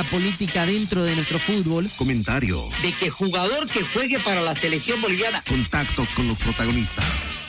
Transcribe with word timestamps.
una 0.00 0.08
política 0.08 0.64
dentro 0.64 1.04
de 1.04 1.14
nuestro 1.14 1.38
fútbol. 1.38 1.90
Comentario. 1.96 2.68
De 2.80 2.92
que 2.92 3.10
jugador 3.10 3.68
que 3.68 3.82
juegue 3.82 4.18
para 4.20 4.40
la 4.40 4.54
selección 4.54 5.00
boliviana. 5.02 5.42
Contactos 5.46 6.08
con 6.10 6.26
los 6.26 6.38
protagonistas. 6.38 7.04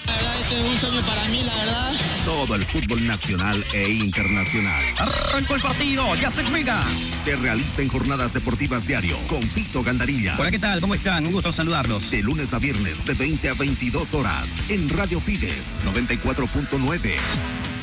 La 0.05 0.14
verdad, 0.16 0.42
este 0.42 0.59
es 0.59 0.70
un 0.70 0.78
sueño 0.78 1.02
para 1.02 1.23
mí, 1.26 1.44
la 1.44 1.58
verdad. 1.58 1.94
Todo 2.26 2.56
el 2.56 2.66
fútbol 2.66 3.08
nacional 3.08 3.64
e 3.73 3.90
internacional. 3.90 4.84
Arrancó 4.98 5.56
el 5.56 5.62
partido, 5.62 6.16
ya 6.16 6.30
se 6.30 6.44
juega. 6.44 6.84
Se 7.23 7.36
realiza 7.38 7.82
en 7.84 7.88
jornadas 7.88 8.34
deportivas 8.34 8.86
diario 8.86 9.18
con 9.28 9.48
Pito 9.50 9.81
Gandarilla. 9.84 10.36
Hola, 10.38 10.52
¿qué 10.52 10.59
tal? 10.59 10.81
¿Cómo 10.81 10.95
están? 10.95 11.26
Un 11.26 11.31
gusto 11.31 11.54
saludarlos. 11.54 12.12
De 12.12 12.22
lunes 12.22 12.54
a 12.54 12.59
viernes 12.59 13.06
de 13.06 13.14
20 13.14 13.50
a 13.50 13.54
22 13.54 14.14
horas 14.14 14.50
en 14.68 14.90
Radio 14.90 15.22
Fides 15.22 15.64
94.9 15.86 17.16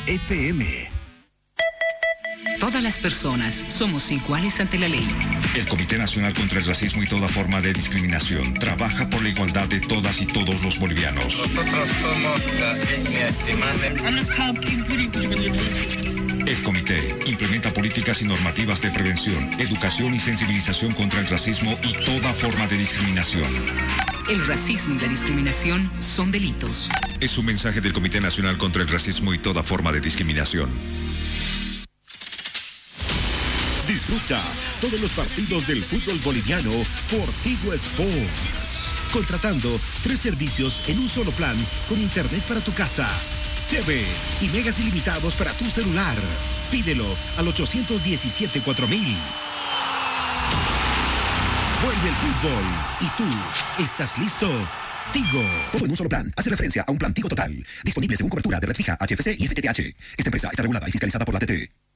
FM. 0.05 0.98
Todas 2.59 2.83
las 2.83 2.97
personas 2.97 3.63
somos 3.69 4.11
iguales 4.11 4.59
ante 4.59 4.77
la 4.77 4.89
ley. 4.89 5.07
El 5.55 5.65
Comité 5.65 5.97
Nacional 5.97 6.33
contra 6.33 6.59
el 6.59 6.65
Racismo 6.65 7.01
y 7.01 7.07
toda 7.07 7.29
forma 7.29 7.61
de 7.61 7.71
discriminación 7.71 8.53
trabaja 8.53 9.09
por 9.09 9.23
la 9.23 9.29
igualdad 9.29 9.69
de 9.69 9.79
todas 9.79 10.21
y 10.21 10.25
todos 10.25 10.61
los 10.61 10.77
bolivianos. 10.77 11.23
Nosotros 11.23 11.89
somos 12.01 12.41
la 12.59 12.77
El 16.45 16.61
comité 16.63 17.15
implementa 17.27 17.73
políticas 17.73 18.21
y 18.21 18.25
normativas 18.25 18.81
de 18.81 18.91
prevención, 18.91 19.37
educación 19.59 20.13
y 20.13 20.19
sensibilización 20.19 20.91
contra 20.93 21.21
el 21.21 21.27
racismo 21.27 21.77
y 21.83 21.93
toda 22.03 22.33
forma 22.33 22.67
de 22.67 22.77
discriminación. 22.77 23.47
El 24.29 24.45
racismo 24.45 24.95
y 24.95 24.99
la 24.99 25.07
discriminación 25.07 25.89
son 26.01 26.29
delitos. 26.31 26.89
Es 27.21 27.37
un 27.37 27.45
mensaje 27.45 27.79
del 27.79 27.93
Comité 27.93 28.19
Nacional 28.19 28.57
contra 28.57 28.81
el 28.81 28.89
Racismo 28.89 29.33
y 29.33 29.37
toda 29.37 29.63
forma 29.63 29.91
de 29.91 30.01
discriminación. 30.01 30.69
Todos 34.81 34.99
los 34.99 35.11
partidos 35.11 35.67
del 35.67 35.83
fútbol 35.83 36.19
boliviano 36.23 36.71
por 37.11 37.29
Tigo 37.43 37.73
Sports. 37.73 39.11
Contratando 39.13 39.79
tres 40.01 40.19
servicios 40.19 40.81
en 40.87 40.99
un 40.99 41.07
solo 41.07 41.31
plan 41.31 41.55
con 41.87 42.01
internet 42.01 42.43
para 42.47 42.59
tu 42.59 42.73
casa, 42.73 43.07
TV 43.69 44.03
y 44.41 44.47
megas 44.47 44.79
ilimitados 44.79 45.35
para 45.35 45.51
tu 45.53 45.65
celular. 45.65 46.17
Pídelo 46.71 47.05
al 47.37 47.47
817 47.49 48.63
4000. 48.63 49.17
Vuelve 51.83 52.09
el 52.09 52.15
fútbol. 52.15 52.63
¿Y 53.01 53.07
tú 53.15 53.83
estás 53.83 54.17
listo? 54.17 54.49
Tigo. 55.13 55.43
Todo 55.71 55.85
en 55.85 55.91
un 55.91 55.97
solo 55.97 56.09
plan. 56.09 56.33
Hace 56.35 56.49
referencia 56.49 56.83
a 56.87 56.91
un 56.91 56.97
plan 56.97 57.13
Tigo 57.13 57.29
Total. 57.29 57.55
Disponible 57.83 58.17
según 58.17 58.31
cobertura 58.31 58.59
de 58.59 58.67
red 58.67 58.75
fija, 58.75 58.97
HFC 58.99 59.35
y 59.37 59.47
FTTH. 59.47 59.79
Esta 60.17 60.29
empresa 60.29 60.49
está 60.49 60.63
regulada 60.63 60.89
y 60.89 60.91
fiscalizada 60.91 61.25
por 61.25 61.35
la 61.35 61.39
TT. 61.39 61.88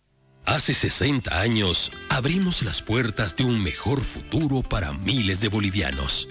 Hace 0.46 0.74
60 0.74 1.40
años 1.40 1.94
abrimos 2.10 2.64
las 2.64 2.82
puertas 2.82 3.38
de 3.38 3.46
un 3.46 3.64
mejor 3.64 4.02
futuro 4.02 4.62
para 4.62 4.92
miles 4.92 5.40
de 5.40 5.48
bolivianos. 5.48 6.28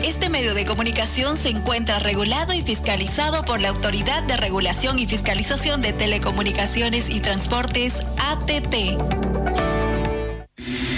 Este 0.03 0.29
medio 0.29 0.53
de 0.53 0.65
comunicación 0.65 1.37
se 1.37 1.49
encuentra 1.49 1.99
regulado 1.99 2.53
y 2.53 2.61
fiscalizado 2.61 3.45
por 3.45 3.61
la 3.61 3.69
Autoridad 3.69 4.23
de 4.23 4.35
Regulación 4.37 4.99
y 4.99 5.05
Fiscalización 5.05 5.81
de 5.81 5.93
Telecomunicaciones 5.93 7.09
y 7.09 7.19
Transportes, 7.19 8.01
ATT. 8.17 8.73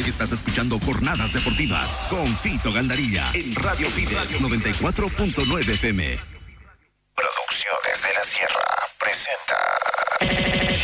Estás 0.08 0.32
escuchando 0.32 0.80
Jornadas 0.80 1.34
Deportivas 1.34 1.90
con 2.10 2.28
Fito 2.38 2.72
Gandarilla 2.72 3.30
en 3.34 3.54
Radio 3.56 3.90
Fides 3.90 4.40
94.9 4.40 5.70
FM. 5.70 6.41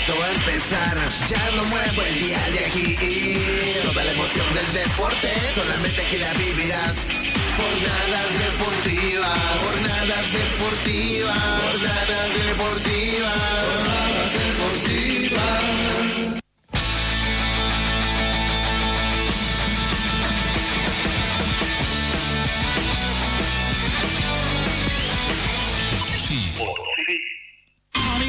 Esto 0.07 0.21
va 0.21 0.25
a 0.25 0.31
empezar, 0.31 0.97
ya 1.27 1.51
no 1.57 1.65
muevo 1.65 2.01
el 2.01 2.19
día 2.21 2.39
de 2.51 2.65
aquí. 2.65 2.95
Toda 3.83 4.05
la 4.05 4.11
emoción 4.13 4.53
del 4.53 4.71
deporte, 4.71 5.29
solamente 5.53 6.01
aquí 6.01 6.17
la 6.17 6.33
vivirás. 6.35 6.95
Jornadas 7.57 8.39
deportivas, 8.39 9.37
jornadas 9.59 10.31
deportivas, 10.31 11.61
jornadas 11.61 12.29
deportivas, 12.47 13.35
jornadas 13.67 14.31
deportivas. 14.31 14.77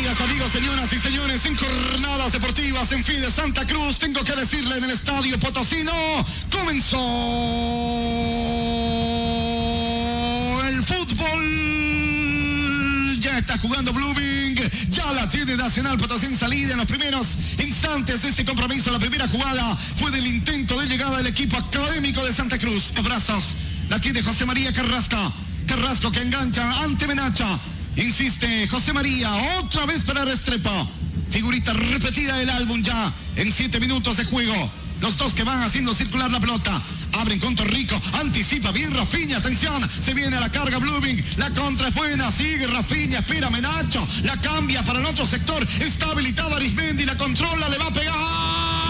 Amigos, 0.08 0.50
señoras 0.52 0.90
y 0.90 0.98
señores, 0.98 1.44
en 1.44 1.54
jornadas 1.54 2.32
deportivas 2.32 2.90
en 2.92 3.04
fin 3.04 3.20
de 3.20 3.30
Santa 3.30 3.66
Cruz, 3.66 3.98
tengo 3.98 4.24
que 4.24 4.34
decirle 4.34 4.78
en 4.78 4.84
el 4.84 4.90
estadio 4.92 5.38
Potosino, 5.38 5.92
comenzó 6.50 6.96
el 10.66 10.82
fútbol. 10.82 11.44
Ya 13.20 13.36
está 13.36 13.58
jugando 13.58 13.92
Blooming 13.92 14.56
Ya 14.88 15.12
la 15.12 15.28
tiene 15.28 15.56
Nacional 15.58 15.98
Potosí 15.98 16.24
en 16.24 16.38
salida 16.38 16.72
en 16.72 16.78
los 16.78 16.86
primeros 16.86 17.26
instantes 17.58 18.22
de 18.22 18.30
este 18.30 18.46
compromiso. 18.46 18.90
La 18.90 18.98
primera 18.98 19.28
jugada 19.28 19.76
fue 19.76 20.10
del 20.10 20.26
intento 20.26 20.80
de 20.80 20.86
llegada 20.86 21.18
del 21.18 21.26
equipo 21.26 21.58
académico 21.58 22.24
de 22.24 22.32
Santa 22.32 22.56
Cruz. 22.58 22.94
Abrazos. 22.96 23.56
La 23.90 24.00
tiene 24.00 24.22
José 24.22 24.46
María 24.46 24.72
Carrasco. 24.72 25.34
Carrasco 25.66 26.10
que 26.10 26.22
engancha 26.22 26.82
ante 26.82 27.06
Menacha. 27.06 27.60
Insiste 27.98 28.68
José 28.68 28.92
María. 28.92 29.28
Otra 29.58 29.84
vez 29.84 30.04
para 30.04 30.24
Restrepo. 30.24 30.70
Figurita 31.30 31.72
repetida 31.72 32.36
del 32.36 32.48
álbum 32.48 32.80
ya 32.80 33.12
en 33.34 33.52
siete 33.52 33.80
minutos 33.80 34.16
de 34.16 34.24
juego. 34.24 34.54
Los 35.00 35.16
dos 35.16 35.34
que 35.34 35.42
van 35.42 35.62
haciendo 35.62 35.94
circular 35.94 36.30
la 36.30 36.38
pelota. 36.38 36.80
Abren 37.12 37.40
con 37.40 37.56
Torrico. 37.56 38.00
Anticipa 38.14 38.70
bien 38.70 38.94
Rafiña. 38.94 39.38
Atención. 39.38 39.88
Se 40.00 40.14
viene 40.14 40.36
a 40.36 40.40
la 40.40 40.50
carga 40.50 40.78
Blooming. 40.78 41.24
La 41.38 41.50
contra 41.50 41.88
es 41.88 41.94
buena. 41.94 42.30
Sigue 42.30 42.68
Rafiña. 42.68 43.18
Espera 43.18 43.50
Menacho. 43.50 44.06
La 44.22 44.40
cambia 44.40 44.84
para 44.84 45.00
el 45.00 45.06
otro 45.06 45.26
sector. 45.26 45.66
Está 45.80 46.12
habilitado 46.12 46.54
Arismendi. 46.54 47.04
La 47.04 47.16
controla. 47.16 47.68
Le 47.68 47.78
va 47.78 47.86
a 47.86 47.92
pegar. 47.92 48.87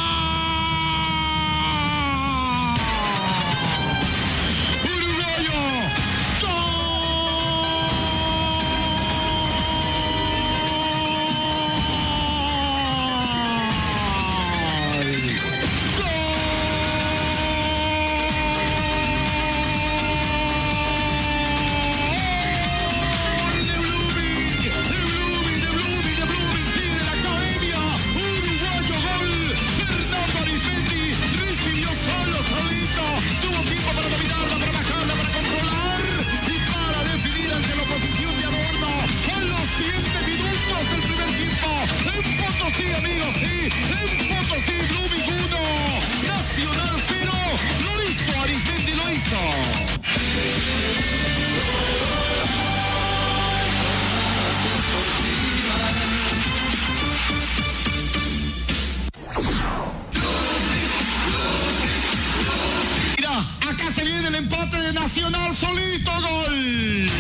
El 64.26 64.34
empate 64.34 64.80
de 64.80 64.92
Nacional 64.92 65.56
solito. 65.56 66.10
¡Gol! 66.10 67.10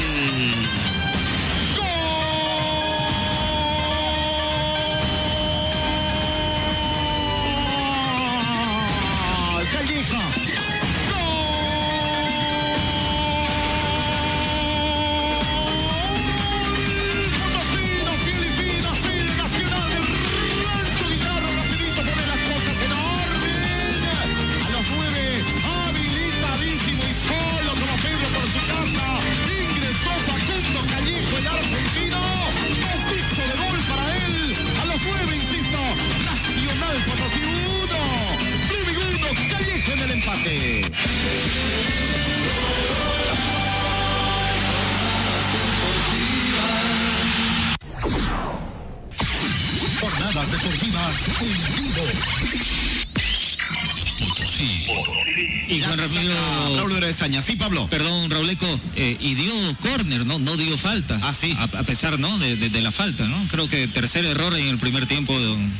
Y 59.20 59.34
dio 59.34 59.52
córner, 59.80 60.24
¿no? 60.26 60.38
No 60.38 60.56
dio 60.56 60.76
falta. 60.78 61.18
Ah, 61.22 61.32
sí. 61.32 61.54
A, 61.58 61.64
a 61.64 61.82
pesar, 61.84 62.18
¿no? 62.18 62.38
De, 62.38 62.56
de- 62.56 62.70
de 62.70 62.80
la 62.80 62.92
falta, 62.92 63.26
¿no? 63.26 63.46
Creo 63.50 63.68
que 63.68 63.88
tercer 63.88 64.24
error 64.24 64.54
en 64.56 64.66
el 64.68 64.78
primer 64.78 65.06
tiempo 65.06 65.38
de, 65.38 65.44
don- 65.46 65.72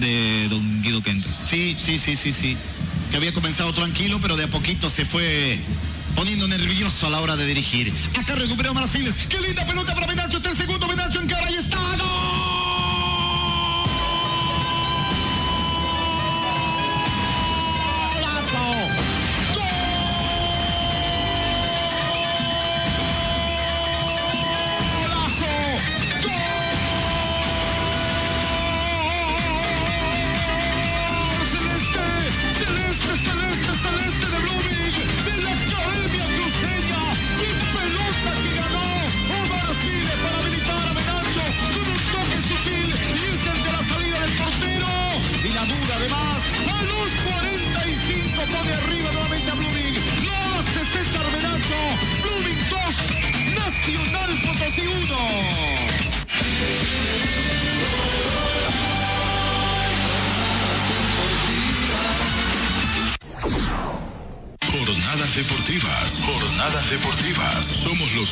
de 0.00 0.48
don 0.50 0.82
Guido 0.82 1.02
Quente. 1.02 1.28
Sí, 1.44 1.76
sí, 1.80 1.98
sí, 1.98 2.16
sí, 2.16 2.32
sí. 2.32 2.56
Que 3.10 3.16
había 3.16 3.32
comenzado 3.32 3.72
tranquilo, 3.72 4.18
pero 4.20 4.36
de 4.36 4.44
a 4.44 4.48
poquito 4.50 4.90
se 4.90 5.04
fue 5.04 5.58
poniendo 6.14 6.48
nervioso 6.48 7.06
a 7.06 7.10
la 7.10 7.20
hora 7.20 7.36
de 7.36 7.46
dirigir. 7.46 7.92
Acá 8.18 8.34
recuperó 8.34 8.72
Marciles. 8.74 9.14
¡Qué 9.28 9.38
linda 9.40 9.64
pelota 9.66 9.94
para 9.94 10.06
Menacho! 10.06 10.38
Está 10.38 10.50
el 10.50 10.56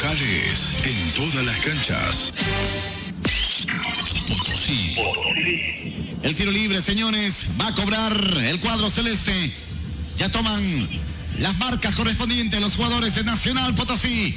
en 0.07 1.13
todas 1.17 1.47
las 1.47 1.59
canchas. 1.61 2.35
Potosí. 4.29 4.97
El 6.23 6.35
tiro 6.35 6.51
libre, 6.51 6.83
señores, 6.83 7.47
va 7.59 7.69
a 7.69 7.75
cobrar 7.75 8.13
el 8.45 8.61
cuadro 8.61 8.91
celeste. 8.91 9.51
Ya 10.19 10.31
toman 10.31 10.91
las 11.39 11.57
marcas 11.57 11.95
correspondientes 11.95 12.61
los 12.61 12.77
jugadores 12.77 13.15
de 13.15 13.25
Nacional 13.25 13.75
Potosí. 13.75 14.37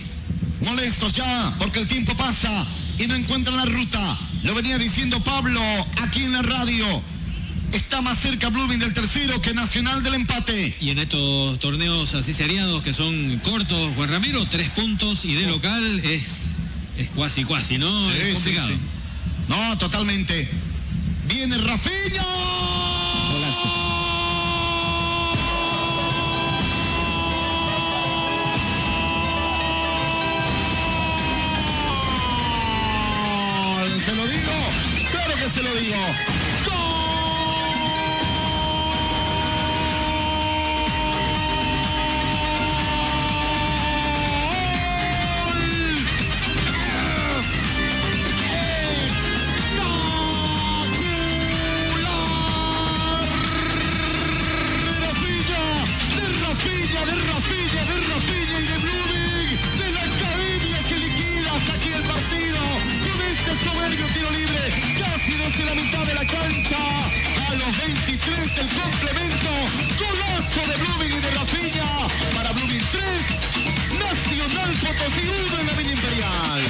Molestos 0.62 1.12
ya 1.12 1.54
porque 1.60 1.82
el 1.82 1.88
tiempo 1.88 2.16
pasa 2.16 2.66
y 2.98 3.06
no 3.08 3.16
encuentran 3.16 3.58
la 3.58 3.66
ruta. 3.66 4.20
Lo 4.44 4.56
venía 4.56 4.78
diciendo 4.78 5.20
Pablo 5.20 5.62
aquí 6.02 6.24
en 6.24 6.32
la 6.32 6.44
radio. 6.44 6.86
Está 7.78 8.02
más 8.02 8.18
cerca 8.18 8.50
Blooming 8.50 8.80
del 8.80 8.92
tercero 8.92 9.40
que 9.40 9.54
Nacional 9.54 10.02
del 10.02 10.16
empate. 10.16 10.76
Y 10.82 10.90
en 10.90 10.98
estos 10.98 11.60
torneos 11.60 12.16
así 12.16 12.34
seriados 12.34 12.82
que 12.82 12.92
son 12.92 13.40
cortos, 13.44 13.94
Juan 13.96 14.10
Ramiro, 14.10 14.48
tres 14.50 14.72
puntos 14.72 15.24
y 15.26 15.36
de 15.36 15.46
local 15.46 16.00
es, 16.04 16.48
es 16.98 17.12
cuasi 17.12 17.44
cuasi, 17.44 17.78
¿no? 17.78 18.12
Sí, 18.12 18.18
es 18.18 18.28
sí, 18.30 18.34
complicado. 18.34 18.68
sí. 18.70 18.78
No, 19.48 19.78
totalmente. 19.78 20.50
Viene 21.28 21.56
Rafinha. 21.60 22.67
La 65.68 65.76
mitad 65.76 66.06
de 66.06 66.14
la 66.14 66.26
cancha. 66.26 66.78
A 67.50 67.56
los 67.56 67.78
23 67.78 68.58
el 68.58 68.68
complemento. 68.80 69.52
Golazo 70.00 70.62
de 70.72 70.78
Blooming 70.78 71.18
y 71.18 71.22
de 71.22 71.32
Rafinha. 71.32 72.08
Para 72.36 72.52
Blooming 72.54 72.86
3. 72.92 73.48
Nacional 74.00 74.72
Potosí 74.82 75.26
1 75.50 75.60
en 75.60 75.68
la 75.68 75.74
Villa 75.74 75.94
Imperial. 75.94 76.62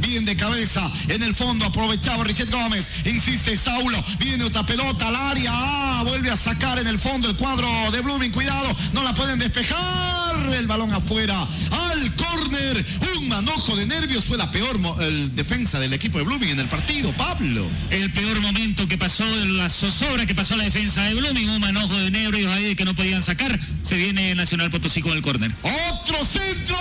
Bien 0.00 0.24
de 0.24 0.36
cabeza, 0.36 0.90
en 1.08 1.22
el 1.24 1.34
fondo 1.34 1.66
aprovechaba 1.66 2.22
Richard 2.22 2.50
Gómez, 2.50 2.88
insiste 3.04 3.56
Saulo, 3.56 3.98
viene 4.18 4.44
otra 4.44 4.64
pelota 4.64 5.08
al 5.08 5.16
área, 5.16 5.50
ah, 5.52 6.02
vuelve 6.06 6.30
a 6.30 6.36
sacar 6.36 6.78
en 6.78 6.86
el 6.86 7.00
fondo 7.00 7.28
el 7.28 7.36
cuadro 7.36 7.66
de 7.90 8.00
Blooming, 8.00 8.30
cuidado, 8.30 8.76
no 8.92 9.02
la 9.02 9.12
pueden 9.12 9.40
despejar, 9.40 10.13
el 10.52 10.66
balón 10.66 10.92
afuera, 10.92 11.40
al 11.40 12.14
córner, 12.16 12.84
un 13.16 13.28
manojo 13.28 13.76
de 13.76 13.86
nervios, 13.86 14.24
fue 14.24 14.36
la 14.36 14.50
peor 14.50 14.78
el 15.00 15.34
defensa 15.34 15.78
del 15.78 15.92
equipo 15.92 16.18
de 16.18 16.24
Blooming 16.24 16.50
en 16.50 16.60
el 16.60 16.68
partido, 16.68 17.16
Pablo. 17.16 17.66
El 17.90 18.12
peor 18.12 18.40
momento 18.40 18.86
que 18.86 18.98
pasó, 18.98 19.24
la 19.24 19.68
zozobra 19.68 20.26
que 20.26 20.34
pasó 20.34 20.56
la 20.56 20.64
defensa 20.64 21.02
de 21.04 21.14
Blooming, 21.14 21.48
un 21.48 21.60
manojo 21.60 21.94
de 21.94 22.10
nervios 22.10 22.52
ahí 22.52 22.74
que 22.74 22.84
no 22.84 22.94
podían 22.94 23.22
sacar. 23.22 23.58
Se 23.82 23.96
viene 23.96 24.34
Nacional 24.34 24.70
Potosí 24.70 25.00
con 25.00 25.12
el 25.12 25.22
córner. 25.22 25.52
Otro 25.62 26.18
centro. 26.24 26.76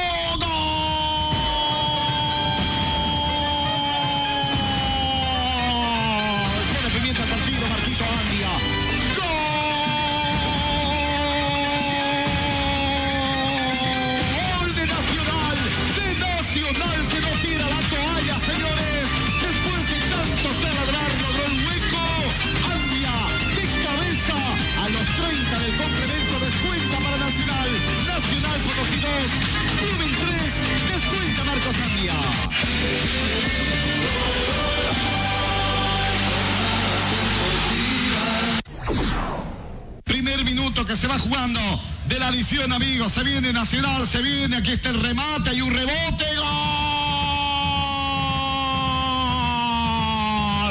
Amigos. 42.62 43.12
Se 43.14 43.24
viene 43.24 43.52
Nacional, 43.52 44.08
se 44.08 44.22
viene. 44.22 44.58
Aquí 44.58 44.72
está 44.72 44.90
el 44.90 45.00
remate, 45.00 45.50
hay 45.50 45.62
un 45.62 45.74
rebote. 45.74 46.26
¡Gol! 46.36 46.46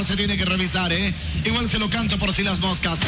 Se 0.06 0.16
tiene 0.16 0.36
que 0.36 0.44
revisar, 0.44 0.92
¿eh? 0.92 1.14
Igual 1.44 1.68
se 1.68 1.78
lo 1.78 1.88
canto 1.90 2.18
por 2.18 2.32
si 2.32 2.42
las 2.42 2.60
moscas. 2.60 3.00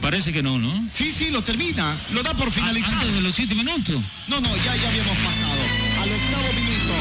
Parece 0.00 0.32
que 0.32 0.42
no, 0.42 0.58
¿no? 0.58 0.86
Sí, 0.88 1.10
sí, 1.10 1.30
lo 1.30 1.42
termina. 1.42 2.00
Lo 2.10 2.22
da 2.22 2.34
por 2.34 2.50
finalizado. 2.50 2.94
Antes 3.00 3.14
de 3.14 3.20
los 3.20 3.34
siete 3.34 3.54
minutos. 3.54 3.96
No, 4.28 4.40
no, 4.40 4.56
ya, 4.56 4.76
ya 4.76 4.88
habíamos 4.88 5.16
pasado. 5.16 5.62
Al 6.02 6.08
octavo 6.12 6.52
minuto. 6.54 6.94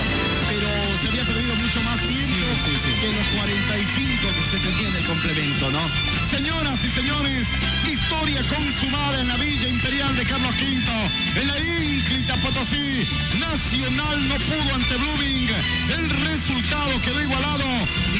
Pero 0.49 0.69
se 1.01 1.07
había 1.09 1.23
perdido 1.23 1.55
mucho 1.55 1.81
más 1.83 1.99
tiempo 1.99 2.23
que 2.63 3.07
los 3.11 3.27
45 3.41 4.27
que 4.33 4.43
se 4.51 4.57
tenía 4.57 4.87
en 4.87 4.95
el 4.95 5.05
complemento, 5.05 5.71
¿no? 5.71 5.81
Señoras 6.29 6.83
y 6.83 6.89
señores, 6.89 7.47
historia 7.85 8.41
consumada 8.47 9.21
en 9.21 9.27
la 9.27 9.37
Villa 9.37 9.67
Imperial 9.67 10.15
de 10.15 10.23
Carlos 10.25 10.55
V. 10.55 11.41
En 11.41 11.47
la 11.47 11.59
ínclita 11.59 12.37
Potosí, 12.37 13.05
Nacional 13.39 14.27
no 14.29 14.35
pudo 14.35 14.75
ante 14.75 14.95
Blooming. 14.95 15.49
El 15.89 16.09
resultado 16.09 17.01
quedó 17.01 17.21
igualado. 17.21 17.65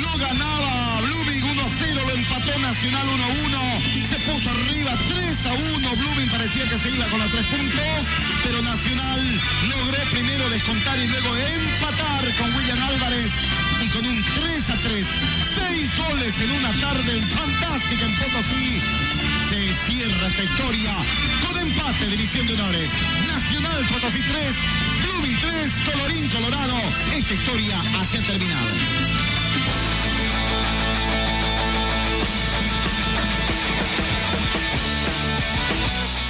Lo 0.02 0.18
ganaba 0.18 1.02
Blooming 1.02 1.13
1-0, 1.84 1.94
lo 1.94 2.12
empató 2.12 2.60
Nacional 2.60 3.08
1-1. 3.08 4.08
Se 4.10 4.16
puso 4.20 4.50
arriba 4.50 4.92
3-1. 5.10 5.98
Blooming 5.98 6.30
parecía 6.30 6.68
que 6.70 6.78
se 6.78 6.92
iba 6.92 7.08
con 7.10 7.20
los 7.20 7.32
tres 7.32 7.46
puntos, 7.46 8.08
pero 8.44 8.62
Nacional 8.62 9.42
logró 9.68 10.10
primero 10.12 10.50
descontar 10.50 11.00
y 11.00 11.08
luego 11.08 11.36
empatar 11.36 12.36
con 12.36 12.56
William 12.56 12.82
Álvarez 12.84 13.32
y 13.82 13.88
con 13.90 14.06
un 14.06 14.24
3 14.24 14.70
a 14.70 14.78
3, 14.78 15.08
seis 15.58 15.98
goles 15.98 16.40
en 16.40 16.52
una 16.52 16.72
tarde 16.80 17.22
fantástica 17.28 18.06
en 18.06 18.16
Potosí. 18.18 18.80
Se 19.50 19.74
cierra 19.86 20.28
esta 20.28 20.44
historia 20.44 20.94
con 21.46 21.62
empate, 21.62 22.08
división 22.08 22.48
de 22.48 22.54
honores. 22.54 22.90
Nacional 23.28 23.88
Potosí 23.88 24.22
3, 24.22 24.56
Blooming 25.04 25.40
3, 25.40 25.72
Colorín 25.92 26.30
Colorado. 26.30 26.78
Esta 27.16 27.34
historia 27.34 27.80
así 28.00 28.18
ha 28.18 28.22
terminado. 28.22 29.13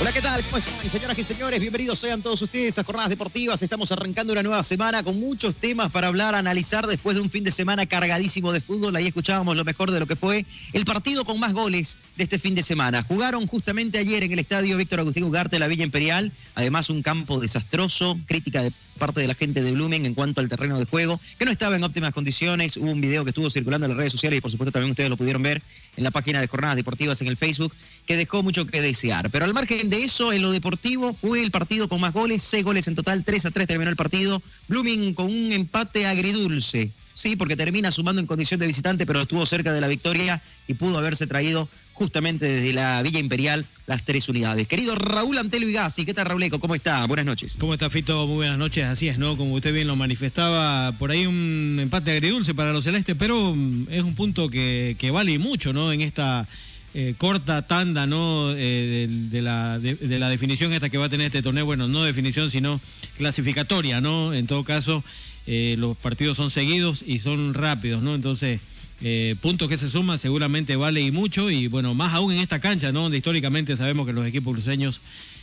Hola, 0.01 0.11
¿qué 0.11 0.21
tal? 0.21 0.43
¿Cómo 0.45 0.57
están, 0.57 0.89
señoras 0.89 1.19
y 1.19 1.23
señores? 1.23 1.59
Bienvenidos 1.59 1.99
sean 1.99 2.21
todos 2.21 2.41
ustedes 2.41 2.77
a 2.79 2.83
Jornadas 2.83 3.09
Deportivas. 3.09 3.61
Estamos 3.61 3.91
arrancando 3.91 4.33
una 4.33 4.41
nueva 4.41 4.63
semana 4.63 5.03
con 5.03 5.19
muchos 5.19 5.55
temas 5.55 5.91
para 5.91 6.07
hablar, 6.07 6.35
analizar 6.35 6.87
después 6.87 7.15
de 7.15 7.21
un 7.21 7.29
fin 7.29 7.43
de 7.43 7.51
semana 7.51 7.85
cargadísimo 7.85 8.51
de 8.51 8.59
fútbol. 8.59 8.95
Ahí 8.95 9.07
escuchábamos 9.07 9.55
lo 9.55 9.63
mejor 9.63 9.91
de 9.91 9.99
lo 9.99 10.07
que 10.07 10.15
fue 10.15 10.45
el 10.73 10.83
partido 10.83 11.25
con 11.25 11.39
más 11.39 11.53
goles 11.53 11.99
de 12.17 12.23
este 12.23 12.39
fin 12.39 12.55
de 12.55 12.63
semana. 12.63 13.03
Jugaron 13.03 13.45
justamente 13.47 13.99
ayer 13.99 14.23
en 14.23 14.31
el 14.31 14.39
estadio 14.39 14.77
Víctor 14.77 14.99
Agustín 14.99 15.23
Ugarte, 15.25 15.59
la 15.59 15.67
Villa 15.67 15.85
Imperial. 15.85 16.31
Además, 16.55 16.89
un 16.89 17.03
campo 17.03 17.39
desastroso, 17.39 18.17
crítica 18.25 18.63
de 18.63 18.73
parte 19.03 19.19
de 19.19 19.27
la 19.27 19.35
gente 19.35 19.61
de 19.61 19.73
Blumen 19.73 20.05
en 20.05 20.13
cuanto 20.13 20.39
al 20.39 20.47
terreno 20.47 20.79
de 20.79 20.85
juego, 20.85 21.19
que 21.37 21.43
no 21.43 21.51
estaba 21.51 21.75
en 21.75 21.83
óptimas 21.83 22.13
condiciones. 22.13 22.77
Hubo 22.77 22.89
un 22.89 23.01
video 23.01 23.25
que 23.25 23.31
estuvo 23.31 23.49
circulando 23.49 23.85
en 23.85 23.89
las 23.91 23.97
redes 23.97 24.13
sociales 24.13 24.37
y 24.37 24.41
por 24.41 24.49
supuesto 24.49 24.71
también 24.71 24.91
ustedes 24.91 25.09
lo 25.09 25.17
pudieron 25.17 25.43
ver 25.43 25.61
en 25.97 26.05
la 26.05 26.11
página 26.11 26.39
de 26.39 26.47
Jornadas 26.47 26.77
Deportivas 26.77 27.19
en 27.21 27.27
el 27.27 27.35
Facebook, 27.35 27.75
que 28.05 28.15
dejó 28.15 28.43
mucho 28.43 28.65
que 28.65 28.81
desear. 28.81 29.29
Pero 29.29 29.43
al 29.43 29.53
margen 29.53 29.89
de 29.89 30.05
eso, 30.05 30.31
en 30.31 30.41
lo 30.41 30.51
deportivo 30.51 31.13
fue 31.13 31.43
el 31.43 31.51
partido 31.51 31.89
con 31.89 31.99
más 31.99 32.13
goles, 32.13 32.43
seis 32.43 32.63
goles 32.63 32.87
en 32.87 32.95
total, 32.95 33.25
3 33.25 33.45
a 33.45 33.51
3 33.51 33.67
terminó 33.67 33.89
el 33.89 33.97
partido. 33.97 34.41
Blooming 34.69 35.13
con 35.13 35.25
un 35.25 35.51
empate 35.51 36.07
agridulce. 36.07 36.91
Sí, 37.13 37.35
porque 37.35 37.57
termina 37.57 37.91
sumando 37.91 38.21
en 38.21 38.27
condición 38.27 38.59
de 38.59 38.67
visitante, 38.67 39.05
pero 39.05 39.21
estuvo 39.21 39.45
cerca 39.45 39.73
de 39.73 39.81
la 39.81 39.89
victoria 39.89 40.41
y 40.65 40.75
pudo 40.75 40.97
haberse 40.97 41.27
traído 41.27 41.67
justamente 41.93 42.45
desde 42.45 42.73
la 42.73 43.01
Villa 43.01 43.19
Imperial 43.19 43.65
las 43.85 44.03
tres 44.03 44.29
unidades. 44.29 44.67
Querido 44.67 44.95
Raúl 44.95 45.37
Antelo 45.37 45.67
Igasi, 45.67 46.05
¿qué 46.05 46.13
tal 46.13 46.25
Rauleco? 46.25 46.59
¿Cómo 46.59 46.75
está? 46.75 47.05
Buenas 47.05 47.25
noches. 47.25 47.57
¿Cómo 47.59 47.73
está 47.73 47.89
Fito? 47.89 48.25
Muy 48.27 48.37
buenas 48.37 48.57
noches, 48.57 48.85
así 48.85 49.07
es, 49.07 49.17
¿no? 49.17 49.37
Como 49.37 49.53
usted 49.53 49.73
bien 49.73 49.87
lo 49.87 49.95
manifestaba, 49.95 50.91
por 50.93 51.11
ahí 51.11 51.25
un 51.25 51.79
empate 51.81 52.11
agridulce 52.11 52.53
para 52.53 52.73
los 52.73 52.83
celestes, 52.83 53.15
pero 53.17 53.53
mm, 53.55 53.87
es 53.89 54.03
un 54.03 54.15
punto 54.15 54.49
que, 54.49 54.95
que 54.97 55.11
vale 55.11 55.37
mucho, 55.39 55.73
¿no? 55.73 55.91
En 55.91 56.01
esta 56.01 56.47
eh, 56.93 57.15
corta 57.17 57.67
tanda, 57.67 58.07
¿no? 58.07 58.53
Eh, 58.55 59.07
de, 59.09 59.41
la, 59.41 59.79
de, 59.79 59.95
de 59.95 60.19
la 60.19 60.29
definición 60.29 60.73
esta 60.73 60.89
que 60.89 60.97
va 60.97 61.05
a 61.05 61.09
tener 61.09 61.27
este 61.27 61.41
torneo, 61.41 61.65
bueno, 61.65 61.87
no 61.87 62.03
definición, 62.03 62.51
sino 62.51 62.79
clasificatoria, 63.17 64.01
¿no? 64.01 64.33
En 64.33 64.47
todo 64.47 64.63
caso, 64.63 65.03
eh, 65.45 65.75
los 65.77 65.97
partidos 65.97 66.37
son 66.37 66.49
seguidos 66.49 67.03
y 67.05 67.19
son 67.19 67.53
rápidos, 67.53 68.01
¿no? 68.01 68.15
Entonces... 68.15 68.59
Eh, 69.05 69.35
puntos 69.41 69.67
que 69.67 69.77
se 69.77 69.89
suman 69.89 70.17
seguramente 70.17 70.77
vale 70.77 71.01
y 71.01 71.11
mucho 71.11 71.51
y 71.51 71.67
bueno, 71.67 71.93
más 71.93 72.13
aún 72.13 72.31
en 72.31 72.39
esta 72.39 72.59
cancha, 72.61 72.93
¿no? 72.93 73.01
Donde 73.01 73.17
históricamente 73.17 73.75
sabemos 73.75 74.07
que 74.07 74.13
los 74.13 74.25
equipos 74.25 74.53
cruceños 74.53 75.01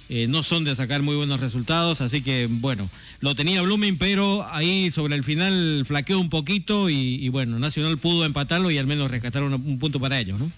eh, 0.08 0.26
no 0.26 0.42
son 0.42 0.64
de 0.64 0.74
sacar 0.74 1.02
muy 1.02 1.14
buenos 1.14 1.40
resultados, 1.40 2.00
así 2.00 2.22
que 2.22 2.48
bueno, 2.50 2.88
lo 3.20 3.34
tenía 3.34 3.60
Blooming, 3.60 3.98
pero 3.98 4.46
ahí 4.50 4.90
sobre 4.90 5.14
el 5.14 5.24
final 5.24 5.84
flaqueó 5.86 6.18
un 6.18 6.30
poquito 6.30 6.88
y, 6.88 7.16
y 7.22 7.28
bueno, 7.28 7.58
Nacional 7.58 7.98
pudo 7.98 8.24
empatarlo 8.24 8.70
y 8.70 8.78
al 8.78 8.86
menos 8.86 9.10
rescatar 9.10 9.42
un, 9.42 9.52
un 9.52 9.78
punto 9.78 10.00
para 10.00 10.18
ellos, 10.18 10.40
¿no? 10.40 10.50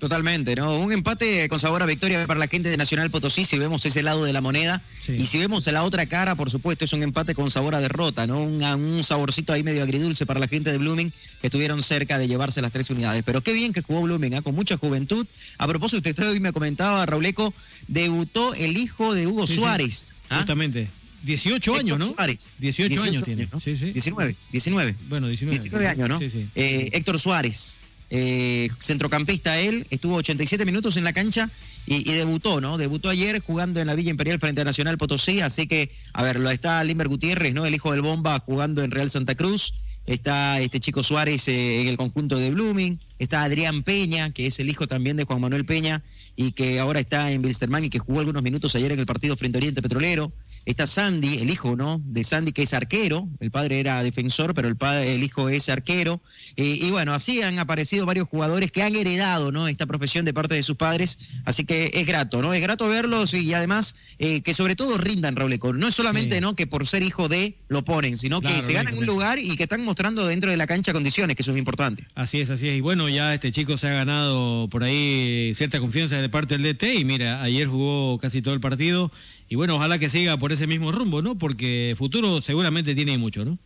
Totalmente, 0.00 0.56
¿no? 0.56 0.78
Un 0.78 0.92
empate 0.92 1.46
con 1.50 1.60
sabor 1.60 1.82
a 1.82 1.86
victoria 1.86 2.26
para 2.26 2.40
la 2.40 2.48
gente 2.48 2.70
de 2.70 2.78
Nacional 2.78 3.10
Potosí, 3.10 3.44
si 3.44 3.58
vemos 3.58 3.84
ese 3.84 4.02
lado 4.02 4.24
de 4.24 4.32
la 4.32 4.40
moneda. 4.40 4.82
Y 5.06 5.26
si 5.26 5.36
vemos 5.36 5.66
la 5.66 5.82
otra 5.82 6.06
cara, 6.06 6.36
por 6.36 6.50
supuesto, 6.50 6.86
es 6.86 6.92
un 6.94 7.02
empate 7.02 7.34
con 7.34 7.50
sabor 7.50 7.74
a 7.74 7.80
derrota, 7.80 8.26
¿no? 8.26 8.42
Un, 8.42 8.64
un, 8.64 9.04
saborcito 9.04 9.52
ahí 9.52 9.62
medio 9.62 9.82
agridulce 9.82 10.24
para 10.24 10.40
la 10.40 10.48
gente 10.48 10.72
de 10.72 10.78
Blooming, 10.78 11.12
que 11.42 11.48
estuvieron 11.48 11.82
cerca 11.82 12.18
de 12.18 12.28
llevarse 12.28 12.62
las 12.62 12.72
tres 12.72 12.88
unidades. 12.88 13.22
Pero 13.24 13.42
qué 13.42 13.52
bien 13.52 13.74
que 13.74 13.82
jugó 13.82 14.00
Blooming, 14.00 14.32
¿eh? 14.32 14.42
con 14.42 14.54
mucha 14.54 14.78
juventud. 14.78 15.26
A 15.58 15.68
propósito, 15.68 16.08
usted 16.08 16.30
hoy 16.30 16.40
me 16.40 16.54
comentaba, 16.54 17.04
Rauleco, 17.04 17.52
debutó 17.86 18.54
el 18.54 18.78
hijo 18.78 19.14
de 19.14 19.26
Hugo 19.26 19.46
Sí, 19.46 19.52
sí. 19.52 19.60
Suárez. 19.60 20.16
¿ah? 20.30 20.38
Justamente. 20.38 20.88
18 21.24 21.74
años, 21.74 21.98
¿no? 21.98 22.06
Suárez. 22.06 22.54
18, 22.58 23.02
años 23.02 23.22
tiene. 23.22 23.48
¿no? 23.52 23.60
Sí, 23.60 23.76
sí. 23.76 23.92
19, 23.92 24.34
19. 24.52 24.96
Bueno, 25.08 25.28
19. 25.28 25.58
19 25.58 25.88
años, 25.88 26.08
¿no? 26.08 26.18
Sí, 26.18 26.30
sí. 26.30 26.48
Eh, 26.54 26.88
Héctor 26.92 27.18
Suárez, 27.18 27.78
eh, 28.10 28.68
centrocampista 28.80 29.60
él, 29.60 29.86
estuvo 29.90 30.16
87 30.16 30.64
minutos 30.64 30.96
en 30.96 31.04
la 31.04 31.12
cancha 31.12 31.48
y, 31.86 32.12
debutó, 32.12 32.60
¿no? 32.60 32.76
Debutó 32.76 33.08
ayer 33.08 33.40
jugando 33.40 33.80
en 33.80 33.86
la 33.86 33.94
Villa 33.94 34.10
Imperial 34.10 34.38
frente 34.38 34.60
a 34.60 34.64
Nacional 34.64 34.98
Potosí, 34.98 35.40
así 35.40 35.66
que, 35.66 35.90
a 36.12 36.22
ver, 36.22 36.38
lo 36.38 36.50
está 36.50 36.82
Limber 36.84 37.08
Gutiérrez, 37.08 37.54
¿no? 37.54 37.66
El 37.66 37.74
hijo 37.74 37.92
del 37.92 38.02
Bomba 38.02 38.38
jugando 38.40 38.82
en 38.82 38.90
Real 38.90 39.10
Santa 39.10 39.34
Cruz. 39.34 39.74
Está 40.06 40.60
este 40.60 40.80
chico 40.80 41.02
Suárez 41.02 41.46
eh, 41.48 41.82
en 41.82 41.88
el 41.88 41.96
conjunto 41.96 42.36
de 42.36 42.50
Blooming. 42.50 42.98
Está 43.18 43.42
Adrián 43.42 43.82
Peña, 43.82 44.30
que 44.30 44.46
es 44.46 44.58
el 44.58 44.68
hijo 44.68 44.88
también 44.88 45.16
de 45.16 45.24
Juan 45.24 45.40
Manuel 45.40 45.64
Peña 45.64 46.02
y 46.36 46.52
que 46.52 46.80
ahora 46.80 47.00
está 47.00 47.30
en 47.30 47.44
Wilstermann 47.44 47.84
y 47.84 47.90
que 47.90 47.98
jugó 47.98 48.20
algunos 48.20 48.42
minutos 48.42 48.74
ayer 48.74 48.90
en 48.92 48.98
el 48.98 49.06
partido 49.06 49.36
frente 49.36 49.58
a 49.58 49.60
Oriente 49.60 49.82
Petrolero. 49.82 50.32
Está 50.66 50.86
Sandy, 50.86 51.38
el 51.38 51.50
hijo, 51.50 51.74
¿no? 51.74 52.00
De 52.04 52.22
Sandy, 52.22 52.52
que 52.52 52.62
es 52.62 52.74
arquero. 52.74 53.28
El 53.40 53.50
padre 53.50 53.80
era 53.80 54.02
defensor, 54.02 54.54
pero 54.54 54.68
el, 54.68 54.76
padre, 54.76 55.14
el 55.14 55.22
hijo 55.22 55.48
es 55.48 55.68
arquero. 55.68 56.20
Eh, 56.56 56.78
y 56.80 56.90
bueno, 56.90 57.14
así 57.14 57.42
han 57.42 57.58
aparecido 57.58 58.06
varios 58.06 58.28
jugadores 58.28 58.70
que 58.70 58.82
han 58.82 58.94
heredado, 58.94 59.52
¿no? 59.52 59.68
Esta 59.68 59.86
profesión 59.86 60.24
de 60.24 60.34
parte 60.34 60.54
de 60.54 60.62
sus 60.62 60.76
padres. 60.76 61.18
Así 61.44 61.64
que 61.64 61.90
es 61.94 62.06
grato, 62.06 62.42
¿no? 62.42 62.52
Es 62.52 62.60
grato 62.62 62.88
verlos 62.88 63.34
y 63.34 63.52
además 63.54 63.96
eh, 64.18 64.42
que 64.42 64.54
sobre 64.54 64.76
todo 64.76 64.98
rindan, 64.98 65.34
Raúl 65.34 65.52
Econ. 65.54 65.78
No 65.78 65.88
es 65.88 65.94
solamente, 65.94 66.36
Sí. 66.36 66.40
¿no? 66.40 66.54
Que 66.54 66.66
por 66.66 66.86
ser 66.86 67.02
hijo 67.02 67.28
de 67.28 67.56
lo 67.68 67.84
ponen, 67.84 68.16
sino 68.16 68.40
Claro, 68.40 68.56
que 68.56 68.62
se 68.62 68.72
ganan 68.72 68.96
un 68.98 69.06
lugar 69.06 69.38
y 69.38 69.56
que 69.56 69.62
están 69.64 69.82
mostrando 69.84 70.26
dentro 70.26 70.50
de 70.50 70.56
la 70.56 70.66
cancha 70.66 70.92
condiciones, 70.92 71.34
que 71.36 71.42
eso 71.42 71.52
es 71.52 71.58
importante. 71.58 72.04
Así 72.14 72.40
es, 72.40 72.50
así 72.50 72.68
es. 72.68 72.76
Y 72.76 72.80
bueno, 72.80 73.08
ya 73.08 73.32
este 73.34 73.50
chico 73.50 73.76
se 73.76 73.88
ha 73.88 73.92
ganado 73.92 74.68
por 74.68 74.84
ahí 74.84 75.52
cierta 75.54 75.80
confianza 75.80 76.20
de 76.20 76.28
parte 76.28 76.58
del 76.58 76.62
DT 76.74 76.94
y 76.98 77.04
mira, 77.04 77.42
ayer 77.42 77.66
jugó 77.66 78.18
casi 78.18 78.42
todo 78.42 78.54
el 78.54 78.60
partido 78.60 79.10
y 79.50 79.56
bueno, 79.56 79.74
ojalá 79.74 79.98
que 79.98 80.08
siga 80.08 80.38
por 80.38 80.52
ese 80.52 80.68
mismo 80.68 80.92
rumbo, 80.92 81.22
¿no? 81.22 81.36
Porque 81.36 81.96
futuro 81.98 82.40
seguramente 82.40 82.94
tiene 82.94 83.18
mucho, 83.18 83.44
¿no? 83.44 83.58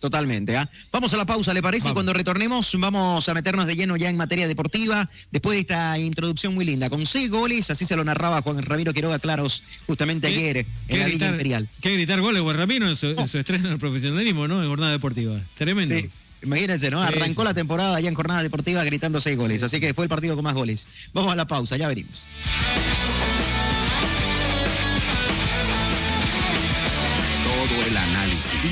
Totalmente. 0.00 0.56
¿ah? 0.56 0.68
Vamos 0.90 1.14
a 1.14 1.16
la 1.16 1.24
pausa, 1.24 1.54
¿le 1.54 1.62
parece? 1.62 1.90
Y 1.90 1.92
Cuando 1.92 2.12
retornemos 2.12 2.74
vamos 2.78 3.28
a 3.28 3.34
meternos 3.34 3.66
de 3.68 3.76
lleno 3.76 3.96
ya 3.96 4.10
en 4.10 4.16
materia 4.16 4.48
deportiva, 4.48 5.08
después 5.30 5.54
de 5.54 5.60
esta 5.60 5.96
introducción 6.00 6.52
muy 6.52 6.64
linda, 6.64 6.90
con 6.90 7.06
seis 7.06 7.30
goles, 7.30 7.70
así 7.70 7.84
se 7.84 7.94
lo 7.94 8.02
narraba 8.02 8.42
Juan 8.42 8.60
Ramiro 8.62 8.92
Quiroga 8.92 9.20
Claros 9.20 9.62
justamente 9.86 10.26
ayer 10.26 10.56
en 10.56 10.66
¿Qué 10.88 10.96
la 10.98 11.04
Villa 11.04 11.08
gritar, 11.08 11.30
Imperial. 11.30 11.68
qué 11.80 11.92
gritar 11.92 12.20
goles, 12.20 12.42
Juan 12.42 12.56
Ramiro, 12.56 12.88
en 12.88 12.96
su, 12.96 13.06
en 13.06 13.28
su 13.28 13.38
estreno 13.38 13.68
en 13.68 13.74
el 13.74 13.78
profesionalismo, 13.78 14.48
¿no? 14.48 14.60
En 14.60 14.68
jornada 14.68 14.90
deportiva. 14.90 15.40
Tremendo. 15.56 15.94
Sí. 15.94 16.10
Imagínense, 16.42 16.90
¿no? 16.90 17.06
Sí, 17.06 17.14
Arrancó 17.14 17.42
sí. 17.42 17.46
la 17.46 17.54
temporada 17.54 18.00
ya 18.00 18.08
en 18.08 18.14
jornada 18.16 18.42
deportiva 18.42 18.82
gritando 18.82 19.20
seis 19.20 19.36
goles, 19.36 19.62
así 19.62 19.78
que 19.78 19.94
fue 19.94 20.06
el 20.06 20.08
partido 20.08 20.34
con 20.34 20.42
más 20.42 20.54
goles. 20.54 20.88
Vamos 21.12 21.32
a 21.32 21.36
la 21.36 21.46
pausa, 21.46 21.76
ya 21.76 21.86
venimos. 21.86 22.24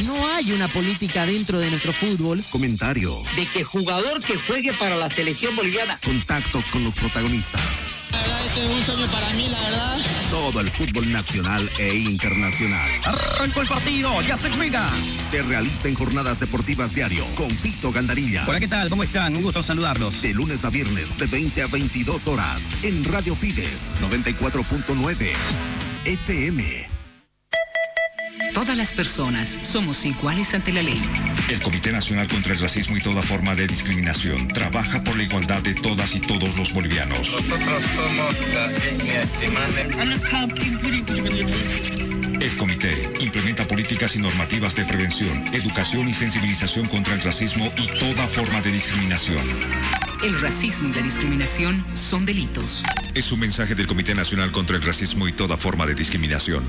No 0.04 0.26
hay 0.34 0.52
una 0.52 0.68
política 0.68 1.24
dentro 1.26 1.58
de 1.58 1.70
nuestro 1.70 1.92
fútbol. 1.92 2.44
comentario, 2.50 3.22
De 3.36 3.46
que 3.46 3.64
jugador 3.64 4.22
que 4.22 4.36
juegue 4.36 4.72
para 4.74 4.96
la 4.96 5.08
selección 5.10 5.56
boliviana 5.56 5.98
contactos 6.04 6.64
con 6.66 6.84
los 6.84 6.94
protagonistas. 6.94 7.62
La 8.10 8.20
verdad, 8.20 8.46
este 8.46 8.64
es 8.64 8.70
un 8.70 8.82
sueño 8.82 9.06
para 9.06 9.30
mí, 9.30 9.48
la 9.48 9.62
verdad. 9.62 9.98
Todo 10.30 10.60
el 10.60 10.70
fútbol 10.70 11.12
nacional 11.12 11.70
e 11.78 11.94
internacional. 11.94 12.90
Arrancó 13.04 13.60
el 13.60 13.68
partido, 13.68 14.22
ya 14.22 14.36
se 14.36 14.50
juega. 14.50 14.90
Se 15.30 15.42
realiza 15.42 15.88
en 15.88 15.94
jornadas 15.94 16.40
deportivas 16.40 16.94
diario 16.94 17.24
con 17.34 17.48
Vito 17.62 17.92
Gandarilla. 17.92 18.44
Hola, 18.46 18.60
¿qué 18.60 18.68
tal? 18.68 18.88
¿Cómo 18.88 19.02
están? 19.02 19.36
Un 19.36 19.42
gusto 19.42 19.62
saludarlos. 19.62 20.22
De 20.22 20.32
lunes 20.32 20.64
a 20.64 20.70
viernes 20.70 21.16
de 21.18 21.26
20 21.26 21.62
a 21.62 21.66
22 21.66 22.26
horas 22.26 22.62
en 22.82 23.04
Radio 23.04 23.36
Fides 23.36 23.78
94.9 24.00 25.32
FM. 26.04 26.97
Todas 28.58 28.76
las 28.76 28.90
personas 28.90 29.56
somos 29.62 30.04
iguales 30.04 30.52
ante 30.52 30.72
la 30.72 30.82
ley. 30.82 31.00
El 31.48 31.60
Comité 31.60 31.92
Nacional 31.92 32.26
contra 32.26 32.54
el 32.54 32.58
Racismo 32.58 32.96
y 32.96 33.00
toda 33.00 33.22
forma 33.22 33.54
de 33.54 33.68
discriminación 33.68 34.48
trabaja 34.48 35.00
por 35.04 35.16
la 35.16 35.22
igualdad 35.22 35.62
de 35.62 35.74
todas 35.74 36.16
y 36.16 36.18
todos 36.18 36.56
los 36.56 36.74
bolivianos. 36.74 37.20
Nosotros 37.20 37.84
somos 37.94 38.34
la 38.52 38.66
etnia 38.72 39.22
El 42.40 42.56
comité 42.56 43.08
implementa 43.20 43.64
políticas 43.64 44.16
y 44.16 44.18
normativas 44.18 44.74
de 44.74 44.84
prevención, 44.86 45.54
educación 45.54 46.08
y 46.08 46.12
sensibilización 46.12 46.86
contra 46.86 47.14
el 47.14 47.20
racismo 47.22 47.72
y 47.76 47.86
toda 47.96 48.26
forma 48.26 48.60
de 48.60 48.72
discriminación. 48.72 49.38
El 50.24 50.40
racismo 50.40 50.88
y 50.88 50.94
la 50.94 51.02
discriminación 51.02 51.86
son 51.94 52.26
delitos. 52.26 52.82
Es 53.14 53.30
un 53.30 53.38
mensaje 53.38 53.76
del 53.76 53.86
Comité 53.86 54.16
Nacional 54.16 54.50
contra 54.50 54.74
el 54.74 54.82
Racismo 54.82 55.28
y 55.28 55.32
toda 55.32 55.56
forma 55.56 55.86
de 55.86 55.94
discriminación. 55.94 56.64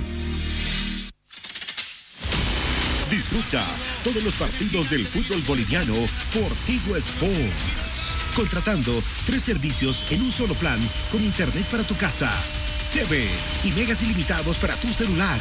Disfruta 3.10 3.65
todos 4.04 4.22
los 4.24 4.36
partidos 4.36 4.91
del 4.91 5.04
fútbol 5.06 5.41
boliviano 5.41 5.95
por 6.32 6.54
Tigo 6.67 6.95
Sports. 6.95 8.36
Contratando 8.36 9.02
tres 9.26 9.41
servicios 9.41 10.04
en 10.12 10.22
un 10.22 10.32
solo 10.32 10.54
plan 10.54 10.80
con 11.12 11.24
internet 11.24 11.65
para 11.72 11.84
tu 11.84 11.95
casa, 11.95 12.32
TV 12.93 13.28
y 13.63 13.72
megas 13.72 14.04
ilimitados 14.04 14.58
para 14.58 14.76
tu 14.76 14.89
celular. 14.89 15.39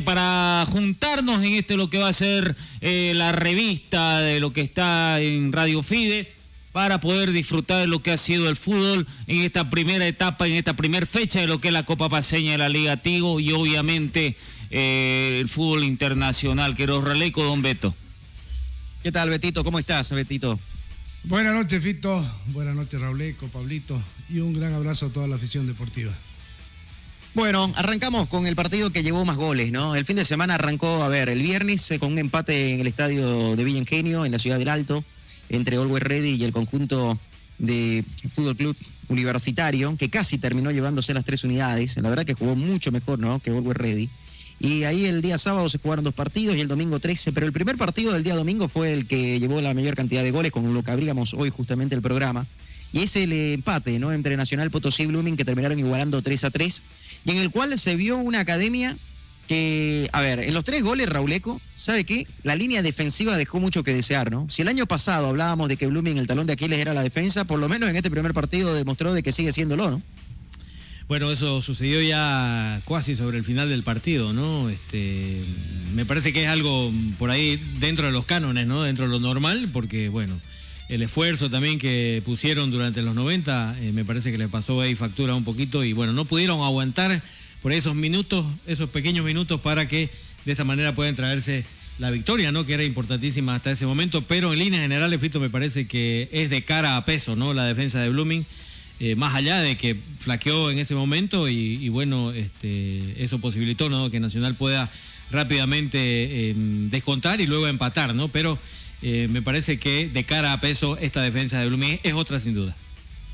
Para 0.05 0.65
juntarnos 0.71 1.43
en 1.43 1.55
este 1.55 1.77
lo 1.77 1.91
que 1.91 1.99
va 1.99 2.09
a 2.09 2.13
ser 2.13 2.57
eh, 2.81 3.13
la 3.15 3.33
revista 3.33 4.21
de 4.21 4.41
lo 4.41 4.53
que 4.53 4.63
está 4.63 5.21
en 5.21 5.53
Radio 5.53 5.83
Fides 5.83 6.39
para 6.73 7.01
poder 7.01 7.33
disfrutar 7.33 7.81
de 7.81 7.89
lo 7.89 8.03
que 8.03 8.13
ha 8.13 8.17
sido 8.17 8.49
el 8.49 8.57
fútbol 8.57 9.07
en 9.27 9.41
esta 9.41 9.69
primera 9.69 10.07
etapa, 10.07 10.47
en 10.47 10.55
esta 10.55 10.77
primera 10.77 11.05
fecha 11.05 11.41
de 11.41 11.47
lo 11.47 11.61
que 11.61 11.69
es 11.69 11.75
la 11.75 11.85
Copa 11.85 12.09
Paseña 12.09 12.53
de 12.53 12.59
la 12.59 12.69
Liga 12.71 12.97
Tigo 12.97 13.39
y 13.41 13.53
obviamente 13.53 14.37
eh, 14.71 15.39
el 15.41 15.49
fútbol 15.49 15.85
internacional. 15.85 16.75
Quiero 16.75 17.03
Raleco, 17.03 17.43
don 17.43 17.61
Beto. 17.61 17.95
¿Qué 19.03 19.11
tal, 19.11 19.31
Betito? 19.31 19.65
¿Cómo 19.65 19.81
estás, 19.81 20.13
Betito? 20.13 20.61
Buenas 21.25 21.55
noches, 21.55 21.83
Fito. 21.83 22.25
Buenas 22.47 22.77
noches, 22.77 23.01
Rauleco, 23.01 23.49
Pablito. 23.49 24.01
Y 24.29 24.39
un 24.39 24.53
gran 24.53 24.75
abrazo 24.75 25.07
a 25.07 25.09
toda 25.09 25.27
la 25.27 25.35
afición 25.35 25.67
deportiva. 25.67 26.13
Bueno, 27.35 27.73
arrancamos 27.75 28.29
con 28.29 28.47
el 28.47 28.55
partido 28.55 28.91
que 28.91 29.03
llevó 29.03 29.25
más 29.25 29.37
goles, 29.37 29.73
¿no? 29.73 29.97
El 29.97 30.07
fin 30.07 30.15
de 30.15 30.25
semana 30.25 30.55
arrancó, 30.55 31.03
a 31.03 31.09
ver, 31.09 31.31
el 31.31 31.43
viernes 31.43 31.91
eh, 31.91 31.99
con 31.99 32.13
un 32.13 32.19
empate 32.19 32.75
en 32.75 32.81
el 32.81 32.87
estadio 32.87 33.57
de 33.57 33.65
Villa 33.65 33.79
Ingenio, 33.79 34.25
en 34.25 34.31
la 34.31 34.39
ciudad 34.39 34.59
del 34.59 34.69
Alto, 34.69 35.05
entre 35.49 35.79
Always 35.79 36.05
Ready 36.05 36.35
y 36.35 36.45
el 36.45 36.53
conjunto 36.53 37.19
de 37.59 38.05
Fútbol 38.37 38.57
Club 38.57 38.77
Universitario, 39.09 39.97
que 39.97 40.11
casi 40.11 40.39
terminó 40.39 40.71
llevándose 40.71 41.13
las 41.13 41.25
tres 41.25 41.43
unidades. 41.43 41.97
La 41.97 42.09
verdad 42.09 42.25
que 42.25 42.35
jugó 42.35 42.55
mucho 42.55 42.93
mejor, 42.93 43.19
¿no? 43.19 43.41
Que 43.41 43.51
Always 43.51 43.77
Ready. 43.77 44.11
Y 44.63 44.85
ahí 44.85 45.07
el 45.07 45.23
día 45.23 45.39
sábado 45.39 45.69
se 45.69 45.79
jugaron 45.79 46.05
dos 46.05 46.15
partidos 46.15 46.55
y 46.55 46.61
el 46.61 46.69
domingo 46.69 47.01
13, 47.01 47.33
pero 47.33 47.47
el 47.47 47.53
primer 47.53 47.77
partido 47.77 48.13
del 48.13 48.23
día 48.23 48.37
domingo 48.37 48.69
fue 48.69 48.93
el 48.93 49.09
que 49.09 49.41
llevó 49.41 49.61
la 49.61 49.75
mayor 49.75 49.97
cantidad 49.97 50.23
de 50.23 50.31
goles, 50.31 50.53
con 50.53 50.73
lo 50.73 50.85
que 50.85 50.93
abríamos 50.93 51.35
hoy 51.35 51.51
justamente 51.51 51.97
el 51.97 52.01
programa. 52.01 52.47
Y 52.93 53.01
es 53.03 53.17
el 53.17 53.33
empate, 53.33 53.99
¿no? 53.99 54.13
Entre 54.13 54.37
Nacional 54.37 54.71
Potosí 54.71 55.03
y 55.03 55.07
Blooming, 55.07 55.37
que 55.37 55.45
terminaron 55.45 55.81
igualando 55.81 56.23
3 56.23 56.45
a 56.45 56.51
3, 56.51 56.83
y 57.25 57.31
en 57.33 57.39
el 57.39 57.51
cual 57.51 57.77
se 57.77 57.97
vio 57.97 58.19
una 58.19 58.39
academia 58.39 58.97
que, 59.49 60.09
a 60.13 60.21
ver, 60.21 60.39
en 60.39 60.55
los 60.55 60.63
tres 60.63 60.85
goles, 60.85 61.09
Rauleco, 61.09 61.61
¿sabe 61.75 62.05
qué? 62.05 62.29
La 62.45 62.55
línea 62.55 62.83
defensiva 62.83 63.37
dejó 63.37 63.59
mucho 63.59 63.83
que 63.83 63.93
desear, 63.93 64.31
¿no? 64.31 64.47
Si 64.49 64.63
el 64.63 64.69
año 64.69 64.87
pasado 64.87 65.27
hablábamos 65.27 65.69
de 65.71 65.77
que 65.77 65.89
Blooming 65.89 66.19
el 66.19 66.29
talón 66.29 66.47
de 66.47 66.53
Aquiles 66.53 66.79
era 66.79 66.95
la 66.95 67.03
defensa, 67.03 67.45
por 67.47 67.59
lo 67.59 67.69
menos 67.69 67.91
en 67.91 67.97
este 67.97 68.13
primer 68.13 68.33
partido 68.33 68.73
demostró 68.75 69.13
de 69.13 69.25
que 69.25 69.33
sigue 69.33 69.53
siéndolo, 69.53 69.91
¿no? 69.91 70.03
Bueno, 71.09 71.31
eso 71.31 71.61
sucedió 71.61 72.01
ya 72.01 72.81
casi 72.89 73.15
sobre 73.17 73.39
el 73.39 73.45
final 73.45 73.69
del 73.69 73.83
partido, 73.83 74.33
¿no? 74.33 74.71
Este, 74.71 75.43
me 75.95 76.07
parece 76.07 76.33
que 76.33 76.45
es 76.45 76.49
algo 76.49 76.93
por 77.19 77.31
ahí 77.31 77.61
dentro 77.81 78.07
de 78.07 78.13
los 78.13 78.25
cánones, 78.25 78.67
¿no? 78.67 78.83
Dentro 78.83 79.07
de 79.07 79.11
lo 79.11 79.21
normal, 79.21 79.69
porque, 79.73 80.09
bueno, 80.09 80.41
el 80.89 81.03
esfuerzo 81.03 81.51
también 81.51 81.79
que 81.79 82.23
pusieron 82.25 82.71
durante 82.71 83.03
los 83.03 83.15
90, 83.15 83.77
eh, 83.81 83.93
me 83.93 84.05
parece 84.05 84.31
que 84.31 84.39
le 84.39 84.49
pasó 84.49 84.81
ahí 84.81 84.95
factura 84.95 85.35
un 85.35 85.45
poquito 85.45 85.85
y, 85.85 85.93
bueno, 85.93 86.13
no 86.13 86.25
pudieron 86.25 86.61
aguantar 86.63 87.23
por 87.63 87.73
esos 87.73 87.95
minutos, 87.95 88.47
esos 88.67 88.89
pequeños 88.91 89.25
minutos 89.25 89.61
para 89.61 89.89
que 89.89 90.11
de 90.45 90.53
esta 90.53 90.65
manera 90.65 90.95
puedan 90.95 91.15
traerse 91.15 91.65
la 91.99 92.11
victoria, 92.11 92.53
¿no? 92.53 92.65
Que 92.65 92.75
era 92.75 92.85
importantísima 92.85 93.55
hasta 93.55 93.71
ese 93.71 93.87
momento, 93.87 94.23
pero 94.23 94.53
en 94.53 94.59
líneas 94.59 94.83
generales, 94.83 95.21
Fito, 95.21 95.41
me 95.41 95.51
parece 95.51 95.87
que 95.87 96.29
es 96.33 96.49
de 96.49 96.63
cara 96.63 96.97
a 96.97 97.05
peso, 97.05 97.37
¿no? 97.37 97.55
La 97.55 97.65
defensa 97.65 98.01
de 98.01 98.09
Blooming 98.09 98.47
eh, 99.01 99.15
más 99.17 99.35
allá 99.35 99.61
de 99.61 99.77
que 99.77 99.97
flaqueó 100.21 100.71
en 100.71 100.79
ese 100.79 100.95
momento 100.95 101.49
y, 101.49 101.89
bueno, 101.89 102.33
este, 102.33 103.23
eso 103.23 103.39
posibilitó 103.39 103.89
¿no? 103.89 104.11
que 104.11 104.21
Nacional 104.21 104.55
pueda 104.55 104.91
rápidamente 105.31 106.51
em, 106.51 106.91
descontar 106.91 107.41
y 107.41 107.47
luego 107.47 107.67
empatar, 107.67 108.15
¿no? 108.15 108.29
Pero 108.29 108.59
eh, 109.03 109.27
me 109.29 109.43
parece 109.43 109.79
que 109.79 110.09
de 110.09 110.25
cara 110.25 110.53
a 110.53 110.61
peso 110.61 110.97
esta 110.99 111.23
defensa 111.23 111.59
de 111.59 111.67
Blumí 111.67 111.99
es 112.03 112.13
otra 112.13 112.39
sin 112.39 112.55
duda. 112.55 112.77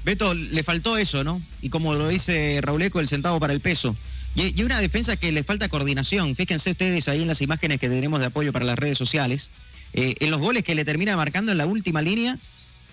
Beto, 0.04 0.32
le 0.32 0.62
faltó 0.62 0.96
eso, 0.96 1.24
¿no? 1.24 1.42
Y 1.60 1.68
como 1.68 1.94
lo 1.94 2.08
dice 2.08 2.60
Rauleco, 2.62 3.00
el 3.00 3.08
centavo 3.08 3.38
para 3.40 3.52
el 3.52 3.60
peso. 3.60 3.94
Y, 4.34 4.62
una 4.62 4.80
defensa 4.80 5.16
que 5.16 5.32
le 5.32 5.42
falta 5.42 5.68
coordinación. 5.68 6.34
Fíjense 6.36 6.70
ustedes 6.70 7.08
ahí 7.08 7.22
en 7.22 7.28
las 7.28 7.42
imágenes 7.42 7.78
que 7.78 7.88
tenemos 7.88 8.20
de 8.20 8.26
apoyo 8.26 8.52
para 8.52 8.64
las 8.64 8.78
redes 8.78 8.96
sociales. 8.96 9.50
Eh, 9.92 10.14
en 10.20 10.30
los 10.30 10.40
goles 10.40 10.62
que 10.62 10.74
le 10.74 10.84
termina 10.84 11.16
marcando 11.16 11.52
en 11.52 11.58
la 11.58 11.66
última 11.66 12.00
línea, 12.00 12.38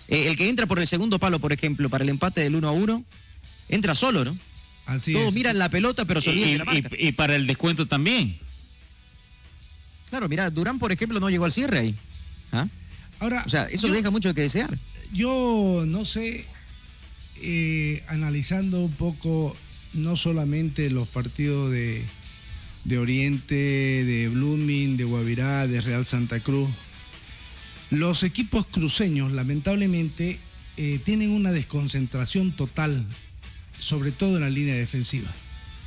eh, 0.08 0.28
el 0.28 0.36
que 0.36 0.48
entra 0.48 0.66
por 0.66 0.78
el 0.78 0.86
segundo 0.86 1.18
palo, 1.18 1.38
por 1.40 1.52
ejemplo, 1.52 1.88
para 1.90 2.04
el 2.04 2.10
empate 2.10 2.40
del 2.42 2.54
1 2.56 2.68
a 2.68 2.72
1, 2.72 3.04
entra 3.68 3.94
solo, 3.94 4.24
¿no? 4.24 4.36
Así 4.86 5.12
Todos 5.12 5.28
es. 5.28 5.34
miran 5.34 5.58
la 5.58 5.68
pelota, 5.68 6.04
pero 6.04 6.20
se 6.20 6.30
olvidan 6.30 6.48
y, 6.48 6.52
de 6.52 6.58
la 6.58 6.64
marca. 6.64 6.90
y- 6.98 7.08
y 7.08 7.12
para 7.12 7.34
el 7.34 7.46
descuento 7.46 7.86
también. 7.86 8.38
Claro, 10.10 10.28
mira, 10.28 10.48
Durán, 10.50 10.78
por 10.78 10.92
ejemplo, 10.92 11.18
no 11.18 11.28
llegó 11.30 11.44
al 11.44 11.52
cierre 11.52 11.78
ahí. 11.80 11.94
¿Ah? 12.52 12.68
Ahora, 13.18 13.42
O 13.44 13.48
sea, 13.48 13.64
eso 13.64 13.88
yo- 13.88 13.94
deja 13.94 14.10
mucho 14.10 14.32
que 14.34 14.42
desear. 14.42 14.78
Yo 15.12 15.84
no 15.86 16.04
sé, 16.04 16.44
eh, 17.42 18.04
analizando 18.08 18.84
un 18.84 18.92
poco 18.92 19.56
no 19.94 20.14
solamente 20.16 20.90
los 20.90 21.08
partidos 21.08 21.72
de, 21.72 22.04
de 22.84 22.98
Oriente, 22.98 23.54
de 23.54 24.28
Blooming, 24.28 24.96
de 24.96 25.04
Guavirá, 25.04 25.66
de 25.66 25.80
Real 25.80 26.06
Santa 26.06 26.40
Cruz, 26.40 26.68
los 27.90 28.22
equipos 28.22 28.66
cruceños 28.66 29.32
lamentablemente 29.32 30.38
eh, 30.76 31.00
tienen 31.04 31.30
una 31.30 31.52
desconcentración 31.52 32.52
total, 32.52 33.06
sobre 33.78 34.12
todo 34.12 34.36
en 34.36 34.42
la 34.42 34.50
línea 34.50 34.74
defensiva, 34.74 35.32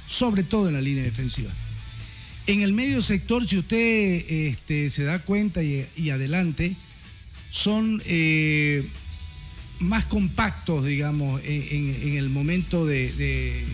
sobre 0.07 0.43
todo 0.43 0.69
en 0.69 0.75
la 0.75 0.81
línea 0.81 1.03
defensiva. 1.03 1.51
En 2.47 2.61
el 2.61 2.73
medio 2.73 3.01
sector, 3.01 3.47
si 3.47 3.57
usted 3.57 4.25
este, 4.27 4.89
se 4.89 5.03
da 5.03 5.19
cuenta 5.19 5.61
y, 5.61 6.09
adelante, 6.09 6.75
son 7.49 8.01
eh, 8.05 8.87
más 9.79 10.05
compactos, 10.05 10.85
digamos, 10.85 11.41
en, 11.43 12.17
el 12.17 12.29
momento 12.29 12.85
de, 12.87 13.65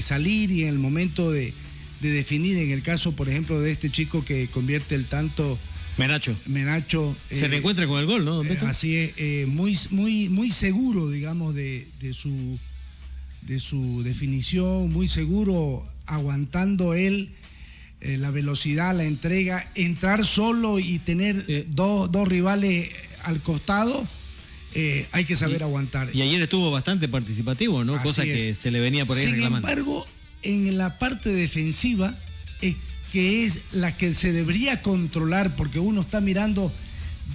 salir 0.00 0.50
y 0.50 0.62
en 0.62 0.68
el 0.68 0.78
momento 0.78 1.30
de 1.30 1.52
definir. 2.00 2.56
En 2.56 2.70
el 2.70 2.82
caso, 2.82 3.14
por 3.14 3.28
ejemplo, 3.28 3.60
de 3.60 3.72
este 3.72 3.90
chico 3.90 4.24
que 4.24 4.48
convierte 4.48 4.94
el 4.94 5.06
tanto. 5.06 5.58
Menacho. 5.96 6.36
Menacho. 6.46 7.16
Se 7.30 7.44
eh, 7.46 7.48
reencuentra 7.48 7.86
con 7.86 7.98
el 8.00 8.06
gol, 8.06 8.24
¿no? 8.24 8.36
don 8.36 8.46
eh, 8.46 8.58
así 8.66 8.96
es, 8.96 9.12
eh, 9.16 9.46
muy, 9.48 9.78
muy, 9.90 10.28
muy 10.28 10.50
seguro, 10.50 11.08
digamos, 11.10 11.54
de, 11.54 11.86
de 12.00 12.12
su, 12.12 12.58
de 13.42 13.60
su 13.60 14.02
definición, 14.02 14.92
muy 14.92 15.08
seguro, 15.08 15.86
aguantando 16.06 16.94
él 16.94 17.30
la 18.00 18.30
velocidad, 18.30 18.94
la 18.94 19.04
entrega, 19.04 19.70
entrar 19.74 20.26
solo 20.26 20.78
y 20.78 20.98
tener 20.98 21.42
Eh. 21.48 21.64
dos, 21.70 22.12
dos 22.12 22.28
rivales 22.28 22.90
al 23.22 23.40
costado, 23.40 24.06
eh, 24.74 25.06
hay 25.12 25.24
que 25.24 25.36
saber 25.36 25.62
aguantar. 25.62 26.10
Y 26.14 26.20
ayer 26.20 26.42
estuvo 26.42 26.70
bastante 26.70 27.08
participativo, 27.08 27.82
¿no? 27.82 27.94
Así 27.94 28.02
Cosa 28.04 28.24
que 28.24 28.54
se 28.54 28.70
le 28.70 28.80
venía 28.80 29.06
por 29.06 29.16
ahí 29.16 29.24
Sin 29.24 29.34
reclamando. 29.36 29.66
embargo, 29.68 30.06
en 30.42 30.76
la 30.76 30.98
parte 30.98 31.30
defensiva, 31.30 32.18
que 33.14 33.44
es 33.46 33.60
la 33.70 33.96
que 33.96 34.12
se 34.12 34.32
debería 34.32 34.82
controlar, 34.82 35.54
porque 35.54 35.78
uno 35.78 36.00
está 36.00 36.20
mirando 36.20 36.72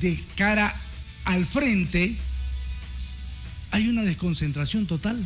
de 0.02 0.22
cara 0.36 0.76
al 1.24 1.46
frente, 1.46 2.18
hay 3.72 3.88
una 3.88 4.04
desconcentración 4.04 4.88
total. 4.88 5.24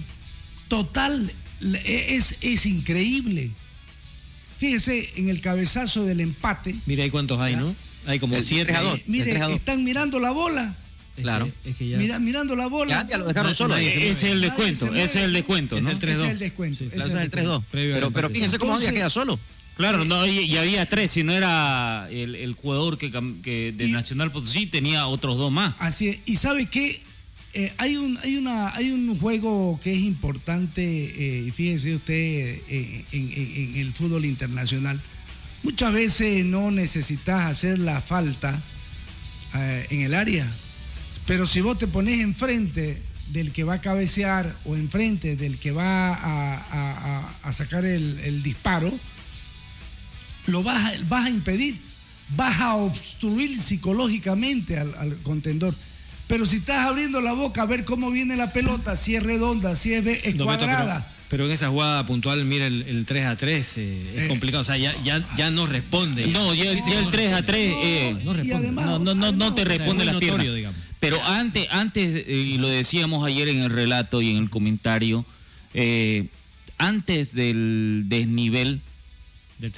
Total. 0.68 1.32
E, 1.60 2.06
Es, 2.16 2.36
es 2.42 2.68
increíble. 2.68 3.50
Fíjese 4.60 5.10
en 5.16 5.30
el 5.30 5.42
cabezazo 5.42 6.06
del 6.06 6.20
empate. 6.20 6.76
Mira, 6.86 7.04
hay 7.04 7.10
cuántos 7.10 7.40
hay, 7.42 7.56
¿no? 7.56 7.76
Hay 8.06 8.20
como 8.20 8.36
El 8.36 8.46
siete. 8.46 8.66
tres 8.66 8.78
a 8.78 8.82
dos. 8.84 8.94
ahí. 8.94 9.04
Mire, 9.08 9.42
a 9.42 9.50
están 9.50 9.84
mirando 9.84 10.20
la 10.20 10.30
bola. 10.30 10.76
Claro. 11.16 11.52
Es 11.66 11.76
que 11.78 11.88
ya. 11.90 11.98
Mira, 11.98 12.20
mirando 12.20 12.56
la 12.56 12.68
bola. 12.68 13.02
Ya, 13.02 13.08
ya 13.10 13.18
lo 13.18 13.26
dejaron 13.26 13.56
solo. 13.56 13.76
Ese 13.76 14.08
es 14.12 14.22
el 14.22 14.40
descuento, 14.42 14.94
ese 14.94 15.04
es 15.20 15.26
el 15.26 15.34
descuento, 15.34 15.78
Es 15.78 15.84
¿no? 15.84 15.90
el 15.90 15.98
3-2. 15.98 16.10
Ese 16.12 16.26
es 16.26 16.30
el 16.32 16.38
descuento. 16.40 16.78
Sí, 16.78 16.86
Claro, 16.92 17.02
es 17.06 17.08
ese 17.08 17.18
es 17.18 17.24
el 17.24 17.32
3-2. 17.32 17.64
Previo 17.72 17.94
al 17.96 18.00
Pero, 18.02 18.12
pero 18.12 18.30
fíjense 18.30 18.60
cómo 18.60 18.74
Entonces- 18.74 18.94
queda 18.94 19.10
solo. 19.10 19.40
Claro, 19.76 20.06
no, 20.06 20.26
y, 20.28 20.40
y 20.42 20.58
había 20.58 20.88
tres, 20.88 21.12
si 21.12 21.24
no 21.24 21.34
era 21.34 22.08
el, 22.12 22.36
el 22.36 22.54
jugador 22.54 22.98
que, 22.98 23.10
de 23.10 23.86
Y- 23.88 23.92
Nacional 23.92 24.32
Potosí 24.32 24.68
tenía 24.68 25.08
otros 25.08 25.38
dos 25.38 25.52
más. 25.52 25.76
Así 25.80 26.10
es. 26.10 26.18
Y 26.26 26.36
sabe 26.36 26.68
qué? 26.68 27.02
Eh, 27.56 27.72
hay, 27.78 27.98
un, 27.98 28.18
hay, 28.24 28.36
una, 28.38 28.74
hay 28.76 28.92
un 28.92 29.18
juego 29.20 29.80
que 29.84 29.94
es 29.94 30.00
importante, 30.00 30.82
eh, 30.84 31.46
y 31.48 31.52
fíjese 31.52 31.96
usted, 31.96 32.14
eh, 32.14 33.06
en, 33.12 33.32
en- 33.32 33.76
en 33.76 33.78
el 33.78 33.94
fútbol 33.94 34.26
internacional. 34.26 35.00
Muchas 35.64 35.94
veces 35.94 36.44
no 36.46 36.72
necesitas 36.72 37.42
hacer 37.50 37.80
la 37.80 38.02
falta 38.02 38.62
en 39.90 40.02
el 40.02 40.14
área, 40.16 40.52
pero 41.28 41.46
si 41.48 41.62
vos 41.62 41.78
te 41.78 41.86
pones 41.88 42.20
enfrente 42.20 43.02
del 43.30 43.52
que 43.52 43.64
va 43.64 43.76
a 43.76 43.82
cabecear 43.82 44.56
o 44.66 44.76
enfrente 44.76 45.36
del 45.36 45.58
que 45.60 45.72
va 45.72 46.10
a, 46.10 46.56
a- 46.56 47.20
a- 47.20 47.36
a 47.44 47.54
sacar 47.54 47.86
el, 47.86 48.20
el 48.24 48.42
disparo, 48.44 48.92
lo 50.48 50.64
vas 50.64 50.94
a, 50.94 50.98
vas 51.08 51.26
a 51.26 51.30
impedir, 51.30 51.78
vas 52.36 52.60
a 52.60 52.76
obstruir 52.76 53.58
psicológicamente 53.60 54.78
al, 54.78 54.94
al 54.96 55.18
contendor. 55.18 55.76
Pero 56.28 56.46
si 56.46 56.58
estás 56.58 56.88
abriendo 56.88 57.22
la 57.22 57.34
boca 57.34 57.64
a 57.64 57.66
ver 57.66 57.84
cómo 57.86 58.10
viene 58.10 58.36
la 58.36 58.52
pelota, 58.54 58.96
si 58.96 59.16
es 59.16 59.24
redonda, 59.24 59.76
si 59.76 59.94
es, 59.94 60.04
No, 60.36 60.46
cuadrada. 60.46 61.06
pero, 61.06 61.28
pero 61.30 61.46
en 61.48 61.52
esa 61.52 61.68
jugada 61.70 62.06
puntual, 62.06 62.46
mira 62.46 62.66
el, 62.66 62.84
el 62.84 63.06
3 63.06 63.26
a 63.26 63.36
3, 63.36 63.78
eh, 63.78 64.12
es 64.16 64.22
Eh. 64.24 64.28
complicado. 64.30 64.62
O 64.62 64.64
sea, 64.64 64.78
ya, 64.78 64.96
ya, 65.04 65.28
ya 65.36 65.52
no 65.52 65.66
responde. 65.68 66.28
No, 66.28 66.54
ya, 66.54 66.66
ya 66.74 67.00
el 67.00 67.12
3 67.12 67.34
a 67.34 67.44
3 67.46 67.74
eh, 67.76 68.16
No 68.24 68.32
y 68.32 68.36
responde. 68.38 68.56
además- 68.56 68.86
no, 68.86 69.00
no, 69.00 69.16
no, 69.16 69.32
no 69.32 69.54
te 69.54 69.66
responde 69.66 70.04
o 70.04 70.06
sea, 70.06 70.14
las 70.14 70.20
piernas. 70.22 70.38
notorio, 70.40 70.54
digamos. 70.56 70.80
Pero 71.00 71.22
antes, 71.24 71.68
antes 71.70 72.24
eh, 72.26 72.34
y 72.34 72.58
lo 72.58 72.70
decíamos 72.70 73.26
ayer 73.26 73.50
en 73.50 73.60
el 73.60 73.70
relato 73.70 74.22
y 74.22 74.30
en 74.32 74.38
el 74.38 74.50
comentario, 74.50 75.26
eh, 75.74 76.28
antes 76.78 77.36
del 77.36 78.06
desnivel, 78.08 78.68
Del 78.68 78.80
3 78.80 78.93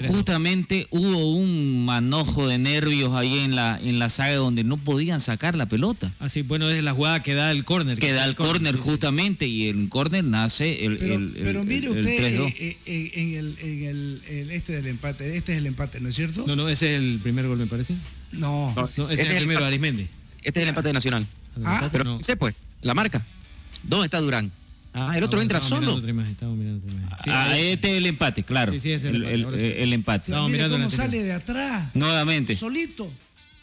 justamente 0.08 0.86
hubo 0.90 1.34
un 1.36 1.84
manojo 1.84 2.46
de 2.48 2.58
nervios 2.58 3.12
ahí 3.14 3.38
en 3.40 3.54
la, 3.56 3.78
en 3.82 3.98
la 3.98 4.10
saga 4.10 4.36
donde 4.36 4.64
no 4.64 4.76
podían 4.76 5.20
sacar 5.20 5.56
la 5.56 5.66
pelota. 5.66 6.12
Así, 6.18 6.42
bueno, 6.42 6.68
es 6.70 6.82
la 6.82 6.92
jugada 6.92 7.22
que 7.22 7.34
da 7.34 7.50
el 7.50 7.64
córner. 7.64 7.98
Que 7.98 8.12
da 8.12 8.24
el 8.24 8.34
córner 8.34 8.74
sí, 8.74 8.80
sí. 8.82 8.88
justamente 8.88 9.46
y 9.46 9.68
el 9.68 9.88
córner 9.88 10.24
nace 10.24 10.84
el, 10.84 10.98
Pero, 10.98 11.14
el- 11.14 11.36
el- 11.36 11.42
pero 11.42 11.64
mire 11.64 11.86
el- 11.88 11.98
usted 11.98 12.38
3-2. 12.38 12.54
eh, 12.58 12.76
eh, 12.86 13.10
en, 13.14 13.34
el, 13.34 13.58
en 13.60 13.84
el- 13.84 14.22
el 14.28 14.50
este 14.50 14.72
del 14.72 14.86
empate, 14.88 15.36
este 15.36 15.52
es 15.52 15.58
el 15.58 15.66
empate, 15.66 16.00
¿no 16.00 16.08
es 16.08 16.14
cierto? 16.16 16.44
No, 16.46 16.56
no, 16.56 16.68
ese 16.68 16.94
es 16.94 17.00
el 17.00 17.20
primer 17.22 17.46
gol, 17.46 17.58
me 17.58 17.66
parece. 17.66 17.94
No. 18.32 18.72
No, 18.76 18.84
ese 18.86 19.14
Este 19.14 19.22
es 19.22 19.30
el 19.30 19.36
primero. 19.38 19.64
Arismendi. 19.64 20.06
Este 20.42 20.60
es 20.60 20.64
el 20.64 20.68
empate 20.70 20.92
nacional. 20.92 21.26
Ah, 21.64 21.88
Pero 21.90 22.04
no. 22.04 22.20
sé 22.22 22.36
pues, 22.36 22.54
la 22.82 22.94
marca. 22.94 23.24
¿Dónde 23.82 24.06
está 24.06 24.20
Durán? 24.20 24.50
Ah, 24.98 25.16
el 25.16 25.22
otro 25.24 25.40
entra 25.42 25.58
estamos 25.58 25.68
solo. 25.68 25.80
mirando 25.80 25.98
otra 25.98 26.10
imagen, 26.10 26.32
estamos 26.32 26.56
mirando 26.56 26.78
otra 26.86 26.96
imagen. 26.98 27.18
Sí, 27.24 27.30
Ah, 27.32 27.58
este 27.58 27.90
es 27.92 27.96
el 27.98 28.06
empate, 28.06 28.42
claro. 28.42 28.72
Sí, 28.72 28.80
sí, 28.80 28.92
es 28.92 29.04
el 29.04 29.16
el, 29.24 29.40
empate, 29.42 29.56
el- 29.68 29.74
sí. 29.74 29.82
el 29.82 29.92
empate. 29.92 30.30
Estamos 30.30 30.50
mire 30.50 30.58
mirando 30.58 30.76
el 30.76 30.82
cómo 30.82 30.90
sale 30.96 31.22
de 31.22 31.32
atrás, 31.32 31.90
Nuevamente, 31.94 32.56
solito. 32.56 33.12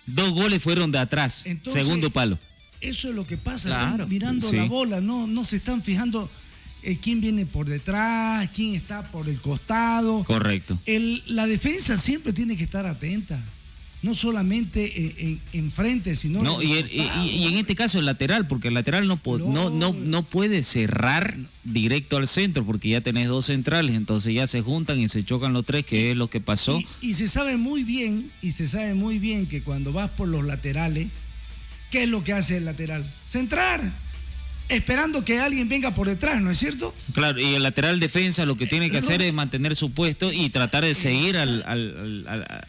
dos 0.05 0.29
goles 0.31 0.61
fueron 0.61 0.91
de 0.91 0.99
atrás, 0.99 1.41
Entonces- 1.45 1.83
segundo 1.83 2.09
palo. 2.11 2.37
Eso 2.81 3.09
es 3.09 3.15
lo 3.15 3.25
que 3.25 3.37
pasa, 3.37 3.69
Claro. 3.69 3.91
están 3.93 4.09
mirando 4.09 4.49
Sí. 4.49 4.55
la 4.57 4.65
bola, 4.65 4.99
no, 5.01 5.25
no 5.27 5.43
se 5.45 5.55
están 5.55 5.81
fijando 5.81 6.29
eh, 6.85 6.97
quién 7.01 7.21
viene 7.21 7.45
por 7.45 7.65
detrás, 7.65 8.49
quién 8.53 8.75
está 8.75 9.03
por 9.03 9.29
el 9.29 9.39
costado. 9.39 10.23
Correcto. 10.25 10.77
El- 10.85 11.23
la 11.27 11.47
defensa 11.47 11.95
siempre 11.95 12.33
tiene 12.33 12.57
que 12.57 12.63
estar 12.63 12.85
atenta, 12.85 13.39
no 14.03 14.13
solamente 14.13 15.01
en, 15.01 15.13
en- 15.17 15.41
enfrente, 15.53 16.15
sino 16.15 16.43
No, 16.43 16.61
en 16.61 16.67
y, 16.69 17.01
y- 17.25 17.45
en 17.47 17.57
este 17.57 17.73
caso 17.75 17.97
el 17.99 18.05
lateral, 18.05 18.47
porque 18.47 18.67
el 18.67 18.73
lateral 18.75 19.07
no, 19.07 19.17
po- 19.17 19.39
no, 19.39 19.69
no, 19.69 19.93
no 19.93 20.23
puede 20.23 20.61
cerrar 20.61 21.37
directo 21.63 22.17
al 22.17 22.27
centro, 22.27 22.65
porque 22.65 22.89
ya 22.89 23.01
tenés 23.01 23.29
dos 23.29 23.45
centrales, 23.45 23.95
entonces 23.95 24.33
ya 24.35 24.45
se 24.45 24.61
juntan 24.61 24.99
y 24.99 25.07
se 25.09 25.23
chocan 25.23 25.53
los 25.53 25.65
tres, 25.65 25.85
que 25.85 26.11
es 26.11 26.17
lo 26.17 26.27
que 26.29 26.41
pasó. 26.41 26.79
Y, 26.79 26.87
y 27.09 27.13
se 27.15 27.27
sabe 27.29 27.55
muy 27.57 27.83
bien, 27.83 28.29
y 28.41 28.51
se 28.51 28.67
sabe 28.67 28.93
muy 28.93 29.17
bien 29.19 29.45
que 29.47 29.63
cuando 29.63 29.93
vas 29.93 30.11
por 30.11 30.27
los 30.27 30.43
laterales, 30.43 31.07
¿qué 31.89 32.03
es 32.03 32.09
lo 32.09 32.23
que 32.23 32.33
hace 32.33 32.57
el 32.57 32.65
lateral? 32.65 33.05
Centrar, 33.25 33.93
esperando 34.69 35.23
que 35.23 35.39
alguien 35.39 35.67
venga 35.69 35.93
por 35.93 36.07
detrás, 36.07 36.41
¿no 36.41 36.49
es 36.51 36.57
cierto? 36.59 36.93
Claro, 37.13 37.39
y 37.39 37.53
el 37.55 37.63
lateral 37.63 37.99
defensa 37.99 38.45
lo 38.45 38.55
que 38.57 38.65
tiene 38.65 38.89
que 38.89 38.97
hacer 38.97 39.21
es 39.21 39.33
mantener 39.33 39.75
su 39.75 39.91
puesto 39.91 40.31
y 40.31 40.49
tratar 40.49 40.83
de 40.83 40.95
seguir 40.95 41.37
al- 41.37 41.63
al- 41.67 42.25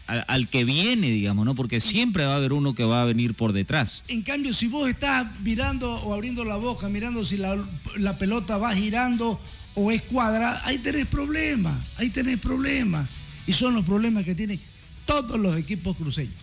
al- 0.07 0.25
al 0.27 0.47
que 0.49 0.63
viene, 0.65 1.09
digamos, 1.09 1.45
¿no? 1.45 1.55
Porque 1.55 1.79
siempre 1.79 2.25
va 2.25 2.33
a 2.33 2.35
haber 2.37 2.53
uno 2.53 2.75
que 2.75 2.83
va 2.83 3.01
a 3.01 3.05
venir 3.05 3.33
por 3.33 3.53
detrás. 3.53 4.03
En 4.07 4.21
cambio, 4.21 4.53
si 4.53 4.67
vos 4.67 4.89
estás 4.89 5.27
mirando 5.41 5.93
o 5.95 6.13
abriendo 6.13 6.45
la 6.45 6.57
boca, 6.57 6.89
mirando 6.89 7.23
si 7.25 7.37
la, 7.37 7.57
la 7.97 8.17
pelota 8.17 8.57
va 8.57 8.75
girando 8.75 9.39
o 9.73 9.91
es 9.91 10.01
cuadrada, 10.03 10.61
ahí 10.65 10.77
tenés 10.77 11.07
problemas, 11.07 11.75
ahí 11.97 12.09
tenés 12.09 12.39
problemas. 12.39 13.09
Y 13.47 13.53
son 13.53 13.73
los 13.73 13.85
problemas 13.85 14.25
que 14.25 14.35
tienen 14.35 14.59
todos 15.05 15.39
los 15.39 15.57
equipos 15.57 15.95
cruceños. 15.97 16.33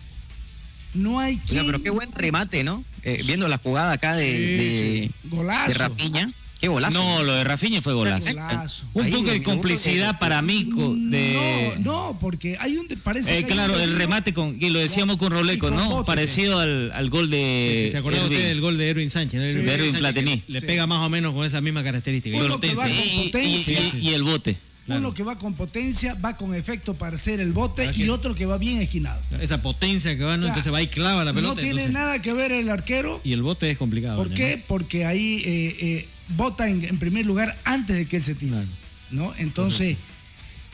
No 0.93 1.19
hay 1.19 1.33
Oiga, 1.35 1.43
quien... 1.47 1.65
pero 1.65 1.81
qué 1.83 1.89
buen 1.89 2.11
remate, 2.11 2.63
¿no? 2.63 2.83
Eh, 3.03 3.21
viendo 3.25 3.47
la 3.47 3.57
jugada 3.57 3.91
acá 3.93 4.15
de, 4.15 4.25
Sí, 4.25 4.39
de. 4.39 5.11
Golazo. 5.25 5.71
de 5.71 5.77
Rapiña. 5.77 6.27
Qué 6.61 6.69
golazo. 6.69 6.97
No, 6.97 7.23
lo 7.23 7.33
de 7.33 7.43
Rafinha 7.43 7.81
fue 7.81 7.91
golazo. 7.93 8.29
Golazo. 8.31 8.85
Un 8.93 9.03
Ahí, 9.03 9.11
poco 9.11 9.29
de 9.31 9.43
complicidad 9.43 10.17
para 10.17 10.41
mí 10.41 10.69
de... 11.09 11.73
No, 11.79 12.11
no, 12.13 12.17
porque 12.21 12.55
hay 12.57 12.77
un... 12.77 12.87
Parece 13.03 13.31
Eh, 13.37 13.39
que 13.43 13.47
hay 13.47 13.51
claro, 13.51 13.73
un 13.75 13.81
el 13.81 13.97
remate 13.97 14.33
con, 14.33 14.55
y 14.57 14.69
lo 14.69 14.79
decíamos 14.79 15.17
con 15.17 15.33
Roleco, 15.33 15.67
con 15.67 15.75
¿no? 15.75 15.89
Bote. 15.89 16.05
Parecido 16.07 16.59
al, 16.59 16.93
al 16.93 17.09
gol 17.09 17.29
de 17.29 17.73
Sí, 17.79 17.85
sí, 17.87 17.91
¿Se 17.91 17.97
Erwin. 17.97 18.21
ustedes 18.23 18.47
del 18.47 18.61
gol 18.61 18.77
de 18.77 18.89
Erwin 18.91 19.09
Sánchez? 19.09 19.41
¿no? 19.41 19.45
Sí. 19.45 19.51
Erwin 19.51 19.65
De 19.65 19.73
Erwin 19.73 19.91
Sánchez 19.91 20.13
Platini. 20.13 20.43
Le 20.47 20.59
Sí. 20.61 20.65
pega 20.65 20.87
más 20.87 20.99
o 21.05 21.09
menos 21.09 21.33
con 21.33 21.45
esa 21.45 21.59
misma 21.59 21.83
característica. 21.83 22.37
Y- 22.37 23.99
y 24.01 24.13
el 24.13 24.23
bote. 24.23 24.55
Uno 24.87 25.13
que 25.13 25.23
va 25.23 25.37
con 25.37 25.53
potencia, 25.53 26.13
va 26.15 26.35
con 26.35 26.53
efecto 26.53 26.93
para 26.95 27.15
hacer 27.15 27.39
el 27.39 27.53
bote 27.53 27.83
Claro 27.83 27.97
y 27.97 28.09
otro 28.09 28.35
que 28.35 28.45
va 28.45 28.57
bien 28.57 28.81
esquinado. 28.81 29.21
Esa 29.39 29.61
potencia 29.61 30.17
que 30.17 30.23
va, 30.23 30.31
¿no? 30.31 30.37
O 30.37 30.39
sea, 30.41 30.47
entonces 30.49 30.73
va 30.73 30.81
y 30.81 30.87
clava 30.87 31.23
la 31.23 31.33
pelota. 31.33 31.55
no 31.55 31.61
tiene 31.61 31.69
entonces- 31.83 31.93
nada 31.93 32.21
que 32.21 32.33
ver 32.33 32.51
el 32.51 32.69
arquero. 32.69 33.21
Y 33.23 33.31
el 33.31 33.41
bote 33.43 33.71
es 33.71 33.77
complicado. 33.77 34.17
¿Por 34.17 34.29
ya, 34.29 34.35
qué? 34.35 34.57
¿no? 34.57 34.63
Porque 34.67 35.05
ahí 35.05 35.41
eh, 35.45 35.75
eh, 35.79 36.07
bota 36.35 36.67
en, 36.69 36.83
en 36.83 36.97
primer 36.99 37.25
lugar 37.25 37.57
antes 37.63 37.95
de 37.95 38.07
que 38.07 38.17
él 38.17 38.23
se 38.25 38.35
tire. 38.35 38.51
Claro. 38.51 38.67
¿no? 39.11 39.33
Entonces, 39.37 39.95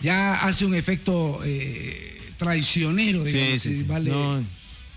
ya 0.02 0.36
hace 0.36 0.66
un 0.66 0.74
efecto 0.74 1.42
eh, 1.46 2.20
traicionero, 2.38 3.24
digamos, 3.26 3.62
sí, 3.62 3.84
vale 3.84 4.10
No. 4.10 4.44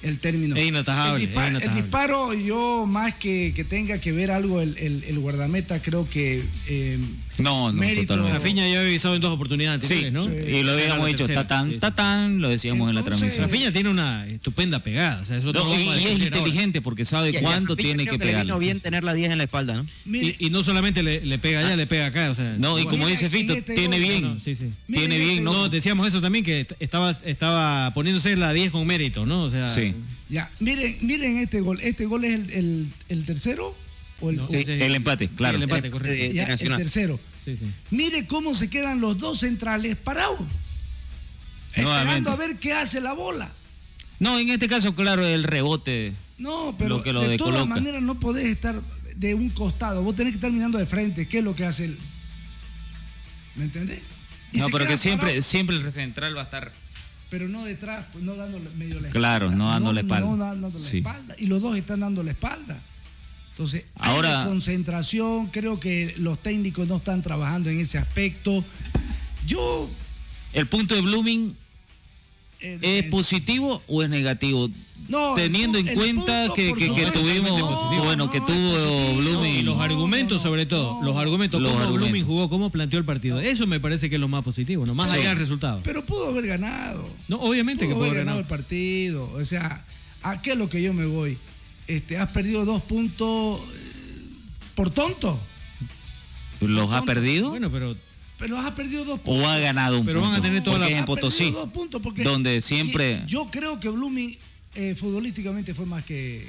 el 0.03 0.19
término. 0.21 0.57
Es 0.57 0.65
inatajable, 0.67 1.25
El, 1.25 1.31
dispa- 1.31 1.43
es 1.43 1.47
el 1.49 1.51
inatajable. 1.57 1.83
disparo, 1.83 2.35
yo 2.35 2.87
más 2.87 3.15
que, 3.15 3.53
que 3.55 3.65
tenga 3.65 3.99
que 3.99 4.13
ver 4.13 4.31
algo 4.31 4.61
el, 4.63 4.77
el- 4.79 5.05
el 5.05 5.19
guardameta, 5.19 5.83
creo 5.83 6.09
que 6.09 6.45
eh, 6.69 6.99
No, 7.43 7.73
no, 7.73 7.79
Mérito. 7.79 8.15
totalmente. 8.15 8.39
Rafinha 8.39 8.63
ya 8.69 8.79
había 8.79 8.89
avisado 8.91 9.15
en 9.15 9.21
dos 9.21 9.33
oportunidades 9.33 9.87
Sí, 9.87 10.11
¿no? 10.11 10.23
sí, 10.23 10.31
y 10.31 10.63
lo 10.63 10.73
habíamos 10.73 11.07
dicho, 11.07 11.27
tatán, 11.29 11.69
Sí, 11.69 11.75
sí. 11.75 11.81
tatán, 11.81 12.41
lo 12.41 12.49
decíamos 12.49 12.89
en 12.89 12.95
la 12.95 13.03
transmisión. 13.03 13.43
Rafinha 13.49 13.73
tiene 13.73 13.89
una 13.89 14.27
estupenda 14.27 14.83
pegada. 14.83 15.21
O 15.21 15.25
sea, 15.25 15.37
eso 15.37 15.53
no 15.53 15.75
y, 15.77 15.83
es 15.83 15.89
ahora. 15.89 16.25
inteligente 16.25 16.81
porque 16.81 17.05
sabe 17.05 17.31
Y 17.31 17.35
cuándo 17.35 17.75
Rafinha 17.75 17.89
tiene 17.97 18.07
creo 18.07 18.19
que 18.19 18.25
pegar. 18.27 18.45
vino 18.45 18.59
bien 18.59 18.81
tener 18.81 19.05
la 19.05 19.15
10 19.15 19.31
en 19.33 19.39
la 19.39 19.45
espalda, 19.45 19.85
Y, 20.07 20.47
y 20.47 20.51
no 20.51 20.63
solamente 20.63 21.03
le, 21.03 21.21
le 21.25 21.39
pega 21.39 21.61
allá, 21.61 21.77
le 21.77 21.87
pega 21.87 22.07
acá. 22.07 22.31
O 22.31 22.35
sea, 22.35 22.57
No, 22.59 22.79
y 22.79 22.85
como 22.85 22.99
Mira, 23.05 23.09
dice 23.11 23.29
Fito, 23.31 23.53
este 23.55 23.75
tiene 23.75 23.99
gol- 23.99 24.09
bien. 24.09 24.23
No, 24.23 24.39
sí, 24.39 24.55
sí. 24.55 24.71
Tiene 24.87 25.19
bien, 25.19 25.31
este 25.31 25.43
¿no? 25.43 25.69
Decíamos 25.69 26.07
eso 26.09 26.21
también, 26.21 26.45
que 26.45 26.67
estaba, 26.81 27.11
estaba 27.25 27.93
poniéndose 27.95 28.37
la 28.37 28.53
10 28.53 28.71
con 28.71 28.87
mérito, 28.87 29.27
¿no? 29.27 29.43
O 29.45 29.51
sea, 29.51 29.69
Sí. 29.69 29.95
ya, 30.29 30.51
miren, 30.61 30.97
miren 31.01 31.39
este 31.39 31.61
gol. 31.61 31.81
¿Este 31.83 32.05
gol 32.07 32.25
es 32.25 32.35
el, 32.35 32.51
el- 32.53 32.87
el 33.09 33.25
tercero? 33.25 33.75
¿O 34.21 34.31
el, 34.31 34.37
No, 34.37 34.45
o- 34.45 34.49
Sí, 34.49 34.57
ese- 34.59 34.85
el 34.87 34.95
empate, 34.95 35.27
sí, 35.27 35.33
claro. 35.35 35.57
el 35.57 35.65
empate, 35.65 35.91
correcto. 35.91 36.33
ya, 36.35 36.45
el 36.45 36.77
tercero. 36.77 37.19
Sí, 37.45 37.57
sí. 37.57 37.71
Mire 37.91 38.27
cómo 38.27 38.55
se 38.55 38.71
quedan 38.71 39.01
los 39.01 39.19
dos 39.19 39.41
centrales 39.41 39.97
parados. 39.97 40.39
Nuevamente. 41.77 42.19
Esperando 42.19 42.31
a 42.31 42.37
ver 42.37 42.59
qué 42.59 42.73
hace 42.75 43.01
la 43.01 43.13
bola. 43.15 43.51
No, 44.21 44.39
en 44.39 44.51
este 44.51 44.69
caso, 44.69 44.95
claro, 44.95 45.27
el 45.27 45.43
rebote. 45.45 46.13
No, 46.39 46.75
pero 46.79 46.99
Lo 46.99 47.03
que 47.03 47.13
lo 47.13 47.23
de 47.23 47.37
todas 47.39 47.67
maneras 47.67 48.03
no 48.03 48.19
podés 48.21 48.47
estar 48.47 48.81
de 49.17 49.35
un 49.35 49.51
costado. 49.51 50.03
Vos 50.03 50.15
tenés 50.15 50.33
que 50.33 50.37
estar 50.37 50.53
mirando 50.53 50.79
de 50.79 50.87
frente. 50.87 51.27
¿Qué 51.27 51.39
es 51.39 51.45
lo 51.45 51.55
que 51.55 51.65
hace 51.65 51.87
el. 51.87 51.99
¿Me 53.57 53.65
entendés? 53.65 54.01
Y 54.53 54.59
No, 54.59 54.69
pero 54.71 54.87
que 54.87 54.97
siempre, 54.97 55.29
parado, 55.29 55.43
siempre 55.43 55.77
el 55.77 55.93
central 55.93 56.37
va 56.37 56.43
a 56.43 56.45
estar. 56.45 56.73
pero 57.31 57.49
no 57.49 57.65
detrás, 57.65 58.05
pues 58.13 58.23
no 58.23 58.37
dándole 58.37 58.69
medio 58.77 59.01
la 59.01 59.09
Claro, 59.09 59.47
espalda. 59.47 59.65
no 59.65 59.71
dando 59.71 59.93
la 59.95 60.01
espalda. 60.03 60.27
No 60.27 60.37
dando 60.37 60.71
la 60.71 60.79
Sí. 60.79 60.99
espalda. 60.99 61.35
Y 61.39 61.47
los 61.47 61.63
dos 61.63 61.77
están 61.77 62.01
dando 62.01 62.23
la 62.23 62.31
espalda. 62.33 62.81
Entonces, 63.53 63.85
Ahora- 63.97 64.43
hay 64.43 64.49
concentración. 64.49 65.49
Creo 65.49 65.79
que 65.79 66.15
los 66.19 66.43
técnicos 66.43 66.89
no 66.89 66.97
están 66.97 67.23
trabajando 67.23 67.69
en 67.71 67.81
ese 67.81 67.99
aspecto. 67.99 68.65
Yo 69.47 69.89
El 70.53 70.67
punto 70.67 70.95
de 70.95 71.01
Blooming 71.01 71.57
eh, 72.65 72.79
¿Es 72.81 73.11
positivo 73.11 73.83
o 73.89 74.03
es 74.05 74.09
negativo? 74.09 74.69
No, 75.09 75.35
Teniendo 75.35 75.79
en 75.79 75.89
el 75.89 75.97
cuenta 75.97 76.47
punto, 76.47 76.55
que, 76.55 76.73
que- 76.75 76.95
que 76.95 77.11
tuvimos, 77.11 77.61
bueno, 78.05 78.31
que 78.31 78.41
tuvo 78.41 79.17
Blooming. 79.17 79.57
Y 79.57 79.63
los 79.63 79.81
argumentos, 79.81 80.41
sobre 80.43 80.65
todo, 80.65 81.03
los 81.03 81.17
argumentos, 81.17 81.61
Los 81.61 81.73
cómo 81.73 81.83
argumentos. 81.83 82.09
Blooming 82.13 82.25
jugó, 82.25 82.49
cómo 82.49 82.71
planteó 82.71 83.01
el 83.01 83.05
partido. 83.05 83.41
Eso 83.41 83.67
me 83.67 83.81
parece 83.81 84.09
que 84.09 84.15
es 84.15 84.21
lo 84.21 84.29
más 84.29 84.45
positivo, 84.45 84.87
no 84.87 84.95
más 84.95 85.11
Sí. 85.11 85.17
allá 85.19 85.31
del 85.31 85.39
resultado. 85.39 85.81
Pero 85.83 86.07
pudo 86.07 86.29
haber 86.29 86.47
ganado. 86.47 87.09
No, 87.27 87.39
obviamente 87.41 87.87
que 87.89 87.95
pudo 87.95 87.97
pudo 87.97 88.05
haber 88.11 88.19
haber 88.21 88.27
ganado 88.27 88.39
ganado. 88.39 88.41
el 88.41 88.47
partido. 88.47 89.33
O 89.35 89.45
sea, 89.45 89.85
¿a 90.23 90.41
qué 90.41 90.53
es 90.53 90.57
lo 90.57 90.69
que 90.69 90.81
yo 90.83 90.93
me 90.95 91.07
voy? 91.07 91.37
Este, 91.87 92.17
has 92.19 92.31
perdido 92.31 92.65
dos 92.65 92.83
puntos 92.83 93.61
eh, 93.61 94.29
por 94.75 94.91
tonto. 94.91 95.41
¿Los 96.61 96.93
ha 96.93 97.03
perdido? 97.03 97.51
Bueno, 97.51 97.71
pero 97.73 97.97
Pero 98.39 98.59
has 98.59 98.73
perdido 98.73 99.05
dos 99.05 99.21
puntos. 99.21 99.45
¿O 99.45 99.49
ha 99.49 99.59
ganado 99.59 99.99
un 99.99 100.07
Pero 100.07 100.21
punto? 100.21 100.31
van 100.33 100.41
a 100.41 100.43
tener 100.43 100.63
toda 100.63 100.79
la- 100.79 100.89
en 100.89 101.05
Potosí, 101.05 101.51
dos 101.51 101.71
puntos 101.71 102.01
porque 102.03 102.23
donde 102.23 102.61
siempre... 102.61 103.23
yo 103.27 103.49
creo 103.51 103.79
que 103.81 103.89
Blooming 103.89 104.37
eh, 104.75 104.95
futbolísticamente 104.99 105.75
fue 105.75 105.87
más 105.87 106.05
que, 106.05 106.47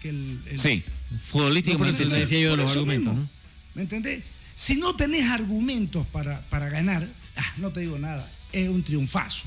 que 0.00 0.10
el, 0.10 0.40
el- 0.50 0.58
Sí, 0.58 0.82
No, 1.10 1.16
por 1.18 1.26
futbolísticamente 1.26 2.06
sí. 2.06 2.12
le 2.12 2.20
decía 2.20 2.38
yo 2.40 2.50
de 2.50 2.56
Por 2.56 2.58
los 2.64 2.70
argumentos, 2.72 3.12
mismo. 3.14 3.28
¿no? 3.28 3.30
¿Me 3.74 3.82
entendés? 3.82 4.22
Si 4.54 4.76
no 4.76 4.94
tenés 4.94 5.28
argumentos 5.30 6.06
para, 6.08 6.40
para 6.48 6.68
ganar, 6.68 7.08
ah, 7.36 7.52
no 7.56 7.70
te 7.72 7.80
digo 7.80 7.98
nada, 7.98 8.30
es 8.52 8.68
un 8.68 8.82
triunfazo. 8.84 9.46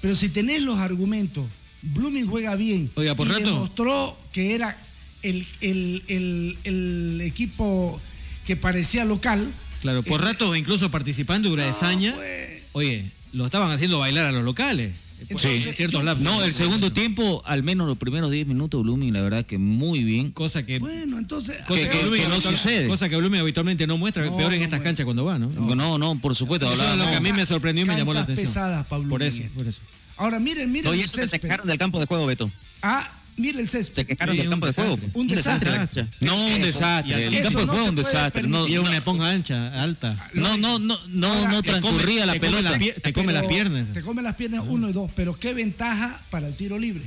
Pero 0.00 0.14
si 0.14 0.28
tenés 0.28 0.62
los 0.62 0.78
argumentos, 0.78 1.46
Blooming 1.82 2.26
juega 2.26 2.54
bien 2.56 2.90
Oiga, 2.94 3.14
por 3.14 3.26
y 3.28 3.30
rato. 3.30 3.44
demostró 3.44 4.18
que 4.32 4.54
era 4.54 4.76
el, 5.22 5.46
el- 5.60 6.02
el- 6.08 6.58
el 6.64 7.20
equipo 7.22 8.00
que 8.46 8.56
parecía 8.56 9.04
local. 9.04 9.52
Claro, 9.82 10.02
por 10.02 10.20
Eh, 10.20 10.24
ratos 10.24 10.56
incluso 10.56 10.90
participando 10.90 11.50
Uraesaña, 11.50 12.14
pues. 12.14 12.62
oye, 12.72 13.10
lo 13.32 13.44
estaban 13.44 13.70
haciendo 13.70 13.98
bailar 13.98 14.26
a 14.26 14.32
los 14.32 14.44
locales. 14.44 14.92
Sí. 15.38 15.48
En 15.68 15.74
ciertos 15.74 16.04
lapsos. 16.04 16.22
No, 16.24 16.42
el 16.44 16.52
segundo 16.54 16.92
tiempo, 16.92 17.42
al 17.46 17.62
menos 17.62 17.86
los 17.88 17.96
primeros 17.98 18.30
10 18.30 18.46
minutos, 18.46 18.82
Blooming, 18.82 19.12
la 19.12 19.20
verdad 19.22 19.44
que 19.44 19.58
muy 19.58 20.04
bien. 20.04 20.30
Cosa 20.30 20.64
que, 20.64 20.78
Bueno, 20.78 21.18
entonces. 21.18 21.56
cosa 21.66 21.80
que- 21.82 21.88
que, 21.88 21.98
que 21.98 22.04
Blooming 22.06 22.28
no 22.28 22.40
sucede. 22.40 22.88
Cosa 22.88 23.08
que 23.08 23.16
Blooming 23.16 23.40
habitualmente 23.40 23.86
no 23.86 23.96
muestra, 23.98 24.24
No, 24.26 24.36
peor 24.36 24.52
en 24.52 24.58
no 24.60 24.64
estas 24.64 24.78
muestra. 24.78 24.84
canchas 24.84 25.04
cuando 25.04 25.24
va, 25.24 25.38
¿no? 25.38 25.48
No, 25.48 25.98
no, 25.98 26.18
por 26.20 26.34
supuesto. 26.34 26.70
Eso 26.70 26.92
es 26.92 26.96
lo 26.98 27.04
que 27.06 27.14
a 27.16 27.20
mí 27.20 27.32
me 27.32 27.46
sorprendió 27.46 27.84
y 27.84 27.88
me 27.88 27.96
llamó 27.96 28.12
la 28.12 28.20
atención. 28.20 28.46
pesadas, 28.46 28.86
Pablo 28.86 29.08
Por 29.08 29.22
eso, 29.22 29.42
por 29.54 29.66
eso. 29.66 29.80
Ahora 30.18 30.38
miren, 30.38 30.70
miren 30.72 30.90
Oye, 30.90 31.00
el 31.00 31.06
eso 31.06 31.16
césped. 31.20 31.40
quejaron 31.40 31.66
del 31.66 31.76
campo 31.78 32.00
de 32.00 32.06
juego, 32.06 32.24
Beto. 32.26 32.50
Ah, 32.82 33.10
miren 33.36 33.60
el 33.62 33.68
césped. 33.68 33.94
Se 33.94 34.06
quejaron 34.06 34.34
Sí, 34.34 34.38
del 34.38 34.46
un 34.48 34.52
campo 34.52 34.66
de 34.66 34.72
juego. 34.72 34.96
desastre. 34.96 35.10
Un 35.20 35.28
desastre. 35.28 36.06
No, 36.20 36.46
un 36.46 36.60
desastre. 36.62 37.26
El 37.26 37.42
campo 37.42 37.60
de 37.60 37.66
no 37.66 37.72
juego 37.72 37.76
es 37.78 37.82
se 37.84 37.88
un 37.90 37.96
desastre. 37.96 38.42
No, 38.48 38.66
Y 38.68 38.74
no, 38.74 38.82
una 38.82 38.96
esponja 38.96 39.30
ancha, 39.30 39.82
alta. 39.82 40.30
no, 40.34 40.56
no, 40.56 40.78
no, 40.78 40.98
no, 41.08 41.32
Ahora, 41.32 41.50
no 41.52 41.62
transcurría 41.62 42.22
come- 42.22 42.26
la 42.26 42.32
come 42.34 42.40
pelota. 42.40 42.70
la 42.70 42.78
te 42.78 43.12
come 43.12 43.26
Pero 43.26 43.40
las 43.40 43.44
piernas. 43.48 43.92
Te 43.92 44.02
come 44.02 44.22
las 44.22 44.34
piernas 44.36 44.64
uno 44.66 44.88
y 44.88 44.92
dos, 44.92 45.10
pero 45.14 45.38
qué 45.38 45.54
ventaja 45.54 46.22
para 46.30 46.46
el 46.48 46.54
tiro 46.54 46.78
libre. 46.78 47.04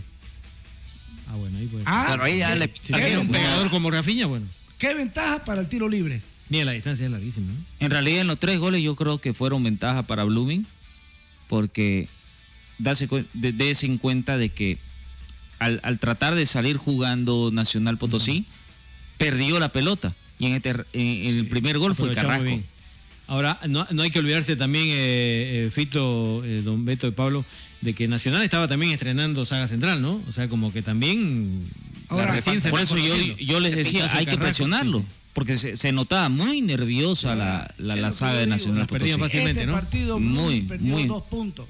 Ah, 1.28 1.36
bueno, 1.36 1.58
ahí 1.60 1.68
puede 1.68 1.84
ser. 1.84 1.94
Ah, 1.94 2.04
Claro, 2.08 2.24
ahí 2.24 2.40
ya 2.40 2.56
le 2.56 2.72
Si 2.82 2.94
un 3.18 3.28
pegador 3.30 3.70
como 3.70 3.92
Rafinha, 3.92 4.26
bueno. 4.26 4.48
¿Qué 4.78 4.94
ventaja 4.94 5.44
para 5.44 5.62
el 5.62 5.68
tiro 5.68 5.88
libre? 5.90 6.22
Ni 6.50 6.62
a 6.62 6.66
la 6.66 6.72
distancia 6.72 7.06
es 7.06 7.12
larguísima. 7.12 7.48
¿no? 7.52 7.60
En 7.80 7.92
realidad, 7.92 8.22
en 8.22 8.28
los 8.28 8.40
tres 8.40 8.58
goles 8.58 8.82
yo 8.82 8.96
creo 8.96 9.20
que 9.20 9.34
fueron 9.36 9.62
ventaja 9.64 10.04
para 10.04 10.24
Blooming, 10.24 10.66
porque 11.48 12.08
cuen- 13.08 13.28
de- 13.34 13.52
dése 13.52 13.86
en 13.86 13.98
cuenta 14.00 14.38
de 14.38 14.50
que 14.50 14.78
al, 15.60 15.80
al 15.84 16.00
tratar 16.00 16.36
de 16.36 16.46
salir 16.46 16.78
jugando 16.78 17.52
Nacional 17.52 17.98
Potosí, 17.98 18.46
perdió 19.18 19.60
la 19.60 19.70
pelota. 19.72 20.16
Y 20.40 20.46
en, 20.48 20.54
este, 20.54 20.70
en, 20.70 20.78
en 20.94 21.38
el 21.38 21.48
primer 21.48 21.78
gol 21.78 21.96
fue 21.96 22.12
Carrasco. 22.12 22.62
Ahora, 23.28 23.60
no, 23.68 23.86
no 23.92 24.02
hay 24.02 24.10
que 24.10 24.18
olvidarse 24.20 24.56
también, 24.56 24.88
eh, 24.88 25.66
eh, 25.68 25.72
Fito, 25.72 26.44
eh, 26.44 26.62
don 26.64 26.84
Beto 26.84 27.08
y 27.08 27.12
Pablo, 27.12 27.46
de 27.82 27.94
que 27.94 28.08
Nacional 28.08 28.42
estaba 28.42 28.68
también 28.68 28.92
estrenando 28.92 29.46
saga 29.46 29.68
central, 29.68 30.02
¿no? 30.02 30.24
O 30.28 30.32
sea, 30.32 30.50
como 30.50 30.74
que 30.74 30.82
también... 30.82 31.70
la 32.10 32.16
Ahora, 32.16 32.32
recién 32.32 32.60
se 32.60 32.72
Por 32.72 32.80
eso 32.82 32.98
yo, 32.98 33.16
yo 33.38 33.60
les 33.60 33.76
decía, 33.76 34.06
hay 34.06 34.26
que 34.26 34.32
Carrasco, 34.32 34.42
presionarlo. 34.42 35.00
sí, 35.00 35.06
sí. 35.08 35.16
Porque 35.34 35.58
se, 35.60 35.78
se 35.78 35.92
notaba 35.92 36.28
muy 36.30 36.62
nerviosa 36.62 37.36
la, 37.36 37.72
la, 37.78 38.12
saga 38.12 38.40
de. 38.40 38.48
Nacional 38.48 38.88
Potosí. 38.88 39.14
fácilmente, 39.14 39.62
este 39.62 39.68
¿no? 39.68 39.74
partido 39.74 40.20
Muy, 40.20 40.62
perdió 40.64 40.96
muy. 40.96 41.06
dos 41.06 41.24
puntos. 41.24 41.68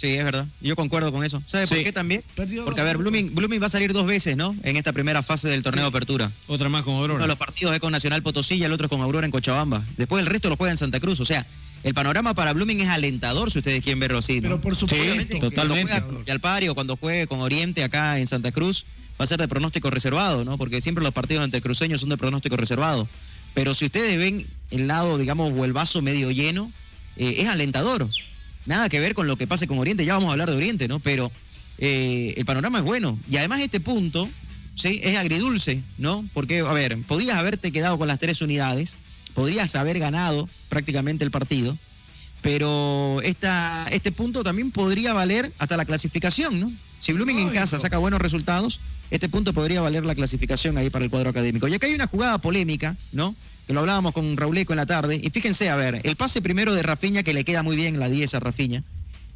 Sí, 0.00 0.14
es 0.14 0.24
verdad. 0.24 0.46
Yo 0.62 0.76
concuerdo 0.76 1.12
con 1.12 1.22
eso. 1.26 1.42
¿Sabe 1.46 1.66
por 1.66 1.82
qué 1.82 1.92
también? 1.92 2.24
Perdió 2.34 2.64
Porque, 2.64 2.80
a 2.80 2.84
ver. 2.84 2.96
Blooming, 2.96 3.34
Blooming 3.34 3.60
va 3.60 3.66
a 3.66 3.68
salir 3.68 3.92
dos 3.92 4.06
veces, 4.06 4.34
¿no? 4.34 4.56
En 4.62 4.76
esta 4.76 4.94
primera 4.94 5.22
fase 5.22 5.50
del 5.50 5.62
torneo 5.62 5.84
de 5.84 5.88
apertura. 5.88 6.32
Otra 6.46 6.70
más 6.70 6.84
con 6.84 6.94
Uno 6.94 7.02
Aurora. 7.02 7.24
de 7.24 7.28
los 7.28 7.36
partidos 7.36 7.74
es 7.74 7.80
con 7.80 7.92
Nacional 7.92 8.22
Potosí 8.22 8.54
y 8.54 8.64
el 8.64 8.72
otro 8.72 8.86
es 8.86 8.88
con 8.90 9.02
Aurora 9.02 9.26
en 9.26 9.30
Cochabamba. 9.30 9.84
Después 9.98 10.24
el 10.24 10.30
resto 10.30 10.48
lo 10.48 10.56
juega 10.56 10.70
en 10.70 10.78
Santa 10.78 11.00
Cruz. 11.00 11.20
O 11.20 11.26
sea, 11.26 11.46
el 11.82 11.92
panorama 11.92 12.32
para 12.32 12.54
Blooming 12.54 12.80
es 12.80 12.88
alentador 12.88 13.50
si 13.50 13.58
ustedes 13.58 13.82
quieren 13.82 14.00
verlo 14.00 14.20
así. 14.20 14.36
¿no? 14.36 14.42
Pero 14.42 14.60
por 14.62 14.74
supuesto. 14.74 15.34
Sí, 15.34 15.38
totalmente. 15.38 15.90
Cuando 15.92 16.14
juegue 16.16 16.32
al 16.32 16.40
Pari 16.40 16.68
o 16.68 16.74
cuando 16.74 16.96
juegue 16.96 17.26
con 17.26 17.40
Oriente 17.40 17.84
acá 17.84 18.18
en 18.18 18.26
Santa 18.26 18.52
Cruz, 18.52 18.86
va 19.20 19.24
a 19.24 19.26
ser 19.26 19.38
de 19.38 19.48
pronóstico 19.48 19.90
reservado, 19.90 20.46
¿no? 20.46 20.56
Porque 20.56 20.80
siempre 20.80 21.04
los 21.04 21.12
partidos 21.12 21.44
entre 21.44 21.60
cruceños 21.60 22.00
son 22.00 22.08
de 22.08 22.16
pronóstico 22.16 22.56
reservado. 22.56 23.06
Pero 23.52 23.74
si 23.74 23.84
ustedes 23.84 24.16
ven 24.16 24.46
el 24.70 24.86
lado, 24.86 25.18
digamos, 25.18 25.52
o 25.54 25.66
el 25.66 25.74
vaso 25.74 26.00
medio 26.00 26.30
lleno, 26.30 26.72
eh, 27.18 27.34
es 27.40 27.48
alentador. 27.48 28.08
Nada 28.66 28.88
que 28.88 29.00
ver 29.00 29.14
con 29.14 29.26
lo 29.26 29.36
que 29.36 29.46
pase 29.46 29.66
con 29.66 29.78
Oriente, 29.78 30.04
ya 30.04 30.14
vamos 30.14 30.28
a 30.28 30.32
hablar 30.32 30.50
de 30.50 30.56
Oriente, 30.56 30.88
¿no? 30.88 31.00
Pero 31.00 31.30
eh, 31.78 32.34
el 32.36 32.44
panorama 32.44 32.78
es 32.78 32.84
bueno. 32.84 33.18
Y 33.28 33.36
además 33.36 33.60
este 33.60 33.80
punto, 33.80 34.28
¿sí? 34.74 35.00
Es 35.02 35.16
agridulce, 35.16 35.82
¿no? 35.98 36.28
Porque, 36.34 36.60
a 36.60 36.72
ver, 36.72 37.00
podías 37.02 37.36
haberte 37.36 37.72
quedado 37.72 37.98
con 37.98 38.08
las 38.08 38.18
tres 38.18 38.42
unidades, 38.42 38.96
podrías 39.34 39.74
haber 39.76 39.98
ganado 39.98 40.48
prácticamente 40.68 41.24
el 41.24 41.30
partido, 41.30 41.76
pero 42.42 43.20
esta, 43.22 43.86
este 43.90 44.12
punto 44.12 44.42
también 44.42 44.70
podría 44.70 45.12
valer 45.12 45.52
hasta 45.58 45.76
la 45.76 45.84
clasificación, 45.84 46.60
¿no? 46.60 46.72
Si 46.98 47.12
Blooming 47.12 47.38
en 47.38 47.50
casa 47.50 47.78
saca 47.78 47.98
buenos 47.98 48.20
resultados, 48.20 48.80
este 49.10 49.28
punto 49.28 49.52
podría 49.52 49.80
valer 49.80 50.04
la 50.04 50.14
clasificación 50.14 50.78
ahí 50.78 50.90
para 50.90 51.04
el 51.04 51.10
cuadro 51.10 51.30
académico. 51.30 51.66
Y 51.66 51.74
acá 51.74 51.86
hay 51.86 51.94
una 51.94 52.06
jugada 52.06 52.38
polémica, 52.38 52.96
¿no? 53.12 53.34
Que 53.70 53.74
lo 53.74 53.82
hablábamos 53.82 54.10
con 54.10 54.36
Rauleco 54.36 54.72
en 54.72 54.78
la 54.78 54.86
tarde. 54.86 55.20
Y 55.22 55.30
fíjense, 55.30 55.70
a 55.70 55.76
ver, 55.76 56.00
el 56.02 56.16
pase 56.16 56.42
primero 56.42 56.74
de 56.74 56.82
Rafiña, 56.82 57.22
que 57.22 57.32
le 57.32 57.44
queda 57.44 57.62
muy 57.62 57.76
bien 57.76 58.00
la 58.00 58.08
10 58.08 58.34
a 58.34 58.40
Rafiña. 58.40 58.82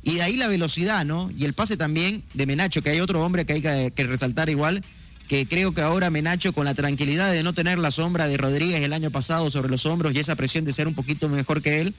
Y 0.02 0.14
de 0.14 0.22
ahí 0.22 0.36
la 0.36 0.48
velocidad, 0.48 1.04
¿no? 1.04 1.30
Y 1.38 1.44
el 1.44 1.52
pase 1.52 1.76
también 1.76 2.24
de 2.34 2.44
Menacho, 2.44 2.82
que 2.82 2.90
hay 2.90 2.98
otro 2.98 3.24
hombre 3.24 3.44
que 3.44 3.52
hay 3.52 3.62
que, 3.62 3.92
que 3.94 4.02
resaltar 4.02 4.50
igual, 4.50 4.82
que 5.28 5.46
creo 5.46 5.72
que 5.72 5.82
ahora 5.82 6.10
Menacho, 6.10 6.52
con 6.52 6.64
la 6.64 6.74
tranquilidad 6.74 7.30
de 7.30 7.44
no 7.44 7.52
tener 7.52 7.78
la 7.78 7.92
sombra 7.92 8.26
de 8.26 8.36
Rodríguez 8.36 8.82
el 8.82 8.92
año 8.92 9.12
pasado 9.12 9.52
sobre 9.52 9.68
los 9.68 9.86
hombros 9.86 10.12
y 10.12 10.18
esa 10.18 10.34
presión 10.34 10.64
de 10.64 10.72
ser 10.72 10.88
un 10.88 10.96
poquito 10.96 11.28
mejor 11.28 11.62
que 11.62 11.80
él, 11.80 11.94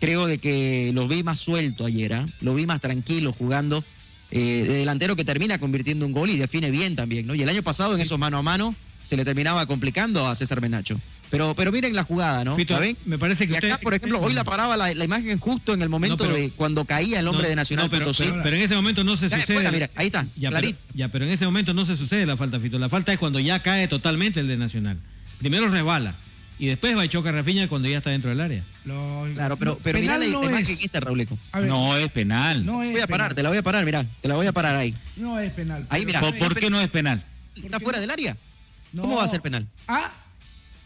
creo 0.00 0.26
de 0.26 0.36
que 0.36 0.90
lo 0.92 1.08
vi 1.08 1.22
más 1.22 1.40
suelto 1.40 1.86
ayer, 1.86 2.12
¿ah? 2.12 2.28
lo 2.42 2.54
vi 2.54 2.66
más 2.66 2.80
tranquilo 2.80 3.32
jugando 3.32 3.82
eh, 4.30 4.64
de 4.68 4.74
delantero 4.80 5.16
que 5.16 5.24
termina 5.24 5.58
convirtiendo 5.58 6.04
un 6.04 6.12
gol 6.12 6.28
y 6.28 6.36
define 6.36 6.70
bien 6.70 6.94
también, 6.94 7.26
¿no? 7.26 7.34
Y 7.34 7.40
el 7.40 7.48
año 7.48 7.62
pasado 7.62 7.94
en 7.94 8.02
esos 8.02 8.18
mano 8.18 8.36
a 8.36 8.42
mano 8.42 8.74
se 9.02 9.16
le 9.16 9.24
terminaba 9.24 9.64
complicando 9.64 10.28
a 10.28 10.36
César 10.36 10.60
Menacho. 10.60 11.00
Pero, 11.30 11.54
pero 11.54 11.70
miren 11.70 11.94
la 11.94 12.02
jugada, 12.02 12.44
¿no? 12.44 12.56
Fito, 12.56 12.78
me 13.04 13.16
parece 13.16 13.46
que 13.46 13.52
Y 13.52 13.56
acá, 13.56 13.68
usted- 13.68 13.82
por 13.82 13.94
ejemplo, 13.94 14.20
hoy 14.20 14.32
la 14.34 14.42
paraba 14.42 14.76
la, 14.76 14.92
la 14.92 15.04
imagen 15.04 15.38
justo 15.38 15.72
en 15.72 15.80
el 15.82 15.88
momento 15.88 16.24
No, 16.24 16.30
pero- 16.30 16.36
de 16.42 16.50
cuando 16.50 16.84
caía 16.84 17.20
el 17.20 17.28
hombre 17.28 17.44
No, 17.44 17.48
de 17.50 17.56
Nacional 17.56 17.86
no, 17.86 17.90
pero, 17.90 18.06
Potosí. 18.06 18.24
pero- 18.24 18.42
pero 18.42 18.56
en 18.56 18.62
ese 18.62 18.74
momento 18.74 19.04
no 19.04 19.16
se 19.16 19.28
Ya, 19.28 19.38
sucede. 19.40 19.54
fuera, 19.56 19.70
mira, 19.70 19.90
ahí 19.94 20.06
está, 20.06 20.26
Ya 20.36 20.50
ya, 20.94 21.08
pero 21.08 21.24
en 21.24 21.30
ese 21.30 21.44
momento 21.44 21.72
no 21.72 21.84
se 21.86 21.96
sucede 21.96 22.26
la 22.26 22.36
falta, 22.36 22.58
Fito. 22.58 22.78
La 22.80 22.88
falta 22.88 23.12
es 23.12 23.18
cuando 23.18 23.38
ya 23.38 23.62
cae 23.62 23.86
totalmente 23.86 24.40
el 24.40 24.48
de 24.48 24.56
Nacional. 24.56 24.98
Primero 25.38 25.68
resbala 25.68 26.16
y 26.58 26.66
después 26.66 26.96
va 26.96 27.04
y 27.04 27.08
choca 27.08 27.28
a 27.28 27.32
Rafinha 27.32 27.68
cuando 27.68 27.88
ya 27.88 27.98
está 27.98 28.10
dentro 28.10 28.30
del 28.30 28.40
área. 28.40 28.64
Claro, 29.34 29.56
pero, 29.56 29.78
pero 29.82 29.98
mira 30.00 30.14
penal 30.14 30.30
la, 30.32 30.36
no 30.36 30.42
la 30.44 30.50
imagen 30.58 30.76
es. 30.82 30.92
Rauleco. 31.00 31.38
A 31.52 31.60
ver, 31.60 31.68
No 31.68 31.96
es 31.96 32.10
penal. 32.10 32.66
no 32.66 32.82
es 32.82 32.90
Voy 32.90 33.00
a 33.00 33.06
parar, 33.06 33.28
penal. 33.28 33.34
te 33.36 33.42
la 33.44 33.48
voy 33.50 33.58
a 33.58 33.62
parar, 33.62 33.84
mira, 33.84 34.04
te 34.20 34.26
la 34.28 34.34
voy 34.34 34.46
a 34.48 34.52
parar 34.52 34.74
ahí. 34.74 34.92
No 35.16 35.38
es 35.38 35.52
penal. 35.52 35.86
Ahí, 35.90 36.04
mira. 36.04 36.20
¿Por, 36.20 36.36
por 36.38 36.54
qué 36.58 36.70
no 36.70 36.80
es 36.80 36.88
penal? 36.88 37.24
¿Está 37.54 37.78
fuera 37.78 38.00
del 38.00 38.10
área? 38.10 38.36
¿Cómo 38.98 39.16
va 39.18 39.24
a 39.24 39.28
ser 39.28 39.40
penal? 39.40 39.66
Ah, 39.86 40.10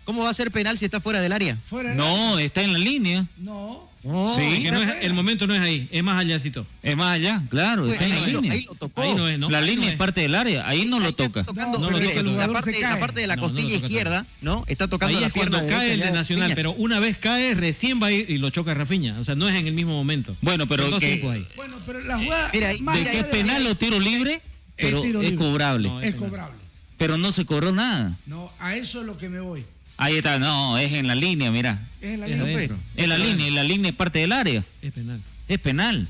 ¿Cómo 0.04 0.22
va 0.24 0.30
a 0.30 0.34
ser 0.34 0.50
penal 0.50 0.76
si 0.78 0.84
está 0.84 1.00
fuera 1.00 1.20
del 1.20 1.32
área? 1.32 1.58
fuera 1.68 1.90
de 1.90 1.96
No, 1.96 2.38
está 2.38 2.62
en 2.62 2.72
la 2.72 2.78
línea. 2.78 3.26
No. 3.38 3.88
sí, 4.36 4.62
que 4.62 4.70
no 4.70 4.80
es- 4.82 4.86
fuera. 4.88 5.00
el 5.00 5.14
momento 5.14 5.46
no 5.46 5.54
es 5.54 5.60
ahí, 5.62 5.88
es 5.90 6.02
más 6.04 6.18
allácito. 6.18 6.66
Es 6.82 6.94
más 6.94 7.14
allá, 7.14 7.42
claro, 7.48 7.82
Pues, 7.84 7.94
está 7.94 8.04
en 8.04 8.10
la 8.14 8.16
ahí, 8.26 8.32
lo, 8.32 8.40
línea. 8.42 8.52
ahí 8.52 8.62
lo 8.66 8.74
tocó. 8.74 9.00
Ahí 9.00 9.14
no 9.14 9.26
es, 9.28 9.38
¿no? 9.38 9.48
la 9.48 9.58
Ahí 9.60 9.64
línea 9.66 9.86
no 9.86 9.92
es 9.92 9.96
parte 9.98 10.20
del 10.20 10.34
área, 10.34 10.68
ahí 10.68 10.84
no 10.84 11.00
lo 11.00 11.08
está 11.08 11.24
toca. 11.24 11.44
tocando, 11.44 11.78
No, 11.78 11.84
no 11.86 11.90
lo 11.92 11.98
mire, 11.98 12.10
toca, 12.12 12.22
no. 12.22 12.36
la, 12.36 12.52
parte, 12.52 12.72
la 12.80 12.88
cae. 12.90 13.00
parte 13.00 13.20
de 13.22 13.26
la 13.26 13.36
costilla 13.38 13.76
izquierda, 13.76 14.26
¿no? 14.42 14.64
Está 14.66 14.88
tocando 14.88 15.16
Ahí 15.16 15.22
la 15.22 15.28
es 15.28 15.32
cuando 15.32 15.58
pierna 15.58 15.74
cae 15.74 15.86
derecha 15.88 16.04
el 16.08 16.12
de 16.12 16.18
Nacional, 16.18 16.42
Rafinha. 16.50 16.54
pero 16.56 16.72
una 16.72 16.98
vez 17.00 17.16
cae, 17.16 17.54
recién 17.54 17.98
va 18.02 18.08
a 18.08 18.12
ir 18.12 18.28
y 18.28 18.36
lo 18.36 18.50
choca 18.50 18.74
Rafinha. 18.74 19.18
O 19.20 19.24
sea, 19.24 19.34
no 19.36 19.48
es 19.48 19.54
en 19.54 19.66
el 19.66 19.72
mismo 19.72 19.92
momento. 19.92 20.36
Bueno, 20.42 20.66
pero 20.66 20.98
que-. 20.98 21.20
Bueno, 21.56 21.76
pero 21.86 22.00
la 22.02 22.18
jugada. 22.18 22.50
Mira, 22.52 22.68
ahí- 22.68 22.82
más 22.82 22.96
De 22.96 23.00
allá 23.02 23.10
que 23.12 23.18
es 23.20 23.24
penal 23.24 23.66
o 23.66 23.74
tiro 23.74 23.98
libre, 23.98 24.42
pero 24.76 25.02
es 25.22 25.32
cobrable. 25.32 25.90
Es 26.02 26.14
cobrable. 26.14 26.58
Pero 26.98 27.16
no 27.16 27.32
se 27.32 27.44
cobró 27.46 27.72
nada. 27.72 28.18
No, 28.26 28.52
a 28.60 28.76
eso 28.76 29.00
es 29.00 29.06
lo 29.06 29.16
que 29.18 29.28
me 29.30 29.40
voy. 29.40 29.64
Ahí 29.96 30.16
está, 30.16 30.38
no, 30.38 30.76
es 30.78 30.92
en 30.92 31.06
la 31.06 31.14
línea, 31.14 31.50
mira. 31.50 31.80
Es 32.00 32.14
en 32.14 32.20
la 32.20 32.26
Es 32.26 32.32
línea. 32.38 32.54
adentro. 32.56 32.76
En 32.96 33.08
la 33.08 33.18
línea, 33.18 33.46
y 33.46 33.50
la 33.50 33.62
línea 33.64 33.90
es 33.90 33.96
parte 33.96 34.18
del 34.18 34.32
área. 34.32 34.64
Es 34.82 34.92
penal. 34.92 35.20
Es 35.48 35.58
penal. 35.58 36.08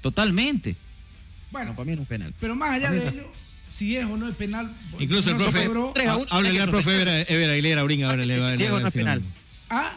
Totalmente. 0.00 0.74
Bueno, 1.52 1.70
No, 1.70 1.76
para 1.76 1.90
mí 1.90 1.96
no 1.96 2.02
es 2.02 2.08
penal. 2.08 2.34
pero 2.40 2.54
más 2.56 2.70
allá 2.70 2.90
de 2.90 3.08
ello, 3.08 3.32
si 3.68 3.96
es 3.96 4.04
o 4.04 4.16
no 4.16 4.28
es 4.28 4.34
penal. 4.36 4.72
Incluso 4.98 5.30
el 5.30 5.36
no 5.36 5.44
profe, 5.44 5.66
cobró. 5.66 5.92
Tres 5.94 6.08
a 6.08 6.16
uno, 6.16 6.26
háblele 6.30 6.60
al 6.60 6.70
profe. 6.70 6.94
Ever, 7.00 7.26
Ever 7.28 7.50
Aguilera 7.50 7.80
Aurín, 7.82 8.04
ahora 8.04 8.24
le 8.24 8.38
va, 8.40 8.52
Si 8.52 8.58
le 8.58 8.64
es 8.66 8.70
o 8.72 8.76
a 8.76 8.80
no 8.80 8.88
es 8.88 8.94
penal. 8.94 9.22
Ah, 9.68 9.92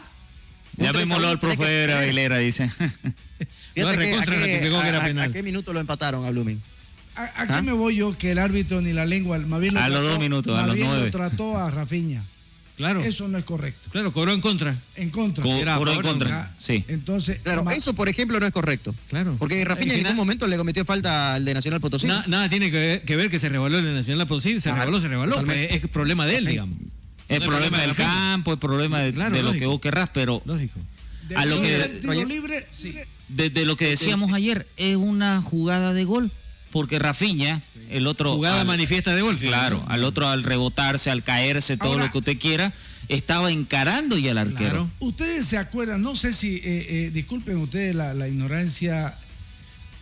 Llamémoslo 0.76 1.28
al 1.28 1.38
profe 1.38 1.64
de 1.64 1.92
Aguilera, 1.92 2.38
dice. 2.38 2.68
Fíjate 2.68 2.98
que, 3.74 3.96
recontra 3.96 4.34
a, 4.34 4.38
qué, 4.38 4.52
ratificó 4.54 4.80
que 4.82 4.88
era 4.88 4.98
a- 4.98 5.02
a- 5.02 5.06
penal. 5.06 5.30
a 5.30 5.32
qué 5.32 5.42
minuto 5.42 5.72
lo 5.72 5.80
empataron 5.80 6.24
a 6.26 6.30
Blooming? 6.30 6.60
¿A, 7.16 7.42
a 7.42 7.46
qué 7.56 7.62
me 7.62 7.72
voy 7.72 7.96
yo 7.96 8.16
que 8.18 8.32
el 8.32 8.38
árbitro 8.38 8.80
ni 8.80 8.92
la 8.92 9.06
lengua, 9.06 9.38
más 9.38 9.60
bien 9.60 9.74
lo 9.74 9.80
A 9.80 9.88
los 9.88 10.02
dos 10.02 10.18
minutos, 10.18 10.52
a 10.56 10.60
más 10.60 10.66
los 10.68 10.74
bien 10.76 10.88
nueve. 10.88 11.04
lo 11.06 11.10
trató 11.12 11.56
a 11.58 11.70
Rafiña. 11.70 12.22
Claro. 12.76 13.04
Eso 13.04 13.28
no 13.28 13.38
es 13.38 13.44
correcto. 13.44 13.88
Claro, 13.92 14.12
cobró 14.12 14.32
en 14.32 14.40
contra. 14.40 14.76
En 14.96 15.10
contra. 15.10 15.42
Co- 15.44 15.54
Era 15.54 15.76
cobró 15.76 15.92
en 15.92 16.02
contra. 16.02 16.52
Sí. 16.56 16.84
Entonces, 16.88 17.38
Claro, 17.42 17.64
eso 17.70 17.94
por 17.94 18.08
ejemplo 18.08 18.40
no 18.40 18.46
es 18.46 18.52
correcto. 18.52 18.94
Claro. 19.08 19.36
Porque 19.38 19.64
Rafinha 19.64 19.94
en 19.94 20.02
ningún 20.02 20.16
momento 20.16 20.46
le 20.48 20.56
cometió 20.56 20.84
falta 20.84 21.34
al 21.34 21.44
de 21.44 21.54
Nacional 21.54 21.80
Potosí. 21.80 22.06
Na- 22.08 22.24
nada 22.26 22.48
tiene 22.48 22.70
que 22.72 22.76
ver, 22.78 23.02
que 23.04 23.14
ver 23.16 23.30
que 23.30 23.38
se 23.38 23.48
revaló 23.48 23.78
el 23.78 23.94
Nacional 23.94 24.26
Potosí, 24.26 24.58
se 24.60 24.72
revaló, 24.72 25.00
se 25.00 25.08
revaló. 25.08 25.40
es 25.52 25.86
problema 25.88 26.26
de 26.26 26.36
él, 26.36 26.46
digamos. 26.46 26.76
El 27.28 27.40
No 27.40 27.46
problema 27.46 27.78
de 27.80 27.86
del 27.86 27.96
campo, 27.96 28.52
el 28.52 28.58
problema 28.58 28.98
de, 29.00 29.14
Claro, 29.14 29.36
de 29.36 29.42
lo 29.42 29.52
que 29.52 29.66
vos 29.66 29.80
querrás, 29.80 30.10
pero 30.12 30.42
Lógico. 30.44 30.78
a 31.36 31.46
lo 31.46 31.60
que- 31.62 32.00
libre, 32.26 32.66
sí. 32.70 32.94
desde 33.28 33.64
lo 33.64 33.76
que 33.76 33.86
decíamos 33.88 34.32
ayer, 34.32 34.66
es 34.76 34.96
una 34.96 35.40
jugada 35.42 35.92
de 35.94 36.04
gol. 36.04 36.30
Porque 36.74 36.98
Rafiña, 36.98 37.62
el 37.88 38.08
otro. 38.08 38.32
Jugada 38.34 38.62
al- 38.62 38.66
manifiesta 38.66 39.14
de 39.14 39.22
gol. 39.22 39.38
sí. 39.38 39.46
Claro, 39.46 39.84
al 39.86 40.02
otro 40.02 40.26
al 40.28 40.42
rebotarse, 40.42 41.08
al 41.08 41.22
caerse, 41.22 41.76
todo 41.76 41.92
Ahora- 41.92 42.06
lo 42.06 42.10
que 42.10 42.18
usted 42.18 42.36
quiera, 42.36 42.72
estaba 43.06 43.52
encarando 43.52 44.18
ya 44.18 44.32
al 44.32 44.38
arquero. 44.38 44.58
Claro. 44.58 44.90
Ustedes 44.98 45.46
se 45.46 45.56
acuerdan, 45.56 46.02
no 46.02 46.16
sé 46.16 46.32
si, 46.32 46.56
eh, 46.56 46.62
eh, 46.64 47.10
disculpen 47.14 47.58
ustedes 47.58 47.94
la, 47.94 48.12
la 48.12 48.26
ignorancia, 48.26 49.14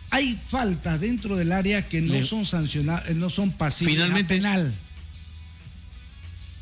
hay 0.09 0.35
faltas 0.49 0.99
dentro 0.99 1.35
del 1.35 1.51
área 1.51 1.87
que 1.87 2.01
no 2.01 2.13
Le- 2.13 2.23
son 2.23 2.43
sancionadas, 2.43 3.15
no 3.15 3.29
son 3.29 3.51
pasibles 3.51 3.93
Finalmente- 3.93 4.33
a 4.33 4.37
penal. 4.37 4.73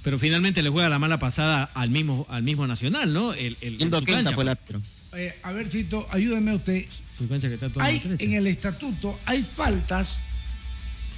Pero 0.03 0.19
finalmente 0.19 0.61
le 0.61 0.67
juega 0.69 0.89
la 0.89 0.99
mala 0.99 1.19
pasada 1.19 1.71
al 1.73 1.89
mismo, 1.89 2.25
al 2.29 2.43
mismo 2.43 2.67
Nacional, 2.67 3.13
¿no? 3.13 3.33
El, 3.33 3.55
el, 3.61 3.77
cancha, 4.03 4.33
fue 4.33 4.43
el 4.43 4.49
árbitro. 4.49 4.81
Eh, 5.13 5.39
a 5.43 5.51
ver, 5.53 5.67
Fito, 5.69 6.05
ayúdeme 6.11 6.55
usted. 6.55 6.85
Su 7.21 7.27
cancha 7.29 7.47
que 7.49 7.53
está 7.53 7.69
todo 7.69 7.83
Hay, 7.83 7.97
en 7.97 8.01
el 8.01 8.17
13. 8.17 8.23
en 8.23 8.33
el 8.33 8.47
estatuto 8.47 9.19
hay 9.25 9.43
faltas 9.43 10.21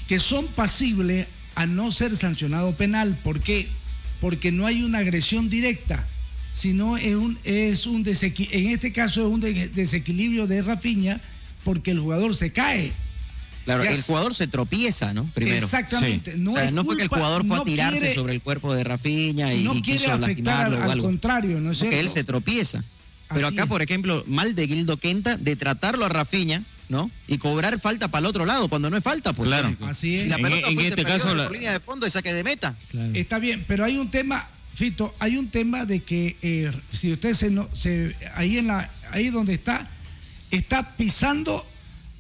que 0.07 0.19
son 0.19 0.47
pasibles 0.47 1.27
a 1.55 1.65
no 1.65 1.91
ser 1.91 2.17
sancionado 2.17 2.73
penal. 2.75 3.17
¿Por 3.23 3.39
qué? 3.39 3.67
Porque 4.19 4.51
no 4.51 4.65
hay 4.65 4.83
una 4.83 4.97
agresión 4.99 5.49
directa, 5.49 6.05
sino 6.51 6.97
es 6.97 7.15
un, 7.15 7.37
es 7.45 7.85
un 7.85 8.03
desequi- 8.03 8.49
en 8.51 8.67
este 8.67 8.91
caso 8.91 9.21
es 9.27 9.33
un 9.33 9.39
de- 9.39 9.69
desequilibrio 9.69 10.45
de 10.47 10.61
Rafiña 10.61 11.21
porque 11.63 11.91
el 11.91 11.99
jugador 11.99 12.35
se 12.35 12.51
cae. 12.51 12.91
Claro, 13.63 13.83
el 13.83 14.01
jugador 14.01 14.35
se 14.35 14.47
tropieza, 14.47 15.13
¿no? 15.13 15.23
Primero. 15.33 15.63
Exactamente. 15.63 16.33
Sí. 16.33 16.37
No, 16.37 16.51
O 16.51 16.55
sea, 16.55 16.65
es 16.65 16.73
no 16.73 16.83
fue 16.83 16.97
que 16.97 17.03
el 17.03 17.07
jugador 17.07 17.45
fue 17.47 17.55
no 17.55 17.61
a 17.61 17.65
tirarse 17.65 17.99
quiere- 17.99 18.13
sobre 18.15 18.33
el 18.33 18.41
cuerpo 18.41 18.73
de 18.73 18.83
Rafiña 18.83 19.53
y, 19.53 19.63
no 19.63 19.71
quiere 19.71 19.83
quiso 19.99 20.11
afectar 20.11 20.19
lastimarlo 20.27 20.75
al, 20.75 20.81
o 20.81 20.83
al 20.85 20.91
algo. 20.91 21.05
contrario, 21.07 21.61
¿no 21.61 21.71
es 21.71 21.79
que 21.81 21.97
él 22.01 22.09
se 22.09 22.25
tropieza. 22.25 22.83
Pero 23.33 23.47
Así 23.47 23.55
acá, 23.55 23.63
es. 23.63 23.69
por 23.69 23.81
ejemplo, 23.81 24.23
mal 24.27 24.55
de 24.55 24.67
Gildo 24.67 24.97
Quenta 24.97 25.37
de 25.37 25.55
tratarlo 25.55 26.05
a 26.05 26.09
Rafiña, 26.09 26.63
¿no? 26.89 27.09
Y 27.27 27.37
cobrar 27.37 27.79
falta 27.79 28.09
para 28.09 28.21
el 28.21 28.25
otro 28.27 28.45
lado 28.45 28.67
cuando 28.69 28.89
no 28.89 28.97
es 28.97 29.03
falta, 29.03 29.33
pues. 29.33 29.47
Claro. 29.47 29.75
Así 29.81 30.15
es. 30.15 30.23
Si 30.23 30.29
la 30.29 30.35
En- 30.37 30.41
pelota 30.43 30.67
en 30.67 30.73
fuese 30.75 30.89
este 30.89 31.03
caso, 31.03 31.33
la- 31.35 31.49
línea 31.49 31.71
de 31.71 31.79
fondo 31.79 32.05
y 32.05 32.09
saque 32.09 32.33
de 32.33 32.43
meta. 32.43 32.75
Claro. 32.91 33.11
Está 33.13 33.39
bien, 33.39 33.65
pero 33.67 33.85
hay 33.85 33.97
un 33.97 34.09
tema, 34.11 34.47
Fito, 34.75 35.13
hay 35.19 35.37
un 35.37 35.49
tema 35.49 35.85
de 35.85 35.99
que 36.01 36.35
eh, 36.41 36.71
si 36.91 37.11
usted 37.11 37.33
se, 37.33 37.49
no, 37.51 37.69
se 37.73 38.15
ahí 38.35 38.57
en 38.57 38.67
la 38.67 38.91
ahí 39.11 39.29
donde 39.29 39.53
está 39.53 39.89
está 40.49 40.95
pisando 40.97 41.65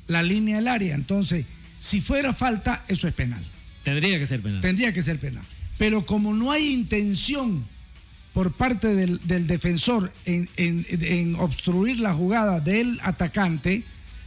la 0.07 0.21
línea 0.23 0.57
del 0.57 0.67
área, 0.67 0.95
entonces 0.95 1.45
si 1.79 1.99
fuera 2.01 2.33
falta 2.33 2.83
eso 2.87 3.07
es 3.07 3.13
penal, 3.13 3.43
Tendría 3.83 4.17
que 4.19 4.27
ser 4.27 4.41
penal. 4.41 4.61
tendría 4.61 4.93
que 4.93 5.01
ser 5.01 5.19
penal. 5.19 5.43
Pero 5.77 6.05
como 6.05 6.33
no 6.33 6.51
hay 6.51 6.71
intención 6.71 7.65
por 8.33 8.51
parte 8.53 8.95
del, 8.95 9.19
del 9.23 9.45
defensor 9.47 10.11
en, 10.25 10.49
en- 10.57 10.85
en 10.89 11.35
obstruir 11.35 11.99
la 11.99 12.13
jugada 12.13 12.59
del 12.59 12.99
atacante, 13.03 13.83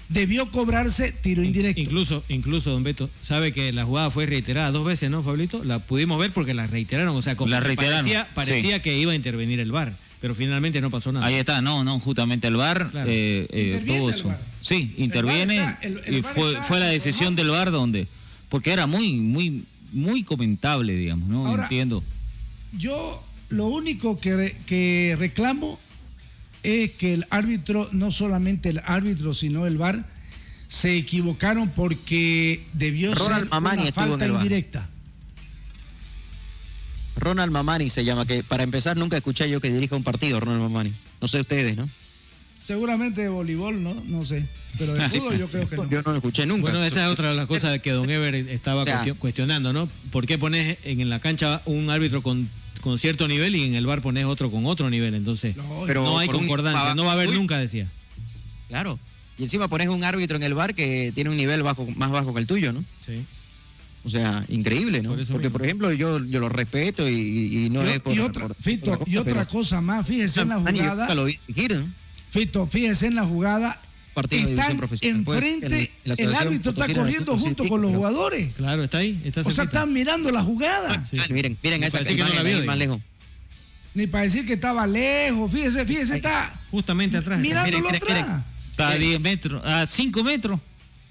debió 0.09 0.49
cobrarse 0.53 1.11
tiro 1.11 1.43
indirecto. 1.43 1.81
Incluso, 1.81 2.23
incluso, 2.29 2.71
don 2.71 2.85
Beto, 2.85 3.11
sabe 3.21 3.53
que 3.53 3.73
la 3.73 3.85
jugada 3.85 4.11
fue 4.11 4.27
reiterada 4.27 4.71
dos 4.71 4.85
veces, 4.87 5.11
¿no, 5.11 5.23
Pablito? 5.23 5.65
La 5.65 5.81
pudimos 5.81 6.19
ver 6.21 6.33
porque 6.33 6.55
la 6.55 6.69
reiteraron, 6.69 7.17
o 7.17 7.23
sea, 7.23 7.37
como 7.37 7.51
La 7.51 7.59
reiteraron, 7.61 8.05
parecía, 8.07 8.29
parecía 8.35 8.83
que 8.83 8.97
iba 8.97 9.11
a 9.11 9.17
intervenir 9.17 9.59
el 9.59 9.73
VAR, 9.73 9.97
pero 10.21 10.37
finalmente 10.37 10.81
no 10.81 10.91
pasó 10.91 11.11
nada. 11.11 11.27
Ahí 11.27 11.35
está, 11.35 11.61
no, 11.61 11.83
no, 11.83 11.99
justamente 11.99 12.47
el 12.47 12.55
VAR 12.57 12.89
Claro. 12.93 13.11
eh, 13.11 13.49
eh, 13.51 13.83
tuvo 13.85 14.13
su- 14.13 14.29
VAR. 14.29 14.41
Sí, 14.61 14.95
interviene 14.99 15.57
está- 15.57 15.79
el- 15.83 16.01
el 16.05 16.15
y 16.19 16.23
fue, 16.23 16.53
está 16.53 16.63
fue 16.63 16.79
la 16.79 16.87
decisión 16.87 17.35
del 17.35 17.49
VAR 17.51 17.73
donde, 17.73 18.07
porque 18.49 18.71
era 18.73 18.87
muy, 18.87 19.15
muy, 19.15 19.65
muy 19.93 20.23
comentable, 20.23 20.95
digamos, 20.95 21.29
¿no? 21.29 21.49
Ahora- 21.49 21.65
Entiendo. 21.65 22.05
Yo 22.73 23.25
lo 23.49 23.67
único 23.69 24.19
que, 24.21 24.37
re- 24.37 24.57
que 24.67 25.15
reclamo 25.19 25.79
es 26.63 26.91
que 26.93 27.13
el 27.13 27.27
árbitro, 27.31 27.89
no 27.93 28.11
solamente 28.11 28.69
el 28.71 28.81
árbitro, 28.85 29.35
sino 29.35 29.67
el 29.67 29.77
VAR, 29.79 30.05
se 30.69 30.97
equivocaron 30.97 31.71
porque 31.71 32.65
debió 32.73 33.15
Ronald 33.15 33.43
ser 33.45 33.51
Mamani 33.51 33.79
una 33.83 33.89
en 33.89 33.95
falta 33.95 34.27
VAR. 34.27 34.31
indirecta. 34.43 34.89
Ronald 37.17 37.51
Mamani 37.51 37.89
se 37.89 38.05
llama, 38.05 38.27
que 38.27 38.43
para 38.45 38.63
empezar 38.63 38.97
nunca 38.97 39.17
escuché 39.17 39.49
yo 39.49 39.61
que 39.61 39.71
dirija 39.71 39.97
un 39.97 40.03
partido, 40.05 40.39
Ronald 40.41 40.63
Mamani. 40.63 40.95
No 41.21 41.29
sé 41.29 41.41
ustedes, 41.41 41.77
¿no? 41.77 41.89
Seguramente 42.63 43.23
de 43.23 43.29
voleibol, 43.29 43.83
¿no? 43.83 43.95
No 44.05 44.25
sé. 44.25 44.47
Pero 44.77 44.93
de 44.95 45.09
fútbol 45.09 45.39
yo 45.39 45.49
creo 45.49 45.69
que 45.69 45.77
no. 45.77 45.89
Yo 45.91 46.03
no 46.03 46.11
lo 46.11 46.17
escuché 46.17 46.45
nunca. 46.45 46.63
Bueno, 46.63 46.85
esa 46.85 47.07
es 47.07 47.13
otra 47.13 47.31
de 47.31 47.37
las 47.37 47.47
cosas 47.47 47.79
que 47.81 47.93
don 47.93 48.11
Ever 48.11 48.35
estaba 48.51 48.83
O 48.83 48.85
sea- 48.85 48.97
cuestio- 49.03 49.17
cuestionando, 49.19 49.73
¿no? 49.73 49.89
¿Por 50.11 50.27
qué 50.27 50.37
pones 50.37 50.77
en 50.85 51.09
la 51.09 51.21
cancha 51.21 51.63
un 51.65 51.89
árbitro 51.89 52.23
con, 52.23 52.51
con 52.87 53.01
cierto 53.01 53.27
nivel 53.27 53.57
y 53.57 53.65
en 53.65 53.75
el 53.75 53.85
bar 53.85 54.01
pones 54.01 54.25
otro 54.27 54.49
con 54.51 54.65
otro 54.65 54.89
nivel? 54.91 55.15
Entonces, 55.15 55.57
Pero 55.87 56.05
no 56.05 56.19
hay 56.21 56.29
un- 56.29 56.35
concordancia, 56.35 56.95
no 56.95 57.05
va 57.05 57.11
a 57.11 57.15
haber 57.15 57.31
Uy. 57.31 57.35
nunca, 57.35 57.59
decía. 57.59 57.89
Claro. 58.69 58.99
Y 59.39 59.43
encima 59.43 59.67
pones 59.67 59.89
un 59.89 60.05
árbitro 60.05 60.37
en 60.37 60.45
el 60.45 60.55
bar 60.55 60.75
que 60.75 61.11
tiene 61.15 61.31
un 61.31 61.37
nivel 61.37 61.63
bajo, 61.65 61.87
más 61.97 62.11
bajo 62.13 62.33
que 62.33 62.41
el 62.41 62.47
tuyo, 62.47 62.73
¿no? 62.73 62.85
Sí. 63.05 63.25
O 64.05 64.09
sea, 64.09 64.45
increíble, 64.49 65.03
¿no? 65.03 65.11
Por 65.17 65.19
Porque, 65.27 65.39
mismo. 65.39 65.51
por 65.51 65.65
ejemplo, 65.65 65.93
yo, 65.93 66.25
yo 66.25 66.39
lo 66.39 66.49
respeto 66.49 67.09
y, 67.09 67.67
y 67.67 67.71
no 67.71 67.85
Y, 67.85 67.89
es 67.89 68.01
por, 68.01 68.15
y 68.15 68.21
otra, 68.21 68.47
por- 68.47 68.57
Fito, 68.57 68.97
por 68.99 69.09
y 69.09 69.17
otra 69.17 69.33
pero- 69.35 69.49
cosa 69.49 69.81
más, 69.81 70.07
fíjese 70.07 70.43
en 70.43 70.49
la 70.51 70.59
yo 70.61 70.83
jugada. 70.85 71.15
lo 71.17 71.25
vi 71.25 71.39
¿no? 71.71 71.89
Fito, 72.31 72.67
fíjese 72.69 73.09
en 73.09 73.17
la 73.17 73.25
jugada. 73.25 73.81
Partido 74.17 74.41
de 74.41 74.47
división 74.47 74.65
Están 74.65 74.79
profesional. 74.79 75.25
Pues, 75.25 75.45
enfrente, 75.45 75.67
en- 75.77 75.83
en 75.83 75.91
la 76.05 76.15
el 76.15 76.35
árbitro 76.35 76.71
está 76.73 76.87
corriendo 76.95 77.37
junto 77.39 77.63
sí, 77.65 77.69
con 77.69 77.83
los 77.83 77.91
pero- 77.91 77.99
jugadores. 77.99 78.55
Claro, 78.55 78.85
está 78.85 78.99
ahí, 78.99 79.21
está 79.25 79.43
O 79.43 79.51
sea, 79.51 79.65
están 79.65 79.93
mirando 79.93 80.31
la 80.31 80.43
jugada. 80.43 81.05
Sí, 81.05 81.19
Ah, 81.21 81.25
sí. 81.27 81.33
miren, 81.35 81.59
miren 81.63 81.81
Me 81.81 81.87
esa 81.87 82.03
que 82.03 82.15
no 82.17 82.27
la 82.29 82.43
vio, 82.43 82.65
más 82.65 82.79
lejos. 82.79 83.01
Ni 83.93 84.07
para 84.07 84.25
decir 84.25 84.47
que 84.47 84.55
estaba 84.55 84.87
lejos. 84.87 85.53
Fíjese, 85.53 85.85
fíjese, 85.85 86.17
está 86.17 86.59
Justamente 86.71 87.19
atrás. 87.19 87.41
mirándolo 87.41 87.79
miren, 87.91 88.01
miren, 88.03 88.17
atrás. 88.25 88.43
Está 88.71 88.89
a 88.89 88.95
10 88.97 89.21
metros, 89.21 89.63
a 89.65 89.87
5 89.87 90.25
metros. 90.25 90.61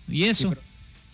Y 0.08 0.24
eso. 0.24 0.50
pero- 0.50 0.62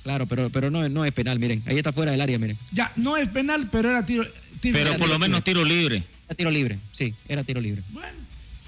Claro, 0.04 0.26
pero, 0.28 0.50
pero 0.50 0.72
no, 0.72 0.88
no 0.90 1.04
es 1.06 1.12
penal, 1.12 1.40
miren. 1.40 1.62
Ahí 1.66 1.78
está 1.78 1.92
fuera 1.94 2.12
del 2.12 2.22
área, 2.22 2.40
miren. 2.40 2.58
Ya, 2.72 2.92
no 2.96 3.18
es 3.18 3.28
penal, 3.30 3.68
pero 3.72 3.90
era 3.92 4.06
tiro. 4.06 4.26
tiro 4.62 4.78
pero 4.80 4.98
por 4.98 5.10
lo 5.10 5.20
menos 5.20 5.44
tiro 5.44 5.64
libre. 5.66 6.04
Era 6.28 6.36
tiro 6.36 6.50
libre, 6.52 6.80
sí, 6.94 7.14
era 7.28 7.44
tiro 7.44 7.60
libre. 7.62 7.84
Bueno, 7.90 8.08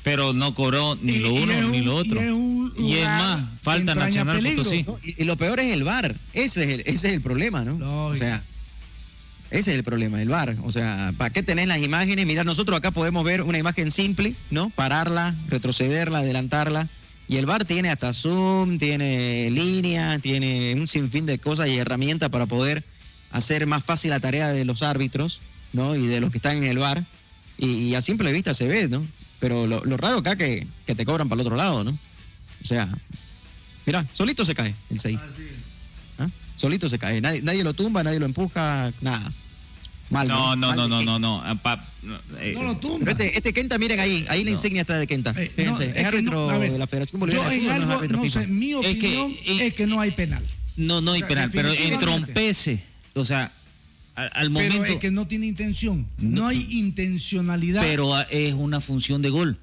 Pero 0.04 0.34
no 0.34 0.54
cobró 0.54 0.96
ni 1.02 1.14
Y- 1.14 1.20
lo 1.20 1.32
y 1.32 1.44
uno 1.44 1.70
ni 1.70 1.82
lo 1.82 1.96
otro. 1.96 2.22
y 2.22 2.26
es 2.26 2.32
un 2.32 2.74
Y 2.78 2.94
es 2.94 3.00
lugar 3.02 3.18
más, 3.20 3.50
falta 3.62 3.96
Nacional 3.96 4.36
peligro. 4.38 4.64
Potosí. 4.64 4.84
No, 4.84 5.00
y, 5.04 5.22
y 5.22 5.26
lo 5.26 5.38
peor 5.38 5.60
es 5.62 5.74
el 5.74 5.84
VAR. 5.84 6.16
Ese 6.34 6.64
es 6.64 6.70
el, 6.70 6.80
ese 6.82 7.08
es 7.08 7.14
el 7.14 7.22
problema, 7.22 7.64
¿no? 7.64 7.78
Lógico. 7.80 8.08
O 8.08 8.16
sea, 8.16 8.44
ese 9.50 9.72
es 9.72 9.78
el 9.78 9.84
problema, 9.84 10.22
el 10.22 10.28
VAR. 10.30 10.58
O 10.64 10.72
sea, 10.72 11.14
¿para 11.18 11.30
qué 11.32 11.42
tenés 11.44 11.68
las 11.68 11.80
imágenes? 11.82 12.26
Mira, 12.26 12.44
nosotros 12.44 12.78
acá 12.78 12.92
podemos 12.92 13.24
ver 13.24 13.44
una 13.44 13.58
imagen 13.60 13.92
simple, 13.92 14.36
¿no? 14.52 14.70
Pararla, 14.72 15.36
retrocederla, 15.48 16.20
adelantarla. 16.20 16.90
Y 17.30 17.38
el 17.38 17.46
VAR 17.46 17.64
tiene 17.64 17.90
hasta 17.90 18.14
zoom, 18.14 18.78
tiene 18.80 19.50
línea, 19.52 20.20
tiene 20.20 20.74
un 20.76 20.88
sinfín 20.90 21.26
de 21.26 21.40
cosas 21.40 21.70
y 21.70 21.78
herramientas 21.78 22.30
para 22.30 22.46
poder 22.48 22.84
hacer 23.32 23.66
más 23.68 23.84
fácil 23.86 24.10
la 24.10 24.20
tarea 24.20 24.50
de 24.50 24.66
los 24.66 24.84
árbitros, 24.84 25.40
¿no? 25.72 25.96
Y 25.96 26.08
de 26.08 26.20
los 26.20 26.30
que 26.32 26.40
están 26.40 26.58
en 26.58 26.66
el 26.66 26.78
VAR. 26.80 27.06
Y, 27.58 27.68
y 27.68 27.96
a 27.96 28.02
simple 28.02 28.32
vista 28.34 28.54
se 28.54 28.68
ve, 28.68 28.90
¿no? 28.90 29.06
Pero 29.44 29.68
lo, 29.68 29.84
lo 29.84 29.98
raro 29.98 30.20
acá 30.20 30.38
que, 30.38 30.66
que 30.86 30.96
te 30.96 31.04
cobran 31.04 31.28
para 31.28 31.42
el 31.42 31.46
otro 31.46 31.58
lado, 31.58 31.84
¿no? 31.84 31.92
O 31.92 32.66
sea, 32.66 32.88
mira, 33.86 34.08
solito 34.14 34.46
se 34.46 34.56
cae 34.56 34.74
el 34.90 34.98
6. 34.98 35.20
¿Ah? 36.18 36.30
Solito 36.56 36.88
se 36.88 36.98
cae. 36.98 37.20
Nadie, 37.20 37.42
nadie 37.42 37.62
lo 37.62 37.74
tumba, 37.74 38.04
nadie 38.06 38.20
lo 38.20 38.26
empuja, 38.26 38.94
nada. 39.02 39.34
Mal. 40.10 40.30
No, 40.30 40.56
no, 40.56 40.68
Mal 40.68 40.78
no, 40.78 40.88
no, 40.88 40.98
Kenta. 41.00 41.12
no, 41.12 41.20
no. 41.20 41.42
ah, 41.44 41.86
eh, 42.40 42.54
No 42.56 42.64
lo 42.64 42.78
tumba. 42.78 43.12
Este, 43.12 43.36
este 43.36 43.52
Kenta, 43.52 43.78
miren 43.78 44.00
ahí, 44.00 44.24
ahí 44.30 44.46
la 44.46 44.52
No. 44.52 44.56
insignia 44.56 44.80
está 44.84 44.98
de 44.98 45.08
Kenta. 45.08 45.32
Eh, 45.36 45.52
Fíjense, 45.54 45.88
no, 45.88 45.90
es, 45.92 45.94
que 45.98 46.06
árbitro 46.06 46.32
no, 46.36 46.50
a 46.50 46.58
ver, 46.58 46.72
de 46.72 46.80
la 46.80 46.88
Federación 46.88 47.20
Boliviana 47.20 47.54
en 47.54 47.70
algo, 47.70 48.02
no 48.08 48.26
sé, 48.30 48.48
mi 48.48 48.72
Es 48.72 48.80
que- 48.80 49.18
opinión 49.18 49.32
eh, 49.46 49.68
es 49.68 49.74
que 49.74 49.86
no 49.88 50.00
hay 50.00 50.12
penal. 50.12 50.46
No, 50.78 51.02
no 51.02 51.12
hay 51.12 51.18
O 51.18 51.20
sea, 51.20 51.28
penal, 51.28 51.50
pero 51.52 51.70
definitivamente. 51.70 52.06
entrompece. 52.32 52.84
O 53.14 53.26
sea, 53.26 53.52
al, 54.16 54.30
al 54.34 54.52
Pero 54.54 54.74
momento. 54.74 54.94
es 54.94 55.00
que 55.00 55.12
no 55.12 55.28
tiene 55.28 55.48
intención. 55.48 56.08
No. 56.18 56.42
No 56.42 56.48
hay 56.48 56.68
intencionalidad. 56.72 57.82
Pero 57.82 58.16
ah, 58.16 58.28
es 58.30 58.54
una 58.54 58.80
función 58.82 59.22
de 59.22 59.30
gol. 59.30 59.58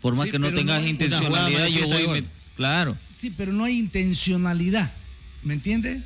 Por 0.00 0.14
más 0.14 0.26
Sí, 0.26 0.30
que 0.32 0.38
no 0.38 0.52
tengas 0.52 0.82
no- 0.82 0.88
intencionalidad, 0.88 1.66
yo 1.68 1.86
voy. 1.88 2.06
me- 2.22 2.24
claro. 2.56 2.96
Sí, 3.14 3.30
pero 3.36 3.52
no 3.52 3.64
hay 3.64 3.78
intencionalidad. 3.78 4.92
¿Me 5.42 5.54
entiendes? 5.54 6.02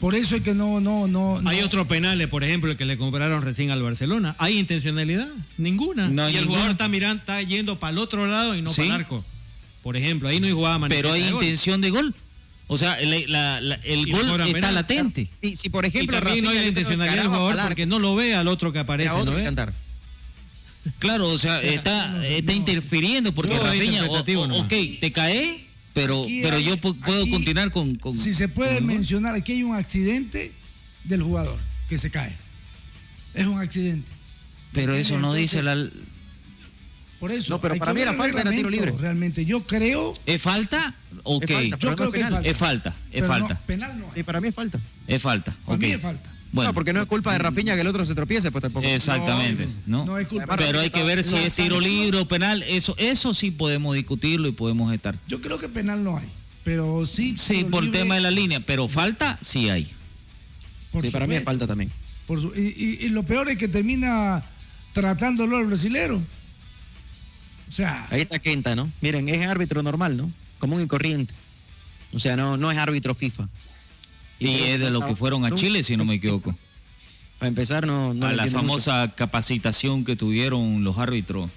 Por 0.00 0.14
eso 0.14 0.36
es 0.36 0.42
que 0.42 0.54
no, 0.54 0.80
no, 0.80 1.06
no. 1.08 1.40
Hay 1.46 1.60
no. 1.60 1.66
otros 1.66 1.86
penales, 1.86 2.28
por 2.28 2.44
ejemplo, 2.44 2.70
el 2.70 2.76
que 2.76 2.84
le 2.84 2.98
compraron 2.98 3.40
recién 3.42 3.70
al 3.70 3.82
Barcelona. 3.82 4.36
¿Hay 4.38 4.58
intencionalidad? 4.58 5.28
Ninguna. 5.56 6.08
No 6.08 6.24
hay 6.24 6.34
y 6.34 6.36
el 6.38 6.44
jugador 6.46 6.72
está 6.72 6.88
mirando, 6.88 7.20
está 7.20 7.40
yendo 7.42 7.78
para 7.78 7.92
el 7.92 7.98
otro 7.98 8.26
lado 8.26 8.54
y 8.54 8.60
no 8.62 8.70
Sí. 8.70 8.82
para 8.82 8.86
el 8.86 8.92
arco. 9.02 9.24
Por 9.82 9.96
ejemplo, 9.96 10.28
ahí 10.28 10.38
no 10.40 10.46
hay 10.46 10.52
jugada 10.52 10.86
Pero 10.88 11.12
hay 11.12 11.22
de 11.22 11.30
intención 11.30 11.80
de 11.80 11.90
gol. 11.90 12.14
O 12.68 12.76
sea, 12.76 12.94
el, 12.94 13.30
la- 13.30 13.60
la- 13.60 13.76
el 13.84 14.08
Y 14.08 14.12
gol 14.12 14.28
está 14.40 14.52
penal. 14.52 14.74
latente. 14.74 15.30
Si, 15.42 15.54
si, 15.56 15.68
por 15.68 15.84
Y 15.84 15.88
ejemplo, 15.88 16.18
también 16.20 16.44
no 16.44 16.50
hay 16.50 16.66
intencionalidad 16.68 17.22
del 17.22 17.28
jugador 17.28 17.56
porque 17.66 17.86
no 17.86 17.98
lo 18.00 18.16
ve 18.16 18.34
al 18.34 18.48
otro 18.48 18.72
que 18.72 18.80
aparece. 18.80 19.06
era 19.10 19.14
otro 19.14 19.26
¿no 19.32 19.36
que 19.36 19.42
ve? 19.42 19.44
cantar. 19.44 19.72
Claro, 20.98 21.28
o 21.30 21.38
sea, 21.38 21.60
está, 21.62 22.24
está 22.26 22.52
interfiriendo 22.52 23.34
porque 23.34 23.54
No, 23.54 23.62
Rafinha, 23.64 24.04
o- 24.06 24.60
ok, 24.62 24.72
te 25.00 25.10
cae, 25.12 25.64
pero, 25.92 26.22
Aquí 26.24 26.40
pero 26.42 26.56
hay- 26.58 26.64
yo 26.64 26.76
pu- 26.76 26.98
puedo 27.04 27.22
aquí- 27.22 27.30
continuar 27.30 27.70
con, 27.72 27.96
con- 27.96 28.16
Si 28.16 28.32
se 28.34 28.48
puede 28.48 28.76
con 28.76 28.86
mencionar, 28.86 29.34
aquí 29.34 29.52
hay 29.52 29.62
un 29.64 29.74
accidente 29.74 30.52
del 31.04 31.22
jugador 31.22 31.58
que 31.88 31.98
se 31.98 32.10
cae. 32.10 32.36
Es 33.34 33.46
un 33.46 33.58
accidente. 33.60 34.10
Pero 34.72 34.94
eso 34.94 35.18
no 35.18 35.34
dice 35.34 35.62
la... 35.62 35.88
Por 37.20 37.32
eso. 37.32 37.54
No, 37.54 37.60
pero 37.60 37.76
para 37.76 37.94
mí 37.94 38.02
era 38.02 38.10
el 38.10 38.16
falta, 38.16 38.40
era 38.42 38.50
tiro 38.50 38.68
libre. 38.70 38.92
Realmente, 38.98 39.44
yo 39.44 39.62
creo. 39.66 40.12
¿Es 40.26 40.42
falta? 40.42 40.94
Ok. 41.22 41.44
Es 41.44 41.50
falta, 41.50 41.76
Yo 41.76 41.78
pero 41.78 41.90
no 41.90 41.96
creo 41.96 42.08
es 42.08 42.12
que 42.12 42.18
es 42.20 42.24
penal. 42.26 42.54
falta. 42.54 42.94
Es 43.10 43.26
falta, 43.26 43.54
es 43.54 43.60
Pero 43.66 43.78
no, 43.78 43.88
penal 43.88 43.98
no 43.98 44.06
hay. 44.06 44.12
Sí, 44.14 44.22
para 44.22 44.40
mí 44.40 44.48
es 44.48 44.54
falta. 44.54 44.80
es 45.06 45.22
falta. 45.22 45.56
Para 45.64 45.78
mí 45.78 45.86
es 45.90 46.00
falta. 46.00 46.30
Bueno, 46.52 46.70
no, 46.70 46.74
porque 46.74 46.92
no 46.92 47.00
es 47.00 47.06
culpa 47.06 47.32
de 47.32 47.38
Rafinha 47.38 47.74
que 47.74 47.80
el 47.80 47.86
otro 47.86 48.04
se 48.04 48.14
tropiece, 48.14 48.50
pues 48.52 48.62
tampoco. 48.62 48.86
exactamente, 48.86 49.66
¿no? 49.86 50.04
No 50.06 50.18
es 50.18 50.26
culpa. 50.28 50.56
Pero 50.56 50.78
hay 50.80 50.90
que 50.90 51.02
ver 51.02 51.24
si 51.24 51.36
es 51.36 51.54
tiro 51.54 51.80
libre 51.80 52.18
o 52.18 52.28
penal. 52.28 52.62
Eso, 52.62 52.94
eso 52.98 53.34
sí 53.34 53.50
podemos 53.50 53.94
discutirlo 53.94 54.46
y 54.48 54.52
podemos 54.52 54.92
estar. 54.94 55.16
Yo 55.26 55.40
creo 55.40 55.58
que 55.58 55.68
penal 55.68 56.02
no 56.04 56.16
hay. 56.18 56.28
Pero 56.64 57.04
sí. 57.06 57.34
Sí, 57.38 57.64
por 57.64 57.80
el 57.82 57.86
libre, 57.86 58.00
tema 58.00 58.14
de 58.16 58.20
la 58.20 58.30
línea, 58.30 58.60
pero 58.60 58.88
falta 58.88 59.38
sí 59.42 59.68
hay. 59.70 59.90
por 60.92 61.02
Sí, 61.02 61.10
para 61.10 61.26
mí 61.26 61.34
es 61.34 61.44
falta 61.44 61.66
también. 61.66 61.90
Por 62.26 62.40
su- 62.40 62.52
y, 62.56 62.74
y- 63.00 63.06
y 63.06 63.08
lo 63.08 63.22
peor 63.24 63.48
es 63.50 63.58
que 63.58 63.68
termina 63.68 64.44
tratándolo 64.92 65.56
al 65.58 65.66
brasilero. 65.66 66.20
O 67.68 67.72
sea, 67.72 68.06
Ahí 68.10 68.20
está 68.22 68.38
Kenta, 68.38 68.74
¿no? 68.76 68.90
Miren, 69.00 69.28
es 69.28 69.46
árbitro 69.46 69.82
normal, 69.82 70.16
¿no? 70.16 70.30
Común 70.58 70.82
y 70.82 70.86
corriente. 70.86 71.34
O 72.12 72.18
sea, 72.18 72.36
no, 72.36 72.56
no 72.56 72.70
es 72.70 72.78
árbitro 72.78 73.14
FIFA. 73.14 73.48
Y 74.38 74.48
es 74.50 74.80
de 74.80 74.90
los 74.90 75.04
que 75.04 75.16
fueron 75.16 75.44
a 75.44 75.50
Chile, 75.54 75.82
si 75.82 75.96
no 75.96 76.04
me 76.04 76.14
equivoco. 76.14 76.56
Para 77.38 77.48
empezar, 77.48 77.86
no, 77.86 78.14
no 78.14 78.26
a 78.26 78.32
la 78.32 78.46
famosa 78.46 79.12
capacitación 79.14 80.04
que 80.04 80.16
tuvieron 80.16 80.84
los 80.84 80.98
árbitros, 80.98 81.50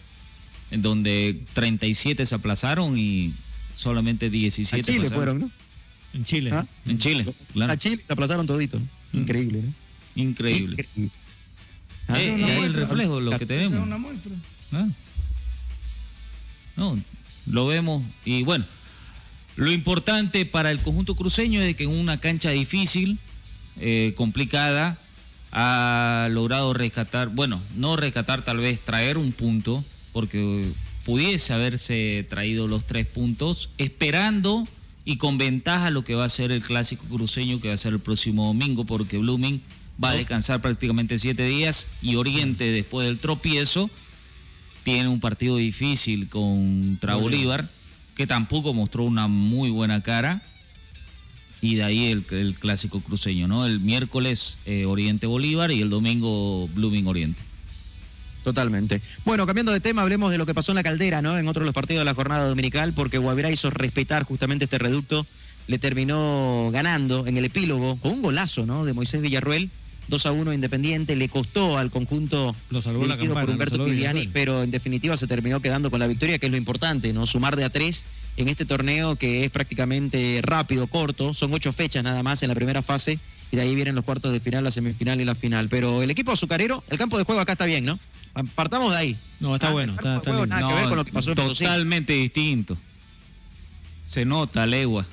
en 0.71 0.81
donde 0.81 1.41
37 1.53 2.25
se 2.25 2.35
aplazaron 2.35 2.97
y 2.97 3.33
solamente 3.75 4.25
mucho. 4.27 4.39
17 4.39 4.79
A 4.79 4.83
Chile 4.83 4.99
pasaron. 5.03 5.17
fueron, 5.17 5.39
¿no? 5.41 5.51
En 6.13 6.25
Chile. 6.25 6.51
¿Ah? 6.53 6.65
En 6.85 6.97
Chile, 6.97 7.33
claro. 7.53 7.71
A 7.73 7.77
Chile 7.77 8.03
se 8.05 8.11
aplazaron 8.13 8.47
todito. 8.47 8.79
¿no? 8.79 8.87
Increíble, 9.19 9.61
¿no? 9.61 9.73
Increíble. 10.21 10.75
Increíble. 10.81 11.11
Eh, 12.09 12.09
Esa 12.09 12.19
es 12.21 12.29
una 12.33 12.53
es 12.53 12.63
el 12.63 12.73
reflejo 12.73 13.15
de 13.17 13.21
lo 13.21 13.29
que 13.37 13.43
esa 13.43 13.53
es 13.53 13.59
tenemos. 13.59 13.85
una 13.87 13.97
muestra. 13.97 14.31
Ah. 14.71 14.87
No, 16.79 16.97
lo 17.45 17.67
vemos 17.67 18.03
y 18.25 18.43
bueno, 18.43 18.65
lo 19.57 19.71
importante 19.71 20.45
para 20.45 20.71
el 20.71 20.79
conjunto 20.79 21.15
cruceño 21.15 21.61
es 21.61 21.75
que 21.75 21.83
en 21.83 21.89
una 21.89 22.19
cancha 22.19 22.51
difícil, 22.51 23.19
eh, 23.81 24.13
complicada, 24.15 24.97
ha 25.51 26.29
logrado 26.31 26.73
rescatar, 26.73 27.27
bueno, 27.29 27.61
no 27.75 27.97
rescatar, 27.97 28.45
tal 28.45 28.57
vez 28.57 28.79
traer 28.79 29.17
un 29.17 29.33
punto, 29.33 29.83
porque 30.13 30.71
pudiese 31.03 31.53
haberse 31.53 32.25
traído 32.29 32.67
los 32.67 32.85
tres 32.85 33.07
puntos, 33.07 33.69
esperando 33.77 34.65
y 35.03 35.17
con 35.17 35.37
ventaja 35.37 35.89
lo 35.89 36.05
que 36.05 36.15
va 36.15 36.23
a 36.23 36.29
ser 36.29 36.51
el 36.51 36.61
clásico 36.61 37.03
cruceño 37.09 37.59
que 37.59 37.67
va 37.67 37.73
a 37.73 37.77
ser 37.77 37.93
el 37.93 37.99
próximo 37.99 38.45
domingo, 38.47 38.85
porque 38.85 39.17
Blooming 39.17 39.61
va 40.01 40.11
a 40.11 40.15
descansar 40.15 40.61
prácticamente 40.61 41.19
siete 41.19 41.45
días 41.45 41.87
y 42.01 42.15
Oriente 42.15 42.71
después 42.71 43.05
del 43.07 43.19
tropiezo 43.19 43.89
tiene 44.93 45.07
un 45.07 45.19
partido 45.19 45.57
difícil 45.57 46.29
contra 46.29 47.13
Bolívar, 47.13 47.69
que 48.15 48.25
tampoco 48.25 48.73
mostró 48.73 49.03
una 49.03 49.27
muy 49.27 49.69
buena 49.69 50.01
cara. 50.01 50.41
Y 51.61 51.75
de 51.75 51.83
ahí 51.83 52.07
el, 52.07 52.25
el 52.31 52.55
clásico 52.55 52.99
cruceño, 52.99 53.47
¿no? 53.47 53.67
El 53.67 53.81
miércoles 53.81 54.57
eh, 54.65 54.85
Oriente 54.85 55.27
Bolívar 55.27 55.71
y 55.71 55.81
el 55.81 55.91
domingo 55.91 56.67
Blooming 56.69 57.05
Oriente. 57.05 57.39
Totalmente. 58.43 59.01
Bueno, 59.25 59.45
cambiando 59.45 59.71
de 59.71 59.79
tema, 59.79 60.01
hablemos 60.01 60.31
de 60.31 60.39
lo 60.39 60.47
que 60.47 60.55
pasó 60.55 60.71
en 60.71 60.77
la 60.77 60.83
caldera, 60.83 61.21
¿no? 61.21 61.37
En 61.37 61.47
otro 61.47 61.59
de 61.59 61.65
los 61.67 61.75
partidos 61.75 62.01
de 62.01 62.05
la 62.05 62.15
jornada 62.15 62.47
dominical, 62.47 62.93
porque 62.93 63.19
Guavirá 63.19 63.51
hizo 63.51 63.69
respetar 63.69 64.23
justamente 64.23 64.63
este 64.63 64.79
reducto, 64.79 65.27
le 65.67 65.77
terminó 65.77 66.71
ganando 66.73 67.27
en 67.27 67.37
el 67.37 67.45
epílogo 67.45 67.97
con 67.97 68.13
un 68.13 68.21
golazo, 68.23 68.65
¿no? 68.65 68.85
De 68.85 68.93
Moisés 68.93 69.21
Villarruel, 69.21 69.69
2 70.09 70.25
a 70.25 70.31
1 70.31 70.53
Independiente, 70.53 71.15
le 71.15 71.29
costó 71.29 71.77
al 71.77 71.91
conjunto 71.91 72.55
Lo 72.69 72.81
salvó 72.81 73.05
la 73.05 73.15
por 73.17 73.25
campana, 73.25 73.45
lo 73.45 73.51
Humberto 73.53 73.75
salvó 73.75 73.89
Villarruel. 73.89 74.29
pero 74.33 74.63
en 74.63 74.71
definitiva 74.71 75.15
se 75.17 75.27
terminó 75.27 75.59
quedando 75.61 75.89
con 75.91 75.99
la 75.99 76.07
victoria, 76.07 76.39
que 76.39 76.47
es 76.47 76.51
lo 76.51 76.57
importante, 76.57 77.13
¿no? 77.13 77.25
Sumar 77.25 77.55
de 77.55 77.63
a 77.63 77.69
tres 77.69 78.05
en 78.37 78.47
este 78.49 78.65
torneo 78.65 79.15
que 79.15 79.43
es 79.45 79.51
prácticamente 79.51 80.39
rápido, 80.43 80.87
corto, 80.87 81.33
son 81.33 81.53
ocho 81.53 81.73
fechas 81.73 82.03
nada 82.03 82.23
más 82.23 82.41
en 82.43 82.49
la 82.49 82.55
primera 82.55 82.81
fase, 82.81 83.19
y 83.51 83.55
de 83.55 83.61
ahí 83.63 83.75
vienen 83.75 83.95
los 83.95 84.05
cuartos 84.05 84.31
de 84.31 84.39
final, 84.39 84.63
la 84.63 84.71
semifinal 84.71 85.19
y 85.19 85.25
la 85.25 85.35
final. 85.35 85.67
Pero 85.69 86.01
el 86.03 86.09
equipo 86.11 86.31
azucarero, 86.31 86.83
el 86.89 86.97
campo 86.97 87.17
de 87.17 87.23
juego 87.25 87.41
acá 87.41 87.53
está 87.53 87.65
bien, 87.65 87.83
¿no? 87.85 87.99
Partamos 88.55 88.91
de 88.91 88.97
ahí. 88.97 89.17
No, 89.39 89.55
está 89.55 89.69
Ah, 89.69 89.71
bueno. 89.71 89.93
Está, 89.93 90.17
está 90.17 90.29
juego, 90.29 90.45
lindo. 90.45 90.55
nada 90.55 90.67
que 90.69 90.75
ver 90.75 90.87
con 90.87 90.97
lo 90.97 91.03
que 91.05 91.11
pasó 91.11 91.31
en 91.31 91.35
Potosí. 91.35 91.63
totalmente 91.63 92.13
distinto. 92.13 92.77
Se 94.05 94.23
nota, 94.23 94.65
legua. 94.65 95.05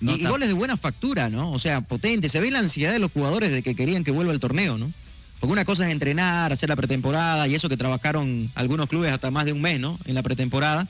Y- 0.00 0.22
y, 0.22 0.24
goles 0.26 0.48
de 0.48 0.54
buena 0.54 0.76
factura, 0.76 1.28
¿no? 1.28 1.52
O 1.52 1.58
sea, 1.58 1.80
potente. 1.82 2.28
Se 2.28 2.40
ve 2.40 2.50
la 2.50 2.60
ansiedad 2.60 2.92
de 2.92 2.98
los 2.98 3.12
jugadores 3.12 3.50
de 3.50 3.62
que 3.62 3.74
querían 3.74 4.04
que 4.04 4.10
vuelva 4.10 4.32
el 4.32 4.40
torneo, 4.40 4.78
¿no? 4.78 4.92
Porque 5.38 5.52
una 5.52 5.64
cosa 5.64 5.86
es 5.86 5.92
entrenar, 5.92 6.52
hacer 6.52 6.68
la 6.68 6.76
pretemporada 6.76 7.48
y 7.48 7.54
eso 7.54 7.68
que 7.68 7.76
trabajaron 7.76 8.50
algunos 8.54 8.88
clubes 8.88 9.10
hasta 9.12 9.30
más 9.30 9.46
de 9.46 9.52
un 9.52 9.60
mes, 9.62 9.80
¿no? 9.80 9.98
En 10.04 10.14
la 10.14 10.22
pretemporada, 10.22 10.86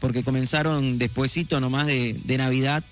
porque 0.00 0.22
comenzaron 0.22 0.98
despuesito 0.98 1.60
nomás 1.60 1.86
de, 1.86 2.18
de 2.24 2.38
Navidad, 2.38 2.84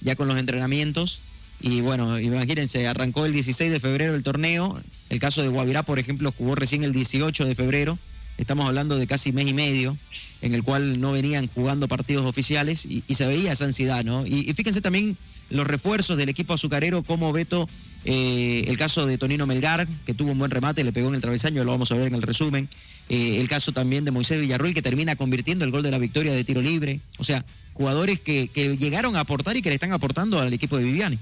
ya 0.00 0.16
con 0.16 0.28
los 0.28 0.38
entrenamientos. 0.38 1.20
Y 1.60 1.80
bueno, 1.80 2.18
imagínense, 2.20 2.86
arrancó 2.86 3.24
el 3.26 3.32
16 3.32 3.70
de 3.70 3.80
febrero 3.80 4.14
el 4.14 4.22
torneo. 4.22 4.80
El 5.08 5.18
caso 5.18 5.42
de 5.42 5.48
Guavirá, 5.48 5.82
por 5.84 5.98
ejemplo, 5.98 6.32
jugó 6.36 6.54
recién 6.54 6.84
el 6.84 6.92
18 6.92 7.44
de 7.44 7.54
febrero. 7.54 7.98
Estamos 8.38 8.66
hablando 8.66 8.96
de 8.98 9.06
casi 9.06 9.32
mes 9.32 9.46
y 9.46 9.52
medio, 9.54 9.96
en 10.42 10.54
el 10.54 10.62
cual 10.62 11.00
no 11.00 11.12
venían 11.12 11.48
jugando 11.48 11.88
partidos 11.88 12.26
oficiales 12.26 12.84
y, 12.84 13.02
y 13.08 13.14
se 13.14 13.26
veía 13.26 13.52
esa 13.52 13.64
ansiedad, 13.64 14.04
¿no? 14.04 14.26
Y, 14.26 14.48
y 14.48 14.52
fíjense 14.52 14.80
también 14.80 15.16
los 15.48 15.66
refuerzos 15.66 16.16
del 16.18 16.28
equipo 16.28 16.52
azucarero, 16.54 17.02
como 17.02 17.32
Beto, 17.32 17.68
eh, 18.04 18.64
el 18.68 18.76
caso 18.76 19.06
de 19.06 19.16
Tonino 19.16 19.46
Melgar, 19.46 19.88
que 20.04 20.12
tuvo 20.14 20.32
un 20.32 20.38
buen 20.38 20.50
remate, 20.50 20.84
le 20.84 20.92
pegó 20.92 21.08
en 21.08 21.14
el 21.14 21.20
travesaño, 21.20 21.64
lo 21.64 21.70
vamos 21.70 21.90
a 21.92 21.96
ver 21.96 22.08
en 22.08 22.14
el 22.14 22.22
resumen. 22.22 22.68
Eh, 23.08 23.36
el 23.40 23.48
caso 23.48 23.72
también 23.72 24.04
de 24.04 24.10
Moisés 24.10 24.40
Villarruel, 24.40 24.74
que 24.74 24.82
termina 24.82 25.16
convirtiendo 25.16 25.64
el 25.64 25.70
gol 25.70 25.82
de 25.82 25.90
la 25.92 25.98
victoria 25.98 26.32
de 26.34 26.42
tiro 26.44 26.60
libre. 26.60 27.00
O 27.18 27.24
sea, 27.24 27.44
jugadores 27.74 28.20
que, 28.20 28.48
que 28.52 28.76
llegaron 28.76 29.16
a 29.16 29.20
aportar 29.20 29.56
y 29.56 29.62
que 29.62 29.68
le 29.70 29.76
están 29.76 29.92
aportando 29.92 30.40
al 30.40 30.52
equipo 30.52 30.76
de 30.76 30.84
Viviani. 30.84 31.18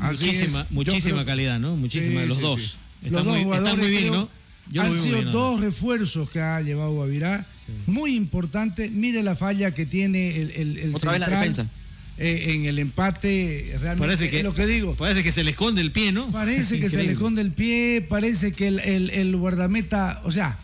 Así 0.00 0.26
Muchísima, 0.26 0.66
muchísima 0.70 1.14
creo- 1.16 1.26
calidad, 1.26 1.58
¿no? 1.60 1.76
Muchísima, 1.76 2.22
Sí, 2.22 2.28
los 2.28 2.36
sí, 2.38 2.42
dos. 2.42 2.60
sí. 2.60 2.66
Están, 3.04 3.12
Los 3.12 3.24
dos 3.24 3.32
muy, 3.34 3.42
están 3.42 3.58
jugadores 3.58 3.78
muy 3.84 3.90
bien, 3.90 4.02
creo, 4.08 4.14
¿no? 4.14 4.28
Yo 4.70 4.82
han 4.82 4.94
sido 4.98 5.22
dos 5.22 5.60
refuerzos 5.60 6.28
que 6.30 6.40
ha 6.40 6.60
llevado 6.60 6.92
Guavirá, 6.92 7.46
muy 7.86 8.16
importante. 8.16 8.88
Mire 8.90 9.22
la 9.22 9.34
falla 9.36 9.70
que 9.72 9.86
tiene 9.86 10.40
el, 10.40 10.50
el, 10.50 10.78
el 10.78 10.94
Otra 10.94 11.12
vez 11.12 11.20
la 11.20 11.26
central, 11.26 11.48
defensa. 11.48 11.70
eh, 12.18 12.54
en 12.54 12.64
el 12.66 12.78
empate, 12.78 13.76
realmente 13.80 13.98
Parece 14.06 14.30
que, 14.30 14.38
es 14.38 14.44
lo 14.44 14.54
que 14.54 14.66
digo. 14.66 14.94
Parece 14.94 15.22
que 15.22 15.32
se 15.32 15.44
le 15.44 15.52
esconde 15.52 15.80
el 15.80 15.92
pie, 15.92 16.12
¿no? 16.12 16.30
Parece 16.30 16.80
que 16.80 16.88
se 16.88 17.02
le 17.04 17.12
esconde 17.12 17.42
el 17.42 17.52
pie, 17.52 18.04
parece 18.08 18.52
que 18.52 18.68
el, 18.68 18.78
el- 18.80 19.10
el 19.10 19.36
guardameta, 19.36 20.20
o 20.24 20.32
sea, 20.32 20.58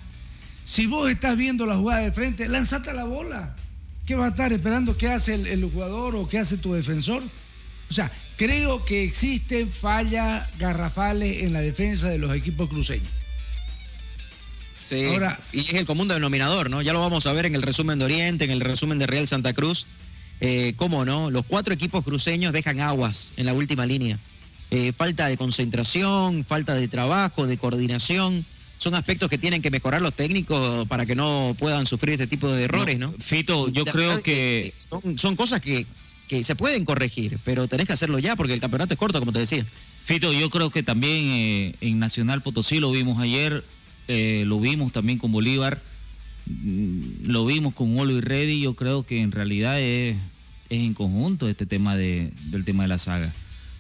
si 0.65 0.87
vos 0.87 1.11
estás 1.11 1.37
viendo 1.37 1.67
la 1.67 1.77
jugada 1.77 2.01
de 2.03 2.13
frente, 2.13 2.49
lanzate 2.49 2.93
la 2.93 3.05
bola. 3.05 3.55
¿Qué 4.07 4.17
vas 4.17 4.27
a 4.27 4.29
estar 4.31 4.53
esperando 4.53 4.97
qué 4.97 5.09
hace 5.09 5.35
el, 5.35 5.47
el 5.47 5.65
jugador 5.71 6.17
o 6.17 6.29
qué 6.29 6.39
hace 6.39 6.57
tu 6.57 6.73
defensor? 6.75 7.23
O 7.89 7.93
sea, 7.95 8.11
creo 8.37 8.85
que 8.85 9.05
existen 9.05 9.71
fallas 9.71 10.49
garrafales 10.59 11.43
en 11.45 11.53
la 11.53 11.61
defensa 11.61 12.09
de 12.09 12.19
los 12.19 12.35
equipos 12.35 12.69
cruceños. 12.69 13.09
Sí, 14.93 15.07
Ahora- 15.07 15.41
y 15.53 15.61
es 15.61 15.75
el 15.75 15.87
común 15.87 16.09
denominador, 16.09 16.69
¿no? 16.69 16.83
Ya 16.83 16.93
lo 16.93 17.01
vamos 17.01 17.27
a 17.27 17.33
ver 17.33 17.47
en 17.47 17.55
el 17.55 17.63
resumen 17.63 17.99
de 17.99 18.05
Oriente, 18.05 18.45
en 18.45 18.51
el 18.51 18.61
resumen 18.61 18.99
de 18.99 19.07
Real 19.07 19.27
Santa 19.27 19.53
Cruz. 19.55 19.87
Eh, 20.41 20.75
¿Cómo 20.77 21.05
no? 21.05 21.31
Los 21.31 21.47
cuatro 21.47 21.73
equipos 21.73 22.05
cruceños 22.05 22.53
dejan 22.53 22.81
aguas 22.81 23.33
en 23.37 23.47
la 23.47 23.55
última 23.55 23.87
línea. 23.87 24.19
Eh, 24.71 24.93
falta 24.93 25.29
de 25.29 25.37
concentración, 25.37 26.45
falta 26.45 26.75
de 26.75 26.89
trabajo, 26.89 27.47
de 27.47 27.57
coordinación. 27.59 28.45
Son 28.77 28.95
aspectos 28.95 29.29
que 29.31 29.39
tienen 29.39 29.63
que 29.63 29.71
mejorar 29.71 30.03
los 30.03 30.15
técnicos 30.15 30.87
para 30.89 31.07
que 31.07 31.15
no 31.15 31.55
puedan 31.59 31.87
sufrir 31.87 32.15
este 32.15 32.27
tipo 32.27 32.51
de 32.51 32.65
errores, 32.65 32.99
¿no? 32.99 33.15
Fito, 33.19 33.69
yo 33.69 33.85
La 33.85 33.93
creo 33.93 34.23
que 34.23 34.75
Son, 34.77 35.19
son 35.19 35.37
cosas 35.37 35.61
que, 35.61 35.87
que 36.27 36.43
se 36.43 36.57
pueden 36.57 36.85
corregir, 36.85 37.39
pero 37.45 37.69
tenés 37.69 37.87
que 37.87 37.93
hacerlo 37.93 38.19
ya 38.19 38.35
porque 38.35 38.55
el 38.55 38.61
campeonato 38.61 38.95
es 38.95 38.99
corto, 38.99 39.19
como 39.21 39.33
te 39.33 39.39
decía. 39.41 39.65
Fito, 40.05 40.33
yo 40.33 40.51
creo 40.51 40.71
que 40.71 40.83
también 40.83 41.25
eh, 41.29 41.75
en 41.81 41.99
Nacional 42.01 42.43
Potosí 42.43 42.81
lo 42.81 42.91
vimos 42.91 43.21
ayer, 43.23 43.63
eh, 44.09 44.45
lo 44.47 44.61
vimos 44.61 44.93
también 44.93 45.19
con 45.19 45.33
Bolívar, 45.33 45.81
mm, 46.47 47.27
lo 47.27 47.47
vimos 47.47 47.75
con 47.75 47.99
Olo 47.99 48.17
y 48.17 48.21
Reddy, 48.21 48.61
yo 48.63 48.75
creo 48.75 49.05
que 49.05 49.21
en 49.23 49.33
realidad 49.33 49.81
es, 49.81 50.17
es 50.71 50.81
en 50.81 50.95
conjunto 50.95 51.49
este 51.49 51.67
tema 51.67 51.97
de, 51.97 52.33
del 52.47 52.65
tema 52.65 52.85
de 52.85 52.89
la 52.89 52.99
saga. 52.99 53.33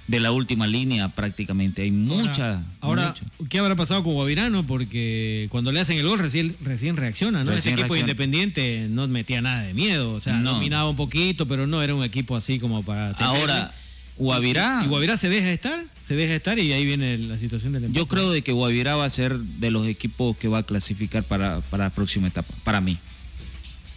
de 0.08 0.18
la 0.20 0.32
última 0.32 0.66
línea 0.66 1.08
prácticamente. 1.08 1.82
Hay 1.82 1.90
mucha. 1.92 2.62
Ahora, 2.80 3.14
mucha. 3.30 3.48
¿qué 3.48 3.58
habrá 3.60 3.76
pasado 3.76 4.02
con 4.02 4.12
Guavirano? 4.14 4.66
Porque 4.66 5.46
cuando 5.50 5.70
le 5.72 5.80
hacen 5.80 5.96
el 5.96 6.06
gol 6.06 6.18
recién, 6.18 6.54
recién 6.60 6.96
reacciona, 6.96 7.44
¿no? 7.44 7.52
Recién 7.52 7.74
Ese 7.74 7.82
equipo 7.82 7.94
reacciona. 7.94 8.10
independiente 8.12 8.88
no 8.90 9.06
metía 9.08 9.40
nada 9.40 9.62
de 9.62 9.72
miedo. 9.74 10.12
O 10.12 10.20
sea, 10.20 10.34
No. 10.38 10.54
dominaba 10.54 10.90
un 10.90 10.96
poquito, 10.96 11.46
pero 11.46 11.66
no 11.68 11.82
era 11.82 11.94
un 11.94 12.02
equipo 12.02 12.36
así 12.36 12.58
como 12.58 12.82
para. 12.82 13.14
temerle. 13.16 13.38
Ahora, 13.40 13.74
Guavirá. 14.16 14.82
Y, 14.84 14.88
Guavirá 14.88 15.16
se 15.16 15.28
deja 15.28 15.50
estar, 15.50 15.84
se 16.02 16.14
deja 16.14 16.34
estar 16.34 16.58
y 16.58 16.72
ahí 16.72 16.84
viene 16.84 17.18
la 17.18 17.38
situación 17.38 17.72
del 17.72 17.84
empate. 17.84 17.98
Yo 17.98 18.06
creo 18.06 18.30
de 18.30 18.42
que 18.42 18.52
Guavirá 18.52 18.96
va 18.96 19.04
a 19.04 19.10
ser 19.10 19.38
de 19.38 19.70
los 19.70 19.86
equipos 19.86 20.36
que 20.36 20.48
va 20.48 20.58
a 20.58 20.62
clasificar 20.62 21.24
para, 21.24 21.60
para 21.62 21.84
la 21.84 21.90
próxima 21.90 22.28
etapa, 22.28 22.52
para 22.64 22.80
mí. 22.80 22.98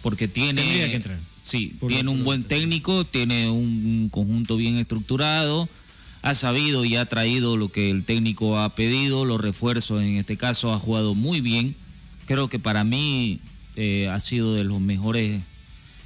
Porque 0.01 0.28
tiene. 0.28 0.61
Tendría 0.61 0.88
que 0.88 0.95
entrar. 0.95 1.20
Sí, 1.43 1.76
Por 1.80 1.89
tiene 1.89 2.09
un 2.09 2.24
buen 2.24 2.43
técnico, 2.43 3.05
tiene 3.05 3.51
un 3.51 4.09
conjunto 4.09 4.57
bien 4.57 4.78
estructurado, 4.78 5.70
ha 6.24 6.34
sabido 6.34 6.86
y 6.86 6.95
ha 6.95 7.05
traído 7.05 7.55
lo 7.55 7.70
que 7.70 7.91
el 7.91 8.03
técnico 8.03 8.57
ha 8.57 8.74
pedido, 8.74 9.26
los 9.26 9.39
refuerzos 9.39 10.01
en 10.01 10.16
este 10.18 10.38
caso 10.38 10.74
ha 10.74 10.80
jugado 10.80 11.13
muy 11.13 11.41
bien. 11.41 11.76
Creo 12.26 12.49
que 12.49 12.57
para 12.57 12.84
mí 12.84 13.41
eh, 13.76 14.09
ha 14.11 14.20
sido 14.20 14.55
de 14.55 14.63
los 14.63 14.82
mejores 14.82 15.43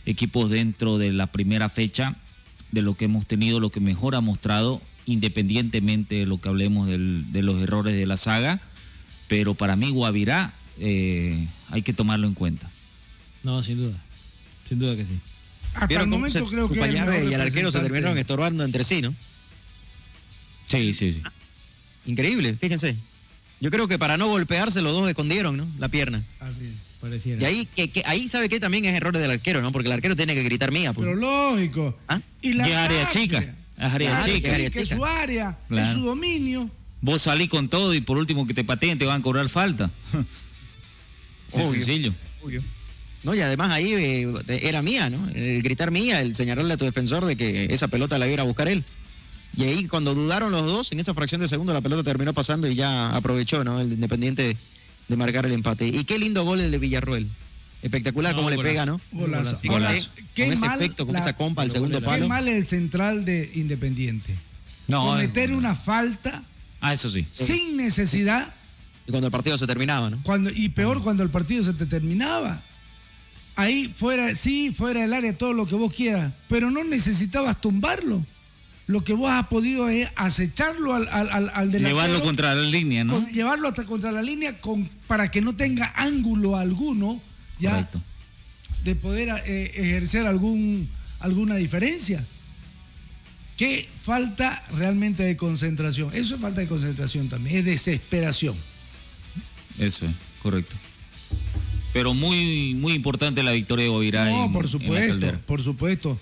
equipos 0.06 0.50
dentro 0.50 0.98
de 0.98 1.14
la 1.14 1.28
primera 1.28 1.70
fecha, 1.70 2.18
de 2.72 2.82
lo 2.82 2.96
que 2.96 3.06
hemos 3.06 3.26
tenido, 3.26 3.60
lo 3.60 3.70
que 3.72 3.80
mejor 3.80 4.16
ha 4.16 4.22
mostrado, 4.22 4.82
independientemente 5.06 6.16
de 6.16 6.26
lo 6.26 6.40
que 6.40 6.50
hablemos 6.50 6.88
del- 6.88 7.26
de 7.32 7.42
los 7.42 7.60
errores 7.62 7.96
de 7.96 8.06
la 8.06 8.18
saga. 8.18 8.62
Pero 9.28 9.54
para 9.56 9.76
mí 9.76 9.90
Guavirá 9.92 10.54
eh, 10.80 11.48
hay 11.70 11.82
que 11.82 11.94
tomarlo 11.94 12.28
en 12.28 12.34
cuenta. 12.34 12.70
No, 13.44 13.62
sin 13.64 13.78
duda. 13.78 13.98
Sin 14.68 14.80
duda 14.80 14.96
que 14.96 15.06
sí. 15.06 15.20
Hasta 15.74 15.84
el 15.84 15.88
¿Vieron 15.90 16.06
cómo 16.10 16.18
momento 16.20 16.40
se- 16.40 16.46
creo 16.46 16.70
que 16.70 16.80
el 16.80 16.96
y 17.30 17.34
el 17.34 17.42
arquero 17.42 17.72
se 17.72 17.80
terminaron 17.80 18.18
estorbando 18.18 18.64
entre 18.64 18.84
sí, 18.84 19.02
¿no? 19.02 19.14
Sí, 20.68 20.94
sí, 20.94 21.14
sí. 21.14 21.22
Increíble, 22.06 22.56
fíjense. 22.60 22.96
Yo 23.60 23.72
creo 23.72 23.88
que 23.88 24.00
para 24.00 24.18
no 24.18 24.28
golpearse 24.28 24.82
los 24.82 24.94
dos 24.94 25.08
escondieron, 25.10 25.58
¿no? 25.58 25.68
La 25.80 25.90
pierna. 25.90 26.26
Así 26.40 26.66
es. 26.66 26.74
Pareciera. 27.02 27.42
Y 27.42 27.46
ahí, 27.46 27.66
que, 27.66 27.90
que- 27.90 28.04
ahí 28.06 28.28
sabe 28.28 28.50
que 28.50 28.60
también 28.60 28.86
es 28.86 28.94
errores 28.96 29.22
del 29.22 29.32
arquero, 29.32 29.62
¿no? 29.62 29.72
Porque 29.72 29.88
el 29.88 29.94
arquero 29.94 30.16
tiene 30.16 30.36
que 30.36 30.44
gritar 30.44 30.72
mía. 30.72 30.92
Pues. 30.94 31.06
Pero 31.08 31.18
lógico. 31.20 31.98
¿Ah? 32.08 32.20
Y 32.42 32.54
la 32.54 32.66
¿Qué 32.66 32.76
área 32.76 33.08
chica? 33.08 33.38
Es 33.78 33.94
área 33.94 34.10
Claro, 34.12 34.34
chica. 34.34 34.70
que 34.70 34.82
es 34.82 34.90
su 34.90 35.06
área, 35.06 35.58
es 35.62 35.68
Claro. 35.70 35.94
su 35.94 36.02
dominio. 36.06 36.70
Vos 37.02 37.22
salís 37.22 37.48
con 37.48 37.70
todo 37.70 37.94
y 37.94 38.02
por 38.02 38.18
último 38.18 38.46
que 38.46 38.54
te 38.54 38.64
pateen 38.66 38.98
te 38.98 39.06
van 39.06 39.22
a 39.22 39.24
cobrar 39.24 39.48
falta. 39.48 39.90
es 41.54 41.68
Obvio. 41.70 41.74
sencillo. 41.86 42.14
No, 43.24 43.36
y 43.36 43.42
además 43.42 43.70
ahí 43.72 43.94
eh, 43.94 44.34
era 44.62 44.82
mía, 44.82 45.10
¿no? 45.10 45.30
El 45.34 45.62
gritar 45.62 45.92
mía, 45.92 46.22
el 46.22 46.36
señalarle 46.36 46.74
a 46.74 46.78
tu 46.78 46.86
defensor 46.86 47.26
de 47.26 47.36
que 47.36 47.66
esa 47.74 47.88
pelota 47.90 48.18
la 48.18 48.26
iba 48.26 48.32
a 48.32 48.34
ir 48.36 48.40
a 48.42 48.44
buscar 48.44 48.68
él. 48.68 48.84
Y 49.58 49.64
ahí 49.64 49.88
cuando 49.88 50.14
dudaron 50.16 50.52
los 50.52 50.66
dos, 50.66 50.92
en 50.92 51.00
esa 51.00 51.14
fracción 51.14 51.42
de 51.42 51.48
segundo 51.50 51.74
la 51.74 51.82
pelota 51.82 52.04
terminó 52.04 52.34
pasando 52.34 52.68
y 52.68 52.76
ya 52.76 53.10
aprovechó, 53.16 53.64
¿no? 53.64 53.82
El 53.82 53.92
Independiente 53.92 54.56
de 55.10 55.18
marcar 55.18 55.46
el 55.46 55.52
empate. 55.52 55.88
Y 55.88 56.06
qué 56.06 56.18
lindo 56.18 56.44
gol 56.46 56.62
el 56.62 56.72
de 56.72 56.78
Villarroel. 56.78 57.28
Espectacular 57.82 58.32
No, 58.34 58.38
como 58.38 58.50
le 58.50 58.58
pega, 58.60 58.86
¿no? 58.86 59.00
Golazo. 59.12 59.60
Con 59.66 59.82
ese, 59.84 60.10
qué 60.36 60.44
con 60.46 60.54
ese 60.54 60.66
mal 60.68 60.80
efecto, 60.80 61.06
con 61.06 61.14
la- 61.14 61.20
esa 61.20 61.34
compa 61.36 61.64
pero 61.64 61.74
segundo 61.74 62.00
gol 62.00 62.04
Qué 62.04 62.06
palo. 62.06 62.28
mal 62.28 62.48
el 62.48 62.68
central 62.68 63.26
de 63.26 63.52
Independiente. 63.56 64.36
No, 64.88 65.06
Cometer 65.06 65.52
es- 65.52 65.58
una 65.58 65.76
falta 65.76 66.44
Ah, 66.82 66.94
eso 66.94 67.10
sí. 67.10 67.26
sin 67.32 67.78
necesidad 67.78 68.54
Y 69.08 69.12
cuando 69.12 69.28
el 69.28 69.32
partido 69.32 69.58
se 69.58 69.66
terminaba, 69.66 70.10
¿no? 70.10 70.22
cuando 70.24 70.50
y 70.50 70.70
peor 70.70 71.02
cuando 71.04 71.24
el 71.24 71.30
partido 71.30 71.64
se 71.64 71.74
te 71.74 71.86
terminaba. 71.86 72.62
Ahí 73.56 73.94
fuera, 73.96 74.36
sí, 74.36 74.72
fuera 74.72 75.02
del 75.02 75.14
área, 75.14 75.38
todo 75.38 75.54
lo 75.54 75.66
que 75.66 75.76
vos 75.76 75.94
quieras, 75.94 76.32
pero 76.48 76.72
no 76.72 76.84
necesitabas 76.84 77.60
tumbarlo. 77.60 78.26
Lo 78.90 79.04
que 79.04 79.14
vos 79.14 79.30
has 79.30 79.46
podido 79.50 79.88
es 79.88 80.10
acecharlo 80.16 80.96
al, 80.96 81.08
al, 81.10 81.30
al, 81.30 81.50
al 81.54 81.70
delantero, 81.72 81.90
Llevarlo 81.90 82.22
contra 82.24 82.56
la 82.56 82.64
línea, 82.64 83.04
¿no? 83.04 83.14
con- 83.14 83.32
llevarlo 83.32 83.68
hasta 83.68 83.86
contra 83.86 84.12
la 84.12 84.24
línea 84.24 84.60
con, 84.60 84.90
para 85.06 85.30
que 85.30 85.42
no 85.42 85.56
tenga 85.56 85.94
ángulo 85.96 86.58
alguno 86.58 87.22
ya 87.60 87.70
Correcto. 87.70 88.02
de 88.84 88.96
poder 88.96 89.44
eh, 89.46 89.72
ejercer 89.76 90.26
algún, 90.26 90.90
alguna 91.20 91.54
diferencia. 91.58 92.26
Qué 93.58 93.88
falta 94.04 94.64
realmente 94.76 95.22
de 95.22 95.38
concentración. 95.38 96.10
Eso 96.16 96.34
es 96.34 96.42
falta 96.42 96.62
de 96.62 96.68
concentración 96.68 97.30
también, 97.30 97.58
es 97.58 97.66
desesperación. 97.66 98.56
Eso 99.78 100.08
es, 100.08 100.12
correcto. 100.42 100.76
Pero 101.94 102.16
muy 102.16 102.74
muy 102.74 102.94
importante 102.94 103.44
la 103.44 103.52
victoria 103.52 103.84
de 103.84 103.90
Guavirá 103.90 104.26
No, 104.26 104.46
en- 104.46 104.52
por 104.52 104.66
en 104.66 104.66
la 104.66 104.72
supuesto, 104.72 105.40
por 105.46 105.62
supuesto. 105.62 106.20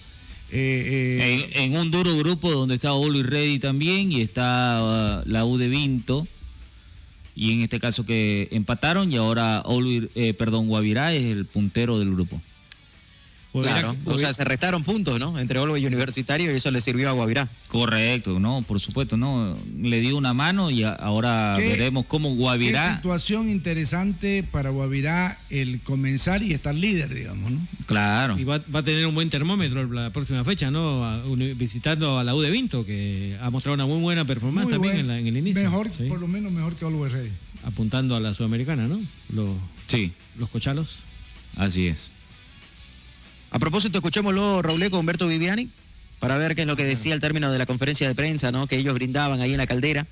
Eh, 0.51 1.49
eh, 1.53 1.63
En, 1.63 1.75
un 1.77 1.91
duro 1.91 2.15
grupo 2.17 2.49
donde 2.51 2.75
está 2.75 2.93
Olo 2.93 3.19
y 3.19 3.23
Ready 3.23 3.59
también 3.59 4.11
y 4.11 4.21
está 4.21 5.21
uh, 5.25 5.29
la 5.29 5.45
U 5.45 5.57
de 5.57 5.67
Vinto 5.67 6.25
y 7.35 7.51
en 7.53 7.61
este 7.61 7.79
caso 7.79 8.05
que 8.05 8.47
empataron 8.51 9.11
y 9.11 9.17
ahora 9.17 9.61
Olo 9.65 9.89
y- 9.91 10.09
eh, 10.15 10.33
perdón 10.33 10.67
Guavirá 10.67 11.13
es 11.13 11.23
el 11.23 11.45
puntero 11.45 11.99
del 11.99 12.11
grupo. 12.13 12.41
Claro, 13.63 13.95
o 14.05 14.17
sea, 14.17 14.33
se 14.33 14.43
restaron 14.43 14.83
puntos, 14.83 15.19
¿no? 15.19 15.39
Entre 15.39 15.59
Olvo 15.59 15.77
y 15.77 15.85
Universitario 15.85 16.51
y 16.51 16.55
eso 16.55 16.71
le 16.71 16.81
sirvió 16.81 17.09
a 17.09 17.13
Guavirá. 17.13 17.47
Correcto, 17.67 18.39
no, 18.39 18.63
por 18.67 18.79
supuesto, 18.79 19.17
no. 19.17 19.57
Le 19.81 19.99
dio 20.01 20.17
una 20.17 20.33
mano 20.33 20.69
y 20.71 20.83
ahora 20.83 21.55
¿Qué- 21.57 21.69
veremos 21.69 22.05
cómo 22.07 22.29
qué 22.29 22.35
Guavirá, 22.35 22.95
situación 22.95 23.49
interesante 23.49 24.43
para 24.43 24.69
Guavirá 24.69 25.37
el 25.49 25.79
comenzar 25.81 26.43
y 26.43 26.53
estar 26.53 26.73
líder, 26.75 27.13
digamos, 27.13 27.51
¿no? 27.51 27.67
claro, 27.85 28.37
Y 28.39 28.43
va, 28.43 28.61
va 28.73 28.79
a 28.79 28.83
tener 28.83 29.05
un 29.07 29.15
buen 29.15 29.29
termómetro 29.29 29.85
la 29.91 30.11
próxima 30.11 30.43
fecha, 30.43 30.69
¿no? 30.71 31.05
A- 31.05 31.23
visitando 31.55 32.19
a 32.19 32.23
la 32.23 32.35
U 32.35 32.41
de 32.41 32.49
Vinto, 32.49 32.85
que 32.85 33.37
ha 33.41 33.49
mostrado 33.49 33.73
una 33.75 33.85
muy 33.85 33.99
buena 34.01 34.25
performance 34.25 34.65
Muy 34.65 34.73
también 34.73 34.93
buen- 34.93 35.01
en, 35.01 35.07
la- 35.07 35.19
en 35.19 35.27
el 35.27 35.37
inicio. 35.37 35.61
Mejor, 35.63 35.89
Sí. 35.95 36.03
por 36.09 36.19
lo 36.19 36.27
menos 36.27 36.51
mejor 36.51 36.75
que 36.75 36.85
Olvo 36.85 37.07
Ready. 37.07 37.31
Apuntando 37.63 38.15
a 38.15 38.19
la 38.19 38.33
sudamericana, 38.33 38.87
¿no? 38.87 38.99
Los, 39.33 39.49
sí, 39.87 40.11
los 40.37 40.49
cochalos. 40.49 41.03
así 41.57 41.87
es. 41.87 42.09
A 43.49 43.59
propósito, 43.59 43.97
escuchémoslo, 43.97 44.61
Raulé, 44.61 44.89
con 44.89 45.01
Humberto 45.01 45.27
Viviani, 45.27 45.69
para 46.19 46.37
ver 46.37 46.55
qué 46.55 46.61
es 46.61 46.67
lo 46.67 46.75
que 46.75 46.83
decía 46.83 47.13
al 47.13 47.19
término 47.19 47.51
de 47.51 47.57
la 47.57 47.65
conferencia 47.65 48.07
de 48.07 48.15
prensa, 48.15 48.51
¿no? 48.51 48.67
Que 48.67 48.77
ellos 48.77 48.93
brindaban 48.93 49.39
ahí 49.41 49.51
en 49.51 49.57
la 49.57 49.67
caldera. 49.67 50.07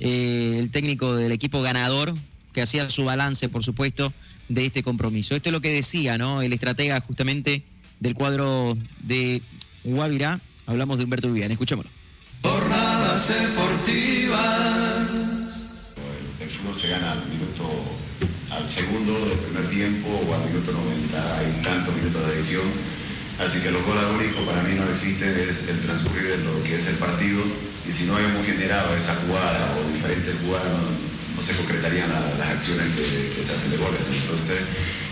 Eh, 0.00 0.56
el 0.58 0.70
técnico 0.70 1.14
del 1.14 1.32
equipo 1.32 1.62
ganador, 1.62 2.14
que 2.52 2.62
hacía 2.62 2.90
su 2.90 3.04
balance, 3.04 3.48
por 3.48 3.62
supuesto, 3.62 4.12
de 4.48 4.66
este 4.66 4.82
compromiso. 4.82 5.36
Esto 5.36 5.50
es 5.50 5.52
lo 5.52 5.60
que 5.60 5.72
decía, 5.72 6.18
¿no? 6.18 6.42
El 6.42 6.52
estratega 6.52 7.00
justamente 7.00 7.62
del 8.00 8.14
cuadro 8.14 8.76
de 9.00 9.42
Guavirá. 9.84 10.40
Hablamos 10.66 10.98
de 10.98 11.04
Humberto 11.04 11.28
Viviani, 11.28 11.52
escuchémoslo. 11.52 11.90
Jornadas 12.42 13.28
deportivas. 13.28 14.40
El 16.40 16.48
fútbol 16.48 16.74
se 16.74 16.88
gana 16.88 17.12
al 17.12 17.26
minuto, 17.28 17.70
al 18.50 18.66
segundo 18.66 19.12
del 19.26 19.38
primer 19.38 19.68
tiempo 19.70 20.08
o 20.10 20.34
al 20.34 20.44
minuto 20.50 20.72
90, 20.72 21.38
hay 21.38 21.60
tantos 21.62 21.94
minutos 21.94 22.26
de 22.26 22.32
adición. 22.34 22.66
Así 23.38 23.60
que 23.60 23.70
los 23.70 23.82
goles 23.86 24.04
únicos 24.12 24.42
para 24.44 24.62
mí 24.62 24.74
no 24.76 24.84
existen, 24.90 25.32
es 25.38 25.68
el 25.68 25.80
transcurrir 25.80 26.36
de 26.36 26.44
lo 26.44 26.62
que 26.62 26.74
es 26.76 26.86
el 26.88 26.96
partido. 26.96 27.40
Y 27.88 27.92
si 27.92 28.04
no 28.04 28.18
hemos 28.18 28.44
generado 28.44 28.94
esa 28.96 29.14
jugada 29.26 29.72
o 29.78 29.92
diferentes 29.94 30.34
jugadas, 30.44 30.68
no, 31.34 31.40
se 31.40 31.56
concretarían 31.56 32.10
la- 32.10 32.36
las 32.36 32.48
acciones 32.52 32.84
que, 32.94 33.42
se 33.42 33.52
hacen 33.52 33.70
de 33.70 33.78
goles. 33.78 34.02
Entonces, 34.12 34.60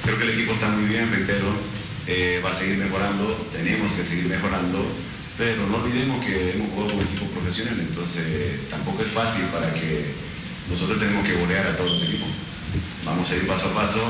creo 0.04 0.18
que 0.18 0.24
el 0.24 0.30
equipo 0.36 0.52
está 0.52 0.68
muy 0.68 0.84
bien, 0.84 1.08
reitero, 1.10 1.48
eh, 2.06 2.42
va 2.44 2.50
a 2.50 2.54
seguir 2.54 2.76
mejorando, 2.76 3.32
tenemos 3.52 3.92
que 3.92 4.04
seguir 4.04 4.26
mejorando. 4.26 4.84
Pero 5.38 5.66
no 5.68 5.76
olvidemos 5.78 6.22
que 6.26 6.52
hemos 6.52 6.68
jugado 6.72 6.92
con 6.98 7.06
equipo 7.06 7.24
profesional, 7.32 7.78
entonces 7.80 8.68
tampoco 8.68 9.02
es 9.04 9.10
fácil 9.12 9.44
para 9.54 9.72
que 9.72 10.04
nosotros 10.68 10.98
tenemos 10.98 11.24
que 11.26 11.32
golear 11.34 11.66
a 11.68 11.76
todos 11.76 11.92
los 11.92 12.02
equipos. 12.02 12.28
Vamos 13.04 13.30
a 13.30 13.36
ir 13.36 13.46
paso 13.46 13.68
a 13.68 13.74
paso 13.74 14.02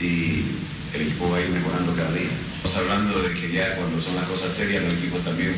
y 0.00 0.44
el 0.94 1.02
equipo 1.02 1.30
va 1.30 1.38
a 1.38 1.40
ir 1.40 1.50
mejorando 1.50 1.94
cada 1.94 2.12
día. 2.12 2.30
Estamos 2.56 2.76
hablando 2.78 3.22
de 3.22 3.34
que 3.34 3.52
ya 3.52 3.76
cuando 3.76 4.00
son 4.00 4.16
las 4.16 4.24
cosas 4.24 4.52
serias 4.52 4.84
los 4.84 4.94
equipos 4.94 5.24
también 5.24 5.54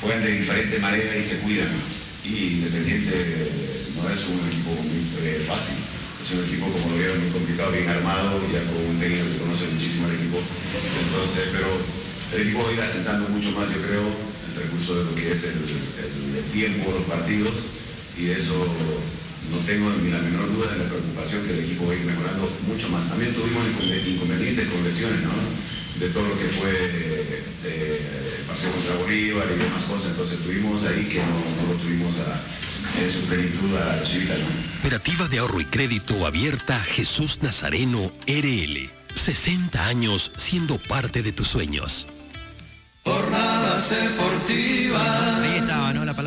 juegan 0.00 0.22
de 0.22 0.32
diferente 0.32 0.78
manera 0.78 1.16
y 1.16 1.22
se 1.22 1.38
cuidan. 1.40 1.68
Y 2.24 2.60
Independiente 2.60 3.50
no 3.96 4.08
es 4.10 4.26
un 4.28 4.40
equipo 4.46 4.70
muy 4.70 5.06
eh, 5.22 5.44
fácil. 5.46 5.78
Es 6.20 6.32
un 6.32 6.44
equipo, 6.44 6.66
como 6.66 6.90
lo 6.90 6.98
vieron, 6.98 7.22
muy 7.22 7.30
complicado, 7.30 7.70
bien 7.70 7.88
armado, 7.88 8.42
ya 8.52 8.58
con 8.66 8.82
un 8.90 8.98
técnico 8.98 9.30
que 9.30 9.38
conoce 9.38 9.68
muchísimo 9.70 10.06
al 10.06 10.14
equipo. 10.14 10.38
Entonces, 11.06 11.48
pero 11.52 11.68
el 12.34 12.42
equipo 12.42 12.64
va 12.64 12.70
a 12.70 12.72
ir 12.72 12.80
asentando 12.80 13.28
mucho 13.28 13.52
más, 13.52 13.70
yo 13.70 13.80
creo, 13.86 14.02
el 14.02 14.62
recurso 14.62 14.98
de 14.98 15.04
lo 15.04 15.14
que 15.14 15.32
es 15.32 15.44
el, 15.44 15.62
tiempo, 16.52 16.90
los 16.90 17.04
partidos, 17.04 17.54
y 18.18 18.30
eso 18.30 18.66
no 19.50 19.58
tengo 19.66 19.90
ni 20.02 20.10
la 20.10 20.18
menor 20.18 20.46
duda 20.54 20.72
de 20.72 20.78
la 20.78 20.84
preocupación 20.88 21.44
que 21.46 21.52
el 21.54 21.64
equipo 21.64 21.86
va 21.86 21.92
a 21.92 21.96
ir 21.96 22.04
mejorando 22.04 22.50
mucho 22.66 22.88
más. 22.90 23.08
También 23.08 23.32
tuvimos 23.34 23.62
inconven- 23.66 24.06
inconvenientes 24.06 24.68
con 24.68 24.84
lesiones, 24.84 25.20
¿no? 25.22 25.32
De 26.00 26.08
todo 26.10 26.28
lo 26.28 26.38
que 26.38 26.46
fue 26.46 26.70
eh, 27.64 28.36
el 28.38 28.44
partido 28.46 28.70
contra 28.72 28.94
Bolívar 28.96 29.46
y 29.54 29.58
demás 29.58 29.82
cosas, 29.82 30.10
entonces 30.10 30.38
tuvimos 30.40 30.84
ahí 30.84 31.04
que 31.06 31.18
no, 31.18 31.26
no 31.66 31.72
lo 31.72 31.78
tuvimos 31.80 32.14
a, 32.20 32.40
en 33.02 33.10
su 33.10 33.22
plenitud 33.26 33.74
a 33.76 34.02
Chivita, 34.04 34.34
¿no? 34.34 34.46
Cooperativa 34.82 35.26
de 35.28 35.38
ahorro 35.38 35.60
y 35.60 35.64
crédito 35.64 36.24
abierta 36.26 36.78
Jesús 36.80 37.42
Nazareno 37.42 38.12
RL. 38.26 38.90
60 39.14 39.84
años 39.86 40.30
siendo 40.36 40.78
parte 40.78 41.22
de 41.22 41.32
tus 41.32 41.48
sueños. 41.48 42.06
Jornadas 43.04 43.90
deportivas. 43.90 45.40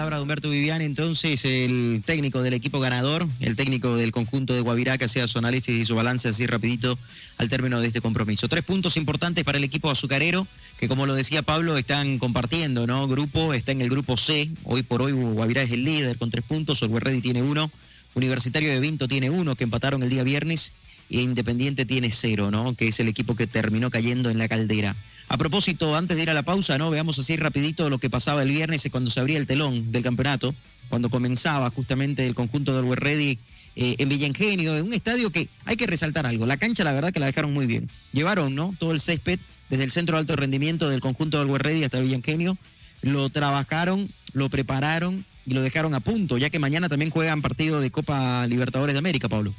Palabra 0.02 0.18
de 0.18 0.24
Humberto 0.24 0.50
Viviani, 0.50 0.86
entonces, 0.86 1.46
el 1.46 2.02
técnico 2.04 2.42
del 2.42 2.56
equipo 2.56 2.80
ganador, 2.80 3.28
el 3.40 3.56
técnico 3.56 3.96
del 3.96 4.12
conjunto 4.12 4.52
de 4.52 4.62
Guavirá, 4.62 4.98
que 4.98 5.06
hacía 5.06 5.28
su 5.28 5.38
análisis 5.38 5.80
y 5.80 5.86
su 5.86 5.94
balance 5.94 6.28
así 6.28 6.48
rapidito 6.48 6.98
al 7.38 7.50
término 7.50 7.80
de 7.80 7.86
este 7.86 8.02
compromiso. 8.02 8.48
Tres 8.48 8.64
puntos 8.64 8.98
importantes 8.98 9.44
para 9.44 9.60
el 9.60 9.64
equipo 9.64 9.92
azucarero, 9.92 10.48
que 10.80 10.88
como 10.88 11.06
lo 11.06 11.14
decía 11.14 11.44
Pablo, 11.44 11.78
están 11.78 12.18
compartiendo, 12.18 12.88
¿no? 12.88 13.08
Grupo, 13.08 13.54
está 13.54 13.74
en 13.74 13.82
el 13.82 13.92
grupo 13.92 14.18
C, 14.18 14.50
hoy 14.64 14.82
por 14.82 15.04
hoy 15.04 15.12
Guavirá 15.12 15.62
es 15.62 15.70
el 15.70 15.86
líder 15.86 16.18
con 16.18 16.32
tres 16.32 16.46
puntos, 16.46 16.82
Olver 16.82 17.04
Ready 17.04 17.22
tiene 17.22 17.44
uno, 17.44 17.72
Universitario 18.16 18.72
de 18.72 18.80
Vinto 18.80 19.08
tiene 19.08 19.30
uno, 19.30 19.56
que 19.56 19.66
empataron 19.66 20.02
el 20.02 20.10
día 20.10 20.24
viernes, 20.24 20.74
e 21.12 21.22
Independiente 21.22 21.86
tiene 21.86 22.10
cero, 22.10 22.50
¿no? 22.50 22.74
Que 22.74 22.88
es 22.88 23.00
el 23.00 23.08
equipo 23.08 23.36
que 23.36 23.46
terminó 23.46 23.92
cayendo 23.92 24.32
en 24.32 24.40
la 24.40 24.48
caldera. 24.48 24.96
A 25.32 25.38
propósito, 25.38 25.96
antes 25.96 26.18
de 26.18 26.24
ir 26.24 26.30
a 26.30 26.34
la 26.34 26.44
pausa, 26.44 26.78
¿no? 26.78 26.90
Veamos 26.90 27.18
así 27.18 27.38
rapidito 27.38 27.90
lo 27.90 28.00
que 28.00 28.10
pasaba 28.10 28.44
el 28.44 28.50
viernes 28.50 28.86
cuando 28.92 29.10
se 29.10 29.18
abría 29.22 29.38
el 29.38 29.48
telón 29.48 29.90
del 29.90 30.04
campeonato, 30.04 30.54
cuando 30.90 31.10
comenzaba 31.10 31.70
justamente 31.70 32.28
el 32.28 32.36
conjunto 32.36 32.76
del 32.76 32.94
Ready 32.98 33.40
eh, 33.78 33.96
en 33.98 34.10
Villa 34.10 34.28
Ingenio, 34.28 34.76
en 34.76 34.88
un 34.88 34.94
estadio 34.94 35.32
que 35.32 35.48
hay 35.64 35.78
que 35.78 35.88
resaltar 35.88 36.26
algo. 36.26 36.46
La 36.46 36.58
cancha, 36.58 36.84
la 36.84 36.92
verdad, 36.92 37.14
que 37.14 37.22
la 37.22 37.28
dejaron 37.28 37.54
muy 37.54 37.66
bien. 37.66 37.90
Llevaron, 38.12 38.56
¿no? 38.56 38.76
Todo 38.78 38.92
el 38.92 39.00
césped 39.00 39.40
desde 39.70 39.86
el 39.86 39.92
centro 39.92 40.18
de 40.18 40.20
alto 40.20 40.36
rendimiento 40.36 40.90
del 40.90 41.00
conjunto 41.00 41.40
del 41.40 41.58
Ready 41.58 41.86
hasta 41.86 42.00
el 42.00 42.04
Villa 42.04 42.18
Ingenio. 42.18 42.58
Lo 43.02 43.30
trabajaron, 43.30 44.10
lo 44.34 44.50
prepararon 44.50 45.24
y 45.46 45.54
lo 45.54 45.62
dejaron 45.62 45.94
a 45.94 46.02
punto, 46.02 46.40
ya 46.40 46.50
que 46.50 46.60
mañana 46.60 46.90
también 46.90 47.10
juegan 47.10 47.42
partido 47.42 47.80
de 47.80 47.90
Copa 47.90 48.46
Libertadores 48.48 48.96
de 48.96 49.00
América, 49.00 49.30
Pablo. 49.30 49.56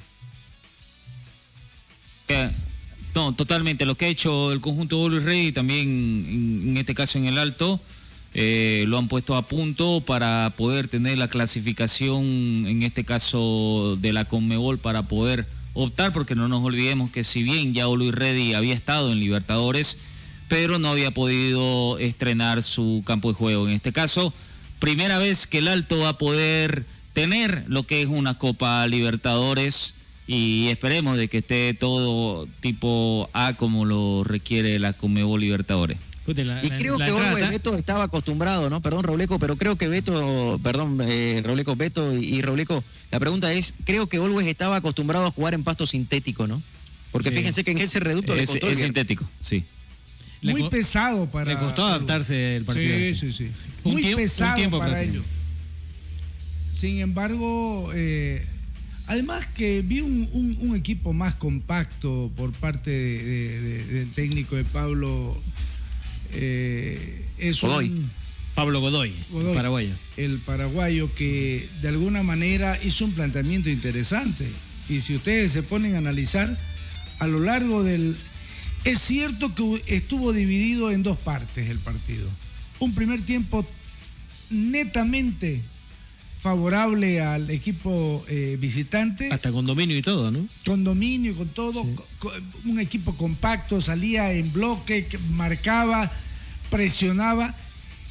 No, 3.14 3.34
totalmente. 3.34 3.84
Lo 3.84 3.96
que 3.96 4.06
ha 4.06 4.08
hecho 4.08 4.52
el 4.52 4.60
conjunto 4.60 5.02
de 5.02 5.10
Luis 5.10 5.24
Rey, 5.24 5.52
también 5.52 6.66
en, 6.68 6.76
este 6.76 6.94
caso 6.94 7.18
en 7.18 7.26
el 7.26 7.38
Alto, 7.38 7.80
eh, 8.34 8.84
lo 8.88 8.96
han 8.96 9.08
puesto 9.08 9.36
a 9.36 9.46
punto 9.46 10.00
para 10.00 10.54
poder 10.56 10.88
tener 10.88 11.18
la 11.18 11.28
clasificación, 11.28 12.24
en 12.66 12.82
este 12.82 13.04
caso 13.04 13.98
de 14.00 14.14
la 14.14 14.24
Conmebol, 14.24 14.78
para 14.78 15.02
poder 15.02 15.46
optar, 15.74 16.12
porque 16.12 16.34
no 16.34 16.48
nos 16.48 16.64
olvidemos 16.64 17.10
que 17.10 17.24
si 17.24 17.42
bien 17.42 17.74
ya 17.74 17.86
Luis 17.86 18.14
Reddy 18.14 18.54
había 18.54 18.74
estado 18.74 19.12
en 19.12 19.20
Libertadores, 19.20 19.98
pero 20.48 20.78
no 20.78 20.88
había 20.88 21.12
podido 21.12 21.98
estrenar 21.98 22.62
su 22.62 23.02
campo 23.06 23.28
de 23.28 23.34
juego. 23.34 23.68
En 23.68 23.74
este 23.74 23.92
caso, 23.92 24.32
primera 24.78 25.18
vez 25.18 25.46
que 25.46 25.58
el 25.58 25.68
Alto 25.68 25.98
va 25.98 26.10
a 26.10 26.18
poder 26.18 26.86
tener 27.12 27.64
lo 27.68 27.84
que 27.84 28.02
es 28.02 28.08
una 28.08 28.38
Copa 28.38 28.86
Libertadores 28.86 29.94
y 30.26 30.68
esperemos 30.68 31.16
de 31.16 31.28
que 31.28 31.38
esté 31.38 31.74
todo 31.74 32.46
tipo 32.60 33.28
A 33.32 33.54
como 33.54 33.84
lo 33.84 34.24
requiere 34.24 34.78
la 34.78 34.92
Comebol 34.92 35.40
Libertadores. 35.40 35.98
y 36.26 36.70
creo 36.70 36.98
que 36.98 37.10
hoy 37.10 37.42
Beto 37.50 37.74
estaba 37.76 38.04
acostumbrado, 38.04 38.70
¿no? 38.70 38.80
Perdón, 38.80 39.04
Robleco, 39.04 39.38
pero 39.38 39.56
creo 39.56 39.76
que 39.76 39.88
Beto, 39.88 40.60
perdón, 40.62 40.98
eh, 41.02 41.42
Robleco, 41.44 41.74
Beto 41.76 42.16
y, 42.16 42.36
y, 42.36 42.42
Robleco, 42.42 42.84
la 43.10 43.18
pregunta 43.18 43.52
es, 43.52 43.74
creo 43.84 44.06
que 44.08 44.18
Olwes 44.18 44.46
estaba 44.46 44.76
acostumbrado 44.76 45.26
a 45.26 45.30
jugar 45.32 45.54
en 45.54 45.64
pasto 45.64 45.86
sintético, 45.86 46.46
¿no? 46.46 46.62
Porque 47.10 47.30
fíjense 47.30 47.62
que 47.62 47.72
en 47.72 47.78
ese 47.78 48.00
reducto 48.00 48.34
es, 48.34 48.54
es 48.54 48.78
sintético, 48.78 49.28
sí. 49.40 49.64
Muy 50.40 50.68
pesado 50.70 51.30
para... 51.30 51.52
Le 51.52 51.58
costó 51.58 51.84
adaptarse 51.84 52.56
el 52.56 52.64
partido. 52.64 52.96
Sí, 52.96 53.14
sí, 53.14 53.32
sí. 53.32 53.50
Muy 53.84 54.14
pesado 54.14 54.78
para 54.78 55.02
ellos. 55.02 55.24
Sin 56.68 56.98
embargo, 56.98 57.92
eh, 57.94 58.46
Además 59.12 59.46
que 59.46 59.82
vi 59.82 60.00
un, 60.00 60.74
equipo 60.74 61.12
más 61.12 61.34
compacto 61.34 62.32
por 62.34 62.50
parte 62.52 62.90
del 62.90 64.10
técnico 64.12 64.56
de 64.56 64.64
Pablo. 64.64 65.38
Eh, 66.32 67.26
es 67.36 67.60
Pablo 68.54 68.80
Godoy, 68.80 69.12
el 69.34 69.54
paraguayo. 69.54 69.94
El 70.16 70.38
paraguayo 70.38 71.14
que 71.14 71.68
de 71.82 71.88
alguna 71.88 72.22
manera 72.22 72.82
hizo 72.82 73.04
un 73.04 73.12
planteamiento 73.12 73.68
interesante. 73.68 74.48
Y 74.88 75.02
si 75.02 75.16
ustedes 75.16 75.52
se 75.52 75.62
ponen 75.62 75.94
a 75.94 75.98
analizar, 75.98 76.58
a 77.18 77.26
lo 77.26 77.38
largo 77.38 77.84
del... 77.84 78.16
Es 78.84 78.98
cierto 78.98 79.54
que 79.54 79.82
estuvo 79.94 80.32
dividido 80.32 80.90
en 80.90 81.02
dos 81.02 81.18
partes 81.18 81.68
el 81.68 81.80
partido. 81.80 82.30
Un 82.78 82.94
primer 82.94 83.20
tiempo 83.20 83.68
netamente 84.48 85.60
favorable 86.42 87.20
al 87.20 87.50
equipo 87.50 88.24
eh, 88.26 88.56
visitante. 88.60 89.28
Hasta 89.30 89.52
con 89.52 89.64
dominio 89.64 89.96
y 89.96 90.02
todo, 90.02 90.32
¿no? 90.32 90.48
Con 90.66 90.82
dominio, 90.82 91.36
con 91.36 91.48
todo. 91.50 91.86
un 92.64 92.80
equipo 92.80 93.16
compacto, 93.16 93.80
salía 93.80 94.32
en 94.32 94.52
bloque, 94.52 95.06
marcaba, 95.30 96.10
presionaba. 96.68 97.54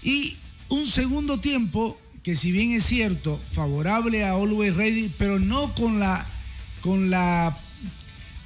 Y 0.02 0.38
un 0.70 0.88
segundo 0.88 1.42
tiempo, 1.42 2.00
que 2.24 2.38
si 2.38 2.54
bien 2.54 2.72
es 2.72 2.86
cierto, 2.86 3.42
favorable 3.52 4.24
a 4.24 4.32
Always 4.32 4.76
Ready, 4.76 5.12
pero 5.18 5.38
no 5.38 5.76
con 5.76 6.00
la, 6.00 6.26
con 6.80 7.10
la 7.10 7.58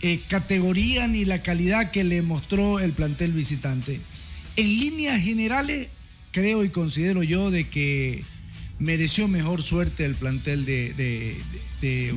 eh, 0.02 0.20
categoría 0.28 1.08
ni 1.08 1.26
la 1.26 1.44
calidad 1.44 1.92
que 1.92 2.04
le 2.04 2.24
mostró 2.24 2.80
el 2.80 2.94
plantel 2.94 3.34
visitante. 3.34 4.02
En 4.56 4.68
líneas 4.68 5.22
generales, 5.22 5.90
creo 6.32 6.64
y 6.64 6.70
considero 6.70 7.22
yo 7.22 7.52
de 7.52 7.70
que 7.70 8.26
mereció 8.80 9.28
mejor 9.28 9.64
suerte 9.64 10.06
el 10.06 10.16
plantel 10.16 10.66
de, 10.66 10.94
de, 10.94 11.42
de, 11.82 12.14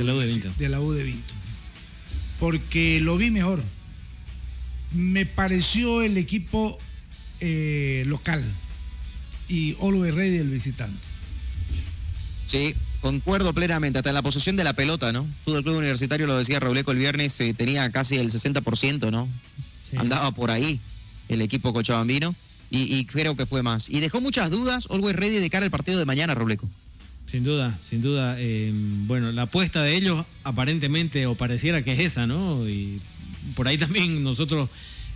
la 0.68 0.80
U 0.80 0.92
de 0.92 1.04
Vinto. 1.04 1.34
Porque 2.40 3.00
lo 3.00 3.16
vi 3.16 3.30
mejor. 3.30 3.62
Me 4.92 5.26
pareció 5.26 6.02
el 6.02 6.16
equipo 6.16 6.78
eh, 7.40 8.04
local 8.06 8.42
y 9.48 9.76
Always 9.80 10.14
Ready 10.14 10.38
el 10.38 10.48
visitante. 10.48 10.98
Sí, 12.46 12.74
concuerdo 13.00 13.52
plenamente, 13.52 13.98
hasta 13.98 14.10
en 14.10 14.14
la 14.14 14.22
posesión 14.22 14.56
de 14.56 14.64
la 14.64 14.72
pelota, 14.72 15.12
¿no? 15.12 15.26
Fútbol 15.42 15.62
Club 15.62 15.76
Universitario, 15.76 16.26
lo 16.26 16.38
decía 16.38 16.58
Robleco 16.60 16.92
el 16.92 16.98
viernes, 16.98 17.38
eh, 17.40 17.52
tenía 17.52 17.90
casi 17.90 18.16
el 18.16 18.30
60%, 18.30 19.10
¿no? 19.10 19.28
Andaba 19.96 20.30
por 20.30 20.50
ahí 20.50 20.80
el 21.28 21.42
equipo 21.42 21.72
cochabambino 21.72 22.34
y, 22.70 23.04
creo 23.06 23.36
que 23.36 23.46
fue 23.46 23.62
más. 23.62 23.88
Y 23.88 24.00
dejó 24.00 24.20
muchas 24.20 24.50
dudas 24.50 24.86
Always 24.90 25.16
Ready 25.16 25.36
de 25.36 25.50
cara 25.50 25.64
al 25.64 25.70
partido 25.70 25.98
de 25.98 26.04
mañana, 26.04 26.34
Robleco. 26.34 26.68
Sin 27.26 27.44
duda, 27.44 27.78
sin 27.86 28.02
duda. 28.02 28.36
Eh, 28.38 28.72
bueno, 28.74 29.32
la 29.32 29.42
apuesta 29.42 29.82
de 29.82 29.96
ellos 29.96 30.24
aparentemente 30.44 31.26
o 31.26 31.34
pareciera 31.34 31.82
que 31.82 31.92
es 31.92 32.00
esa, 32.00 32.26
¿no? 32.26 32.68
Y 32.68 33.00
por 33.54 33.68
ahí 33.68 33.76
también 33.78 34.22
nosotros 34.22 34.68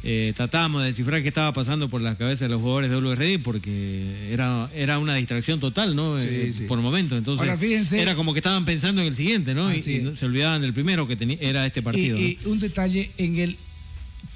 eh, 0.02 0.32
tratábamos 0.34 0.82
de 0.82 0.88
descifrar 0.88 1.22
qué 1.22 1.28
estaba 1.28 1.52
pasando 1.52 1.88
por 1.88 2.00
las 2.00 2.16
cabezas 2.16 2.40
de 2.40 2.48
los 2.48 2.60
jugadores 2.60 2.90
de 2.90 2.96
Always 2.96 3.18
Ready 3.18 3.38
porque 3.38 4.30
era, 4.32 4.70
era 4.74 4.98
una 4.98 5.14
distracción 5.14 5.60
total, 5.60 5.94
¿no? 5.94 6.18
Eh, 6.18 6.52
por 6.68 6.78
momento. 6.80 7.16
Entonces, 7.16 7.92
era 7.92 8.14
como 8.14 8.32
que 8.32 8.40
estaban 8.40 8.64
pensando 8.64 9.00
en 9.00 9.08
el 9.08 9.16
siguiente, 9.16 9.54
¿no? 9.54 9.72
Y, 9.72 9.82
se 9.82 10.26
olvidaban 10.26 10.60
del 10.60 10.72
primero 10.72 11.06
que 11.06 11.16
tenía, 11.16 11.36
era 11.40 11.66
este 11.66 11.82
partido. 11.82 12.18
Y, 12.18 12.38
y 12.42 12.46
un 12.46 12.58
detalle 12.58 13.10
en 13.16 13.38
el 13.38 13.56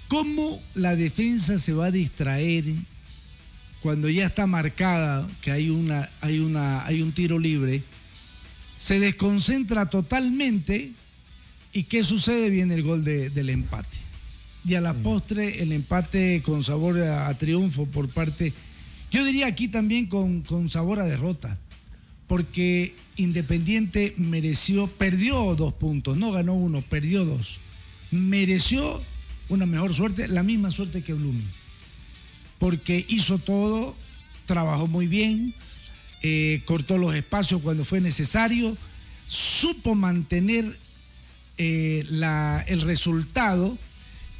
cómo 0.09 0.63
la 0.75 0.97
defensa 0.97 1.59
se 1.59 1.73
va 1.73 1.87
a 1.87 1.91
distraer 1.91 2.65
cuando 3.87 4.11
ya 4.11 4.27
está 4.27 4.49
marcada 4.49 5.29
que 5.41 5.53
hay, 5.53 5.71
una, 5.71 6.11
hay, 6.21 6.41
una, 6.41 6.85
hay 6.85 7.03
un 7.03 7.13
tiro 7.13 7.39
libre, 7.39 7.85
se 8.77 8.99
desconcentra 8.99 9.87
totalmente 9.87 10.91
y 11.73 11.85
¿qué 11.85 12.03
sucede? 12.03 12.51
Viene 12.51 12.75
el 12.75 12.83
gol 12.83 13.05
del 13.05 13.49
empate. 13.49 13.97
Y 14.65 14.75
a 14.75 14.81
la 14.81 14.93
mm. 14.93 15.03
postre 15.05 15.63
el 15.63 15.71
empate 15.71 16.43
con 16.45 16.65
sabor 16.65 16.99
a, 17.01 17.33
triunfo 17.39 17.87
por 17.87 18.09
parte, 18.09 18.53
yo 19.13 19.25
diría 19.25 19.47
aquí 19.47 19.69
también 19.69 20.07
con, 20.07 20.43
con 20.43 20.69
sabor 20.69 20.99
a 20.99 21.05
derrota, 21.05 21.57
porque 22.27 22.97
Independiente 23.15 24.15
mereció, 24.17 24.89
perdió 24.89 25.55
dos 25.55 25.75
puntos, 25.75 26.17
no 26.17 26.33
ganó 26.33 26.55
uno, 26.55 26.83
perdió 26.83 27.25
dos. 27.25 27.61
Mereció 28.11 29.01
una 29.49 29.65
mejor 29.65 29.95
suerte, 29.95 30.27
la 30.27 30.43
misma 30.43 30.73
suerte 30.73 31.05
que 31.05 31.15
Blooming 31.15 31.66
porque 32.59 33.05
hizo 33.09 33.39
todo, 33.39 33.95
trabajó 34.47 34.87
muy 34.87 35.07
bien, 35.07 35.55
eh, 36.23 36.63
cortó 36.65 36.99
los 36.99 37.15
espacios 37.15 37.61
cuando 37.63 37.85
fue 37.85 38.01
necesario, 38.01 38.77
supo 39.27 39.95
mantener 39.95 40.79
eh, 41.59 42.05
el 42.67 42.81
resultado 42.83 43.77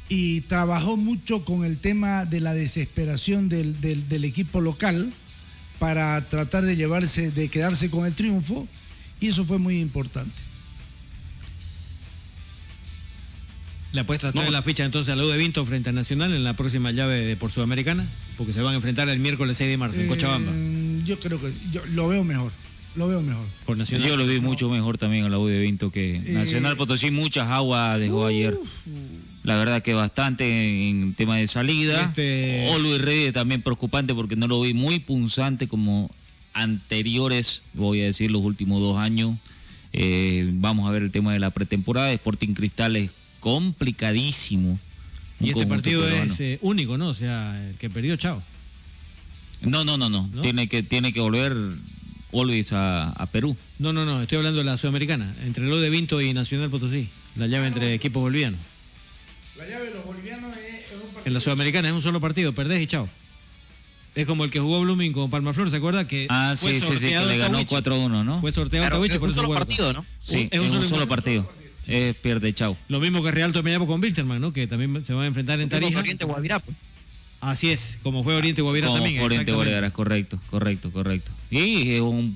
y 0.09 0.41
trabajó 0.41 0.97
mucho 0.97 1.43
con 1.43 1.65
el 1.65 1.79
tema 1.79 2.25
de 2.25 2.39
la 2.39 2.53
desesperación 2.53 3.49
del, 3.49 3.79
del, 3.81 4.23
equipo 4.23 4.61
local 4.61 5.11
para 5.79 6.27
tratar 6.29 6.63
de 6.63 6.75
llevarse, 6.75 7.31
de 7.31 7.49
quedarse 7.49 7.89
con 7.89 8.05
el 8.05 8.15
triunfo, 8.15 8.67
y 9.19 9.27
eso 9.27 9.43
fue 9.45 9.57
muy 9.57 9.79
importante. 9.79 10.46
¿Le 13.93 14.01
apuesta 14.01 14.31
toda 14.31 14.49
la 14.49 14.61
ficha 14.61 14.83
entonces 14.83 15.13
a 15.13 15.15
la 15.15 15.23
U 15.23 15.27
de 15.27 15.37
Vinto 15.37 15.65
frente 15.65 15.89
a 15.89 15.93
Nacional 15.93 16.33
en 16.33 16.43
la 16.43 16.55
próxima 16.55 16.91
llave 16.91 17.25
de 17.25 17.37
por 17.37 17.51
Sudamericana? 17.51 18.05
Porque 18.37 18.53
se 18.53 18.61
van 18.61 18.73
a 18.73 18.75
enfrentar 18.75 19.07
el 19.09 19.19
miércoles 19.19 19.57
6 19.57 19.69
de 19.69 19.77
marzo 19.77 20.01
en 20.01 20.07
Cochabamba. 20.07 20.51
Eh, 20.53 21.01
yo 21.05 21.19
creo 21.19 21.39
que 21.39 21.53
yo 21.71 21.85
lo 21.87 22.07
veo 22.07 22.23
mejor. 22.23 22.51
Lo 22.95 23.07
veo 23.07 23.21
mejor. 23.21 23.45
Por 23.65 23.77
Nacional, 23.77 24.09
yo 24.09 24.17
lo 24.17 24.25
vi 24.25 24.39
mucho 24.41 24.69
mejor 24.69 24.97
también 24.97 25.25
a 25.25 25.29
la 25.29 25.39
U 25.39 25.47
de 25.47 25.59
Vinto 25.59 25.91
que 25.91 26.15
eh, 26.15 26.23
Nacional 26.27 26.75
Potosí. 26.75 27.11
Muchas 27.11 27.47
aguas 27.47 27.99
dejó 27.99 28.25
ayer. 28.25 28.59
La 29.43 29.55
verdad 29.55 29.81
que 29.81 29.93
bastante 29.93 30.89
en 30.89 31.13
tema 31.13 31.37
de 31.37 31.47
salida. 31.47 32.05
Este... 32.05 32.67
O 32.71 32.79
Luis 32.79 32.99
Reyes 32.99 33.33
también 33.33 33.61
preocupante 33.61 34.13
porque 34.13 34.35
no 34.35 34.47
lo 34.47 34.61
vi 34.61 34.73
muy 34.73 34.99
punzante 34.99 35.67
como 35.67 36.11
anteriores, 36.53 37.61
voy 37.73 38.01
a 38.01 38.05
decir 38.05 38.31
los 38.31 38.41
últimos 38.41 38.81
dos 38.81 38.97
años. 38.97 39.35
Eh, 39.93 40.49
vamos 40.53 40.89
a 40.89 40.91
ver 40.91 41.03
el 41.03 41.11
tema 41.11 41.31
de 41.31 41.39
la 41.39 41.51
pretemporada. 41.51 42.11
Sporting 42.11 42.53
Cristal 42.53 42.95
es 42.95 43.11
complicadísimo. 43.39 44.79
Y 45.39 45.49
este 45.49 45.67
partido 45.67 46.07
es 46.07 46.39
eh, 46.39 46.59
único, 46.61 46.97
¿no? 46.97 47.09
O 47.09 47.13
sea, 47.13 47.69
el 47.69 47.75
que 47.75 47.89
perdió, 47.89 48.15
chao. 48.15 48.41
No, 49.61 49.83
no, 49.83 49.97
no, 49.97 50.09
no, 50.09 50.29
Tiene, 50.41 50.67
que, 50.67 50.83
tiene 50.83 51.11
que 51.13 51.19
volver 51.19 51.55
Olvis 52.31 52.73
a, 52.73 53.09
a, 53.09 53.25
Perú. 53.27 53.55
No, 53.79 53.93
no, 53.93 54.05
no. 54.05 54.21
Estoy 54.21 54.37
hablando 54.37 54.59
de 54.59 54.63
la 54.63 54.77
Sudamericana. 54.77 55.35
Entre 55.43 55.65
lo 55.65 55.79
de 55.79 55.89
Vinto 55.89 56.21
y 56.21 56.33
Nacional 56.33 56.69
Potosí. 56.69 57.09
La 57.35 57.47
llave 57.47 57.67
entre 57.67 57.93
equipos 57.93 58.21
bolivianos. 58.21 58.59
La 59.57 59.67
llave 59.67 59.87
de 59.87 59.95
los 59.95 60.05
bolivianos 60.05 60.51
es, 60.57 60.93
un 60.93 61.01
partido. 61.01 61.21
En 61.25 61.33
la 61.33 61.39
Sudamericana 61.39 61.87
es 61.87 61.93
un 61.93 62.01
solo 62.01 62.19
partido. 62.19 62.53
Perdés 62.53 62.81
y 62.81 62.87
chao. 62.87 63.09
Es 64.15 64.25
como 64.25 64.43
el 64.43 64.49
que 64.49 64.59
jugó 64.59 64.81
Blooming 64.81 65.13
con 65.13 65.29
Palmaflor, 65.29 65.69
¿se 65.69 65.75
acuerda? 65.75 66.07
Que 66.07 66.25
ah, 66.29 66.55
sí, 66.57 66.81
sí, 66.81 66.97
sí, 66.97 67.09
que 67.09 67.19
le 67.19 67.37
ganó 67.37 67.59
4-1, 67.59 68.25
¿no? 68.25 68.41
Fue 68.41 68.51
sorteado 68.51 68.87
claro, 68.87 69.05
es 69.05 69.15
un 69.15 69.31
solo 69.33 69.53
partido, 69.53 69.93
¿no? 69.93 70.05
Sí, 70.17 70.49
es 70.49 70.59
un, 70.59 70.71
solo, 70.71 70.83
solo 70.85 71.07
partido. 71.07 71.47
Es 71.87 72.15
pierde 72.17 72.53
chao. 72.53 72.77
Lo 72.89 72.99
mismo 72.99 73.23
que 73.23 73.31
Real 73.31 73.51
Tomellapo 73.53 73.87
con 73.87 74.01
Wilterman, 74.01 74.41
¿no? 74.41 74.51
Que 74.51 74.67
también 74.67 75.03
se 75.05 75.13
va 75.13 75.23
a 75.23 75.27
enfrentar 75.27 75.59
en 75.61 75.69
Tarija. 75.69 75.99
Oriente 75.99 76.25
Guavirá, 76.25 76.59
pues. 76.59 76.75
Así 77.39 77.69
es, 77.69 77.99
como 78.03 78.23
fue 78.23 78.35
Oriente 78.35 78.61
Guavirá 78.61 78.87
como 78.87 78.99
también. 78.99 79.21
Oriente 79.21 79.51
Guavirá, 79.51 79.89
correcto, 79.91 80.39
correcto, 80.49 80.91
correcto. 80.91 81.31
Y 81.49 81.93
es 81.93 82.01
un, 82.01 82.35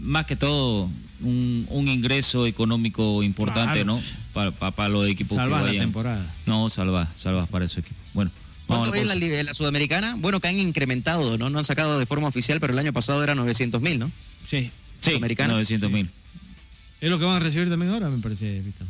más 0.00 0.26
que 0.26 0.34
todo 0.34 0.90
un, 1.20 1.66
un 1.70 1.88
ingreso 1.88 2.46
económico 2.46 3.22
importante, 3.22 3.84
claro. 3.84 3.96
¿no? 3.96 4.02
Para, 4.32 4.50
para, 4.50 4.72
para, 4.72 4.88
los 4.88 5.08
equipos 5.08 5.36
salvar 5.36 5.60
que 5.60 5.66
vayan. 5.66 5.76
la 5.76 5.82
temporada. 5.82 6.34
No, 6.46 6.68
salva, 6.68 7.12
salvas 7.14 7.48
para 7.48 7.66
esos 7.66 7.78
equipos. 7.78 7.98
Bueno. 8.12 8.30
¿Cuánto 8.66 8.94
es 8.94 9.06
la, 9.06 9.14
la, 9.14 9.52
Sudamericana? 9.52 10.16
Bueno, 10.16 10.40
que 10.40 10.48
han 10.48 10.58
incrementado, 10.58 11.36
¿no? 11.36 11.50
No 11.50 11.58
han 11.58 11.64
sacado 11.66 11.98
de 11.98 12.06
forma 12.06 12.28
oficial, 12.28 12.60
pero 12.60 12.72
el 12.72 12.78
año 12.78 12.94
pasado 12.94 13.22
era 13.22 13.34
900 13.34 13.80
mil, 13.82 13.98
¿no? 13.98 14.10
Sí. 14.46 14.70
Sí, 15.00 15.20
900 15.20 15.90
mil. 15.90 16.10
¿Es 17.00 17.10
lo 17.10 17.18
que 17.18 17.24
van 17.24 17.36
a 17.36 17.40
recibir 17.40 17.68
también 17.68 17.92
ahora, 17.92 18.08
me 18.08 18.18
parece, 18.18 18.60
Víctor? 18.60 18.86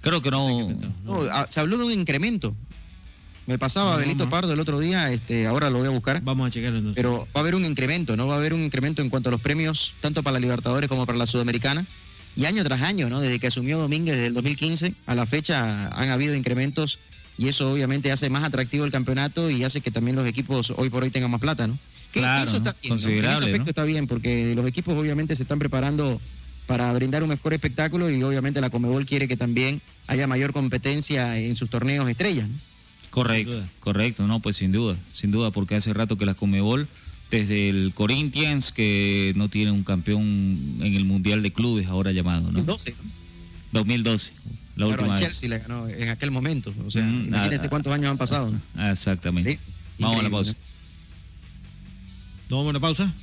Creo 0.00 0.22
que 0.22 0.30
no. 0.30 0.70
no. 0.70 0.94
no 1.04 1.46
se 1.48 1.60
habló 1.60 1.78
de 1.78 1.84
un 1.84 1.92
incremento. 1.92 2.54
Me 3.46 3.58
pasaba 3.58 3.94
no, 3.94 3.98
Belito 3.98 4.24
no. 4.24 4.30
Pardo 4.30 4.52
el 4.52 4.60
otro 4.60 4.78
día, 4.78 5.10
este, 5.10 5.46
ahora 5.46 5.70
lo 5.70 5.78
voy 5.78 5.88
a 5.88 5.90
buscar. 5.90 6.22
Vamos 6.22 6.46
a 6.46 6.50
checarlo 6.50 6.78
entonces. 6.78 7.02
Pero 7.02 7.26
va 7.34 7.40
a 7.40 7.40
haber 7.40 7.54
un 7.54 7.64
incremento, 7.64 8.16
¿no? 8.16 8.26
Va 8.26 8.34
a 8.34 8.38
haber 8.38 8.54
un 8.54 8.60
incremento 8.60 9.02
en 9.02 9.10
cuanto 9.10 9.28
a 9.28 9.32
los 9.32 9.40
premios, 9.40 9.94
tanto 10.00 10.22
para 10.22 10.34
la 10.34 10.40
Libertadores 10.40 10.88
como 10.88 11.06
para 11.06 11.18
la 11.18 11.26
Sudamericana. 11.26 11.86
Y 12.36 12.44
año 12.44 12.62
tras 12.62 12.82
año, 12.82 13.08
¿no? 13.08 13.20
Desde 13.20 13.40
que 13.40 13.48
asumió 13.48 13.78
Domínguez, 13.78 14.14
desde 14.14 14.28
el 14.28 14.34
2015 14.34 14.94
a 15.06 15.14
la 15.14 15.26
fecha, 15.26 15.88
han 15.88 16.10
habido 16.10 16.36
incrementos 16.36 17.00
y 17.36 17.48
eso 17.48 17.72
obviamente 17.72 18.12
hace 18.12 18.30
más 18.30 18.44
atractivo 18.44 18.84
el 18.84 18.92
campeonato 18.92 19.50
y 19.50 19.64
hace 19.64 19.80
que 19.80 19.90
también 19.90 20.14
los 20.14 20.26
equipos 20.26 20.72
hoy 20.76 20.90
por 20.90 21.02
hoy 21.02 21.10
tengan 21.10 21.30
más 21.30 21.40
plata, 21.40 21.66
¿no? 21.66 21.78
Que 22.12 22.20
claro, 22.20 22.44
eso 22.44 22.58
está 22.58 22.76
bien, 22.80 22.94
¿no? 22.94 23.08
En 23.08 23.24
ese 23.24 23.30
aspecto 23.30 23.64
¿no? 23.64 23.70
está 23.70 23.84
bien, 23.84 24.06
porque 24.06 24.54
los 24.54 24.66
equipos 24.66 24.96
obviamente 24.96 25.34
se 25.34 25.42
están 25.42 25.58
preparando 25.58 26.20
para 26.70 26.92
brindar 26.92 27.24
un 27.24 27.30
mejor 27.30 27.52
espectáculo 27.52 28.08
y 28.10 28.22
obviamente 28.22 28.60
la 28.60 28.70
Comebol 28.70 29.04
quiere 29.04 29.26
que 29.26 29.36
también 29.36 29.82
haya 30.06 30.28
mayor 30.28 30.52
competencia 30.52 31.36
en 31.36 31.56
sus 31.56 31.68
torneos 31.68 32.08
estrellas. 32.08 32.48
¿no? 32.48 32.54
Correcto, 33.10 33.60
correcto, 33.80 34.28
no, 34.28 34.38
pues 34.38 34.58
sin 34.58 34.70
duda, 34.70 34.96
sin 35.10 35.32
duda, 35.32 35.50
porque 35.50 35.74
hace 35.74 35.92
rato 35.92 36.16
que 36.16 36.26
la 36.26 36.34
Comebol, 36.34 36.86
desde 37.28 37.70
el 37.70 37.90
Corinthians, 37.92 38.70
que 38.70 39.32
no 39.34 39.48
tiene 39.48 39.72
un 39.72 39.82
campeón 39.82 40.78
en 40.80 40.94
el 40.94 41.04
Mundial 41.04 41.42
de 41.42 41.52
Clubes, 41.52 41.88
ahora 41.88 42.12
llamado, 42.12 42.52
¿no? 42.52 42.62
2012. 42.62 42.94
2012. 43.72 44.30
La 44.76 44.86
claro, 44.86 44.90
última 44.90 45.06
el 45.06 45.20
vez. 45.20 45.28
Chelsea 45.28 45.48
le 45.48 45.58
ganó 45.58 45.88
en 45.88 46.08
aquel 46.08 46.30
momento. 46.30 46.72
O 46.86 46.90
sea, 46.92 47.02
mm, 47.02 47.24
imagínense 47.26 47.66
ah, 47.66 47.70
cuántos 47.70 47.92
años 47.92 48.12
han 48.12 48.18
pasado. 48.18 48.52
¿no? 48.52 48.90
Exactamente. 48.92 49.54
Sí, 49.54 49.58
Vamos 49.98 50.20
a 50.20 50.22
la 50.22 50.30
pausa. 50.30 50.54
¿No 52.48 52.58
vamos 52.58 52.70
a 52.70 52.74
la 52.74 52.80
pausa? 52.80 53.14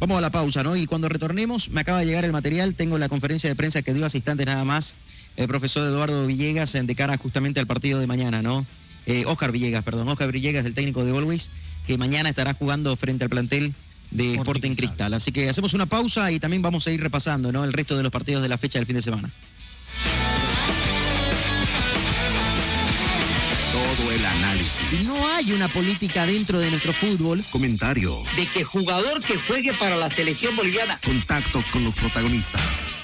Vamos 0.00 0.16
a 0.16 0.22
la 0.22 0.30
pausa, 0.30 0.62
¿no? 0.62 0.76
Y 0.76 0.86
cuando 0.86 1.10
retornemos, 1.10 1.68
me 1.68 1.82
acaba 1.82 2.00
de 2.00 2.06
llegar 2.06 2.24
el 2.24 2.32
material, 2.32 2.74
tengo 2.74 2.96
la 2.96 3.10
conferencia 3.10 3.50
de 3.50 3.54
prensa 3.54 3.82
que 3.82 3.92
dio 3.92 4.06
hace 4.06 4.16
instantes 4.18 4.46
nada 4.46 4.64
más 4.64 4.96
el 5.36 5.46
profesor 5.46 5.86
Eduardo 5.86 6.26
Villegas 6.26 6.72
de 6.72 6.94
cara 6.94 7.16
justamente 7.16 7.60
al 7.60 7.66
partido 7.66 8.00
de 8.00 8.06
mañana, 8.06 8.42
¿no? 8.42 8.66
Eh, 9.06 9.24
Oscar 9.26 9.52
Villegas, 9.52 9.82
perdón, 9.84 10.08
Oscar 10.08 10.32
Villegas, 10.32 10.66
el 10.66 10.74
técnico 10.74 11.04
de 11.04 11.16
Always, 11.16 11.50
que 11.86 11.98
mañana 11.98 12.28
estará 12.28 12.54
jugando 12.54 12.94
frente 12.96 13.24
al 13.24 13.30
plantel 13.30 13.74
de 14.10 14.34
Sporting 14.34 14.74
Cristal. 14.74 15.14
Así 15.14 15.32
que 15.32 15.48
hacemos 15.48 15.72
una 15.74 15.86
pausa 15.86 16.30
y 16.32 16.40
también 16.40 16.62
vamos 16.62 16.86
a 16.86 16.90
ir 16.90 17.00
repasando, 17.00 17.52
¿no? 17.52 17.64
El 17.64 17.72
resto 17.72 17.96
de 17.96 18.02
los 18.02 18.12
partidos 18.12 18.42
de 18.42 18.48
la 18.48 18.58
fecha 18.58 18.78
del 18.78 18.86
fin 18.86 18.96
de 18.96 19.02
semana. 19.02 19.30
No 25.04 25.26
hay 25.28 25.52
una 25.52 25.68
política 25.68 26.26
dentro 26.26 26.58
de 26.58 26.70
nuestro 26.70 26.92
fútbol. 26.92 27.44
Comentario. 27.50 28.22
De 28.36 28.46
que 28.46 28.64
jugador 28.64 29.22
que 29.22 29.36
juegue 29.36 29.72
para 29.74 29.96
la 29.96 30.10
selección 30.10 30.56
boliviana. 30.56 31.00
Contactos 31.04 31.64
con 31.66 31.84
los 31.84 31.94
protagonistas. 31.94 32.60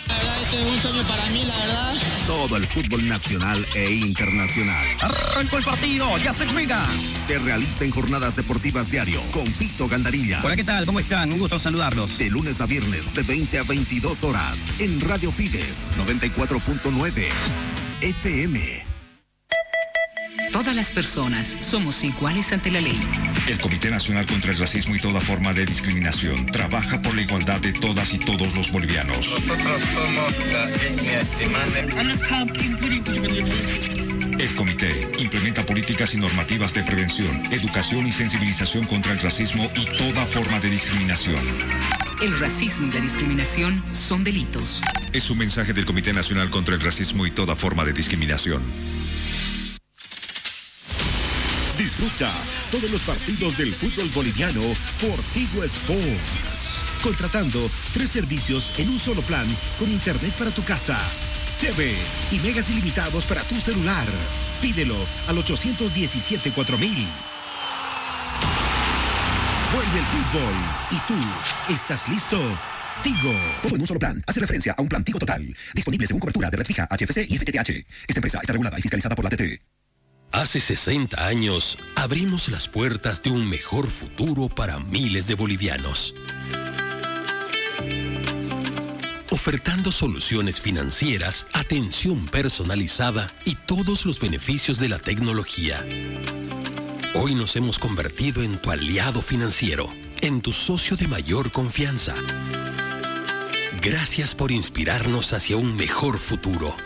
La 0.08 0.16
verdad, 0.18 0.42
este 0.42 0.60
es 0.60 0.66
un 0.66 0.78
sueño 0.78 1.02
para 1.02 1.26
mí, 1.26 1.44
la 1.44 1.58
verdad. 1.58 1.94
Todo 2.26 2.56
el 2.56 2.66
fútbol 2.66 3.08
nacional 3.08 3.66
e 3.74 3.90
internacional. 3.92 4.86
Arrancó 5.00 5.58
el 5.58 5.64
partido, 5.64 6.18
ya 6.18 6.32
se 6.32 6.46
juega. 6.46 6.86
Se 7.26 7.38
realiza 7.38 7.84
en 7.84 7.90
jornadas 7.90 8.36
deportivas 8.36 8.90
diario 8.90 9.20
con 9.32 9.50
Pito 9.52 9.88
Gandarilla. 9.88 10.40
Hola, 10.44 10.56
¿qué 10.56 10.64
tal? 10.64 10.86
¿Cómo 10.86 11.00
están? 11.00 11.32
Un 11.32 11.40
gusto 11.40 11.58
saludarlos. 11.58 12.18
De 12.18 12.30
lunes 12.30 12.60
a 12.60 12.66
viernes, 12.66 13.12
de 13.14 13.22
20 13.22 13.58
a 13.58 13.62
22 13.64 14.22
horas, 14.24 14.58
en 14.78 15.00
Radio 15.00 15.32
Fides 15.32 15.74
94.9 15.96 17.28
FM. 18.00 18.95
Todas 20.56 20.74
las 20.74 20.90
personas 20.90 21.54
somos 21.60 22.02
iguales 22.02 22.50
ante 22.50 22.70
la 22.70 22.80
ley. 22.80 22.98
El 23.46 23.58
Comité 23.58 23.90
Nacional 23.90 24.24
contra 24.24 24.52
el 24.52 24.58
Racismo 24.58 24.96
y 24.96 24.98
toda 24.98 25.20
forma 25.20 25.52
de 25.52 25.66
discriminación 25.66 26.46
trabaja 26.46 27.02
por 27.02 27.14
la 27.14 27.20
igualdad 27.20 27.60
de 27.60 27.74
todas 27.74 28.14
y 28.14 28.18
todos 28.18 28.54
los 28.54 28.72
bolivianos. 28.72 29.18
Nosotros 29.18 29.82
somos 29.92 30.32
la 30.50 30.70
etnia 30.70 31.20
El 34.38 34.54
comité 34.54 35.08
implementa 35.18 35.62
políticas 35.62 36.14
y 36.14 36.16
normativas 36.16 36.72
de 36.72 36.82
prevención, 36.84 37.52
educación 37.52 38.06
y 38.06 38.12
sensibilización 38.12 38.86
contra 38.86 39.12
el 39.12 39.18
racismo 39.18 39.70
y 39.76 39.84
toda 39.98 40.24
forma 40.24 40.58
de 40.60 40.70
discriminación. 40.70 41.36
El 42.22 42.40
racismo 42.40 42.86
y 42.86 42.92
la 42.94 43.00
discriminación 43.00 43.84
son 43.92 44.24
delitos. 44.24 44.80
Es 45.12 45.28
un 45.28 45.36
mensaje 45.36 45.74
del 45.74 45.84
Comité 45.84 46.14
Nacional 46.14 46.48
contra 46.48 46.74
el 46.74 46.80
Racismo 46.80 47.26
y 47.26 47.30
toda 47.30 47.56
forma 47.56 47.84
de 47.84 47.92
discriminación. 47.92 48.62
Disfruta 51.98 52.30
todos 52.70 52.90
los 52.90 53.00
partidos 53.02 53.56
del 53.56 53.72
fútbol 53.72 54.10
boliviano 54.10 54.60
por 55.00 55.18
Tigo 55.32 55.64
Sports. 55.64 57.00
Contratando 57.02 57.70
tres 57.94 58.10
servicios 58.10 58.70
en 58.76 58.90
un 58.90 58.98
solo 58.98 59.22
plan 59.22 59.46
con 59.78 59.90
internet 59.90 60.34
para 60.34 60.50
tu 60.50 60.62
casa, 60.62 60.98
TV 61.58 61.94
y 62.30 62.38
megas 62.40 62.68
ilimitados 62.68 63.24
para 63.24 63.42
tu 63.44 63.56
celular. 63.56 64.06
Pídelo 64.60 64.96
al 65.26 65.38
817 65.38 66.52
4000. 66.52 67.08
Vuelve 69.72 69.98
el 69.98 70.04
fútbol. 70.04 70.54
¿Y 70.90 70.98
tú 71.08 71.72
estás 71.72 72.06
listo? 72.10 72.38
Tigo. 73.02 73.32
Todo 73.62 73.74
en 73.74 73.80
un 73.80 73.86
solo 73.86 74.00
plan. 74.00 74.22
Hace 74.26 74.40
referencia 74.40 74.74
a 74.76 74.82
un 74.82 74.88
plan 74.90 75.02
Tigo 75.02 75.18
Total. 75.18 75.42
Disponible 75.74 76.06
según 76.06 76.20
cobertura 76.20 76.50
de 76.50 76.58
red 76.58 76.66
fija, 76.66 76.86
HFC 76.90 77.24
y 77.26 77.38
FTTH. 77.38 77.70
Esta 78.06 78.18
empresa 78.18 78.40
está 78.42 78.52
regulada 78.52 78.78
y 78.78 78.82
fiscalizada 78.82 79.14
por 79.14 79.24
la 79.24 79.30
TT. 79.30 79.85
Hace 80.32 80.60
60 80.60 81.26
años 81.26 81.78
abrimos 81.94 82.48
las 82.48 82.68
puertas 82.68 83.22
de 83.22 83.30
un 83.30 83.48
mejor 83.48 83.86
futuro 83.86 84.48
para 84.48 84.78
miles 84.78 85.26
de 85.26 85.34
bolivianos. 85.34 86.14
Ofertando 89.30 89.90
soluciones 89.90 90.60
financieras, 90.60 91.46
atención 91.52 92.26
personalizada 92.26 93.28
y 93.44 93.54
todos 93.54 94.04
los 94.04 94.20
beneficios 94.20 94.78
de 94.78 94.88
la 94.88 94.98
tecnología. 94.98 95.84
Hoy 97.14 97.34
nos 97.34 97.56
hemos 97.56 97.78
convertido 97.78 98.42
en 98.42 98.58
tu 98.58 98.70
aliado 98.70 99.22
financiero, 99.22 99.88
en 100.20 100.42
tu 100.42 100.52
socio 100.52 100.96
de 100.96 101.08
mayor 101.08 101.50
confianza. 101.50 102.14
Gracias 103.80 104.34
por 104.34 104.50
inspirarnos 104.50 105.32
hacia 105.32 105.56
un 105.56 105.76
mejor 105.76 106.18
futuro. 106.18 106.76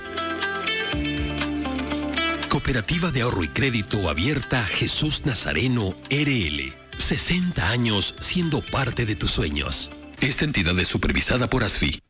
Cooperativa 2.51 3.13
de 3.13 3.23
Ahorro 3.23 3.45
y 3.45 3.49
Crédito 3.49 4.11
Abierta 4.11 4.65
Jesús 4.65 5.25
Nazareno 5.25 5.95
RL. 6.11 6.75
60 6.99 7.71
años 7.71 8.17
siendo 8.19 8.61
parte 8.61 9.07
de 9.07 9.15
tus 9.15 9.31
sueños. 9.31 9.89
Esta 10.21 10.47
entidad 10.47 10.77
es 10.81 10.89
supervisada 10.89 11.49
por 11.49 11.63
ASFI. 11.63 12.03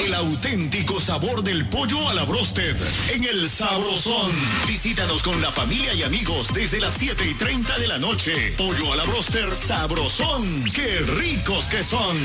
El 0.00 0.14
auténtico 0.14 1.00
sabor 1.00 1.42
del 1.42 1.66
pollo 1.66 2.08
a 2.08 2.14
la 2.14 2.24
brosted 2.24 2.76
en 3.12 3.24
el 3.24 3.50
Sabrosón. 3.50 4.30
Visítanos 4.66 5.22
con 5.22 5.40
la 5.40 5.50
familia 5.50 5.92
y 5.92 6.04
amigos 6.04 6.54
desde 6.54 6.78
las 6.80 6.94
7 6.94 7.26
y 7.28 7.34
30 7.34 7.78
de 7.78 7.88
la 7.88 7.98
noche. 7.98 8.54
Pollo 8.56 8.92
a 8.92 8.96
la 8.96 9.02
broster 9.04 9.52
Sabrosón. 9.54 10.64
¡Qué 10.72 11.00
ricos 11.00 11.64
que 11.64 11.82
son! 11.82 12.16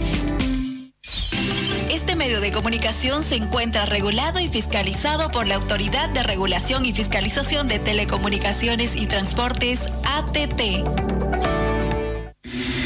Este 1.91 2.17
medio 2.17 2.41
de 2.41 2.53
comunicación 2.53 3.23
se 3.23 3.37
encuentra 3.37 3.85
regulado 3.85 4.41
y 4.41 4.49
fiscalizado 4.49 5.31
por 5.31 5.47
la 5.47 5.57
Autoridad 5.57 6.09
de 6.09 6.23
Regulación 6.23 6.87
y 6.87 6.95
Fiscalización 6.95 7.69
de 7.69 7.79
Telecomunicaciones 7.79 8.97
y 8.97 9.07
Transportes, 9.07 9.91
ATT. 10.05 10.61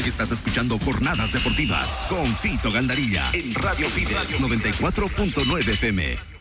Estás 0.05 0.31
escuchando 0.31 0.77
Jornadas 0.79 1.31
Deportivas 1.31 1.87
con 2.09 2.35
Fito 2.37 2.69
Gandarilla 2.71 3.29
en 3.33 3.53
Radio 3.53 3.87
Fides 3.89 4.39
94.9 4.39 5.69
FM. 5.69 6.36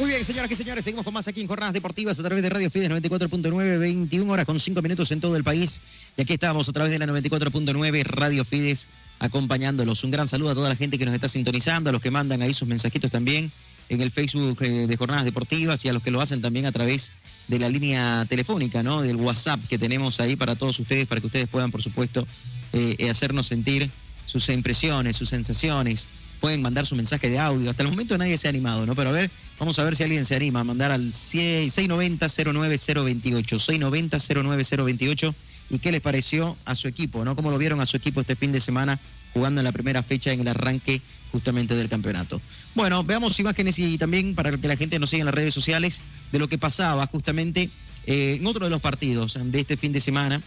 Muy 0.00 0.08
bien, 0.08 0.24
señoras 0.24 0.50
y 0.50 0.56
señores, 0.56 0.82
seguimos 0.82 1.04
con 1.04 1.12
más 1.12 1.28
aquí 1.28 1.42
en 1.42 1.46
Jornadas 1.46 1.74
Deportivas 1.74 2.18
a 2.18 2.22
través 2.22 2.42
de 2.42 2.48
Radio 2.48 2.70
Fides 2.70 2.88
94.9, 2.88 3.78
21 3.78 4.32
horas 4.32 4.46
con 4.46 4.58
5 4.58 4.80
minutos 4.80 5.12
en 5.12 5.20
todo 5.20 5.36
el 5.36 5.44
país. 5.44 5.82
Y 6.16 6.22
aquí 6.22 6.32
estamos 6.32 6.66
a 6.70 6.72
través 6.72 6.90
de 6.90 6.98
la 6.98 7.04
94.9 7.04 8.04
Radio 8.04 8.46
Fides 8.46 8.88
acompañándolos. 9.18 10.02
Un 10.02 10.10
gran 10.10 10.26
saludo 10.26 10.52
a 10.52 10.54
toda 10.54 10.70
la 10.70 10.76
gente 10.76 10.96
que 10.96 11.04
nos 11.04 11.12
está 11.12 11.28
sintonizando, 11.28 11.90
a 11.90 11.92
los 11.92 12.00
que 12.00 12.10
mandan 12.10 12.40
ahí 12.40 12.54
sus 12.54 12.66
mensajitos 12.66 13.10
también 13.10 13.52
en 13.90 14.00
el 14.00 14.10
Facebook 14.10 14.62
eh, 14.62 14.86
de 14.86 14.96
Jornadas 14.96 15.26
Deportivas 15.26 15.84
y 15.84 15.90
a 15.90 15.92
los 15.92 16.02
que 16.02 16.10
lo 16.10 16.22
hacen 16.22 16.40
también 16.40 16.64
a 16.64 16.72
través 16.72 17.12
de 17.48 17.58
la 17.58 17.68
línea 17.68 18.24
telefónica, 18.26 18.82
¿no? 18.82 19.02
Del 19.02 19.16
WhatsApp 19.16 19.60
que 19.68 19.78
tenemos 19.78 20.18
ahí 20.20 20.34
para 20.34 20.56
todos 20.56 20.78
ustedes, 20.78 21.08
para 21.08 21.20
que 21.20 21.26
ustedes 21.26 21.46
puedan, 21.46 21.70
por 21.70 21.82
supuesto, 21.82 22.26
eh, 22.72 22.96
eh, 22.96 23.10
hacernos 23.10 23.48
sentir 23.48 23.90
sus 24.24 24.48
impresiones, 24.48 25.18
sus 25.18 25.28
sensaciones, 25.28 26.08
pueden 26.40 26.62
mandar 26.62 26.86
su 26.86 26.96
mensaje 26.96 27.28
de 27.28 27.38
audio. 27.38 27.70
Hasta 27.70 27.82
el 27.82 27.90
momento 27.90 28.16
nadie 28.18 28.38
se 28.38 28.48
ha 28.48 28.50
animado, 28.50 28.86
¿no? 28.86 28.94
Pero 28.94 29.10
a 29.10 29.12
ver, 29.12 29.30
vamos 29.58 29.78
a 29.78 29.84
ver 29.84 29.94
si 29.94 30.02
alguien 30.02 30.24
se 30.24 30.34
anima 30.34 30.60
a 30.60 30.64
mandar 30.64 30.90
al 30.90 31.12
690-09028, 31.12 33.44
690-09028 33.44 35.34
y 35.70 35.78
qué 35.78 35.92
les 35.92 36.00
pareció 36.00 36.56
a 36.64 36.74
su 36.74 36.88
equipo, 36.88 37.24
¿no? 37.24 37.36
¿Cómo 37.36 37.50
lo 37.50 37.58
vieron 37.58 37.80
a 37.80 37.86
su 37.86 37.96
equipo 37.96 38.20
este 38.20 38.36
fin 38.36 38.52
de 38.52 38.60
semana 38.60 38.98
jugando 39.32 39.60
en 39.60 39.64
la 39.64 39.72
primera 39.72 40.02
fecha 40.02 40.32
en 40.32 40.40
el 40.40 40.48
arranque 40.48 41.00
justamente 41.30 41.76
del 41.76 41.88
campeonato? 41.88 42.40
Bueno, 42.74 43.04
veamos 43.04 43.38
imágenes 43.38 43.78
y 43.78 43.96
también 43.98 44.34
para 44.34 44.56
que 44.56 44.66
la 44.66 44.76
gente 44.76 44.98
nos 44.98 45.10
siga 45.10 45.20
en 45.20 45.26
las 45.26 45.34
redes 45.34 45.54
sociales 45.54 46.02
de 46.32 46.38
lo 46.38 46.48
que 46.48 46.58
pasaba 46.58 47.06
justamente 47.06 47.70
eh, 48.06 48.38
en 48.40 48.46
otro 48.46 48.64
de 48.64 48.70
los 48.70 48.80
partidos 48.80 49.38
de 49.40 49.60
este 49.60 49.76
fin 49.76 49.92
de 49.92 50.00
semana 50.00 50.42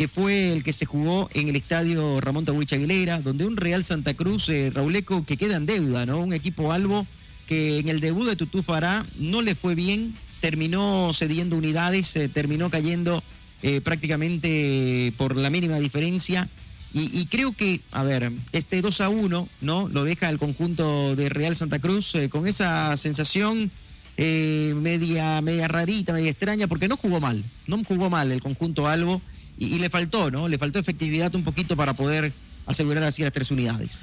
que 0.00 0.08
fue 0.08 0.50
el 0.50 0.64
que 0.64 0.72
se 0.72 0.86
jugó 0.86 1.28
en 1.34 1.50
el 1.50 1.56
estadio 1.56 2.22
Ramón 2.22 2.46
Tawich 2.46 2.72
Aguilera, 2.72 3.20
donde 3.20 3.44
un 3.44 3.58
Real 3.58 3.84
Santa 3.84 4.14
Cruz, 4.14 4.48
eh, 4.48 4.70
Rauleco, 4.72 5.26
que 5.26 5.36
queda 5.36 5.58
en 5.58 5.66
deuda, 5.66 6.06
¿no? 6.06 6.20
Un 6.20 6.32
equipo 6.32 6.72
albo 6.72 7.06
que 7.46 7.80
en 7.80 7.90
el 7.90 8.00
debut 8.00 8.26
de 8.26 8.34
Tutú 8.34 8.62
Fará 8.62 9.04
no 9.18 9.42
le 9.42 9.54
fue 9.54 9.74
bien, 9.74 10.14
terminó 10.40 11.12
cediendo 11.12 11.54
unidades, 11.54 12.16
eh, 12.16 12.30
terminó 12.30 12.70
cayendo 12.70 13.22
eh, 13.62 13.82
prácticamente 13.82 15.12
por 15.18 15.36
la 15.36 15.50
mínima 15.50 15.78
diferencia. 15.78 16.48
Y, 16.94 17.26
creo 17.26 17.52
que, 17.52 17.82
a 17.92 18.02
ver, 18.02 18.32
este 18.52 18.80
2 18.80 19.02
a 19.02 19.10
1, 19.10 19.48
¿no? 19.60 19.88
Lo 19.88 20.04
deja 20.04 20.30
el 20.30 20.38
conjunto 20.38 21.14
de 21.14 21.28
Real 21.28 21.54
Santa 21.54 21.78
Cruz 21.78 22.14
con 22.30 22.48
esa 22.48 22.96
sensación 22.96 23.70
media, 24.16 25.42
media 25.42 25.68
rarita, 25.68 26.14
media 26.14 26.30
extraña, 26.30 26.68
porque 26.68 26.88
no 26.88 26.96
jugó 26.96 27.20
mal, 27.20 27.44
no 27.66 27.84
jugó 27.84 28.08
mal 28.08 28.32
el 28.32 28.40
conjunto 28.40 28.88
Albo 28.88 29.20
y, 29.60 29.78
le 29.78 29.90
faltó, 29.90 30.30
¿no? 30.30 30.48
Le 30.48 30.58
faltó 30.58 30.78
efectividad 30.78 31.34
un 31.34 31.44
poquito 31.44 31.76
para 31.76 31.92
poder 31.92 32.32
asegurar 32.66 33.04
así 33.04 33.22
las 33.22 33.30
tres 33.30 33.50
unidades. 33.50 34.02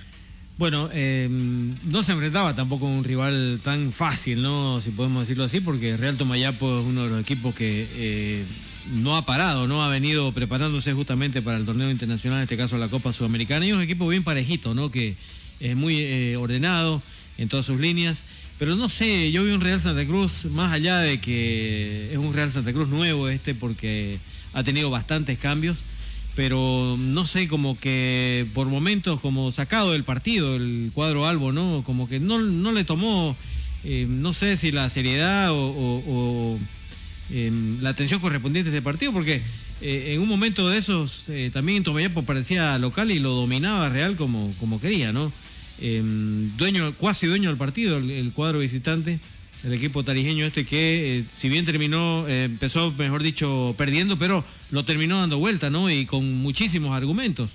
Bueno, 0.57 0.89
em, 0.93 1.75
no 1.83 2.03
se 2.03 2.11
enfrentaba 2.13 2.55
tampoco 2.55 2.85
a 2.85 2.89
un 2.89 3.03
rival 3.03 3.59
tan 3.63 3.91
fácil, 3.91 4.41
¿no? 4.41 4.79
Si 4.81 4.91
podemos 4.91 5.23
decirlo 5.23 5.43
así, 5.43 5.59
porque 5.59 5.97
Real 5.97 6.15
Tomayapo 6.15 6.79
es 6.79 6.85
uno 6.85 7.03
de 7.03 7.09
los 7.09 7.21
equipos 7.21 7.55
que 7.55 7.87
eh, 7.91 8.45
no 8.91 9.17
ha 9.17 9.25
parado, 9.25 9.67
¿no? 9.67 9.83
Ha 9.83 9.89
venido 9.89 10.31
preparándose 10.31 10.93
justamente 10.93 11.41
para 11.41 11.57
el 11.57 11.65
torneo 11.65 11.89
internacional, 11.89 12.39
en 12.39 12.43
este 12.43 12.57
caso 12.57 12.77
la 12.77 12.89
Copa 12.89 13.11
Sudamericana, 13.11 13.65
y 13.65 13.69
es 13.69 13.75
un 13.75 13.81
equipo 13.81 14.07
bien 14.07 14.23
parejito, 14.23 14.75
¿no? 14.75 14.91
Que 14.91 15.15
es 15.59 15.75
muy 15.75 15.99
eh, 15.99 16.37
ordenado 16.37 17.01
en 17.37 17.49
todas 17.49 17.65
sus 17.65 17.79
líneas. 17.79 18.23
Pero 18.59 18.75
no 18.75 18.89
sé, 18.89 19.31
yo 19.31 19.43
vi 19.43 19.51
un 19.51 19.61
Real 19.61 19.81
Santa 19.81 20.05
Cruz, 20.05 20.45
más 20.45 20.71
allá 20.71 20.99
de 20.99 21.19
que 21.19 22.11
es 22.11 22.17
un 22.17 22.33
Real 22.33 22.51
Santa 22.51 22.73
Cruz 22.73 22.87
nuevo 22.87 23.29
este, 23.29 23.53
porque 23.53 24.19
ha 24.57 24.63
tenido 24.63 24.89
bastantes 24.89 25.37
cambios, 25.37 25.77
pero 26.35 26.95
no 26.97 27.27
sé, 27.27 27.47
como 27.47 27.79
que 27.79 28.47
por 28.55 28.65
momentos 28.65 29.21
como 29.21 29.51
sacado 29.51 29.91
del 29.91 30.03
partido 30.03 30.55
el 30.55 30.89
cuadro 30.95 31.27
Albo, 31.27 31.51
¿no? 31.51 31.83
Como 31.85 32.09
que 32.09 32.19
no, 32.19 32.39
no 32.39 32.71
le 32.71 32.83
tomó, 32.83 33.37
eh, 33.83 34.07
no 34.09 34.33
sé 34.33 34.57
si 34.57 34.71
la 34.71 34.89
seriedad 34.89 35.49
o, 35.51 36.57
em, 37.29 37.79
la 37.81 37.91
atención 37.91 38.19
correspondiente 38.19 38.71
a 38.71 38.73
este 38.73 38.81
partido, 38.81 39.13
porque 39.13 39.43
eh, 39.81 40.13
en 40.15 40.21
un 40.21 40.27
momento 40.27 40.67
de 40.69 40.79
esos 40.79 41.29
eh, 41.29 41.51
también 41.53 41.83
Tomayapo 41.83 42.23
parecía 42.23 42.79
local 42.79 43.11
y 43.11 43.19
lo 43.19 43.33
dominaba 43.33 43.89
Real 43.89 44.15
como, 44.15 44.55
como 44.59 44.81
quería, 44.81 45.11
¿no? 45.11 45.31
Em, 45.79 46.57
dueño, 46.57 46.95
cuasi 46.95 47.27
dueño 47.27 47.49
del 47.49 47.59
partido, 47.59 47.97
el 47.97 48.31
cuadro 48.33 48.57
visitante 48.57 49.19
el 49.63 49.73
equipo 49.73 50.03
tarijeño 50.03 50.45
este 50.45 50.65
que, 50.65 51.19
eh, 51.19 51.23
si 51.35 51.49
bien 51.49 51.65
terminó, 51.65 52.27
eh, 52.27 52.45
empezó, 52.45 52.91
mejor 52.91 53.23
dicho, 53.23 53.73
perdiendo, 53.77 54.17
pero 54.17 54.45
lo 54.71 54.85
terminó 54.85 55.19
dando 55.19 55.39
vuelta, 55.39 55.69
¿no? 55.69 55.89
Y 55.89 56.05
con 56.05 56.35
muchísimos 56.35 56.95
argumentos. 56.95 57.51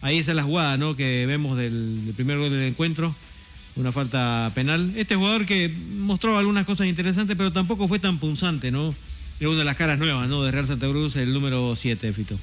Ahí 0.00 0.18
esa 0.18 0.32
es 0.32 0.36
la 0.36 0.42
jugada, 0.42 0.76
¿no? 0.76 0.96
Que 0.96 1.26
vemos 1.26 1.56
del, 1.56 2.12
primer 2.14 2.38
gol 2.38 2.50
del 2.50 2.62
encuentro, 2.62 3.14
una 3.74 3.92
falta 3.92 4.52
penal. 4.54 4.92
Este 4.96 5.16
jugador 5.16 5.46
que 5.46 5.68
mostró 5.68 6.38
algunas 6.38 6.66
cosas 6.66 6.86
interesantes, 6.86 7.36
pero 7.36 7.52
tampoco 7.52 7.88
fue 7.88 7.98
tan 7.98 8.18
punzante, 8.18 8.70
¿no? 8.70 8.94
Es 9.40 9.46
una 9.46 9.58
de 9.58 9.64
las 9.64 9.76
caras 9.76 9.98
nuevas, 9.98 10.28
¿no? 10.28 10.42
De 10.42 10.50
Real 10.50 10.66
Santa 10.66 10.88
Cruz, 10.88 11.16
el 11.16 11.32
número 11.32 11.74
7, 11.74 12.12
Fito. 12.12 12.38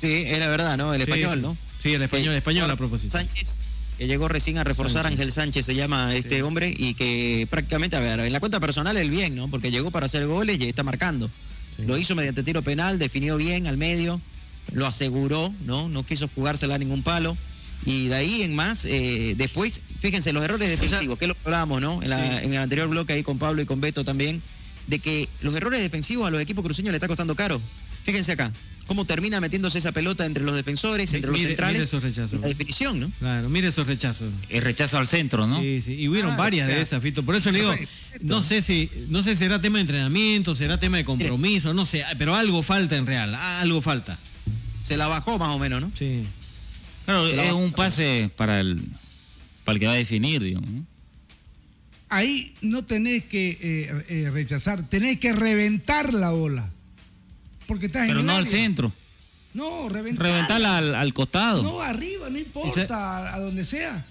Sí, 0.00 0.24
es 0.26 0.38
la 0.38 0.48
verdad, 0.48 0.76
¿no? 0.76 0.92
El 0.92 1.02
español, 1.02 1.40
¿no? 1.40 1.56
Sí, 1.78 1.94
el 1.94 2.02
español, 2.02 2.32
el 2.32 2.38
español 2.38 2.70
a 2.70 2.76
propósito. 2.76 3.10
Sánchez 3.10 3.62
que 3.98 4.06
llegó 4.06 4.28
recién 4.28 4.58
a 4.58 4.64
reforzar, 4.64 5.06
Ángel 5.06 5.32
Sánchez 5.32 5.64
se 5.64 5.74
llama 5.74 6.14
este 6.14 6.42
hombre, 6.42 6.72
y 6.76 6.94
que 6.94 7.46
prácticamente, 7.50 7.96
a 7.96 8.00
ver, 8.00 8.20
en 8.20 8.32
la 8.32 8.40
cuenta 8.40 8.60
personal 8.60 8.96
el 8.96 9.10
bien, 9.10 9.34
¿no? 9.34 9.48
Porque 9.48 9.70
llegó 9.70 9.90
para 9.90 10.06
hacer 10.06 10.26
goles 10.26 10.58
y 10.60 10.64
está 10.64 10.82
marcando. 10.82 11.30
Lo 11.78 11.96
hizo 11.98 12.14
mediante 12.14 12.42
tiro 12.42 12.62
penal, 12.62 12.98
definió 12.98 13.36
bien 13.36 13.66
al 13.66 13.76
medio, 13.76 14.20
lo 14.72 14.86
aseguró, 14.86 15.52
¿no? 15.64 15.88
No 15.88 16.04
quiso 16.04 16.28
jugársela 16.34 16.74
a 16.74 16.78
ningún 16.78 17.02
palo. 17.02 17.36
Y 17.84 18.08
de 18.08 18.14
ahí 18.14 18.42
en 18.42 18.54
más, 18.54 18.84
eh, 18.86 19.34
después, 19.36 19.80
fíjense, 19.98 20.32
los 20.32 20.42
errores 20.42 20.68
defensivos, 20.68 21.18
que 21.18 21.26
lo 21.26 21.36
hablábamos, 21.44 21.80
¿no? 21.80 22.02
En, 22.02 22.12
en, 22.12 22.52
el 22.52 22.58
anterior 22.58 22.88
bloque 22.88 23.12
ahí 23.12 23.22
con 23.22 23.38
Pablo 23.38 23.62
y 23.62 23.66
con 23.66 23.80
Beto 23.80 24.04
también, 24.04 24.42
de 24.86 24.98
que 24.98 25.28
los 25.40 25.54
errores 25.54 25.80
defensivos 25.80 26.26
a 26.26 26.30
los 26.30 26.40
equipos 26.40 26.64
cruceños 26.64 26.90
le 26.90 26.96
está 26.96 27.08
costando 27.08 27.34
caro. 27.34 27.60
Fíjense 28.04 28.32
acá, 28.32 28.52
cómo 28.86 29.04
termina 29.04 29.40
metiéndose 29.40 29.78
esa 29.78 29.92
pelota 29.92 30.24
entre 30.26 30.44
los 30.44 30.54
defensores, 30.54 31.12
entre 31.12 31.30
los 31.30 31.40
centrales. 31.40 31.74
mire 31.74 31.84
esos 31.84 32.02
rechazos. 32.02 32.40
La 32.40 32.48
definición, 32.48 33.00
¿no? 33.00 33.10
Claro, 33.18 33.48
mire 33.48 33.68
esos 33.68 33.86
rechazos. 33.86 34.32
El 34.48 34.62
rechazo 34.62 34.98
al 34.98 35.06
centro, 35.06 35.46
¿no? 35.46 35.60
Sí, 35.60 35.80
sí, 35.80 35.94
y 35.94 36.08
hubieron 36.08 36.36
varias 36.36 36.66
o 36.66 36.68
sea, 36.68 36.76
de 36.76 36.82
esas, 36.82 37.02
Fito. 37.02 37.24
Por 37.24 37.34
eso 37.36 37.50
le 37.50 37.60
digo, 37.60 37.74
no 38.20 38.42
sé 38.42 38.62
si 38.62 38.90
no 39.08 39.22
sé 39.22 39.30
si 39.30 39.36
será 39.36 39.60
tema 39.60 39.78
de 39.78 39.82
entrenamiento, 39.82 40.54
será 40.54 40.78
tema 40.78 40.96
de 40.98 41.04
compromiso, 41.04 41.74
no 41.74 41.86
sé, 41.86 42.04
pero 42.18 42.34
algo 42.34 42.62
falta 42.62 42.96
en 42.96 43.06
Real, 43.06 43.34
algo 43.34 43.82
falta. 43.82 44.18
Se 44.82 44.96
la 44.96 45.08
bajó 45.08 45.38
más 45.38 45.54
o 45.54 45.58
menos, 45.58 45.80
¿no? 45.80 45.90
Sí. 45.94 46.22
Claro, 47.04 47.26
es 47.26 47.52
un 47.52 47.72
pase 47.72 48.30
para 48.36 48.60
el, 48.60 48.82
para 49.64 49.74
el 49.74 49.80
que 49.80 49.86
va 49.86 49.92
a 49.92 49.96
definir, 49.96 50.42
digamos. 50.42 50.70
¿no? 50.70 50.86
Ahí 52.08 52.54
no 52.60 52.84
tenés 52.84 53.24
que 53.24 53.58
eh, 53.60 54.04
eh, 54.08 54.30
rechazar, 54.32 54.88
tenés 54.88 55.18
que 55.18 55.32
reventar 55.32 56.14
la 56.14 56.30
bola. 56.30 56.70
Porque 57.66 57.86
estás 57.86 58.02
en 58.02 58.08
Pero 58.08 58.20
el 58.20 58.26
no 58.26 58.32
al 58.32 58.38
área. 58.40 58.50
centro. 58.50 58.92
No, 59.54 59.88
reventar. 59.88 60.26
Reventarla 60.26 60.76
al, 60.78 60.94
al 60.94 61.14
costado. 61.14 61.62
No, 61.62 61.80
arriba, 61.80 62.28
no 62.30 62.38
importa, 62.38 63.34
a 63.34 63.38
donde 63.40 63.64
sea. 63.64 64.04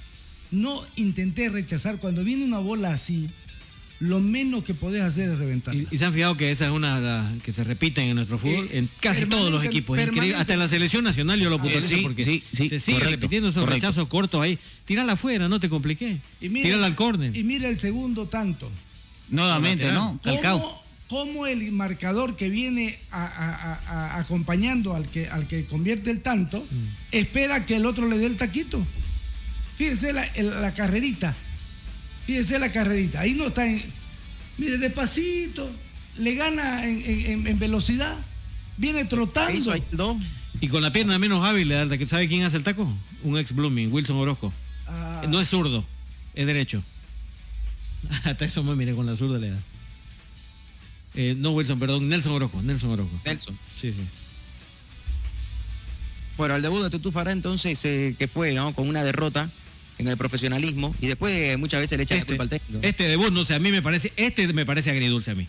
No 0.51 0.83
intenté 0.95 1.49
rechazar. 1.49 1.97
Cuando 1.97 2.23
viene 2.23 2.43
una 2.45 2.57
bola 2.59 2.89
así, 2.91 3.29
lo 3.99 4.19
menos 4.19 4.63
que 4.63 4.73
podés 4.73 5.03
hacer 5.03 5.29
es 5.29 5.37
reventarla. 5.39 5.81
Y, 5.83 5.87
y 5.95 5.97
se 5.97 6.05
han 6.05 6.13
fijado 6.13 6.35
que 6.35 6.51
esa 6.51 6.65
es 6.65 6.71
una 6.71 6.99
de 6.99 7.05
las 7.05 7.43
que 7.43 7.51
se 7.51 7.63
repiten 7.63 8.05
en 8.07 8.15
nuestro 8.15 8.37
fútbol, 8.37 8.65
Eh, 8.71 8.79
en 8.79 8.89
casi 8.99 9.25
todos 9.25 9.51
los 9.51 9.61
permanente- 9.61 9.67
equipos. 9.67 9.97
Increíble. 9.97 10.11
permanente. 10.13 10.41
Hasta 10.41 10.53
en 10.53 10.59
la 10.59 10.67
selección 10.67 11.03
nacional 11.03 11.39
yo 11.39 11.49
lo 11.49 11.59
puntualizo 11.59 11.95
sí, 11.95 12.01
porque 12.01 12.23
sí, 12.23 12.43
sí, 12.51 12.67
se 12.69 12.79
sigue 12.79 12.97
correcto, 12.99 13.11
repitiendo 13.21 13.49
esos 13.49 13.63
correcto. 13.63 13.87
rechazos 13.87 14.07
cortos 14.07 14.41
ahí. 14.41 14.57
Tírala 14.85 15.13
afuera, 15.13 15.47
no 15.47 15.59
te 15.59 15.69
compliqué. 15.69 16.17
Tírala 16.39 16.87
al 16.87 16.95
córner. 16.95 17.35
Y 17.37 17.43
mira 17.43 17.69
el 17.69 17.79
segundo 17.79 18.25
tanto. 18.27 18.71
Nuevamente, 19.29 19.91
¿no? 19.91 20.19
Calcao. 20.23 20.59
¿Cómo, 20.61 20.84
cómo 21.09 21.45
el 21.47 21.71
marcador 21.71 22.35
que 22.35 22.49
viene 22.49 22.97
a- 23.11 23.25
a- 23.25 23.53
a- 23.53 24.15
a- 24.15 24.19
acompañando 24.19 24.95
al 24.95 25.07
que, 25.09 25.27
al 25.27 25.47
que 25.47 25.65
convierte 25.65 26.09
el 26.11 26.21
tanto 26.21 26.59
Mm. 26.69 26.87
espera 27.11 27.65
que 27.65 27.75
el 27.75 27.85
otro 27.85 28.07
le 28.09 28.17
dé 28.17 28.25
el 28.25 28.37
taquito? 28.37 28.85
Fíjese 29.77 30.13
la, 30.13 30.27
la 30.41 30.73
carrerita. 30.73 31.35
Fíjese 32.25 32.57
la 32.59 32.71
carrerita. 32.71 33.19
Ahí 33.21 33.33
no 33.33 33.47
está 33.47 33.67
en. 33.67 33.83
Mire, 34.57 34.77
despacito. 34.77 35.69
Le 36.17 36.33
gana 36.35 36.85
en, 36.87 37.45
en- 37.47 37.59
velocidad. 37.59 38.15
Viene 38.77 39.05
trotando. 39.05 39.71
Ahí. 39.71 39.83
Y 40.61 40.69
con 40.69 40.81
la 40.81 40.91
pierna 40.91 41.19
menos 41.19 41.43
hábil 41.45 41.67
le 41.67 41.75
da 41.75 41.81
el. 41.83 42.07
¿Sabe 42.07 42.27
quién 42.27 42.43
hace 42.43 42.57
el 42.57 42.63
taco? 42.63 42.89
Un 43.23 43.37
ex 43.37 43.53
Blooming, 43.53 43.91
Wilson 43.91 44.15
Orozco. 44.17 44.53
Ah, 44.87 45.23
No 45.29 45.41
es 45.41 45.49
zurdo, 45.49 45.85
es 46.33 46.45
derecho. 46.47 46.81
Hasta 48.23 48.45
eso 48.45 48.63
me 48.63 48.75
mire 48.75 48.93
con 48.95 49.05
la 49.05 49.15
zurda 49.17 49.37
le 49.39 49.49
da. 49.51 49.59
Eh, 51.15 51.33
no 51.37 51.51
Wilson, 51.51 51.79
perdón, 51.79 52.07
Nelson 52.09 52.33
Orozco, 52.33 52.61
Nelson 52.61 52.89
Orozco. 52.91 53.19
Nelson. 53.25 53.57
Sí, 53.79 53.93
sí. 53.93 54.01
Bueno, 56.37 56.55
el 56.55 56.61
debut 56.61 56.83
de 56.83 56.89
Tutu 56.89 57.11
Fará 57.11 57.31
entonces, 57.31 57.83
eh, 57.85 58.15
que 58.19 58.27
fue, 58.27 58.53
¿no? 58.53 58.73
Con 58.73 58.89
una 58.89 59.03
derrota 59.03 59.49
en 59.97 60.07
el 60.09 60.17
profesionalismo 60.17 60.93
y 60.99 61.07
después 61.07 61.33
eh, 61.33 61.55
muchas 61.57 61.79
veces 61.79 61.97
le 61.97 62.03
echan 62.03 62.17
la 62.19 62.25
culpa 62.25 62.43
al 62.43 62.49
técnico. 62.49 62.85
Este 62.85 63.07
debut, 63.07 63.31
no 63.31 63.45
sé, 63.45 63.53
a 63.53 63.59
mí 63.59 63.71
me 63.71 63.81
parece, 63.81 64.11
este 64.17 64.51
me 64.51 64.65
parece 64.65 64.91
agridulce 64.91 65.31
a 65.31 65.35
mí. 65.35 65.47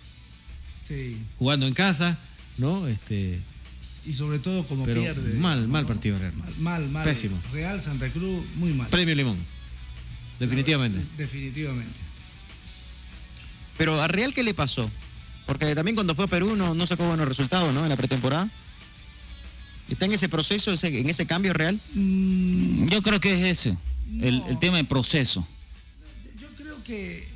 sí. 0.82 1.16
Jugando 1.38 1.66
en 1.66 1.74
casa, 1.74 2.16
¿no? 2.56 2.86
Este, 2.86 3.40
Y 4.06 4.12
sobre 4.12 4.38
todo 4.38 4.64
como 4.68 4.84
pero 4.84 5.00
pierde. 5.02 5.34
mal, 5.34 5.66
mal 5.66 5.84
partido 5.86 6.16
Real. 6.20 6.34
Mal, 6.36 6.54
mal, 6.60 6.88
mal. 6.90 7.04
Pésimo. 7.04 7.40
Real 7.52 7.80
Santa 7.80 8.08
Cruz, 8.10 8.44
muy 8.54 8.72
mal. 8.72 8.86
Premio 8.88 9.16
Limón. 9.16 9.38
Definitivamente. 10.38 11.00
Definitivamente. 11.18 11.98
Pero 13.76 14.00
a 14.00 14.06
Real, 14.06 14.32
¿qué 14.32 14.44
le 14.44 14.54
pasó? 14.54 14.88
Porque 15.46 15.74
también 15.74 15.94
cuando 15.94 16.14
fue 16.14 16.24
a 16.24 16.28
Perú 16.28 16.56
no, 16.56 16.74
no 16.74 16.86
sacó 16.86 17.06
buenos 17.06 17.26
resultados, 17.28 17.72
¿no? 17.72 17.82
En 17.84 17.88
la 17.88 17.96
pretemporada. 17.96 18.50
¿Está 19.88 20.06
en 20.06 20.12
ese 20.12 20.28
proceso, 20.28 20.72
ese- 20.72 20.98
en 20.98 21.08
ese 21.08 21.26
cambio 21.26 21.52
real? 21.52 21.78
Yo 21.94 23.02
creo 23.02 23.20
que 23.20 23.32
es 23.34 23.58
ese, 23.60 23.76
el, 24.20 24.42
el 24.48 24.58
tema 24.58 24.78
de 24.78 24.84
proceso. 24.84 25.46
Yo 26.40 26.48
creo 26.56 26.82
que 26.82 27.28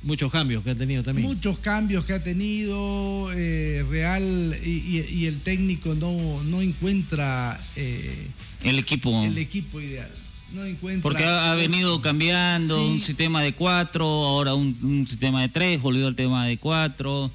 Muchos 0.00 0.30
cambios 0.30 0.62
que 0.62 0.70
ha 0.70 0.74
tenido 0.76 1.02
también. 1.02 1.26
muchos 1.26 1.58
cambios 1.58 2.04
que 2.04 2.12
ha 2.12 2.22
tenido 2.22 3.30
eh, 3.34 3.84
Real 3.90 4.56
y, 4.64 4.68
y- 4.70 5.06
y 5.12 5.26
el 5.26 5.40
técnico 5.40 5.92
no, 5.94 6.40
no 6.44 6.62
encuentra 6.62 7.60
eh, 7.74 8.28
El 8.62 8.78
equipo. 8.78 9.24
el 9.24 9.36
equipo 9.36 9.80
ideal. 9.80 10.08
No 10.54 10.64
encuentra. 10.64 11.02
Porque 11.02 11.24
ha, 11.24 11.50
ha 11.50 11.54
venido 11.56 12.00
cambiando 12.00 12.76
Sí. 12.76 12.92
un 12.92 13.00
sistema 13.00 13.42
de 13.42 13.54
cuatro, 13.54 14.06
ahora 14.06 14.54
un, 14.54 14.78
un 14.82 15.06
sistema 15.08 15.42
de 15.42 15.48
tres, 15.48 15.82
volvió 15.82 16.06
al 16.06 16.14
tema 16.14 16.46
de 16.46 16.56
cuatro. 16.58 17.30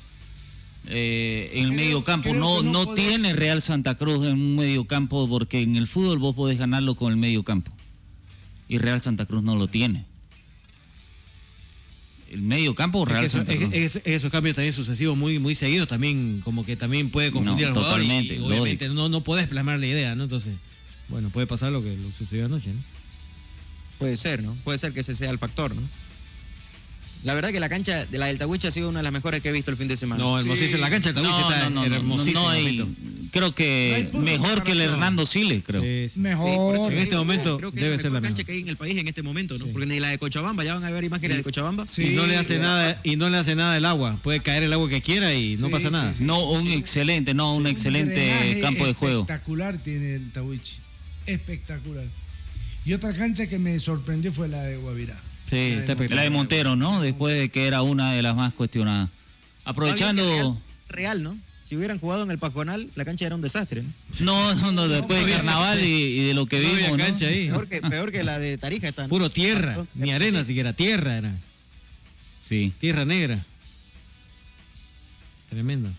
Eh, 0.88 1.52
en 1.54 1.60
el 1.60 1.66
Creo- 1.70 1.78
medio 1.78 2.04
campo 2.04 2.34
no, 2.34 2.62
no 2.62 2.72
no 2.72 2.84
podés- 2.86 2.96
tiene 3.08 3.34
Real 3.34 3.62
Santa 3.62 3.96
Cruz 3.96 4.26
en 4.28 4.34
un 4.34 4.56
medio 4.58 4.86
campo 4.86 5.28
porque 5.30 5.62
en 5.62 5.76
el 5.78 5.88
fútbol 5.88 6.20
vos 6.20 6.36
podés 6.36 6.58
ganarlo 6.58 6.96
con 6.96 7.12
el 7.12 7.18
medio 7.18 7.44
campo. 7.44 7.72
Y 8.68 8.78
Real 8.80 9.00
Santa 9.02 9.26
Cruz 9.26 9.44
no 9.44 9.56
lo 9.56 9.68
tiene. 9.68 10.06
El 12.30 12.42
medio 12.42 12.74
campo 12.74 13.04
Es 13.04 13.10
Real 13.10 13.22
que 13.22 13.26
eso- 13.28 13.38
Santa 13.38 13.54
es- 13.54 13.60
Cruz. 13.60 13.74
es- 13.74 14.02
esos 14.06 14.32
cambios 14.32 14.56
también 14.56 14.74
sucesivos 14.74 15.16
muy 15.16 15.38
muy 15.40 15.54
seguidos 15.56 15.88
también 15.88 16.42
como 16.44 16.66
que 16.66 16.76
también 16.76 17.10
puede 17.12 17.32
confundir 17.32 17.68
No, 17.68 17.70
al 17.70 17.74
jugador 17.76 18.00
y- 18.02 18.04
totalmente, 18.08 18.36
y, 18.36 18.40
obviamente 18.40 18.90
no 18.90 19.08
no 19.08 19.24
podés 19.24 19.48
plasmar 19.48 19.80
la 19.80 19.86
idea 19.86 20.16
no 20.16 20.24
entonces 20.24 20.56
bueno 21.10 21.30
puede 21.30 21.46
pasar 21.46 21.72
lo 21.72 21.84
que 21.84 21.96
lo 21.96 22.12
sucedió 22.12 22.46
anoche 22.46 22.74
¿no? 22.74 22.82
Puede 24.00 24.16
ser, 24.18 24.42
¿no? 24.42 24.56
Puede 24.64 24.80
ser 24.80 24.92
que 24.94 25.02
ese 25.02 25.14
sea 25.16 25.30
el 25.30 25.38
factor, 25.38 25.76
¿no? 25.76 25.82
La 27.24 27.34
verdad 27.34 27.52
que 27.52 27.60
la 27.60 27.70
cancha 27.70 28.06
de 28.06 28.18
la 28.18 28.26
del 28.26 28.38
Tahuiche 28.38 28.68
ha 28.68 28.72
sido 28.72 28.90
una 28.90 29.00
de 29.00 29.04
las 29.04 29.14
mejores 29.14 29.42
que 29.42 29.50
he 29.50 29.52
visto 29.52 29.72
el 29.72 29.78
fin 29.78 29.88
de 29.88 29.96
semana. 29.98 30.22
no 30.22 30.38
hermosísimo 30.40 30.82
la 30.82 30.90
cancha 30.90 31.14
del 31.14 31.24
Tahuiche 31.24 31.42
No, 31.42 31.52
está 31.52 31.70
no, 31.70 31.88
no, 31.88 31.96
hermosísima 31.96 32.40
no 32.42 32.50
hay- 32.50 32.96
creo 33.32 33.46
hay 33.48 33.54
que 33.54 34.10
mejor 34.20 34.64
que 34.64 34.74
el. 34.74 34.82
Hernando 34.82 35.26
Siles, 35.26 35.64
creo. 35.66 35.82
Sí, 35.82 36.10
sí. 36.14 36.20
Mejor. 36.20 36.92
En 36.92 37.00
este 37.00 37.16
momento 37.16 37.58
creo 37.58 37.72
que 37.72 37.80
debe 37.80 37.96
es 37.96 38.02
ser 38.02 38.12
la 38.12 38.16
la 38.18 38.22
mejor 38.22 38.30
cancha 38.36 38.42
mejor. 38.42 38.46
que 38.46 38.52
hay 38.54 38.62
en 38.62 38.68
el 38.68 38.78
país 38.78 38.98
en 38.98 39.08
este 39.08 39.24
momento, 39.24 39.58
¿no? 39.58 39.66
Porque 39.68 39.86
ni 39.86 40.00
la 40.00 40.10
de 40.10 40.18
Cochabamba, 40.20 40.64
ya 40.64 40.74
van 40.74 40.84
a 40.84 40.90
ver 40.92 41.04
imágenes 41.04 41.38
de 41.38 41.44
Cochabamba. 41.44 41.86
Sí, 41.88 42.08
y 42.08 42.16
no 42.16 42.28
le 42.28 42.36
hace 42.38 42.60
nada 42.60 43.00
y 43.04 43.16
no 43.16 43.30
le 43.30 43.38
hace 43.38 43.56
nada 43.56 43.78
el 43.78 43.86
agua 43.86 44.20
puede 44.22 44.42
caer 44.42 44.64
el 44.64 44.74
agua 44.74 44.90
que 44.90 45.02
quiera 45.02 45.34
y 45.34 45.56
no 45.56 45.68
Sí, 45.68 45.72
pasa 45.72 45.90
nada 45.90 46.14
sí. 46.14 46.24
No, 46.26 46.50
un 46.52 46.68
excelente, 46.72 47.34
no, 47.34 47.56
un 47.56 47.68
excelente 47.68 48.60
campo 48.62 48.86
de 48.86 48.94
juego. 48.94 49.22
Espectacular 49.22 49.78
tiene 49.78 50.16
el 50.16 50.30
Tawichi. 50.32 50.76
Espectacular. 51.26 52.06
Y 52.86 52.94
otra 52.94 53.14
cancha 53.14 53.48
que 53.48 53.58
me 53.58 53.80
sorprendió 53.80 54.32
fue 54.34 54.50
la 54.50 54.62
de 54.64 54.76
Guavirá. 54.78 55.18
Sí 55.54 55.72
está 55.74 55.92
espectacular. 55.94 56.16
La 56.18 56.22
de 56.24 56.30
Montero, 56.30 56.76
¿no? 56.76 57.02
Después 57.02 57.38
de 57.40 57.50
que 57.50 57.68
era 57.68 57.82
una 57.82 58.12
de 58.14 58.22
las 58.22 58.36
más 58.36 58.54
cuestionadas. 58.54 59.10
Aprovechando. 59.66 60.24
Real, 60.24 60.58
Real, 60.90 61.24
¿no? 61.24 61.38
Si 61.64 61.78
hubieran 61.78 61.98
jugado 61.98 62.24
en 62.24 62.32
el 62.32 62.38
Pajonal, 62.38 62.90
la 62.96 63.06
cancha 63.06 63.26
era 63.26 63.36
un 63.36 63.42
desastre, 63.42 63.84
¿no? 63.84 63.90
No, 64.20 64.54
no, 64.56 64.72
no, 64.74 64.88
después 64.90 65.18
de 65.20 65.24
había 65.24 65.38
carnaval 65.38 65.80
y, 65.84 65.86
y 66.20 66.28
de 66.28 66.34
lo 66.34 66.46
que 66.46 66.60
No 66.60 66.68
había 66.68 66.78
vimos. 66.88 66.98
¿no? 66.98 67.04
cancha 67.06 67.28
ahí 67.28 67.48
Peor 67.48 67.70
que, 67.70 67.82
peor 67.82 68.12
que 68.12 68.24
la 68.24 68.38
de 68.38 68.58
Tarija 68.58 68.90
está. 68.90 69.04
¿no? 69.04 69.10
puro 69.10 69.32
tierra 69.32 69.86
ni 69.96 70.12
arena 70.12 70.42
Sí. 70.42 70.48
siquiera 70.48 70.74
tierra 70.74 71.18
era 71.18 71.34
Sí. 72.42 72.74
tierra 72.80 73.06
negra 73.06 73.46
tremendo 75.50 75.90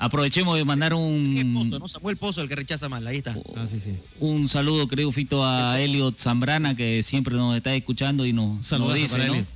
Aprovechemos 0.00 0.56
de 0.56 0.64
mandar 0.64 0.92
Es 0.92 0.98
Pozo, 0.98 1.04
un, 1.04 1.70
¿no? 1.70 1.88
Samuel 1.88 2.16
Pozo, 2.16 2.42
el 2.42 2.48
que 2.48 2.54
rechaza 2.56 2.88
mal, 2.88 3.04
ahí 3.06 3.16
está. 3.18 3.36
ah 3.56 3.66
sí 3.66 3.80
sí 3.80 3.92
un 4.20 4.46
saludo, 4.48 4.86
creo, 4.86 5.10
Fito, 5.10 5.44
a 5.44 5.80
Elliot 5.80 6.18
Zambrana, 6.18 6.76
que 6.76 7.02
siempre 7.02 7.34
nos 7.34 7.56
está 7.56 7.74
escuchando 7.74 8.24
y 8.24 8.32
nos, 8.32 8.56
nos 8.58 8.66
Saludazo 8.66 8.94
dice, 8.96 9.12
para 9.16 9.26
¿no? 9.26 9.32
Elliot. 9.34 9.48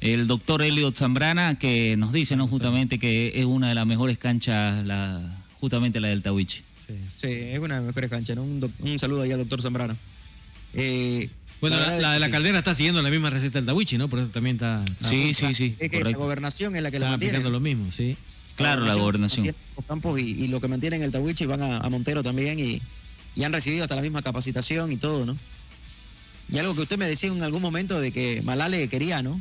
El 0.00 0.26
doctor 0.26 0.62
Elliot 0.62 0.94
Zambrana, 0.96 1.58
que 1.58 1.96
nos 1.96 2.12
dice, 2.12 2.36
¿no? 2.36 2.46
Justamente 2.48 2.98
que 2.98 3.32
es 3.34 3.44
una 3.44 3.68
de 3.68 3.74
las 3.74 3.86
mejores 3.86 4.16
canchas, 4.18 4.84
la, 4.86 5.42
justamente 5.60 6.00
la 6.00 6.08
del 6.08 6.22
Tawichi. 6.22 6.62
sí. 6.86 6.94
Sí, 7.16 7.26
es 7.28 7.58
una 7.58 7.74
de 7.76 7.80
las 7.80 7.86
mejores 7.88 8.08
canchas, 8.10 8.36
¿no? 8.36 8.42
Un, 8.44 8.60
doc- 8.60 8.72
un 8.80 8.98
saludo 8.98 9.22
ahí 9.22 9.32
al 9.32 9.38
doctor 9.38 9.60
Zambrano. 9.62 9.96
Eh, 10.74 11.28
Bueno, 11.60 11.76
la, 11.78 12.12
de 12.12 12.20
la 12.20 12.26
sí. 12.26 12.32
caldera 12.32 12.58
está 12.58 12.74
siguiendo 12.74 13.00
la 13.02 13.08
misma 13.10 13.30
receta 13.30 13.58
del 13.58 13.66
Tawichi, 13.66 13.96
¿no? 13.98 14.08
Por 14.08 14.18
eso 14.20 14.30
también 14.30 14.56
está, 14.56 14.84
está- 14.86 15.08
Sí, 15.08 15.32
sí, 15.34 15.54
sí, 15.54 15.74
Es 15.78 15.90
que 15.90 16.04
la 16.04 16.12
gobernación 16.12 16.76
es 16.76 16.82
la 16.82 16.90
que 16.90 16.98
la 16.98 17.06
está 17.06 17.10
mantiene. 17.12 17.36
aplicando 17.38 17.50
lo 17.50 17.60
mismo, 17.60 17.90
sí. 17.92 18.16
Claro, 18.56 18.84
la 18.84 18.94
gobernación. 18.94 19.54
campos 19.86 20.18
y, 20.18 20.22
y 20.22 20.48
lo 20.48 20.60
que 20.60 20.68
mantienen 20.68 21.02
el 21.02 21.12
Tawichi 21.12 21.46
van 21.46 21.62
a, 21.62 21.78
a 21.78 21.90
Montero 21.90 22.22
también 22.22 22.58
y, 22.58 22.80
y 23.34 23.44
han 23.44 23.52
recibido 23.52 23.84
hasta 23.84 23.96
la 23.96 24.02
misma 24.02 24.22
capacitación 24.22 24.90
y 24.92 24.96
todo, 24.96 25.26
¿no? 25.26 25.36
Y 26.48 26.58
algo 26.58 26.74
que 26.74 26.82
usted 26.82 26.96
me 26.98 27.06
decía 27.06 27.28
en 27.30 27.42
algún 27.42 27.60
momento 27.60 28.00
de 28.00 28.12
que 28.12 28.40
Malale 28.42 28.88
quería, 28.88 29.22
¿no? 29.22 29.40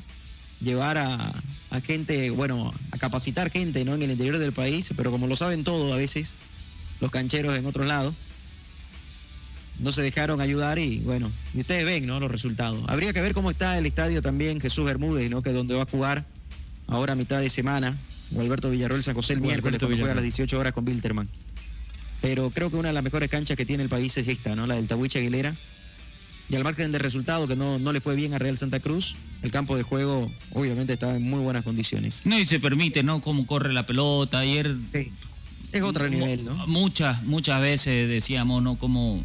Llevar 0.59 0.97
a, 0.97 1.33
a 1.69 1.81
gente, 1.81 2.29
bueno, 2.29 2.73
a 2.91 2.97
capacitar 2.97 3.51
gente, 3.51 3.85
¿no? 3.85 3.93
En 3.95 4.01
el 4.01 4.11
interior 4.11 4.37
del 4.37 4.53
país, 4.53 4.91
pero 4.97 5.11
como 5.11 5.27
lo 5.27 5.35
saben 5.35 5.63
todo 5.63 5.93
a 5.93 5.97
veces, 5.97 6.35
los 6.99 7.11
cancheros 7.11 7.55
en 7.55 7.65
otros 7.65 7.85
lados, 7.85 8.13
no 9.79 9.91
se 9.91 10.01
dejaron 10.01 10.41
ayudar 10.41 10.79
y 10.79 10.99
bueno, 10.99 11.31
y 11.53 11.59
ustedes 11.59 11.85
ven, 11.85 12.05
¿no? 12.05 12.19
Los 12.19 12.31
resultados. 12.31 12.83
Habría 12.87 13.13
que 13.13 13.21
ver 13.21 13.33
cómo 13.33 13.51
está 13.51 13.77
el 13.77 13.85
estadio 13.85 14.21
también 14.21 14.59
Jesús 14.59 14.85
Bermúdez, 14.85 15.29
¿no? 15.29 15.41
Que 15.41 15.49
es 15.49 15.55
donde 15.55 15.75
va 15.75 15.83
a 15.83 15.87
jugar 15.87 16.25
ahora 16.87 17.13
a 17.13 17.15
mitad 17.15 17.39
de 17.39 17.49
semana, 17.49 17.97
o 18.33 18.41
Alberto 18.41 18.69
Villarroel 18.69 19.03
San 19.03 19.15
José 19.15 19.33
el 19.33 19.41
miércoles, 19.41 19.79
cuando 19.79 19.95
juega 19.97 20.13
a 20.13 20.15
las 20.15 20.23
Villarroel. 20.23 20.47
18 20.47 20.59
horas 20.59 20.73
con 20.73 20.87
Wilterman. 20.87 21.27
Pero 22.21 22.49
creo 22.49 22.71
que 22.71 22.77
una 22.77 22.89
de 22.89 22.93
las 22.93 23.03
mejores 23.03 23.29
canchas 23.29 23.55
que 23.57 23.65
tiene 23.65 23.83
el 23.83 23.89
país 23.89 24.17
es 24.17 24.27
esta, 24.27 24.55
¿no? 24.55 24.65
La 24.65 24.75
del 24.75 24.87
Tahuiche 24.87 25.19
Aguilera. 25.19 25.55
Y 26.49 26.55
al 26.55 26.63
margen 26.63 26.91
del 26.91 27.01
resultado, 27.01 27.47
que 27.47 27.55
no, 27.55 27.79
no 27.79 27.91
le 27.91 28.01
fue 28.01 28.15
bien 28.15 28.33
a 28.33 28.39
Real 28.39 28.57
Santa 28.57 28.79
Cruz, 28.79 29.15
el 29.41 29.51
campo 29.51 29.75
de 29.75 29.83
juego 29.83 30.31
obviamente 30.53 30.93
está 30.93 31.15
en 31.15 31.23
muy 31.23 31.39
buenas 31.39 31.63
condiciones. 31.63 32.21
No, 32.23 32.37
y 32.39 32.45
se 32.45 32.59
permite, 32.59 33.03
¿no? 33.03 33.21
Cómo 33.21 33.45
corre 33.45 33.73
la 33.73 33.85
pelota. 33.85 34.39
Ayer 34.39 34.75
Es 35.71 35.81
otro 35.81 36.07
nivel, 36.07 36.45
¿no? 36.45 36.67
Muchas, 36.67 37.23
muchas 37.23 37.61
veces 37.61 38.07
decíamos, 38.07 38.61
¿no? 38.61 38.77
Como 38.77 39.23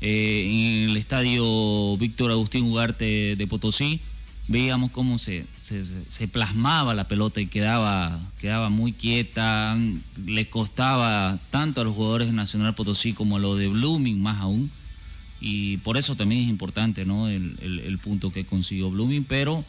eh, 0.00 0.82
en 0.84 0.90
el 0.90 0.96
estadio 0.96 1.96
Víctor 1.96 2.32
Agustín 2.32 2.64
Ugarte 2.64 3.36
de 3.36 3.46
Potosí, 3.46 4.00
veíamos 4.48 4.90
cómo 4.90 5.18
se, 5.18 5.46
se, 5.62 5.84
se, 6.08 6.28
plasmaba 6.28 6.94
la 6.94 7.08
pelota 7.08 7.40
y 7.40 7.46
quedaba, 7.46 8.20
quedaba 8.40 8.68
muy 8.68 8.92
quieta, 8.92 9.78
le 10.26 10.48
costaba 10.50 11.38
tanto 11.50 11.80
a 11.80 11.84
los 11.84 11.94
jugadores 11.94 12.28
de 12.28 12.34
Nacional 12.34 12.74
Potosí 12.74 13.12
como 13.12 13.36
a 13.36 13.40
los 13.40 13.58
de 13.58 13.68
Blooming, 13.68 14.20
más 14.20 14.40
aún. 14.40 14.70
Y 15.40 15.78
por 15.78 15.96
eso 15.96 16.14
también 16.14 16.42
es 16.42 16.48
importante 16.48 17.04
¿no? 17.04 17.28
el, 17.28 17.58
el, 17.60 17.80
el 17.80 17.98
punto 17.98 18.32
que 18.32 18.44
consiguió 18.44 18.90
Blooming, 18.90 19.24
pero 19.24 19.64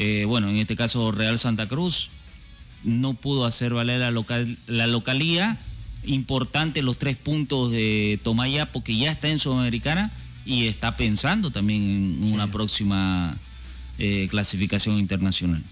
eh, 0.00 0.24
bueno, 0.26 0.48
en 0.48 0.56
este 0.56 0.76
caso 0.76 1.10
Real 1.10 1.40
Santa 1.40 1.66
Cruz 1.66 2.10
no 2.84 3.14
pudo 3.14 3.46
hacer 3.46 3.74
valer 3.74 3.98
la, 3.98 4.12
local, 4.12 4.56
la 4.68 4.86
localía. 4.86 5.58
Importante 6.04 6.82
los 6.82 6.98
tres 6.98 7.16
puntos 7.16 7.72
de 7.72 8.20
Tomaya 8.22 8.70
porque 8.70 8.96
ya 8.96 9.10
está 9.10 9.28
en 9.28 9.40
Sudamericana 9.40 10.12
y 10.46 10.66
está 10.66 10.96
pensando 10.96 11.50
también 11.50 11.82
en 12.22 12.32
una 12.32 12.46
sí. 12.46 12.52
próxima 12.52 13.36
eh, 13.98 14.28
clasificación 14.30 14.98
internacional. 14.98 15.62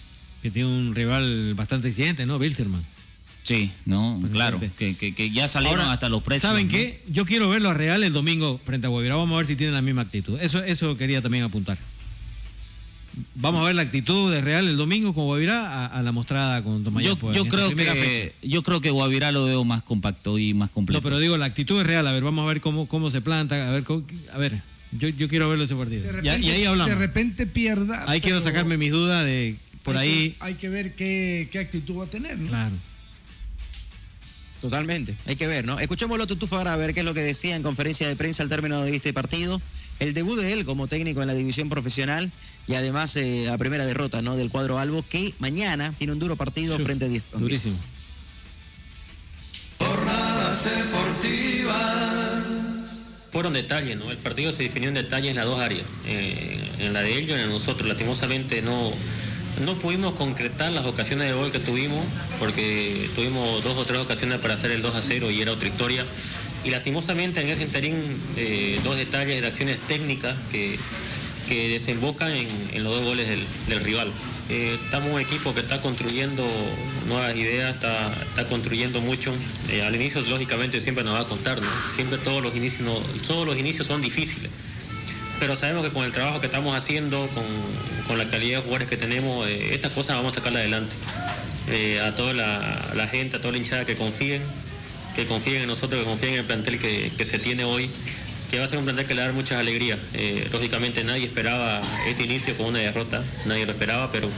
Que 0.43 0.51
tiene 0.51 0.69
un 0.69 0.95
rival 0.95 1.55
bastante 1.55 1.89
exigente, 1.89 2.27
¿no? 2.27 2.39
Bilserman. 2.39 2.83
Sí, 3.47 3.71
no, 3.85 4.21
claro, 4.33 4.59
que, 4.59 4.97
que, 4.97 5.15
que, 5.15 5.31
ya 5.31 5.47
salieron 5.47 5.79
Ahora, 5.79 5.93
hasta 5.93 6.09
los 6.09 6.21
precios. 6.25 6.51
¿Saben 6.51 6.67
¿no? 6.67 6.73
qué? 6.73 7.05
Yo 7.09 7.25
quiero 7.25 7.49
verlo 7.49 7.71
a 7.71 7.75
Real 7.75 8.03
el 8.03 8.13
domingo 8.13 8.61
frente 8.65 8.89
a 8.89 8.91
Guavirá. 8.91 9.15
Vamos 9.15 9.35
a 9.35 9.37
ver 9.37 9.47
si 9.47 9.55
tienen 9.55 9.73
la 9.73 9.83
misma 9.83 10.03
actitud. 10.03 10.37
Eso, 10.41 10.65
eso 10.65 10.97
quería 10.97 11.23
también 11.23 11.45
apuntar. 11.45 11.79
Vamos 13.37 13.63
a 13.63 13.65
ver 13.67 13.77
la 13.77 13.83
actitud 13.83 14.33
de 14.33 14.41
Real 14.41 14.67
el 14.67 14.77
domingo 14.77 15.15
con 15.15 15.27
Guavirá 15.27 15.85
a, 15.85 15.87
a 15.87 16.03
la 16.03 16.11
mostrada 16.11 16.65
con 16.65 16.83
Tomayapo. 16.83 17.33
Yo, 17.33 17.45
yo 17.45 17.49
creo 17.49 17.71
que 17.71 17.85
fecha. 17.85 18.37
yo 18.43 18.65
creo 18.65 18.81
que 18.81 18.91
Guavirá 18.91 19.31
lo 19.31 19.45
veo 19.45 19.63
más 19.63 19.85
compacto 19.85 20.39
y 20.39 20.53
más 20.53 20.71
completo. 20.71 20.99
No, 20.99 21.03
pero 21.05 21.21
digo 21.21 21.37
la 21.37 21.47
actitud 21.47 21.81
es 21.81 21.87
Real. 21.87 22.05
A 22.05 22.13
ver, 22.13 22.25
vamos 22.25 22.43
a 22.43 22.49
ver 22.49 22.61
cómo, 22.61 22.89
cómo 22.89 23.11
se 23.11 23.21
planta. 23.21 23.69
A 23.69 23.71
ver, 23.71 23.85
cómo, 23.85 24.05
a 24.33 24.39
ver. 24.39 24.61
Yo, 24.99 25.09
yo 25.09 25.29
quiero 25.29 25.49
verlo 25.49 25.65
ese 25.65 25.75
partido. 25.75 26.11
Repente, 26.11 26.47
y, 26.47 26.51
ahí 26.51 26.65
hablamos. 26.65 26.91
De 26.91 26.99
repente 26.99 27.47
pierda. 27.47 28.05
Ahí 28.07 28.21
quiero 28.21 28.41
sacarme 28.41 28.77
mis 28.77 28.93
dudas 28.93 29.25
de 29.25 29.57
por 29.83 29.97
hay 29.97 30.09
ahí. 30.09 30.31
Que, 30.31 30.37
hay 30.41 30.55
que 30.55 30.69
ver 30.69 30.95
qué, 30.95 31.49
qué 31.51 31.59
actitud 31.59 31.99
va 31.99 32.05
a 32.05 32.09
tener, 32.09 32.39
¿no? 32.39 32.49
Claro. 32.49 32.75
Totalmente, 34.61 35.15
hay 35.27 35.37
que 35.37 35.47
ver, 35.47 35.65
¿no? 35.65 35.79
Escuchémoslo 35.79 36.27
Tutufa 36.27 36.57
ahora 36.57 36.73
a 36.73 36.77
ver 36.77 36.95
qué 36.95 37.01
es 37.01 37.07
lo 37.07 37.15
que 37.15 37.23
decía 37.23 37.57
en 37.57 37.63
conferencia 37.63 38.09
de 38.09 38.17
prensa 38.17 38.43
al 38.43 38.49
término 38.49 38.83
de 38.83 38.97
este 38.97 39.13
partido. 39.13 39.61
El 39.99 40.13
debut 40.13 40.39
de 40.39 40.53
él 40.53 40.65
como 40.65 40.89
técnico 40.89 41.23
en 41.23 41.29
la 41.29 41.35
división 41.35 41.69
profesional 41.69 42.33
y 42.67 42.75
además 42.75 43.17
eh, 43.17 43.45
la 43.47 43.57
primera 43.59 43.87
derrota 43.87 44.23
¿no? 44.23 44.37
del 44.37 44.51
cuadro 44.51 44.79
Albo 44.79 45.03
que 45.03 45.35
mañana 45.39 45.95
tiene 45.97 46.13
un 46.13 46.19
duro 46.19 46.37
partido 46.37 46.77
sí, 46.77 46.83
frente 46.83 47.05
a 47.05 47.09
10 47.09 47.25
Durísimo. 47.39 47.77
Jornadas 49.79 50.65
deportivas. 50.65 51.56
Fueron 53.37 53.53
detalles, 53.53 53.99
¿no? 53.99 54.11
El 54.11 54.17
partido 54.17 54.51
se 54.51 54.63
definió 54.63 54.89
en 54.89 54.95
detalles 54.95 55.33
en 55.33 55.37
las 55.37 55.45
dos 55.45 55.61
áreas, 55.61 55.85
eh, 56.07 56.59
en 56.79 56.95
la 56.95 57.03
de 57.03 57.19
ellos 57.19 57.39
y 57.39 57.43
en 57.43 57.51
nosotros. 57.51 57.87
Lastimosamente 57.87 58.63
no, 58.63 58.95
no 59.63 59.75
pudimos 59.75 60.15
concretar 60.15 60.73
las 60.73 60.87
ocasiones 60.87 61.29
de 61.29 61.35
gol 61.35 61.53
que 61.53 61.59
tuvimos, 61.59 62.03
porque 62.39 63.11
tuvimos 63.15 63.63
dos 63.63 63.77
o 63.77 63.85
tres 63.85 63.99
ocasiones 63.99 64.41
para 64.41 64.55
hacer 64.55 64.71
el 64.71 64.81
2 64.81 64.95
a 64.95 65.03
0 65.03 65.31
y 65.31 65.43
era 65.43 65.53
otra 65.53 65.69
historia. 65.69 66.07
Y 66.65 66.71
lastimosamente 66.71 67.43
en 67.43 67.51
ese 67.51 67.65
interín 67.65 68.19
eh, 68.39 68.81
dos 68.83 68.97
detalles 68.97 69.43
de 69.43 69.47
acciones 69.47 69.81
técnicas 69.81 70.35
que, 70.51 70.79
que 71.47 71.69
desembocan 71.69 72.33
en, 72.33 72.85
los 72.85 72.95
dos 72.95 73.05
goles 73.05 73.29
del, 73.29 73.81
rival. 73.81 74.13
Eh, 74.49 74.79
estamos 74.85 75.11
un 75.13 75.21
equipo 75.21 75.55
que 75.55 75.61
está 75.61 75.81
construyendo 75.81 76.47
nuevas 77.07 77.35
ideas, 77.37 77.75
está, 77.75 78.13
está 78.13 78.49
construyendo 78.49 79.01
mucho. 79.01 79.33
Eh, 79.71 79.83
al 79.83 79.95
inicio, 79.95 80.21
lógicamente, 80.23 80.81
siempre 80.81 81.05
nos 81.05 81.15
va 81.15 81.21
a 81.21 81.27
costar, 81.27 81.61
¿no? 81.61 81.69
Siempre 81.95 82.19
todos 82.19 82.43
los 82.43 82.55
inicios, 82.55 83.03
todos 83.27 83.47
los 83.47 83.57
inicios 83.57 83.87
son 83.87 84.03
difíciles. 84.03 84.51
Pero 85.39 85.55
sabemos 85.57 85.85
que 85.85 85.93
con 85.93 86.05
el 86.05 86.13
trabajo 86.13 86.41
que 86.41 86.47
estamos 86.47 86.77
haciendo, 86.77 87.29
con, 87.29 87.45
con 88.07 88.19
la 88.19 88.29
calidad 88.29 88.59
de 88.59 88.63
jugadores 88.63 88.89
que 88.89 88.97
tenemos, 88.97 89.49
eh, 89.49 89.75
estas 89.75 89.93
cosas 89.93 90.17
vamos 90.17 90.33
a 90.33 90.37
sacarla 90.37 90.61
adelante. 90.61 90.95
a 92.03 92.15
toda 92.15 92.33
la, 92.33 92.93
la, 92.95 93.09
gente, 93.09 93.37
a 93.37 93.41
toda 93.41 93.53
la 93.53 93.59
hinchada 93.59 93.85
que 93.85 93.97
confíen, 93.97 94.43
que 95.15 95.27
confíen 95.27 95.63
en 95.63 95.69
nosotros, 95.69 96.01
que 96.01 96.07
confíen 96.07 96.35
en 96.35 96.39
el 96.41 96.45
plantel 96.47 96.79
que, 96.79 97.13
que 97.17 97.25
se 97.25 97.39
tiene 97.39 97.65
hoy 97.65 97.91
que 98.57 98.61
va 98.61 98.65
a 98.65 98.69
ser 98.71 98.79
un 98.79 98.85
plantel 98.85 99.07
que 99.07 99.15
le 99.15 99.21
va 99.21 99.25
a 99.25 99.29
dar 99.29 99.35
muchas 99.35 99.59
alegrías. 99.59 99.99
Eh, 100.15 100.49
lógicamente 100.51 101.05
nadie 101.05 101.27
esperaba 101.27 101.83
este 102.09 102.25
inicio 102.25 102.57
con 102.57 102.69
una 102.69 102.79
derrota, 102.79 103.23
nadie 103.45 103.67
lo 103.67 103.73
esperaba, 103.73 104.11
pero 104.11 104.31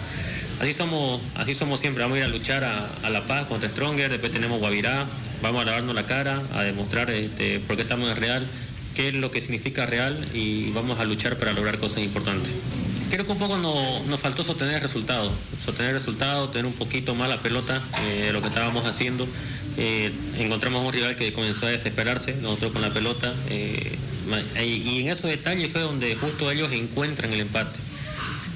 así 0.60 0.72
somos, 0.72 1.20
así 1.36 1.54
somos 1.54 1.78
siempre, 1.78 2.02
vamos 2.02 2.16
a 2.16 2.18
ir 2.18 2.24
a 2.24 2.28
luchar 2.28 2.64
a, 2.64 3.10
La 3.10 3.28
Paz 3.28 3.46
contra 3.46 3.70
Stronger, 3.70 4.10
después 4.10 4.32
tenemos 4.32 4.58
Guavirá, 4.58 5.06
vamos 5.40 5.62
a 5.62 5.66
lavarnos 5.66 5.94
la 5.94 6.04
cara, 6.06 6.42
a 6.52 6.64
demostrar 6.64 7.10
este, 7.10 7.60
por 7.60 7.76
qué 7.76 7.82
estamos 7.82 8.10
en 8.10 8.16
Real, 8.16 8.44
qué 8.96 9.06
es 9.06 9.14
lo 9.14 9.30
que 9.30 9.40
significa 9.40 9.86
Real 9.86 10.18
y 10.34 10.72
vamos 10.72 10.98
a 10.98 11.04
luchar 11.04 11.36
para 11.36 11.52
lograr 11.52 11.78
cosas 11.78 12.02
importantes. 12.02 12.50
Creo 13.10 13.24
que 13.24 13.32
un 13.32 13.38
poco 13.38 13.56
no, 13.56 14.02
nos 14.02 14.18
faltó 14.18 14.42
sostener 14.42 14.82
resultados, 14.82 15.32
sostener 15.64 15.94
resultados, 15.94 16.50
tener 16.50 16.66
un 16.66 16.74
poquito 16.74 17.14
más 17.14 17.28
la 17.28 17.38
pelota 17.38 17.80
eh, 18.02 18.30
lo 18.32 18.42
que 18.42 18.48
estábamos 18.48 18.84
haciendo. 18.84 19.28
Eh, 19.78 20.12
encontramos 20.38 20.84
un 20.84 20.92
rival 20.92 21.14
que 21.14 21.32
comenzó 21.32 21.66
a 21.66 21.70
desesperarse, 21.70 22.34
nosotros 22.34 22.72
con 22.72 22.82
la 22.82 22.90
pelota, 22.90 23.32
y 24.62 25.00
en 25.00 25.08
esos 25.08 25.30
detalles 25.30 25.72
fue 25.72 25.80
donde 25.80 26.16
justo 26.16 26.50
ellos 26.50 26.72
encuentran 26.72 27.32
el 27.32 27.40
empate. 27.40 27.78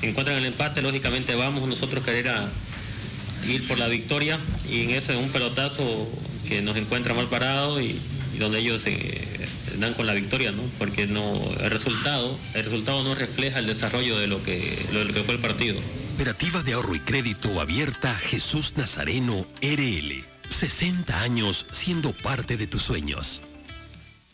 Encuentran 0.03 0.37
el 0.39 0.47
empate, 0.47 0.83
lógicamente 0.83 1.35
vamos 1.35 1.69
nosotros 1.69 2.05
querer 2.05 2.29
a 2.29 2.49
ir 3.47 3.67
por 3.67 3.79
la 3.79 3.89
victoria, 3.89 4.39
y 4.69 4.83
en 4.83 4.91
ese 4.91 5.17
un 5.17 5.31
pelotazo 5.31 6.09
que 6.49 6.63
nos 6.63 6.77
encuentra 6.77 7.15
mal 7.15 7.29
parado 7.29 7.81
y, 7.81 7.99
y 8.35 8.39
donde 8.39 8.59
ellos 8.59 8.85
dan 9.79 9.95
con 9.95 10.07
la 10.07 10.15
victoria, 10.15 10.53
¿no? 10.53 10.63
Porque 10.79 11.07
no 11.07 11.41
el 11.61 11.71
resultado, 11.71 12.39
el 12.55 12.65
resultado 12.65 13.03
no 13.05 13.15
refleja 13.15 13.59
el 13.59 13.67
desarrollo 13.67 14.19
de 14.19 14.27
lo 14.27 14.43
que, 14.43 14.87
de 14.91 15.05
lo 15.05 15.13
que 15.13 15.23
fue 15.23 15.35
el 15.35 15.41
partido. 15.41 15.79
Operativa 16.15 16.63
de 16.63 16.75
ahorro 16.75 16.95
y 16.95 17.01
crédito 17.01 17.61
abierta 17.61 18.15
Jesús 18.15 18.75
Nazareno 18.77 19.47
RL. 19.63 20.25
60 20.51 21.21
años 21.21 21.67
siendo 21.71 22.13
parte 22.13 22.57
de 22.57 22.67
tus 22.67 22.83
sueños. 22.83 23.43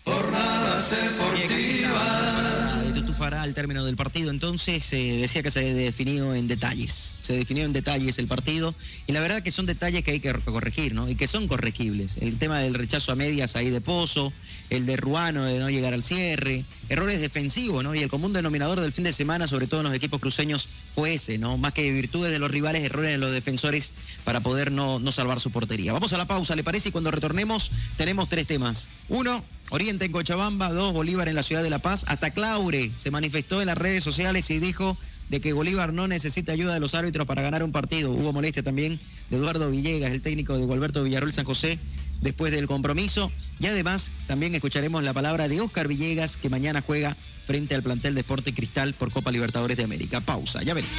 Jornadas 0.08 0.90
deportivas. 0.90 2.84
De 2.84 2.92
Tutufara 2.94 3.42
al 3.42 3.52
término 3.52 3.84
del 3.84 3.94
partido, 3.94 4.30
entonces 4.30 4.90
eh, 4.94 5.18
decía 5.20 5.42
que 5.42 5.50
se 5.50 5.74
definió 5.74 6.34
en 6.34 6.48
detalles. 6.48 7.14
Se 7.20 7.36
definió 7.36 7.64
en 7.64 7.74
detalles 7.74 8.18
el 8.18 8.26
partido 8.26 8.74
y 9.06 9.12
la 9.12 9.20
verdad 9.20 9.42
que 9.42 9.52
son 9.52 9.66
detalles 9.66 10.02
que 10.04 10.12
hay 10.12 10.20
que 10.20 10.32
corregir, 10.32 10.94
¿no? 10.94 11.10
Y 11.10 11.14
que 11.14 11.26
son 11.26 11.46
corregibles. 11.46 12.16
El 12.22 12.38
tema 12.38 12.60
del 12.60 12.72
rechazo 12.72 13.12
a 13.12 13.16
medias 13.16 13.54
ahí 13.54 13.68
de 13.68 13.82
Pozo, 13.82 14.32
el 14.70 14.86
de 14.86 14.96
Ruano 14.96 15.44
de 15.44 15.58
no 15.58 15.68
llegar 15.68 15.92
al 15.92 16.02
cierre, 16.02 16.64
errores 16.88 17.20
defensivos, 17.20 17.84
¿no? 17.84 17.94
Y 17.94 18.02
el 18.02 18.08
común 18.08 18.32
denominador 18.32 18.80
del 18.80 18.94
fin 18.94 19.04
de 19.04 19.12
semana, 19.12 19.46
sobre 19.46 19.66
todo 19.66 19.80
en 19.80 19.86
los 19.88 19.94
equipos 19.94 20.20
cruceños, 20.20 20.70
fue 20.94 21.14
ese, 21.14 21.36
¿no? 21.36 21.58
Más 21.58 21.72
que 21.72 21.92
virtudes 21.92 22.32
de 22.32 22.38
los 22.38 22.50
rivales, 22.50 22.82
errores 22.82 23.10
de 23.10 23.18
los 23.18 23.32
defensores 23.32 23.92
para 24.24 24.40
poder 24.40 24.72
no, 24.72 24.98
no 25.00 25.12
salvar 25.12 25.40
su 25.40 25.50
portería. 25.50 25.92
Vamos 25.92 26.14
a 26.14 26.16
la 26.16 26.26
pausa, 26.26 26.56
¿le 26.56 26.64
parece? 26.64 26.88
Y 26.88 26.92
cuando 26.92 27.10
retornemos, 27.10 27.70
tenemos 27.98 28.30
tres 28.30 28.46
temas. 28.46 28.88
Uno, 29.10 29.44
Oriente 29.70 30.06
en 30.06 30.12
Cochabamba, 30.12 30.72
dos, 30.72 30.92
Bolívar 30.92 31.28
en 31.28 31.34
la 31.34 31.42
ciudad 31.42 31.62
de 31.62 31.70
La 31.70 31.80
Paz. 31.80 32.04
Hasta 32.08 32.30
Claure 32.30 32.92
se 32.96 33.10
manifestó 33.10 33.60
en 33.60 33.66
las 33.66 33.76
redes 33.76 34.02
sociales 34.02 34.50
y 34.50 34.58
dijo 34.58 34.96
de 35.28 35.40
que 35.40 35.52
Bolívar 35.52 35.92
no 35.92 36.08
necesita 36.08 36.52
ayuda 36.52 36.74
de 36.74 36.80
los 36.80 36.94
árbitros 36.94 37.26
para 37.26 37.42
ganar 37.42 37.62
un 37.62 37.72
partido. 37.72 38.12
Hubo 38.12 38.32
molestia 38.32 38.62
también 38.62 38.98
de 39.28 39.36
Eduardo 39.36 39.70
Villegas, 39.70 40.12
el 40.12 40.22
técnico 40.22 40.56
de 40.56 40.64
Gualberto 40.64 41.04
Villarroel 41.04 41.34
San 41.34 41.44
José, 41.44 41.78
después 42.22 42.50
del 42.50 42.66
compromiso. 42.66 43.30
Y 43.60 43.66
además 43.66 44.12
también 44.26 44.54
escucharemos 44.54 45.04
la 45.04 45.12
palabra 45.12 45.48
de 45.48 45.60
Oscar 45.60 45.86
Villegas, 45.86 46.38
que 46.38 46.48
mañana 46.48 46.82
juega 46.84 47.16
frente 47.44 47.74
al 47.74 47.82
plantel 47.82 48.14
de 48.14 48.24
Cristal 48.24 48.94
por 48.94 49.12
Copa 49.12 49.30
Libertadores 49.30 49.76
de 49.76 49.84
América. 49.84 50.20
Pausa, 50.20 50.62
ya 50.62 50.72
veremos. 50.74 50.96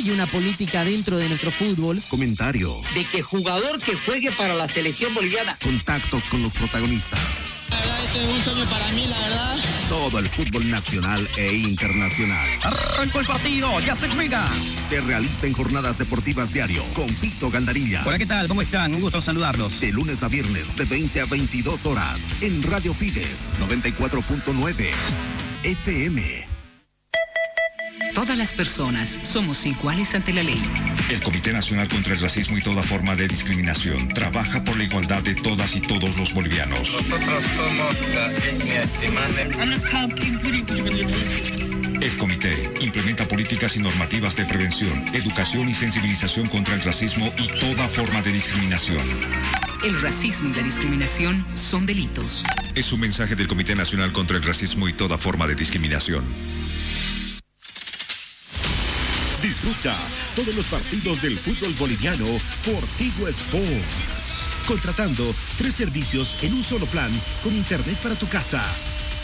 Hay 0.00 0.10
una 0.10 0.26
política 0.26 0.82
dentro 0.82 1.18
de 1.18 1.28
nuestro 1.28 1.50
fútbol. 1.50 2.02
Comentario. 2.08 2.80
De 2.94 3.04
que 3.04 3.20
jugador 3.20 3.78
que 3.82 3.94
juegue 3.94 4.32
para 4.32 4.54
la 4.54 4.66
selección 4.66 5.12
boliviana. 5.14 5.58
Contactos 5.62 6.24
con 6.24 6.42
los 6.42 6.54
protagonistas. 6.54 7.20
La 7.68 7.78
verdad, 7.80 8.04
este 8.04 8.24
es 8.24 8.30
un 8.30 8.40
sueño 8.40 8.64
para 8.64 8.88
mí, 8.92 9.06
la 9.06 9.20
verdad. 9.20 9.56
Todo 9.90 10.18
el 10.18 10.28
fútbol 10.30 10.70
nacional 10.70 11.28
e 11.36 11.54
internacional. 11.54 12.48
Arrancó 12.62 13.20
el 13.20 13.26
partido, 13.26 13.78
ya 13.80 13.94
se 13.94 14.08
juega. 14.08 14.48
Se 14.88 15.02
realiza 15.02 15.46
en 15.46 15.52
jornadas 15.52 15.98
deportivas 15.98 16.50
diario 16.50 16.82
con 16.94 17.12
Pito 17.16 17.50
Gandarilla. 17.50 18.02
Hola, 18.06 18.16
¿qué 18.16 18.26
tal? 18.26 18.48
¿Cómo 18.48 18.62
están? 18.62 18.94
Un 18.94 19.02
gusto 19.02 19.20
saludarlos. 19.20 19.80
De 19.80 19.92
lunes 19.92 20.22
a 20.22 20.28
viernes, 20.28 20.74
de 20.76 20.86
20 20.86 21.20
a 21.20 21.26
22 21.26 21.84
horas. 21.84 22.20
En 22.40 22.62
Radio 22.62 22.94
Fides, 22.94 23.36
94.9 23.60 24.90
FM. 25.62 26.59
Todas 28.14 28.36
las 28.36 28.52
personas 28.52 29.18
somos 29.22 29.64
iguales 29.66 30.14
ante 30.14 30.32
la 30.32 30.42
ley. 30.42 30.60
El 31.10 31.20
Comité 31.20 31.52
Nacional 31.52 31.88
contra 31.88 32.12
el 32.14 32.20
Racismo 32.20 32.58
y 32.58 32.62
toda 32.62 32.82
forma 32.82 33.14
de 33.14 33.28
discriminación 33.28 34.08
trabaja 34.08 34.62
por 34.64 34.76
la 34.76 34.84
igualdad 34.84 35.22
de 35.22 35.34
todas 35.34 35.76
y 35.76 35.80
todos 35.80 36.16
los 36.16 36.34
bolivianos. 36.34 36.80
Nosotros 36.80 37.44
somos 37.56 37.96
la 38.14 38.26
etnia. 38.32 38.82
El 42.00 42.16
comité 42.16 42.70
implementa 42.80 43.26
políticas 43.26 43.76
y 43.76 43.80
normativas 43.80 44.34
de 44.34 44.46
prevención, 44.46 44.92
educación 45.12 45.68
y 45.68 45.74
sensibilización 45.74 46.48
contra 46.48 46.74
el 46.74 46.80
racismo 46.80 47.30
y 47.36 47.46
toda 47.58 47.86
forma 47.88 48.22
de 48.22 48.32
discriminación. 48.32 49.02
El 49.84 50.00
racismo 50.00 50.48
y 50.48 50.56
la 50.56 50.62
discriminación 50.62 51.46
son 51.54 51.86
delitos. 51.86 52.42
Es 52.74 52.92
un 52.92 53.00
mensaje 53.00 53.36
del 53.36 53.48
Comité 53.48 53.74
Nacional 53.74 54.12
contra 54.12 54.36
el 54.36 54.42
Racismo 54.42 54.88
y 54.88 54.92
toda 54.92 55.18
forma 55.18 55.46
de 55.46 55.54
discriminación. 55.54 56.24
Disfruta 59.42 59.96
todos 60.36 60.54
los 60.54 60.66
partidos 60.66 61.22
del 61.22 61.38
fútbol 61.38 61.72
boliviano 61.74 62.26
por 62.64 62.84
Tigo 62.98 63.26
Sports. 63.28 64.66
Contratando 64.66 65.34
tres 65.56 65.74
servicios 65.74 66.36
en 66.42 66.54
un 66.54 66.62
solo 66.62 66.84
plan 66.86 67.10
con 67.42 67.56
internet 67.56 67.96
para 68.02 68.14
tu 68.16 68.28
casa, 68.28 68.62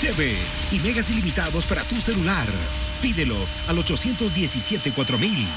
TV 0.00 0.34
y 0.72 0.78
megas 0.78 1.10
ilimitados 1.10 1.66
para 1.66 1.82
tu 1.82 1.96
celular. 1.96 2.48
Pídelo 3.02 3.36
al 3.68 3.78
817 3.78 4.92
4000. 4.92 5.48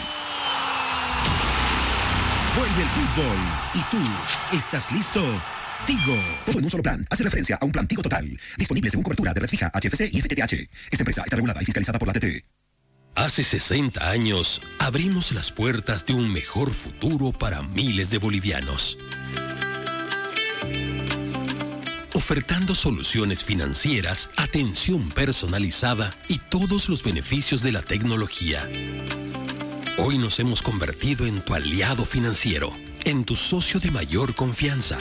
Vuelve 2.57 2.81
el 2.81 2.89
fútbol. 2.89 3.37
¿Y 3.75 3.81
tú 3.89 4.57
estás 4.57 4.91
listo? 4.91 5.23
Tigo. 5.87 6.21
Todo 6.45 6.59
en 6.59 6.65
un 6.65 6.69
solo 6.69 6.83
plan. 6.83 7.07
Hace 7.09 7.23
referencia 7.23 7.57
a 7.61 7.63
un 7.63 7.71
plan 7.71 7.87
Tigo 7.87 8.01
Total. 8.01 8.27
Disponible 8.57 8.89
según 8.89 9.03
cobertura 9.03 9.33
de 9.33 9.39
red 9.39 9.47
fija, 9.47 9.71
HFC 9.73 10.09
y 10.11 10.21
FTTH. 10.21 10.53
Esta 10.91 10.99
empresa 10.99 11.23
está 11.23 11.37
regulada 11.37 11.61
y 11.61 11.65
fiscalizada 11.65 11.97
por 11.97 12.07
la 12.09 12.13
TT. 12.13 12.58
Hace 13.15 13.43
60 13.43 14.09
años 14.09 14.61
abrimos 14.79 15.31
las 15.31 15.51
puertas 15.51 16.05
de 16.05 16.13
un 16.13 16.31
mejor 16.31 16.71
futuro 16.71 17.31
para 17.31 17.61
miles 17.61 18.09
de 18.09 18.17
bolivianos. 18.17 18.97
Ofertando 22.13 22.75
soluciones 22.75 23.43
financieras, 23.43 24.29
atención 24.37 25.09
personalizada 25.09 26.11
y 26.27 26.39
todos 26.39 26.89
los 26.89 27.03
beneficios 27.03 27.61
de 27.61 27.71
la 27.71 27.81
tecnología. 27.81 28.69
Hoy 29.97 30.17
nos 30.17 30.39
hemos 30.39 30.61
convertido 30.61 31.25
en 31.25 31.41
tu 31.41 31.53
aliado 31.53 32.05
financiero, 32.05 32.71
en 33.03 33.25
tu 33.25 33.35
socio 33.35 33.79
de 33.79 33.91
mayor 33.91 34.33
confianza. 34.33 34.97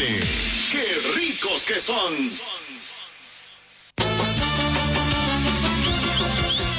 ¡Qué 0.71 0.83
ricos 1.15 1.61
que 1.67 1.79
son! 1.79 2.31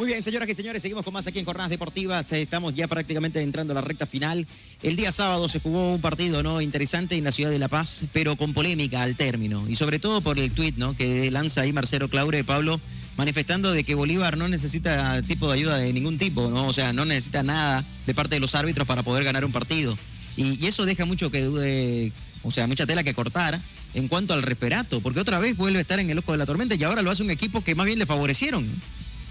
Muy 0.00 0.06
bien, 0.06 0.22
señoras 0.22 0.48
y 0.48 0.54
señores, 0.54 0.80
seguimos 0.80 1.04
con 1.04 1.12
más 1.12 1.26
aquí 1.26 1.40
en 1.40 1.44
Jornadas 1.44 1.68
Deportivas. 1.68 2.32
Estamos 2.32 2.74
ya 2.74 2.88
prácticamente 2.88 3.42
entrando 3.42 3.72
a 3.72 3.74
la 3.74 3.82
recta 3.82 4.06
final. 4.06 4.46
El 4.82 4.96
día 4.96 5.12
sábado 5.12 5.46
se 5.46 5.60
jugó 5.60 5.92
un 5.92 6.00
partido 6.00 6.42
no 6.42 6.62
interesante 6.62 7.16
en 7.16 7.24
la 7.24 7.32
ciudad 7.32 7.50
de 7.50 7.58
La 7.58 7.68
Paz, 7.68 8.06
pero 8.14 8.34
con 8.36 8.54
polémica 8.54 9.02
al 9.02 9.14
término. 9.14 9.68
Y 9.68 9.76
sobre 9.76 9.98
todo 9.98 10.22
por 10.22 10.38
el 10.38 10.52
tuit 10.52 10.78
¿no? 10.78 10.96
que 10.96 11.30
lanza 11.30 11.60
ahí 11.60 11.74
Marcelo 11.74 12.08
Claure, 12.08 12.44
Pablo, 12.44 12.80
manifestando 13.18 13.72
de 13.72 13.84
que 13.84 13.94
Bolívar 13.94 14.38
no 14.38 14.48
necesita 14.48 15.20
tipo 15.20 15.48
de 15.48 15.58
ayuda 15.58 15.76
de 15.76 15.92
ningún 15.92 16.16
tipo, 16.16 16.48
¿no? 16.48 16.68
O 16.68 16.72
sea, 16.72 16.94
no 16.94 17.04
necesita 17.04 17.42
nada 17.42 17.84
de 18.06 18.14
parte 18.14 18.36
de 18.36 18.40
los 18.40 18.54
árbitros 18.54 18.88
para 18.88 19.02
poder 19.02 19.22
ganar 19.22 19.44
un 19.44 19.52
partido. 19.52 19.98
Y, 20.34 20.64
y 20.64 20.66
eso 20.66 20.86
deja 20.86 21.04
mucho 21.04 21.30
que 21.30 21.42
dude, 21.42 22.10
o 22.42 22.50
sea, 22.50 22.66
mucha 22.66 22.86
tela 22.86 23.02
que 23.02 23.12
cortar 23.12 23.60
en 23.92 24.08
cuanto 24.08 24.32
al 24.32 24.44
referato, 24.44 25.02
porque 25.02 25.20
otra 25.20 25.40
vez 25.40 25.58
vuelve 25.58 25.76
a 25.76 25.82
estar 25.82 26.00
en 26.00 26.08
el 26.08 26.16
ojo 26.16 26.32
de 26.32 26.38
la 26.38 26.46
tormenta 26.46 26.74
y 26.74 26.84
ahora 26.84 27.02
lo 27.02 27.10
hace 27.10 27.22
un 27.22 27.30
equipo 27.30 27.62
que 27.62 27.74
más 27.74 27.84
bien 27.84 27.98
le 27.98 28.06
favorecieron. 28.06 28.66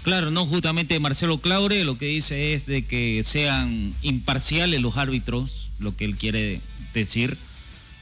Claro, 0.02 0.30
no, 0.30 0.46
justamente 0.46 0.98
Marcelo 0.98 1.38
Claure 1.38 1.84
lo 1.84 1.98
que 1.98 2.06
dice 2.06 2.54
es 2.54 2.64
de 2.64 2.86
que 2.86 3.22
sean 3.22 3.94
imparciales 4.00 4.80
los 4.80 4.96
árbitros, 4.96 5.70
lo 5.78 5.94
que 5.94 6.06
él 6.06 6.16
quiere 6.16 6.62
decir 6.94 7.36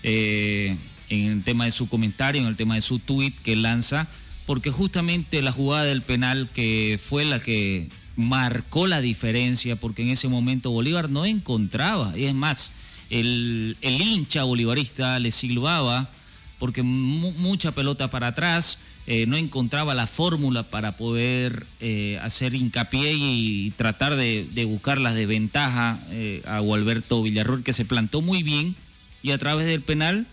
eh, 0.05 0.77
en 1.09 1.25
el 1.25 1.43
tema 1.43 1.65
de 1.65 1.73
su 1.73 1.89
comentario, 1.89 2.41
en 2.41 2.47
el 2.47 2.57
tema 2.57 2.77
de 2.77 2.83
su 2.83 3.01
tuit 3.01 3.37
que 3.41 3.57
lanza, 3.57 4.07
porque 4.47 4.71
justamente 4.71 5.43
la 5.43 5.51
jugada 5.51 5.85
del 5.85 6.03
penal 6.03 6.49
que 6.55 7.01
fue 7.03 7.25
la 7.25 7.41
que 7.41 7.89
marcó 8.15 8.87
la 8.87 9.01
diferencia, 9.01 9.75
porque 9.75 10.03
en 10.03 10.11
ese 10.11 10.29
momento 10.29 10.71
Bolívar 10.71 11.11
no 11.11 11.27
encontraba, 11.27 12.17
y 12.17 12.25
es 12.25 12.35
más, 12.35 12.73
el, 13.11 13.77
el 13.81 14.01
hincha 14.01 14.45
bolivarista 14.45 15.19
le 15.19 15.33
silbaba 15.33 16.11
porque 16.59 16.83
mucha 16.83 17.73
pelota 17.73 18.11
para 18.11 18.29
atrás, 18.29 18.79
eh, 19.07 19.27
no 19.27 19.37
encontraba 19.37 19.95
la 19.95 20.07
fórmula 20.07 20.65
para 20.65 20.97
poder 20.97 21.67
eh, 21.81 22.19
hacer 22.21 22.55
hincapié 22.55 23.15
y, 23.15 23.73
tratar 23.77 24.17
de, 24.17 24.65
buscar 24.67 24.99
las 25.01 25.15
desventajas 25.15 26.01
eh, 26.11 26.43
a 26.47 26.59
Gualberto 26.59 27.23
Villarroel, 27.23 27.63
que 27.63 27.73
se 27.73 27.85
plantó 27.85 28.23
muy 28.23 28.43
bien 28.43 28.75
y 29.23 29.31
a 29.31 29.39
través 29.39 29.67
del 29.67 29.83
penal, 29.83 30.27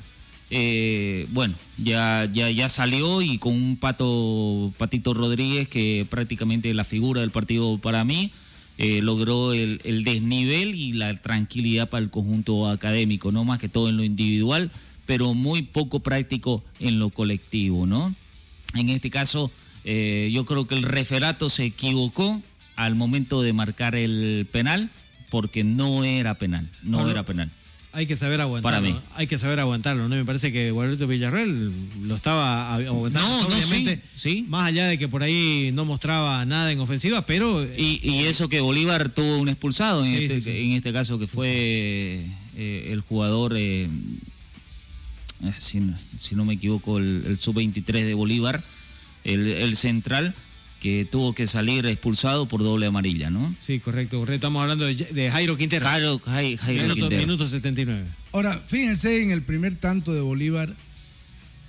bueno, 1.29 1.55
ya, 1.77 2.29
ya, 2.31 2.49
ya 2.49 2.69
salió 2.69 3.21
y 3.21 3.37
con 3.37 3.53
un 3.53 3.77
pato, 3.77 4.73
Patito 4.77 5.13
Rodríguez, 5.13 5.67
que 5.67 6.07
prácticamente 6.09 6.73
la 6.73 6.83
figura 6.83 7.21
del 7.21 7.31
partido 7.31 7.77
para 7.77 8.03
mí, 8.03 8.31
logró 8.77 9.53
el 9.53 10.03
desnivel 10.03 10.75
y 10.75 10.93
la 10.93 11.15
tranquilidad 11.21 11.89
para 11.89 12.03
el 12.03 12.09
conjunto 12.09 12.69
académico, 12.69 13.31
no 13.31 13.43
más 13.43 13.59
que 13.59 13.69
todo 13.69 13.89
en 13.89 13.97
lo 13.97 14.03
individual 14.03 14.71
pero 15.05 15.33
muy 15.33 15.61
poco 15.63 15.99
práctico 15.99 16.63
en 16.79 16.99
lo 16.99 17.09
colectivo, 17.09 17.85
¿no? 17.85 18.13
En 18.73 18.89
este 18.89 19.09
caso, 19.09 19.51
Eh, 19.87 20.31
yo 20.33 20.45
creo 20.45 20.65
que 20.65 20.73
el 20.73 20.81
referato 20.81 21.47
se 21.47 21.63
equivocó 21.65 22.41
al 22.75 22.95
momento 22.95 23.43
de 23.43 23.53
marcar 23.53 23.93
el 23.93 24.47
penal 24.51 24.89
porque 25.29 25.63
no 25.63 26.03
era 26.03 26.39
penal, 26.39 26.67
no 26.81 27.07
era 27.07 27.21
penal. 27.21 27.51
Hay 27.93 28.07
que 28.07 28.17
saber 28.17 28.41
aguantarlo. 28.41 28.81
Para 28.81 28.95
mí. 28.95 28.99
Hay 29.13 29.27
que 29.27 29.37
saber 29.37 29.59
aguantarlo, 29.59 30.09
¿no? 30.09 30.15
Me 30.15 30.25
parece 30.25 30.51
que 30.51 30.71
Gualberto 30.71 31.05
Villarreal 31.07 31.71
lo 32.01 32.15
estaba 32.15 32.73
aguantando. 32.73 33.29
No, 33.29 33.41
no, 33.43 33.55
obviamente, 33.55 34.01
sí, 34.15 34.43
Más 34.49 34.67
allá 34.69 34.87
de 34.87 34.97
que 34.97 35.07
por 35.07 35.21
ahí 35.21 35.69
no 35.71 35.85
mostraba 35.85 36.43
nada 36.45 36.71
en 36.71 36.79
ofensiva, 36.79 37.21
pero. 37.27 37.63
Y, 37.63 38.01
y 38.03 38.25
eso 38.25 38.49
que 38.49 38.61
Bolívar 38.61 39.09
tuvo 39.09 39.37
un 39.37 39.49
expulsado 39.49 40.03
en, 40.03 40.17
Sí, 40.17 40.23
este, 40.25 40.39
sí, 40.41 40.51
sí. 40.51 40.57
en 40.65 40.71
este 40.71 40.91
caso 40.91 41.19
que 41.19 41.27
fue 41.27 42.25
eh, 42.57 42.89
el 42.91 43.01
jugador, 43.01 43.55
eh, 43.55 43.87
eh, 43.87 43.89
si, 45.57 45.79
no- 45.79 45.97
si 46.17 46.35
no 46.35 46.45
me 46.45 46.53
equivoco, 46.55 46.97
el, 46.97 47.23
el 47.27 47.37
sub-23 47.39 48.05
de 48.05 48.13
Bolívar, 48.13 48.63
el, 49.23 49.47
el 49.47 49.75
central, 49.77 50.33
que 50.81 51.07
tuvo 51.09 51.33
que 51.33 51.47
salir 51.47 51.85
expulsado 51.87 52.47
por 52.47 52.61
doble 52.61 52.85
amarilla, 52.85 53.29
¿no? 53.29 53.55
Sí, 53.59 53.79
correcto, 53.79 54.19
correcto. 54.19 54.35
Estamos 54.35 54.61
hablando 54.61 54.85
de, 54.85 54.93
de 54.95 55.31
Jairo 55.31 55.57
Quintero. 55.57 55.85
Jairo, 55.85 56.19
Jai- 56.19 56.57
Jairo 56.57 56.83
minuto, 56.83 56.95
Quintero. 57.01 57.21
minuto 57.21 57.47
79. 57.47 58.05
Ahora, 58.33 58.61
fíjense 58.67 59.21
en 59.23 59.31
el 59.31 59.41
primer 59.41 59.75
tanto 59.75 60.13
de 60.13 60.21
Bolívar, 60.21 60.75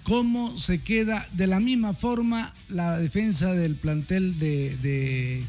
cómo 0.02 0.56
se 0.58 0.82
queda 0.82 1.28
de 1.32 1.46
la 1.46 1.60
misma 1.60 1.94
forma 1.94 2.52
la 2.68 2.98
defensa 2.98 3.52
del 3.54 3.74
plantel 3.76 4.38
de, 4.38 4.76
de, 4.82 5.44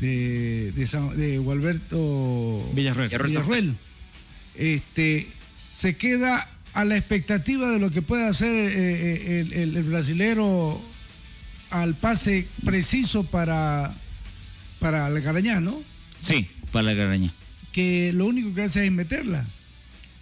de, 0.00 0.72
de, 0.72 0.86
San- 0.86 1.16
de 1.16 1.38
Gualberto. 1.38 2.70
Villarroel. 2.74 3.76
Este, 4.56 5.26
se 5.72 5.96
queda 5.96 6.50
a 6.74 6.84
la 6.84 6.96
expectativa 6.96 7.70
de 7.70 7.78
lo 7.78 7.90
que 7.90 8.02
puede 8.02 8.26
hacer 8.26 8.48
eh, 8.52 8.72
eh, 8.76 9.40
el, 9.40 9.52
el- 9.52 9.76
el 9.76 9.82
brasilero 9.84 10.80
al 11.70 11.94
pase 11.96 12.46
preciso 12.64 13.24
para, 13.24 13.94
para 14.80 15.06
el 15.08 15.20
Garañá, 15.20 15.60
¿no? 15.60 15.80
Sí, 16.18 16.48
para 16.72 16.84
la 16.84 16.94
garaña. 16.94 17.32
que 17.72 18.12
lo 18.12 18.26
único 18.26 18.54
que 18.54 18.62
hace 18.62 18.84
es 18.86 18.92
meterla. 18.92 19.46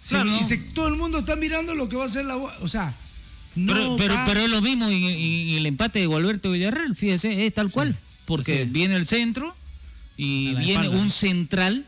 Sí, 0.01 0.09
Claro, 0.15 0.29
y 0.29 0.41
no. 0.41 0.47
se- 0.47 0.57
todo 0.57 0.87
el 0.87 0.95
mundo 0.95 1.19
está 1.19 1.35
mirando 1.35 1.75
lo 1.75 1.87
que 1.89 1.95
va 1.95 2.03
a 2.03 2.07
hacer 2.07 2.25
la... 2.25 2.35
O 2.35 2.67
sea, 2.67 2.93
no 3.55 3.73
pero, 3.73 3.95
pero, 3.97 4.13
va- 4.15 4.25
pero 4.25 4.39
es 4.41 4.49
lo 4.49 4.61
mismo 4.61 4.87
en 4.89 5.57
el 5.57 5.65
empate 5.65 5.99
de 5.99 6.07
Gualberto 6.07 6.51
Villarreal, 6.51 6.95
fíjese, 6.95 7.45
es 7.45 7.53
tal 7.53 7.69
cual. 7.71 7.97
Porque 8.25 8.63
Sí. 8.63 8.69
viene 8.71 8.95
el 8.95 9.05
centro 9.05 9.55
y 10.17 10.49
A 10.49 10.53
la 10.53 10.59
viene 10.59 10.81
espalda. 10.85 11.01
un 11.03 11.09
central 11.09 11.85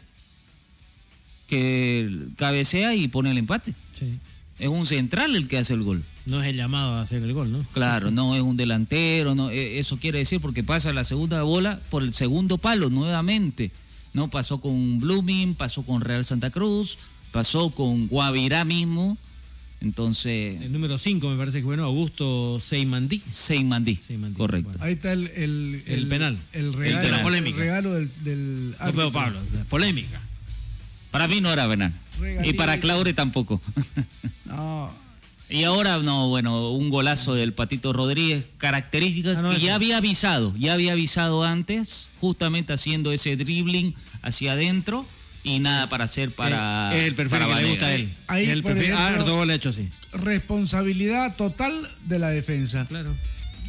que 1.47 2.09
cabecea 2.37 2.95
y 2.95 3.07
pone 3.07 3.31
el 3.31 3.37
empate. 3.37 3.73
Sí. 3.97 4.17
Es 4.59 4.69
un 4.69 4.85
central 4.85 5.35
el 5.35 5.47
que 5.47 5.57
hace 5.57 5.73
el 5.73 5.83
gol. 5.83 6.03
No 6.25 6.41
es 6.41 6.47
el 6.49 6.55
llamado 6.55 6.93
a 6.93 7.01
hacer 7.01 7.21
el 7.21 7.33
gol, 7.33 7.51
¿no? 7.51 7.65
Claro, 7.73 8.09
no 8.09 8.35
es 8.35 8.41
un 8.41 8.57
delantero, 8.57 9.35
no, 9.35 9.51
eh, 9.51 9.77
eso 9.79 9.97
quiere 9.97 10.19
decir 10.19 10.39
porque 10.41 10.63
pasa 10.63 10.91
la 10.93 11.03
segunda 11.03 11.43
bola 11.43 11.79
por 11.89 12.01
el 12.03 12.13
segundo 12.13 12.57
palo 12.57 12.89
nuevamente. 12.89 13.71
No 14.13 14.29
pasó 14.29 14.59
con 14.61 14.99
Blooming, 14.99 15.55
pasó 15.55 15.83
con 15.83 16.01
Real 16.01 16.23
Santa 16.23 16.49
Cruz, 16.49 16.97
pasó 17.31 17.69
con 17.69 18.07
Guavirá 18.07 18.63
mismo. 18.65 19.17
Entonces, 19.81 20.61
El 20.61 20.71
número 20.71 20.97
5 20.97 21.29
me 21.29 21.35
parece 21.37 21.59
que 21.59 21.65
bueno, 21.65 21.83
Augusto 21.83 22.59
Seymandí. 22.59 23.21
Seymandí, 23.29 23.97
correcto. 24.35 24.71
Ahí 24.79 24.93
está 24.93 25.11
el, 25.13 25.27
el, 25.35 25.83
El 25.85 26.07
penal. 26.07 26.39
El 26.53 26.65
El 26.67 26.73
regalo, 26.73 27.01
penal. 27.03 27.19
el 27.19 27.23
Polémica. 27.23 27.57
regalo 27.59 27.93
del, 27.93 28.09
del 28.23 28.75
No. 28.95 29.11
Pablo, 29.11 29.39
polémica. 29.69 30.21
Para 31.15 31.27
mí 31.29 31.39
no 31.41 31.51
era 31.53 31.67
penal. 31.67 31.93
Y 32.43 32.53
para. 32.53 32.79
Claure 32.79 33.13
tampoco. 33.13 33.61
No, 34.45 34.93
Y 35.49 35.63
ahora, 35.63 35.97
no, 35.99 36.27
bueno, 36.29 36.71
un 36.71 36.89
golazo 36.89 37.33
del 37.35 37.53
Patito 37.53 37.93
Rodríguez, 37.93 38.45
características 38.57 39.37
Ah, 39.37 39.41
no, 39.41 39.49
que 39.49 39.57
eso. 39.57 39.65
ya 39.65 39.75
había 39.75 39.97
avisado, 39.97 40.53
ya 40.57 40.73
había 40.73 40.91
avisado 40.93 41.43
antes, 41.43 42.09
justamente 42.21 42.71
haciendo 42.73 43.11
ese 43.11 43.35
dribbling 43.35 43.95
hacia 44.21 44.53
adentro 44.53 45.05
y 45.43 45.59
nada 45.59 45.87
para 45.89 46.05
hacer 46.05 46.31
para. 46.31 46.95
Eh, 46.97 47.05
el 47.07 47.15
perfil 47.15 47.39
para 47.39 47.55
que 47.55 47.61
le 47.63 47.69
gusta 47.69 47.85
a 47.87 47.95
él. 47.95 48.13
Ahí, 48.27 48.45
el 48.49 48.61
por 48.63 48.73
perfil. 48.75 48.93
Ah, 48.95 49.09
ejemplo- 49.11 49.25
dos 49.25 49.35
goles 49.37 49.53
ha 49.53 49.57
hecho 49.57 49.69
así. 49.69 49.89
responsabilidad 50.13 51.35
total 51.35 51.89
de 52.05 52.19
la 52.19 52.29
defensa. 52.29 52.85
Claro. 52.87 53.15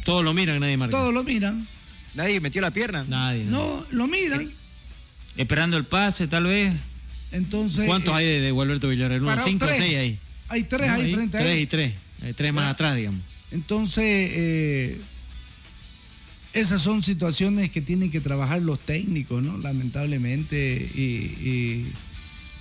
Todos 0.05 0.23
lo 0.23 0.33
miran, 0.33 0.59
nadie 0.59 0.77
marca. 0.77 0.95
Todos 0.97 1.13
lo 1.13 1.23
miran. 1.23 1.67
Nadie 2.13 2.39
metió 2.39 2.61
la 2.61 2.71
pierna. 2.71 3.03
Nadie. 3.07 3.43
nadie. 3.45 3.51
No, 3.51 3.85
lo 3.91 4.07
miran. 4.07 4.51
Esperando 5.35 5.75
el 5.77 5.83
pase, 5.85 6.27
tal 6.27 6.45
vez. 6.45 6.73
Entonces. 7.31 7.85
¿Cuántos 7.85 8.13
eh, 8.13 8.17
hay 8.17 8.25
de, 8.25 8.41
de 8.41 8.51
Gualberto 8.51 8.89
Villarreal? 8.89 9.21
Unos 9.21 9.35
Pararon 9.35 9.59
5 9.59 9.65
o. 9.65 9.69
6 9.69 9.97
ahí. 9.97 10.19
Hay 10.49 10.63
tres 10.63 10.87
No, 10.87 10.93
ahí 10.93 11.13
frente 11.13 11.37
a 11.37 11.39
Tres 11.41 11.53
él. 11.55 11.59
y 11.61 11.65
tres. 11.67 11.93
Hay 12.23 12.33
tres 12.33 12.53
más 12.53 12.65
Ya. 12.65 12.69
atrás, 12.69 12.95
digamos. 12.95 13.21
Entonces, 13.51 14.03
eh, 14.05 14.97
esas 16.53 16.81
son 16.81 17.03
situaciones 17.03 17.69
que 17.69 17.81
tienen 17.81 18.09
que 18.11 18.21
trabajar 18.21 18.61
los 18.61 18.79
técnicos, 18.79 19.43
¿no? 19.43 19.57
Lamentablemente. 19.57 20.89
Y, 20.95 21.01
y 21.01 21.91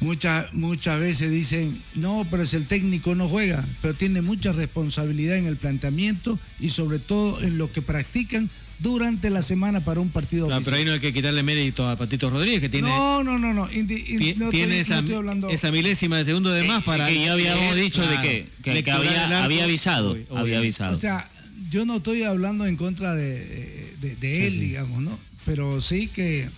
muchas, 0.00 0.52
muchas 0.52 1.00
veces 1.00 1.30
dicen, 1.30 1.80
no, 1.94 2.26
pero 2.30 2.44
si 2.46 2.56
el 2.56 2.66
técnico 2.66 3.14
no 3.14 3.28
juega, 3.28 3.64
pero 3.80 3.94
tiene 3.94 4.20
mucha 4.20 4.52
responsabilidad 4.52 5.36
en 5.38 5.46
el 5.46 5.56
planteamiento 5.56 6.38
y 6.60 6.68
sobre 6.70 6.98
todo 6.98 7.40
en 7.40 7.56
lo 7.56 7.72
que 7.72 7.82
practican 7.82 8.50
durante 8.78 9.30
la 9.30 9.42
semana 9.42 9.84
para 9.84 10.00
un 10.00 10.10
partido 10.10 10.46
Claro, 10.46 10.62
pero 10.64 10.76
ahí 10.76 10.84
no 10.84 10.92
hay 10.92 11.00
que 11.00 11.12
quitarle 11.12 11.42
mérito 11.42 11.88
a 11.88 11.96
Patito 11.96 12.28
Rodríguez, 12.30 12.60
que 12.60 12.68
tiene, 12.68 12.88
No, 12.88 13.24
no, 13.24 13.38
no, 13.38 13.54
no. 13.54 13.66
indi- 13.70 14.36
no 14.36 14.50
tiene 14.50 14.80
estoy- 14.80 14.80
esa, 14.80 14.94
no 14.96 15.00
estoy 15.00 15.14
hablando- 15.14 15.48
esa 15.50 15.70
milésima 15.72 16.18
de 16.18 16.24
segundo 16.26 16.52
de 16.52 16.62
más 16.64 16.84
para. 16.84 17.08
que 17.08 17.24
ya 17.24 17.32
habíamos 17.32 17.74
dicho 17.76 18.02
de 18.06 18.16
que, 18.20 18.48
que- 18.62 18.82
que 18.84 18.90
había, 18.90 19.64
avisado. 19.64 20.10
Obvio, 20.12 20.26
había 20.38 20.58
avisado. 20.58 20.96
O 20.96 21.00
sea, 21.00 21.30
yo 21.70 21.86
no 21.86 21.96
estoy 21.96 22.22
hablando 22.22 22.66
en 22.66 22.76
contra 22.76 23.14
de, 23.14 23.94
de- 24.00 24.16
de 24.16 24.36
Sí, 24.36 24.42
él, 24.44 24.52
sí. 24.52 24.58
digamos, 24.60 25.00
¿no? 25.02 25.18
Pero 25.46 25.80
sí 25.80 26.08
que, 26.08 26.48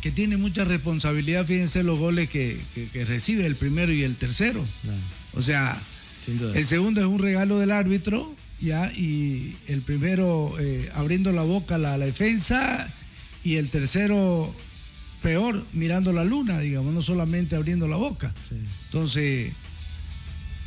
que 0.00 0.10
tiene 0.10 0.38
mucha 0.38 0.64
responsabilidad, 0.64 1.44
fíjense 1.44 1.82
los 1.82 1.98
goles 1.98 2.30
que, 2.30 2.58
que- 2.74 2.88
que 2.88 3.04
recibe 3.04 3.44
el 3.44 3.56
primero 3.56 3.92
y 3.92 4.02
el 4.02 4.16
tercero. 4.16 4.64
Claro, 4.82 4.98
O 5.34 5.42
sea, 5.42 5.82
sin 6.24 6.38
duda. 6.38 6.56
el 6.58 6.64
segundo 6.64 7.00
es 7.02 7.06
un 7.06 7.18
regalo 7.18 7.58
del 7.58 7.70
árbitro, 7.72 8.34
ya, 8.60 8.92
y 8.92 9.56
el 9.68 9.80
primero 9.82 10.54
eh, 10.60 10.90
abriendo 10.94 11.32
la 11.32 11.42
boca 11.42 11.76
a 11.76 11.78
la, 11.78 11.96
la 11.98 12.06
defensa, 12.06 12.92
y 13.42 13.56
el 13.56 13.68
tercero 13.70 14.54
peor, 15.22 15.66
mirando 15.72 16.12
la 16.12 16.24
luna, 16.24 16.58
digamos, 16.60 16.92
no 16.94 17.02
solamente 17.02 17.56
abriendo 17.56 17.88
la 17.88 17.96
boca. 17.96 18.34
Sí. 18.48 18.56
Entonces, 18.86 19.52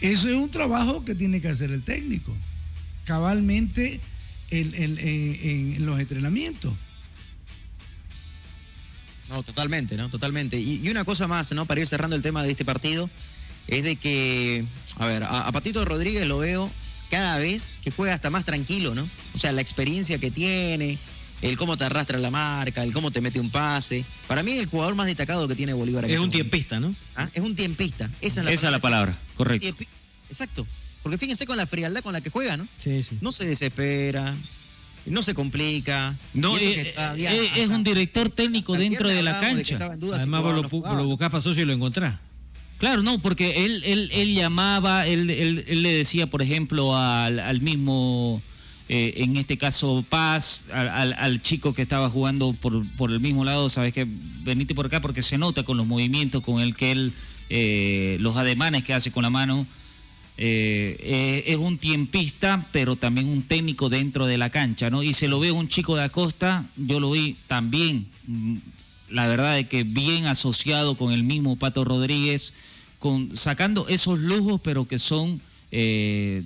eso 0.01 0.29
es 0.29 0.35
un 0.35 0.49
trabajo 0.49 1.05
que 1.05 1.15
tiene 1.15 1.39
que 1.41 1.49
hacer 1.49 1.71
el 1.71 1.83
técnico, 1.83 2.35
cabalmente 3.05 3.99
en, 4.49 4.73
en- 4.75 4.97
en- 4.99 5.73
en 5.77 5.85
los 5.85 5.99
entrenamientos. 5.99 6.73
No, 9.29 9.41
totalmente, 9.43 9.95
¿no? 9.97 10.09
Totalmente. 10.09 10.59
Y, 10.59 10.81
y 10.83 10.89
una 10.89 11.05
cosa 11.05 11.27
más, 11.27 11.51
¿no? 11.53 11.65
Para 11.65 11.81
ir 11.81 11.87
cerrando 11.87 12.15
el 12.15 12.21
tema 12.21 12.43
de 12.43 12.51
este 12.51 12.65
partido, 12.65 13.09
es 13.67 13.83
de 13.83 13.95
que, 13.95 14.65
a 14.97 15.05
ver, 15.07 15.23
a, 15.23 15.47
a 15.47 15.51
Patito 15.51 15.83
Rodríguez 15.85 16.27
lo 16.27 16.39
veo 16.39 16.69
cada 17.13 17.37
vez 17.37 17.75
que 17.83 17.91
juega 17.91 18.15
hasta 18.15 18.31
más 18.31 18.43
tranquilo, 18.43 18.95
¿no? 18.95 19.07
O 19.35 19.37
sea, 19.37 19.51
la 19.51 19.61
experiencia 19.61 20.17
que 20.17 20.31
tiene, 20.31 20.97
el 21.43 21.57
cómo 21.57 21.77
te 21.77 21.83
arrastra 21.83 22.17
la 22.17 22.31
marca, 22.31 22.81
el 22.81 22.91
cómo 22.91 23.11
te 23.11 23.21
mete 23.21 23.39
un 23.39 23.51
pase. 23.51 24.03
Para 24.27 24.41
mí 24.41 24.53
es 24.53 24.61
el 24.61 24.65
jugador 24.65 24.95
más 24.95 25.05
destacado 25.05 25.47
que 25.47 25.53
tiene 25.53 25.73
Bolívar. 25.73 26.05
Es 26.05 26.09
este 26.09 26.19
un 26.19 26.25
momento. 26.25 26.37
tiempista, 26.49 26.79
¿no? 26.79 26.95
¿Ah? 27.15 27.29
Es 27.35 27.43
un 27.43 27.55
tiempista. 27.55 28.09
Esa 28.19 28.39
es 28.41 28.45
la 28.45 28.51
Esa 28.51 28.67
es 28.67 28.71
la 28.71 28.79
palabra, 28.79 29.15
correcto. 29.37 29.67
Tiempi- 29.67 29.87
Exacto. 30.27 30.65
Porque 31.03 31.19
fíjense 31.19 31.45
con 31.45 31.55
la 31.55 31.67
frialdad 31.67 32.01
con 32.01 32.13
la 32.13 32.21
que 32.21 32.31
juega, 32.31 32.57
¿no? 32.57 32.67
Sí, 32.77 33.03
sí. 33.03 33.19
No 33.21 33.31
se 33.31 33.45
desespera, 33.45 34.33
no 35.05 35.21
se 35.21 35.35
complica. 35.35 36.15
No, 36.33 36.57
eh, 36.57 36.95
eh, 36.97 37.51
es 37.57 37.67
un 37.67 37.83
director 37.83 38.29
técnico 38.29 38.75
dentro 38.75 39.07
de 39.07 39.21
la 39.21 39.39
de 39.39 39.47
cancha. 39.47 39.77
si 39.77 40.07
Además, 40.13 40.41
vos 40.41 40.71
no 40.71 40.95
lo 40.97 41.05
buscás 41.05 41.29
para 41.29 41.43
socio 41.43 41.61
y 41.61 41.65
lo 41.67 41.73
encontrás. 41.73 42.15
Claro, 42.83 43.01
no, 43.01 43.19
porque 43.19 43.63
él, 43.63 43.81
él, 43.85 44.09
él 44.11 44.33
llamaba, 44.35 45.07
él, 45.07 45.29
él, 45.29 45.63
él 45.69 45.83
le 45.83 45.93
decía, 45.93 46.27
por 46.29 46.41
ejemplo, 46.41 46.97
al, 46.97 47.39
al 47.39 47.61
mismo, 47.61 48.41
eh, 48.89 49.13
en 49.19 49.37
este 49.37 49.57
caso, 49.57 50.03
Paz, 50.09 50.65
al, 50.69 51.13
al- 51.13 51.41
chico 51.41 51.73
que 51.73 51.81
estaba 51.81 52.09
jugando 52.09 52.51
por, 52.51 52.85
por 52.97 53.09
el 53.11 53.21
mismo 53.21 53.45
lado, 53.45 53.69
sabes 53.69 53.93
que 53.93 54.05
venite 54.43 54.75
por 54.75 54.87
acá 54.87 54.99
porque 54.99 55.23
se 55.23 55.37
nota 55.37 55.63
con 55.63 55.77
los 55.77 55.87
movimientos 55.87 56.43
con 56.43 56.59
el 56.59 56.75
que 56.75 56.91
él, 56.91 57.13
eh, 57.49 58.17
los 58.19 58.35
ademanes 58.35 58.83
que 58.83 58.93
hace 58.93 59.11
con 59.11 59.23
la 59.23 59.29
mano. 59.29 59.65
eh, 60.37 60.97
eh, 60.99 61.43
es 61.47 61.55
un 61.57 61.77
tiempista, 61.77 62.67
pero 62.73 62.97
también 62.97 63.29
un 63.29 63.43
técnico 63.43 63.87
dentro 63.87 64.25
de 64.25 64.37
la 64.37 64.49
cancha, 64.49 64.89
¿no? 64.89 65.03
Y 65.03 65.13
se 65.13 65.29
lo 65.29 65.39
ve 65.39 65.53
un 65.53 65.69
chico 65.69 65.95
de 65.95 66.03
Acosta, 66.03 66.65
yo 66.75 66.99
lo 66.99 67.11
vi 67.11 67.37
también, 67.47 68.07
mm, 68.27 68.57
la 69.09 69.27
verdad 69.27 69.57
es 69.59 69.67
que 69.69 69.83
bien 69.83 70.25
asociado 70.25 70.97
con 70.97 71.13
el 71.13 71.23
mismo 71.23 71.55
Pato 71.55 71.85
Rodríguez, 71.85 72.53
sacando 73.33 73.87
esos 73.87 74.19
lujos, 74.19 74.61
pero 74.61 74.87
que 74.87 74.99
son 74.99 75.41
eh, 75.71 76.43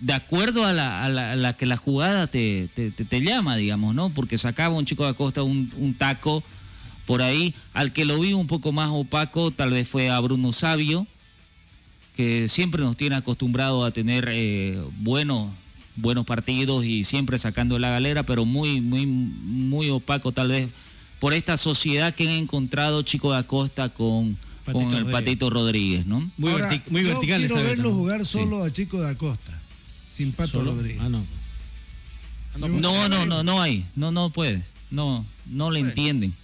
de 0.00 0.12
acuerdo 0.12 0.64
a 0.64 0.72
la, 0.72 1.56
que 1.58 1.66
la 1.66 1.76
jugada 1.76 2.26
te, 2.26 2.68
llama, 3.10 3.56
digamos, 3.56 3.94
¿no? 3.94 4.10
Porque 4.10 4.38
sacaba 4.38 4.76
un 4.76 4.86
chico 4.86 5.04
de 5.04 5.10
Acosta 5.10 5.42
un, 5.42 5.94
taco 5.98 6.42
por 7.06 7.22
ahí, 7.22 7.54
al 7.72 7.92
que 7.92 8.04
lo 8.04 8.20
vi 8.20 8.34
un 8.34 8.46
poco 8.46 8.70
más 8.70 8.90
opaco, 8.92 9.50
tal 9.50 9.70
vez 9.70 9.88
fue 9.88 10.10
a 10.10 10.20
Bruno 10.20 10.52
Sabio, 10.52 11.06
que 12.14 12.48
siempre 12.48 12.82
nos 12.82 12.96
tiene 12.96 13.16
acostumbrado 13.16 13.84
a 13.84 13.90
tener 13.90 14.28
eh, 14.30 14.80
buenos 14.98 15.50
buenos 15.96 16.24
partidos 16.26 16.84
y 16.84 17.02
siempre 17.02 17.40
sacando 17.40 17.76
la 17.78 17.90
galera, 17.90 18.22
pero 18.22 18.44
muy, 18.44 18.80
muy, 18.80 19.04
muy 19.04 19.90
opaco 19.90 20.30
tal 20.30 20.46
vez 20.46 20.68
por 21.18 21.34
esta 21.34 21.56
sociedad 21.56 22.14
que 22.14 22.28
han 22.28 22.34
encontrado 22.34 23.02
Chico 23.02 23.32
da 23.32 23.42
Costa 23.42 23.88
con, 23.88 24.36
con 24.72 24.82
el 24.84 24.90
Rodríguez. 24.90 25.12
Patito 25.12 25.50
Rodríguez, 25.50 26.06
¿no? 26.06 26.30
Muy, 26.36 26.52
Ahora, 26.52 26.70
verti- 26.70 26.82
muy 26.90 27.02
yo 27.02 27.08
vertical 27.10 27.40
quiero 27.46 27.62
verlo 27.62 27.92
jugar 27.94 28.24
Sí. 28.24 28.32
solo 28.32 28.64
a 28.64 28.70
Chico 28.72 29.00
da 29.00 29.14
Costa, 29.16 29.60
sin 30.06 30.32
Pato 30.32 30.52
¿Solo? 30.58 30.72
Rodríguez. 30.72 31.00
Ah, 31.02 31.08
no. 31.08 31.24
No, 32.58 33.08
no, 33.08 33.24
no, 33.26 33.42
no 33.44 33.62
hay, 33.62 33.84
no, 33.94 34.10
no 34.10 34.30
puede, 34.30 34.64
no, 34.90 35.24
no 35.46 35.70
le 35.70 35.80
entienden, 35.80 36.34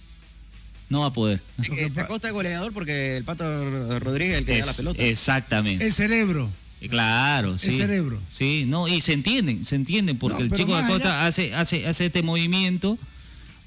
no 0.89 1.01
va 1.01 1.07
a 1.07 1.13
poder. 1.13 1.41
Eh, 1.77 1.89
Da 1.93 2.07
Costa 2.07 2.27
es 2.29 2.33
goleador 2.33 2.71
porque 2.73 3.17
el 3.17 3.23
Pato 3.25 3.99
Rodríguez 3.99 4.33
es 4.35 4.39
el 4.39 4.45
que 4.45 4.59
da 4.59 4.65
la 4.65 4.71
Es- 4.71 4.77
pelota. 4.77 5.03
Exactamente. 5.03 5.85
El 5.85 5.91
cerebro. 5.91 6.49
Claro, 6.89 7.57
sí. 7.57 7.71
cerebro. 7.71 8.21
Sí, 8.27 8.65
no, 8.67 8.87
y 8.87 9.01
se 9.01 9.13
entienden, 9.13 9.65
se 9.65 9.75
entienden, 9.75 10.17
porque 10.17 10.39
No, 10.43 10.45
el 10.45 10.51
chico 10.51 10.75
de 10.75 10.81
más 10.83 10.91
Costa 10.91 11.25
hace, 11.25 11.53
hace, 11.55 11.87
hace 11.87 12.05
este 12.05 12.21
movimiento 12.21 12.99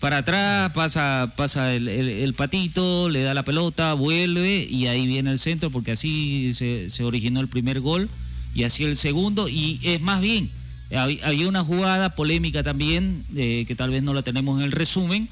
para 0.00 0.18
atrás, 0.18 0.70
pasa, 0.74 1.32
pasa 1.36 1.74
el, 1.74 1.88
el- 1.88 2.34
patito, 2.34 3.08
le 3.08 3.22
da 3.22 3.34
la 3.34 3.44
pelota, 3.44 3.94
vuelve 3.94 4.66
y 4.70 4.86
ahí 4.86 5.06
viene 5.06 5.30
el 5.30 5.38
centro, 5.38 5.70
porque 5.70 5.92
así 5.92 6.52
se, 6.54 6.88
se 6.90 7.04
originó 7.04 7.40
el 7.40 7.48
primer 7.48 7.80
gol 7.80 8.08
y 8.54 8.62
así 8.64 8.84
el 8.84 8.96
segundo, 8.96 9.48
y 9.48 9.80
es 9.82 10.00
más 10.00 10.20
bien, 10.20 10.50
hab- 10.90 11.20
había 11.24 11.48
una 11.48 11.64
jugada 11.64 12.14
polémica 12.14 12.62
también, 12.62 13.24
eh, 13.36 13.64
que 13.66 13.74
tal 13.74 13.90
vez 13.90 14.02
no 14.02 14.14
la 14.14 14.22
tenemos 14.22 14.58
en 14.58 14.64
el 14.64 14.72
resumen, 14.72 15.28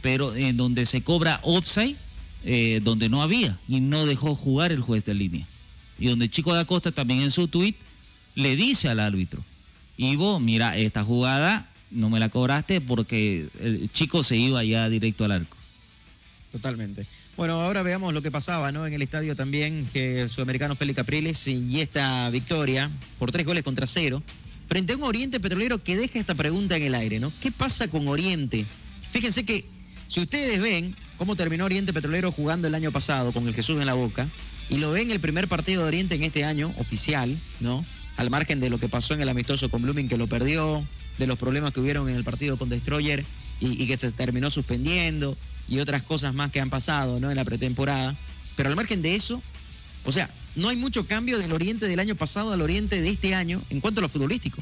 pero 0.00 0.34
en 0.34 0.56
donde 0.56 0.84
se 0.86 1.02
cobra 1.02 1.38
offside, 1.44 1.96
eh, 2.44 2.80
donde 2.82 3.08
no 3.08 3.22
había, 3.22 3.58
y 3.68 3.80
no 3.80 4.04
dejó 4.06 4.34
jugar 4.34 4.72
el 4.72 4.80
juez 4.80 5.04
de 5.04 5.14
línea. 5.14 5.46
Y 5.98 6.08
donde 6.08 6.28
Chico 6.28 6.52
da 6.54 6.64
Costa 6.64 6.90
también 6.90 7.20
en 7.22 7.30
su 7.30 7.46
tuit 7.46 7.76
le 8.34 8.56
dice 8.56 8.88
al 8.88 8.98
árbitro, 8.98 9.44
Ivo, 9.96 10.40
mira, 10.40 10.76
esta 10.76 11.04
jugada 11.04 11.68
no 11.92 12.10
me 12.10 12.20
la 12.20 12.28
cobraste 12.28 12.80
porque 12.80 13.48
el 13.60 13.90
chico 13.92 14.22
se 14.22 14.36
iba 14.36 14.62
ya 14.64 14.88
directo 14.88 15.24
al 15.24 15.32
arco. 15.32 15.56
Totalmente. 16.50 17.06
Bueno, 17.36 17.54
ahora 17.54 17.82
veamos 17.82 18.12
lo 18.12 18.20
que 18.20 18.30
pasaba 18.30 18.72
¿no? 18.72 18.86
en 18.86 18.92
el 18.92 19.00
estadio 19.00 19.34
también, 19.34 19.88
que 19.92 20.22
el 20.22 20.30
sudamericano 20.30 20.76
Félix 20.76 20.96
Capriles 20.96 21.48
y 21.48 21.80
esta 21.80 22.28
victoria 22.30 22.90
por 23.18 23.32
tres 23.32 23.46
goles 23.46 23.62
contra 23.62 23.86
cero, 23.86 24.22
frente 24.66 24.92
a 24.92 24.96
un 24.96 25.02
Oriente 25.02 25.40
Petrolero 25.40 25.82
que 25.82 25.96
deja 25.96 26.18
esta 26.18 26.34
pregunta 26.34 26.76
en 26.76 26.82
el 26.82 26.94
aire, 26.94 27.20
¿no? 27.20 27.32
¿Qué 27.40 27.50
pasa 27.50 27.88
con 27.88 28.06
Oriente? 28.06 28.66
Fíjense 29.12 29.44
que 29.44 29.64
si 30.08 30.20
ustedes 30.20 30.60
ven 30.60 30.94
cómo 31.16 31.34
terminó 31.34 31.64
Oriente 31.64 31.94
Petrolero 31.94 32.32
jugando 32.32 32.68
el 32.68 32.74
año 32.74 32.92
pasado 32.92 33.32
con 33.32 33.48
el 33.48 33.54
Jesús 33.54 33.80
en 33.80 33.86
la 33.86 33.94
boca, 33.94 34.28
y 34.68 34.78
lo 34.78 34.90
ven 34.92 35.10
el 35.10 35.20
primer 35.20 35.48
partido 35.48 35.82
de 35.82 35.88
Oriente 35.88 36.14
en 36.14 36.22
este 36.22 36.44
año, 36.44 36.74
oficial, 36.78 37.36
¿no? 37.60 37.84
Al 38.16 38.30
margen 38.30 38.60
de 38.60 38.70
lo 38.70 38.78
que 38.78 38.88
pasó 38.88 39.14
en 39.14 39.22
el 39.22 39.28
amistoso 39.28 39.70
con 39.70 39.82
Blooming, 39.82 40.08
que 40.08 40.18
lo 40.18 40.26
perdió, 40.26 40.86
de 41.18 41.26
los 41.26 41.38
problemas 41.38 41.72
que 41.72 41.80
hubieron 41.80 42.08
en 42.08 42.16
el 42.16 42.24
partido 42.24 42.56
con 42.56 42.68
Destroyer 42.68 43.24
y, 43.60 43.82
y 43.82 43.86
que 43.86 43.96
se 43.96 44.10
terminó 44.12 44.50
suspendiendo, 44.50 45.36
y 45.68 45.78
otras 45.78 46.02
cosas 46.02 46.34
más 46.34 46.50
que 46.50 46.60
han 46.60 46.70
pasado, 46.70 47.20
¿no? 47.20 47.30
En 47.30 47.36
la 47.36 47.44
pretemporada. 47.44 48.16
Pero 48.56 48.68
al 48.68 48.76
margen 48.76 49.02
de 49.02 49.14
eso, 49.14 49.42
o 50.04 50.12
sea, 50.12 50.30
no 50.54 50.68
hay 50.68 50.76
mucho 50.76 51.06
cambio 51.06 51.38
del 51.38 51.52
Oriente 51.52 51.88
del 51.88 52.00
año 52.00 52.14
pasado 52.14 52.52
al 52.52 52.60
Oriente 52.60 53.00
de 53.00 53.08
este 53.08 53.34
año 53.34 53.62
en 53.70 53.80
cuanto 53.80 54.00
a 54.00 54.02
lo 54.02 54.08
futbolístico. 54.08 54.60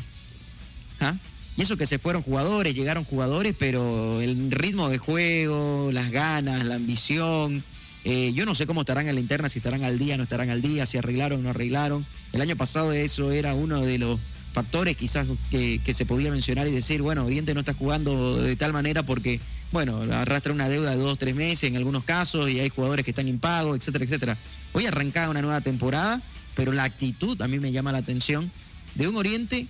¿Ah? 1.00 1.16
Y 1.56 1.62
eso 1.62 1.76
que 1.76 1.86
se 1.86 1.98
fueron 1.98 2.22
jugadores, 2.22 2.74
llegaron 2.74 3.04
jugadores, 3.04 3.54
pero 3.58 4.20
el 4.20 4.50
ritmo 4.50 4.88
de 4.88 4.98
juego, 4.98 5.90
las 5.92 6.10
ganas, 6.10 6.66
la 6.66 6.76
ambición, 6.76 7.64
eh, 8.04 8.32
yo 8.34 8.46
no 8.46 8.54
sé 8.54 8.66
cómo 8.66 8.82
estarán 8.82 9.08
en 9.08 9.14
la 9.14 9.20
interna, 9.20 9.48
si 9.48 9.58
estarán 9.58 9.84
al 9.84 9.98
día, 9.98 10.16
no 10.16 10.22
estarán 10.22 10.50
al 10.50 10.62
día, 10.62 10.86
si 10.86 10.98
arreglaron 10.98 11.40
o 11.40 11.42
no 11.42 11.50
arreglaron. 11.50 12.06
El 12.32 12.40
año 12.40 12.56
pasado 12.56 12.92
eso 12.92 13.32
era 13.32 13.54
uno 13.54 13.84
de 13.84 13.98
los 13.98 14.20
factores 14.52 14.96
quizás 14.96 15.26
que, 15.50 15.80
se 15.92 16.06
podía 16.06 16.30
mencionar 16.30 16.66
y 16.68 16.72
decir, 16.72 17.02
bueno, 17.02 17.24
Oriente 17.24 17.54
no 17.54 17.60
está 17.60 17.74
jugando 17.74 18.36
de 18.36 18.56
tal 18.56 18.72
manera 18.72 19.04
porque, 19.04 19.40
bueno, 19.72 20.02
arrastra 20.12 20.52
una 20.52 20.68
deuda 20.68 20.90
de 20.90 20.96
dos, 20.96 21.18
tres 21.18 21.34
meses 21.34 21.64
en 21.64 21.76
algunos 21.76 22.04
casos 22.04 22.50
y 22.50 22.60
hay 22.60 22.68
jugadores 22.68 23.04
que 23.04 23.12
están 23.12 23.28
impagos, 23.28 23.78
etcétera, 23.78 24.04
etcétera. 24.04 24.36
Hoy 24.72 24.86
arrancada 24.86 25.30
una 25.30 25.42
nueva 25.42 25.60
temporada, 25.60 26.22
pero 26.54 26.72
la 26.72 26.84
actitud 26.84 27.40
a 27.42 27.48
mí 27.48 27.58
me 27.58 27.72
llama 27.72 27.92
la 27.92 27.98
atención 27.98 28.50
de 28.94 29.08
un 29.08 29.16
Oriente 29.16 29.66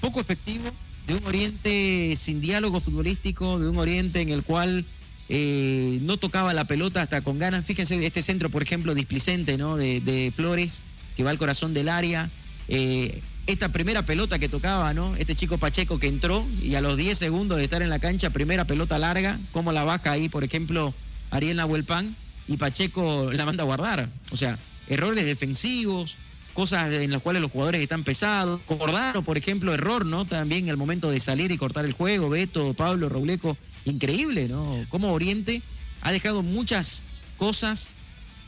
poco 0.00 0.20
efectivo, 0.20 0.70
de 1.06 1.14
un 1.14 1.24
Oriente 1.26 2.14
sin 2.16 2.40
diálogo 2.40 2.80
futbolístico, 2.80 3.58
de 3.58 3.68
un 3.68 3.76
Oriente 3.78 4.20
en 4.20 4.30
el 4.30 4.42
cual 4.42 4.84
eh, 5.28 5.98
no 6.02 6.16
tocaba 6.16 6.52
la 6.52 6.64
pelota 6.64 7.02
hasta 7.02 7.20
con 7.20 7.38
ganas. 7.38 7.64
Fíjense 7.64 8.04
este 8.04 8.22
centro, 8.22 8.50
por 8.50 8.62
ejemplo, 8.62 8.94
displicente, 8.94 9.56
¿no? 9.56 9.76
De, 9.76 10.00
de 10.00 10.32
Flores, 10.34 10.82
que 11.16 11.22
va 11.22 11.30
al 11.30 11.38
corazón 11.38 11.74
del 11.74 11.88
área. 11.88 12.30
Eh, 12.68 13.22
esta 13.46 13.70
primera 13.70 14.04
pelota 14.04 14.38
que 14.38 14.48
tocaba, 14.48 14.94
¿no? 14.94 15.16
Este 15.16 15.34
chico 15.34 15.58
Pacheco 15.58 15.98
que 15.98 16.06
entró 16.06 16.46
y 16.60 16.74
a 16.74 16.80
los 16.80 16.96
10 16.96 17.18
segundos 17.18 17.58
de 17.58 17.64
estar 17.64 17.82
en 17.82 17.90
la 17.90 17.98
cancha, 17.98 18.30
primera 18.30 18.66
pelota 18.66 18.98
larga, 18.98 19.38
como 19.52 19.72
la 19.72 19.84
vaca 19.84 20.12
ahí, 20.12 20.28
por 20.28 20.44
ejemplo, 20.44 20.94
Ariel 21.30 21.56
Nahuelpan, 21.56 22.16
y 22.48 22.56
Pacheco 22.56 23.30
la 23.32 23.44
manda 23.44 23.62
a 23.62 23.66
guardar. 23.66 24.08
O 24.30 24.36
sea, 24.36 24.58
errores 24.88 25.24
defensivos, 25.24 26.18
cosas 26.52 26.92
en 26.92 27.10
las 27.10 27.22
cuales 27.22 27.42
los 27.42 27.50
jugadores 27.50 27.80
están 27.80 28.04
pesados. 28.04 28.60
Cordaro, 28.66 29.22
por 29.22 29.38
ejemplo, 29.38 29.72
error, 29.72 30.04
¿no? 30.04 30.24
También 30.26 30.68
el 30.68 30.76
momento 30.76 31.10
de 31.10 31.20
salir 31.20 31.50
y 31.50 31.58
cortar 31.58 31.84
el 31.84 31.92
juego. 31.92 32.28
Beto, 32.28 32.74
Pablo, 32.74 33.08
Rauleco, 33.08 33.56
increíble, 33.84 34.48
¿no? 34.48 34.84
Como 34.88 35.12
Oriente 35.12 35.62
ha 36.02 36.12
dejado 36.12 36.42
muchas 36.42 37.04
cosas 37.38 37.94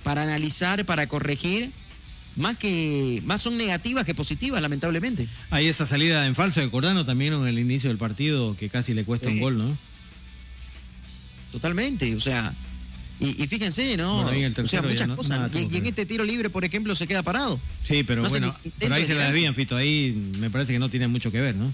para 0.02 0.22
analizar, 0.22 0.84
para 0.84 1.06
corregir, 1.06 1.72
más 2.36 2.56
que 2.56 3.22
más 3.24 3.42
son 3.42 3.56
negativas 3.56 4.04
que 4.04 4.14
positivas, 4.14 4.60
lamentablemente. 4.62 5.28
Ahí 5.50 5.66
esa 5.68 5.86
salida 5.86 6.26
en 6.26 6.34
falso 6.34 6.60
de 6.60 6.70
Cordano 6.70 7.04
también 7.04 7.32
en 7.34 7.46
el 7.46 7.58
inicio 7.58 7.88
del 7.90 7.98
partido 7.98 8.56
que 8.56 8.68
casi 8.68 8.94
le 8.94 9.04
cuesta 9.04 9.28
Sí. 9.28 9.34
un 9.34 9.40
gol, 9.40 9.58
¿no? 9.58 9.76
Totalmente, 11.52 12.14
o 12.16 12.20
sea, 12.20 12.52
y, 13.20 13.40
y 13.42 13.46
fíjense, 13.46 13.96
¿no? 13.96 14.16
Bueno, 14.16 14.30
ahí 14.30 14.42
el 14.42 14.52
o 14.58 14.66
sea, 14.66 14.82
muchas 14.82 15.06
no- 15.06 15.14
cosas. 15.16 15.50
Y, 15.54 15.76
en 15.76 15.86
este 15.86 16.04
tiro 16.04 16.24
libre, 16.24 16.50
por 16.50 16.64
ejemplo, 16.64 16.94
se 16.96 17.06
queda 17.06 17.22
parado. 17.22 17.60
Sí, 17.80 18.02
pero 18.02 18.22
No 18.22 18.28
bueno, 18.28 18.54
pero 18.78 18.94
ahí 18.94 19.06
se 19.06 19.14
la 19.14 19.26
desvían, 19.26 19.54
Fito. 19.54 19.76
Ahí 19.76 20.32
me 20.40 20.50
parece 20.50 20.72
que 20.72 20.80
no 20.80 20.88
tiene 20.88 21.06
mucho 21.06 21.30
que 21.30 21.40
ver, 21.40 21.54
¿no? 21.54 21.72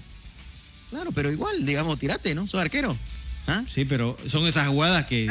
Claro, 0.91 1.11
pero 1.11 1.31
igual, 1.31 1.65
digamos, 1.65 1.97
tirate, 1.97 2.35
¿no? 2.35 2.45
Sos 2.45 2.61
arquero. 2.61 2.95
¿Ah? 3.47 3.63
Sí, 3.67 3.85
pero 3.85 4.17
son 4.27 4.45
esas 4.45 4.67
jugadas 4.67 5.05
que 5.07 5.25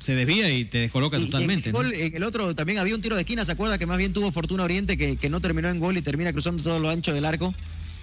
se 0.00 0.14
desvía 0.14 0.50
y 0.52 0.64
te 0.64 0.78
descoloca 0.78 1.16
Y- 1.18 1.20
y 1.20 1.24
en 1.26 1.30
totalmente. 1.30 1.70
en 1.70 2.16
el 2.16 2.24
otro 2.24 2.54
también 2.54 2.78
había 2.78 2.94
un 2.94 3.00
tiro 3.02 3.14
de 3.16 3.22
esquina, 3.22 3.44
¿se 3.44 3.52
acuerda? 3.52 3.78
Que 3.78 3.86
más 3.86 3.98
bien 3.98 4.12
tuvo 4.12 4.32
Fortuna 4.32 4.64
Oriente, 4.64 4.96
que, 4.96 5.16
que 5.16 5.30
no 5.30 5.40
terminó 5.40 5.68
en 5.68 5.78
gol 5.78 5.96
y 5.96 6.02
termina 6.02 6.32
cruzando 6.32 6.62
todo 6.62 6.78
lo 6.80 6.90
ancho 6.90 7.14
del 7.14 7.24
arco. 7.24 7.54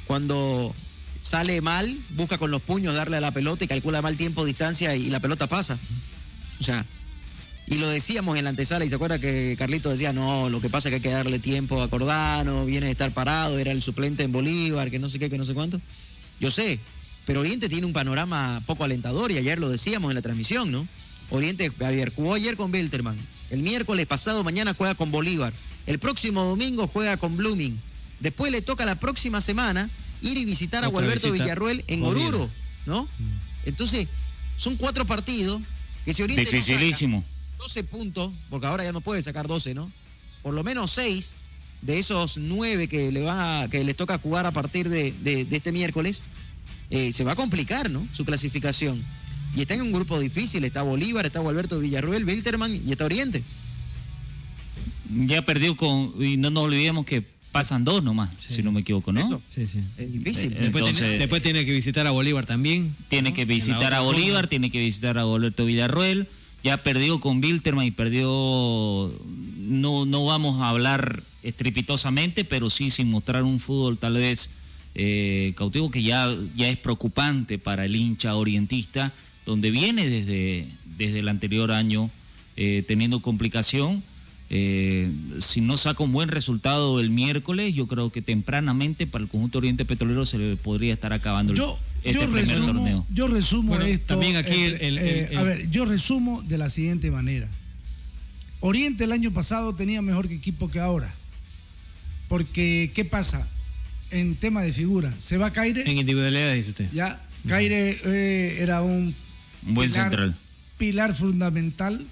Cuando 0.06 0.74
sale 1.22 1.60
mal, 1.60 1.99
busca 2.11 2.38
con 2.38 2.52
los 2.52 2.61
puños 2.61 2.94
darle 2.95 3.18
a 3.18 3.22
la 3.22 3.32
pelota 3.32 3.65
y 3.65 3.68
calcula 3.68 4.02
mal 4.02 4.15
tiempo, 4.15 4.45
distancia 4.45 4.95
y, 4.95 5.10
la 5.10 5.19
pelota 5.19 5.48
pasa. 5.48 5.80
O 6.60 6.64
sea, 6.64 6.86
y 7.68 7.76
lo 7.80 7.90
decíamos 7.90 8.38
en 8.38 8.45
la 8.45 8.52
antesala, 8.52 8.86
y 8.86 8.90
se 8.90 8.95
acuerda 8.95 9.19
que 9.19 9.56
Carlito 9.57 9.90
decía, 9.90 10.14
no, 10.14 10.49
lo 10.49 10.61
que 10.61 10.69
pasa 10.69 10.88
es 10.88 10.91
que 10.91 10.95
hay 10.95 11.02
que 11.02 11.10
darle 11.10 11.40
tiempo 11.40 11.82
a 11.82 11.90
Cordano, 11.90 12.65
viene 12.65 12.86
de 12.86 12.94
estar 12.94 13.11
parado, 13.11 13.57
era 13.60 13.72
el 13.74 13.82
suplente 13.82 14.24
en 14.24 14.32
Bolívar, 14.32 14.90
que 14.90 14.99
no 14.99 15.10
sé 15.10 15.19
qué, 15.19 15.30
que 15.30 15.38
no 15.38 15.44
sé 15.45 15.53
cuánto. 15.53 15.82
Yo 16.40 16.49
sé, 16.52 16.80
pero 17.26 17.41
Oriente 17.41 17.68
tiene 17.68 17.86
un 17.86 17.91
panorama 17.94 18.61
poco 18.65 18.86
alentador 18.86 19.32
y 19.32 19.38
ayer 19.38 19.60
lo 19.60 19.68
decíamos 19.68 20.11
en 20.11 20.15
la 20.15 20.22
transmisión, 20.22 20.72
¿no? 20.72 20.88
Oriente, 21.30 21.72
Javier, 21.78 22.12
jugó 22.16 22.34
ayer 22.36 22.56
con 22.58 22.72
Bilterman. 22.72 23.18
El 23.49 23.62
miércoles 23.62 24.06
pasado 24.06 24.44
mañana 24.44 24.74
juega 24.74 24.95
con 24.95 25.12
Bolívar. 25.12 25.54
El 25.86 25.99
próximo 25.99 26.44
domingo 26.44 26.88
juega 26.88 27.18
con 27.18 27.38
Blooming. 27.38 27.80
Después 28.20 28.52
le 28.52 28.62
toca 28.62 28.86
la 28.86 28.95
próxima 28.99 29.41
semana 29.41 29.90
ir 30.22 30.38
y 30.38 30.45
visitar 30.45 30.84
a 30.84 30.88
Gualberto 30.88 31.28
visita. 31.32 31.44
Villarruel 31.45 31.84
en. 31.88 32.04
Oruro, 32.04 32.49
¿no? 32.86 33.08
Entonces, 33.66 34.08
son 34.58 34.76
cuatro 34.76 35.06
partidos 35.06 35.62
que 36.06 36.14
si 36.14 36.24
Oriente 36.24 36.44
no 36.44 36.49
saca 36.49 36.58
Dificilísimo. 36.58 37.24
12 37.58 37.84
puntos, 37.84 38.32
porque 38.49 38.68
ahora 38.68 38.84
ya 38.84 38.91
no 38.91 39.02
puede 39.02 39.22
sacar 39.24 39.48
12, 39.48 39.74
¿no? 39.74 39.91
Por 40.41 40.54
lo 40.54 40.64
menos 40.64 40.91
6 40.91 41.38
de 41.82 41.99
esos 41.99 42.38
9 42.38 42.88
que, 42.88 43.12
le 43.12 43.22
va, 43.22 43.68
que 43.70 43.84
les 43.84 43.95
toca 43.95 44.18
jugar 44.20 44.45
a 44.45 44.52
partir 44.52 44.90
de, 44.90 45.12
de- 45.12 45.45
de 45.45 45.56
este 45.58 45.72
miércoles, 45.72 46.24
eh, 46.90 47.12
se 47.14 47.24
va 47.24 47.34
a 47.34 47.36
complicar, 47.36 47.90
¿no? 47.91 48.08
Su 48.14 48.26
clasificación. 48.26 49.04
Y 49.56 49.61
está 49.61 49.74
en 49.74 49.82
un 49.82 49.91
grupo 49.91 50.19
difícil, 50.19 50.64
está 50.64 50.82
Bolívar, 50.84 51.26
está 51.26 51.40
Gualberto 51.40 51.80
Villarruel, 51.80 52.26
Wilterman 52.26 52.82
y 52.86 52.91
está 52.91 53.06
Oriente. 53.06 53.44
Ya 55.26 55.44
perdió 55.44 55.76
con. 55.76 56.14
Y 56.24 56.38
no 56.38 56.49
nos 56.49 56.64
olvidemos 56.64 57.06
que 57.06 57.24
pasan 57.52 57.84
dos 57.86 58.03
nomás, 58.03 58.30
si 58.38 58.61
no 58.61 58.72
me 58.72 58.82
equivoco, 58.82 59.11
¿no? 59.11 59.41
Sí, 59.48 59.65
sí. 59.65 59.80
Es 59.98 60.11
difícil. 60.11 60.52
Eh, 60.53 60.57
Después, 60.60 60.82
entonces- 60.82 60.98
tiene, 61.07 61.18
después 61.18 61.41
tiene 61.41 61.65
que 61.65 61.72
visitar 61.72 62.06
a 62.06 62.11
Bolívar 62.11 62.45
también. 62.45 62.95
Tiene 63.07 63.30
¿no? 63.30 63.36
que 63.36 63.45
visitar 63.45 63.94
a 63.94 64.02
Bolívar, 64.02 64.48
tiene 64.48 64.69
que 64.69 64.80
visitar 64.80 65.18
a 65.18 65.22
Alberto 65.22 65.65
Villarruel. 65.65 66.28
Ya 66.64 66.84
perdió 66.84 67.19
con 67.19 67.44
Wilterman 67.44 67.86
y 67.86 67.91
perdió. 67.91 69.14
No, 69.57 70.06
no 70.06 70.26
vamos 70.26 70.61
a 70.61 70.69
hablar 70.69 71.24
estrepitosamente, 71.44 72.44
pero 72.45 72.69
sí 72.69 72.91
sin 72.91 73.10
mostrar 73.10 73.44
un 73.44 73.60
fútbol 73.60 73.98
tal 73.98 74.14
vez 74.14 74.52
eh, 74.95 75.53
cautivo 75.56 75.91
que 75.91 76.03
ya, 76.03 76.36
ya 76.56 76.69
es 76.69 76.78
preocupante 76.78 77.57
para 77.60 77.86
el 77.86 77.95
hincha 77.95 78.36
orientista, 78.36 79.14
donde 79.48 79.72
viene 79.72 80.07
desde, 80.10 80.68
desde 80.98 81.19
el 81.19 81.30
anterior 81.30 81.72
año 81.72 82.11
eh, 82.57 82.84
teniendo 82.88 83.22
complicación. 83.22 84.03
Eh, 84.49 85.10
si 85.40 85.61
no 85.61 85.76
saca 85.78 86.03
un 86.03 86.11
buen 86.11 86.30
resultado 86.30 86.99
el 86.99 87.10
miércoles, 87.10 87.74
yo 87.74 87.88
creo 87.88 88.11
que 88.11 88.22
tempranamente 88.22 89.07
para 89.07 89.24
el 89.24 89.30
conjunto 89.30 89.57
Oriente 89.57 89.86
Petrolero 89.86 90.26
se 90.26 90.38
le 90.38 90.56
podría 90.57 90.94
estar 90.94 91.11
acabando 91.14 91.53
Yo, 91.53 91.80
este 92.03 92.19
yo 92.19 92.26
primer 92.30 92.48
resumo, 92.48 92.65
torneo. 92.74 93.06
yo 93.10 93.28
resumo 93.28 93.69
Bueno, 93.69 93.86
esto. 93.86 94.06
también 94.07 94.36
aquí 94.36 94.53
el- 94.53 94.76
el- 94.82 94.98
eh, 94.99 95.28
el- 95.32 95.38
a 95.38 95.44
ver, 95.44 95.69
yo 95.72 95.86
resumo 95.86 96.41
de 96.44 96.57
la 96.57 96.69
siguiente 96.69 97.10
manera. 97.10 97.49
Oriente 98.60 99.03
el 99.06 99.11
año 99.14 99.32
pasado 99.34 99.76
tenía 99.76 100.02
mejor 100.02 100.26
equipo 100.32 100.69
que 100.69 100.80
ahora. 100.80 101.14
Porque, 102.28 102.91
¿qué 102.94 103.06
pasa? 103.06 103.48
En 104.11 104.36
tema 104.36 104.61
de 104.61 104.74
figura, 104.74 105.14
se 105.19 105.38
va 105.38 105.52
Caire. 105.52 105.90
En 105.90 105.98
individualidad, 105.98 106.53
dice 106.53 106.69
usted. 106.72 106.90
Ya, 106.94 107.22
Caire 107.48 107.99
eh, 108.06 108.57
era 108.61 108.82
un 108.82 109.14
Un 109.68 109.73
buen 109.73 109.89
pilar- 109.89 110.10
central. 110.10 110.35
pilar 110.77 111.14
fundamental. 111.14 112.06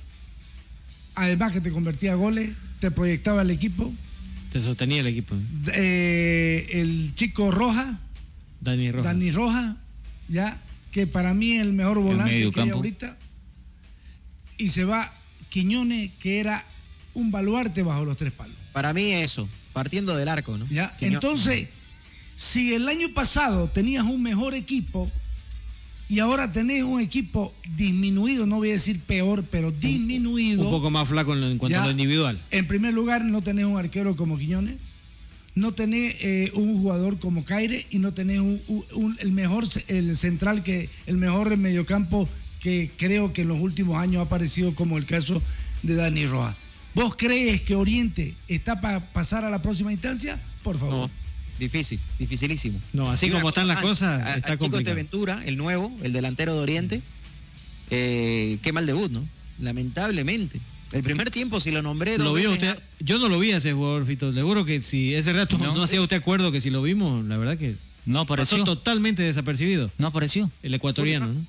Además 1.15 1.53
que 1.53 1.61
te 1.61 1.71
convertía 1.71 2.11
a 2.11 2.15
goles, 2.15 2.51
te 2.79 2.91
proyectaba 2.91 3.41
el 3.41 3.51
equipo. 3.51 3.93
Se 4.51 4.59
sostenía 4.59 4.99
el 5.01 5.07
equipo. 5.07 5.35
Eh, 5.73 6.67
el 6.73 7.13
chico 7.15 7.51
Roja, 7.51 7.99
Dani 8.61 8.91
Rojas. 8.91 9.05
Dani 9.05 9.31
Roja, 9.31 9.77
ya, 10.27 10.61
que 10.91 11.07
para 11.07 11.33
mí 11.33 11.53
es 11.53 11.61
el 11.61 11.73
mejor 11.73 11.99
volante 11.99 12.31
medio 12.33 12.51
que 12.51 12.61
hay 12.61 12.69
ahorita. 12.69 13.17
Y 14.57 14.69
se 14.69 14.83
va 14.85 15.13
Quiñones, 15.49 16.11
que 16.19 16.39
era 16.39 16.65
un 17.13 17.31
baluarte 17.31 17.81
bajo 17.81 18.03
los 18.05 18.17
tres 18.17 18.33
palos. 18.33 18.55
Para 18.73 18.93
mí 18.93 19.11
eso, 19.13 19.47
partiendo 19.73 20.15
del 20.17 20.27
arco, 20.27 20.57
¿no? 20.57 20.67
¿ya? 20.67 20.95
Quiñones. 20.97 21.15
Entonces, 21.23 21.67
si 22.35 22.73
el 22.73 22.87
año 22.89 23.09
pasado 23.13 23.69
tenías 23.69 24.03
un 24.03 24.21
mejor 24.21 24.53
equipo 24.53 25.09
y 26.09 26.19
ahora 26.19 26.51
tenés 26.51 26.83
un 26.83 27.01
equipo 27.01 27.53
disminuido, 27.75 28.45
no 28.45 28.57
voy 28.57 28.69
a 28.69 28.73
decir 28.73 28.99
peor, 29.01 29.43
pero 29.49 29.71
disminuido. 29.71 30.63
Un 30.63 30.69
poco 30.71 30.89
más 30.89 31.07
flaco 31.07 31.33
en, 31.33 31.41
lo- 31.41 31.47
en 31.49 31.57
cuanto 31.57 31.77
Ya. 31.77 31.83
a 31.83 31.85
lo 31.85 31.91
individual. 31.91 32.39
En 32.51 32.67
primer 32.67 32.93
lugar, 32.93 33.23
no 33.25 33.41
tenés 33.41 33.65
un 33.65 33.77
arquero 33.77 34.15
como 34.15 34.37
Quiñones, 34.37 34.75
no 35.55 35.71
tenés 35.73 36.15
eh, 36.19 36.51
un 36.53 36.79
jugador 36.81 37.17
como 37.17 37.43
Caire 37.45 37.85
y 37.89 37.99
no 37.99 38.13
tenés 38.13 38.39
un, 38.39 38.59
un- 38.67 38.85
un- 38.93 39.17
el 39.19 39.31
mejor 39.31 39.65
el 39.87 40.15
central 40.17 40.63
que 40.63 40.89
el 41.07 41.17
mejor 41.17 41.55
mediocampo 41.57 42.27
que 42.61 42.91
creo 42.97 43.31
que 43.33 43.43
en 43.43 43.47
los 43.49 43.59
últimos 43.59 43.97
años 43.97 44.19
ha 44.19 44.23
aparecido 44.25 44.75
como 44.75 44.97
el 44.97 45.05
caso 45.05 45.41
de 45.83 45.95
Dani 45.95 46.25
Roa. 46.25 46.55
¿Vos 46.93 47.15
crees 47.15 47.61
que 47.61 47.75
Oriente 47.75 48.35
está 48.47 48.79
para 48.81 49.11
pasar 49.13 49.43
a 49.45 49.49
la 49.49 49.61
próxima 49.61 49.91
instancia? 49.91 50.39
Por 50.63 50.77
favor. 50.79 51.09
Difícil, 51.59 51.99
dificilísimo. 52.19 52.79
No, 52.93 53.09
así 53.09 53.29
como 53.29 53.49
están 53.49 53.67
las 53.67 53.81
cosas, 53.81 54.21
a- 54.21 54.35
está 54.37 54.51
al 54.53 54.57
chico 54.57 54.71
complicado. 54.71 54.95
Ventura, 54.95 55.41
el 55.45 55.55
nuevo, 55.57 55.95
el 56.03 56.11
delantero 56.13 56.53
de 56.55 56.59
Oriente, 56.59 57.01
eh, 57.89 58.57
qué 58.61 58.71
mal 58.73 58.85
debut, 58.85 59.11
¿no? 59.11 59.25
Lamentablemente. 59.59 60.59
El 60.91 61.03
primer 61.03 61.31
tiempo, 61.31 61.59
si 61.59 61.71
lo 61.71 61.81
nombré 61.81 62.17
¿Lo 62.17 62.33
vio 62.33 62.51
usted? 62.51 62.77
Yo 62.99 63.17
no 63.19 63.27
lo 63.27 63.39
vi 63.39 63.51
a 63.51 63.57
ese 63.57 63.73
jugador, 63.73 64.05
Fito. 64.05 64.31
Le 64.31 64.41
juro 64.41 64.65
que 64.65 64.81
si 64.81 65.13
ese 65.13 65.33
rato 65.33 65.57
no, 65.57 65.75
No. 65.75 65.83
hacía 65.83 65.99
usted 66.01 66.17
acuerdo 66.17 66.51
que 66.51 66.61
si 66.61 66.69
lo 66.69 66.81
vimos, 66.81 67.25
la 67.25 67.37
verdad 67.37 67.57
que 67.57 67.75
No 68.05 68.21
apareció. 68.21 68.57
pasó 68.59 68.75
totalmente 68.75 69.23
desapercibido. 69.23 69.91
No 69.97 70.07
apareció. 70.07 70.51
El 70.61 70.73
ecuatoriano, 70.73 71.27
¿no? 71.27 71.45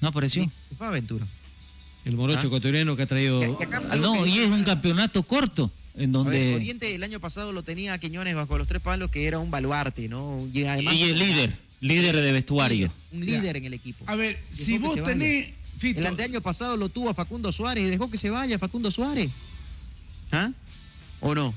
No 0.00 0.08
apareció. 0.08 0.42
Sí, 0.44 0.50
fue 0.78 0.86
Aventura. 0.86 1.26
El 2.04 2.16
morocho 2.16 2.40
Ah. 2.42 2.46
ecuatoriano 2.46 2.96
que 2.96 3.02
ha 3.02 3.06
traído... 3.06 3.40
Que- 3.40 3.56
que 3.58 3.64
acá- 3.64 3.82
algo 3.90 4.14
No, 4.16 4.26
y 4.26 4.38
es 4.38 4.50
un 4.50 4.64
campeonato 4.64 5.22
corto 5.22 5.70
en 5.94 6.16
A 6.16 6.22
ver, 6.22 6.24
donde 6.24 6.54
Oriente 6.54 6.94
el 6.94 7.02
año 7.02 7.20
pasado 7.20 7.52
lo 7.52 7.62
tenía 7.62 7.92
a 7.94 7.98
Quiñones 7.98 8.34
bajo 8.34 8.56
los 8.58 8.66
tres 8.66 8.80
palos, 8.80 9.10
que 9.10 9.26
era 9.26 9.38
un 9.38 9.50
baluarte, 9.50 10.08
¿no? 10.08 10.48
Y, 10.52 10.64
además, 10.64 10.94
y 10.94 11.02
el 11.04 11.18
líder, 11.18 11.56
líder 11.80 12.16
de 12.16 12.32
vestuario. 12.32 12.92
Un 13.12 13.26
líder 13.26 13.56
en 13.56 13.64
el 13.64 13.74
equipo. 13.74 14.04
A 14.08 14.16
ver, 14.16 14.38
Dejó 14.50 14.64
si 14.64 14.78
vos 14.78 15.02
tenés, 15.02 15.52
Fito, 15.78 16.00
El 16.00 16.06
anteaño 16.06 16.40
pasado 16.40 16.76
lo 16.76 16.88
tuvo 16.88 17.10
a 17.10 17.14
Facundo 17.14 17.50
Suárez 17.52 17.84
y 17.84 17.90
dejó 17.90 18.10
que 18.10 18.18
se 18.18 18.30
vaya 18.30 18.58
Facundo 18.58 18.90
Suárez. 18.90 19.30
¿Ah? 20.30 20.50
¿O 21.20 21.34
no? 21.34 21.54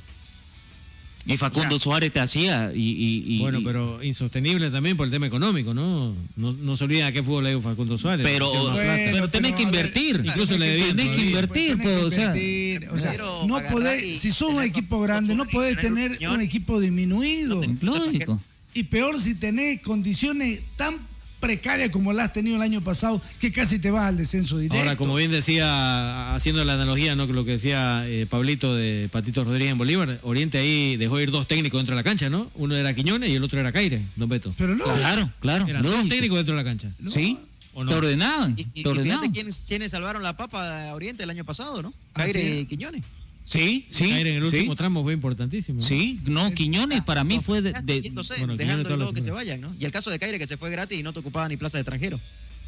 Y 1.27 1.38
Facundo 1.38 1.76
O 1.76 1.80
sea, 1.80 1.84
Suárez 1.84 2.14
te 2.14 2.19
hacía 2.19 2.72
y, 2.73 2.80
y- 2.80 3.35
y- 3.35 3.39
Bueno, 3.39 3.60
pero 3.65 4.03
insostenible 4.03 4.69
también 4.69 4.95
por 4.95 5.07
el 5.07 5.11
tema 5.11 5.26
económico, 5.26 5.73
¿no? 5.73 6.14
No, 6.35 6.52
no 6.53 6.77
se 6.77 6.84
olvida 6.84 7.07
a 7.07 7.11
qué 7.11 7.23
fútbol 7.23 7.45
le 7.45 7.49
dio 7.52 7.61
Facundo 7.61 7.97
Suárez. 7.97 8.23
Pero- 8.26 8.52
Bueno, 8.52 8.73
plata. 8.76 8.95
pero 9.11 9.30
tenés 9.31 9.53
pero, 9.53 9.57
que 9.57 9.76
ver, 9.76 9.85
invertir. 9.88 10.23
Incluso 10.26 10.57
le 10.57 10.68
debían 10.68 10.95
tenés 10.95 11.15
que 11.18 11.26
invertir, 11.26 11.69
tenés 11.77 11.84
pues, 11.84 11.97
que 11.99 12.03
o 12.06 12.11
sea, 12.11 12.23
invertir, 12.26 12.89
o 12.89 12.99
sea, 12.99 13.18
no 13.47 13.60
podés, 13.72 14.19
si 14.19 14.31
sos 14.31 14.53
un 14.53 14.61
equipo 14.61 15.02
grande, 15.02 15.34
no 15.34 15.45
podés 15.47 15.77
tener 15.80 16.19
un 16.30 16.41
equipo 16.41 16.80
disminuido. 16.80 17.61
lógico. 17.81 18.41
Y 18.76 18.84
peor 18.84 19.19
si 19.22 19.35
tenés 19.35 19.80
condiciones 19.81 20.60
tan 20.76 20.97
precarias 21.45 21.89
como 21.91 22.11
las 22.13 22.27
has 22.27 22.34
tenido 22.34 22.55
el 22.55 22.61
año 22.61 22.81
pasado, 22.81 23.22
que 23.39 23.51
casi 23.51 23.80
te 23.80 23.91
vas 23.91 24.07
al 24.07 24.17
descenso 24.17 24.57
directo. 24.57 24.80
Ahora, 24.80 24.95
como 24.97 25.15
bien 25.15 25.31
decía, 25.31 26.34
haciendo 26.35 26.63
la 26.65 26.73
analogía, 26.73 27.15
¿no? 27.15 27.26
Lo 27.27 27.45
que 27.45 27.51
decía 27.51 28.03
eh, 28.07 28.26
Pablito 28.30 28.76
de 28.76 29.09
Patito 29.11 29.43
Rodríguez 29.43 29.72
en 29.72 29.77
Bolívar, 29.77 30.19
Oriente 30.23 30.57
ahí 30.57 30.97
dejó 30.97 31.19
ir 31.19 31.31
dos 31.31 31.47
técnicos 31.47 31.80
dentro 31.80 31.95
de 31.95 31.99
la 31.99 32.03
cancha, 32.03 32.30
¿no? 32.30 32.49
Uno 32.55 32.76
era 32.76 32.93
Quiñones 32.93 33.30
y 33.30 33.35
el 33.35 33.43
otro 33.43 33.59
era 33.59 33.72
Caire, 33.72 34.01
don 34.15 34.27
Beto. 34.30 34.53
Pero 34.57 34.76
no, 34.76 34.85
Claro, 34.85 35.31
claro. 35.39 35.67
Eran 35.67 35.84
dos 35.84 36.09
técnicos 36.09 36.38
dentro 36.38 36.55
de 36.55 36.63
la 36.63 36.69
cancha. 36.69 36.89
Sí, 37.07 37.38
¿O 37.73 37.84
no? 37.84 37.91
te 37.91 37.97
ordenaban, 37.97 38.55
Y, 38.57 38.61
y- 38.61 38.63
te 38.65 38.69
y 38.69 38.72
fíjate 38.84 38.89
ordenaban. 38.99 39.31
quiénes, 39.31 39.63
quiénes 39.67 39.91
salvaron 39.91 40.23
la 40.23 40.35
papa 40.38 40.89
a 40.89 40.95
Oriente 40.95 41.23
el 41.23 41.30
año 41.30 41.43
pasado, 41.45 41.81
¿no? 41.84 41.93
Ah, 42.13 42.23
Caire 42.23 42.41
sí. 42.41 42.57
y 42.59 42.65
Quiñones. 42.65 43.03
Sí, 43.47 43.85
sí, 43.91 44.09
Caire 44.09 44.35
en 44.35 44.43
el 44.43 44.49
sí. 44.49 44.57
último 44.57 44.76
tramo 44.76 45.03
fue 45.03 45.13
importantísimo. 45.13 45.80
¿no? 45.80 45.85
Sí, 45.85 46.19
no, 46.26 46.51
Quiñones 46.51 47.03
para 47.03 47.23
mí 47.23 47.39
fue 47.39 47.61
de, 47.61 47.73
de- 47.84 48.01
Yéndose, 48.01 48.35
bueno, 48.39 48.57
dejando 48.57 48.97
luego 48.97 49.13
que 49.13 49.22
se 49.22 49.30
vayan, 49.31 49.61
¿no? 49.61 49.73
Y 49.80 49.85
el 49.85 49.91
caso 49.91 50.09
de 50.09 50.17
Caire 50.19 50.39
que 50.39 50.47
se 50.47 50.57
fue 50.57 50.72
gratis 50.72 50.99
y 50.99 51.03
no 51.03 51.13
te 51.13 51.19
ocupaba 51.19 51.47
ni 51.47 51.55
plaza 51.55 51.77
de 51.77 51.81
extranjero. 51.84 52.19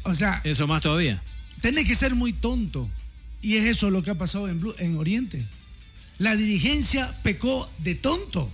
o 0.04 0.14
sea, 0.14 0.40
Eso 0.44 0.66
más 0.68 0.80
todavía. 0.80 1.20
tenés 1.60 1.86
que 1.86 1.94
ser 1.96 2.14
muy 2.14 2.32
tonto. 2.32 2.88
Y 3.42 3.56
es 3.56 3.64
eso 3.66 3.90
lo 3.90 4.02
que 4.02 4.10
ha 4.10 4.14
pasado 4.16 4.48
en, 4.48 4.60
Blue- 4.60 4.74
en 4.78 4.96
Oriente. 4.96 5.44
La 6.18 6.34
dirigencia 6.36 7.16
pecó 7.22 7.70
de 7.78 7.94
tonto. 7.96 8.50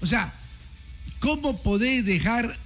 O 0.00 0.06
sea, 0.06 0.32
¿cómo 1.20 1.62
podés 1.62 2.04
dejar 2.04 2.56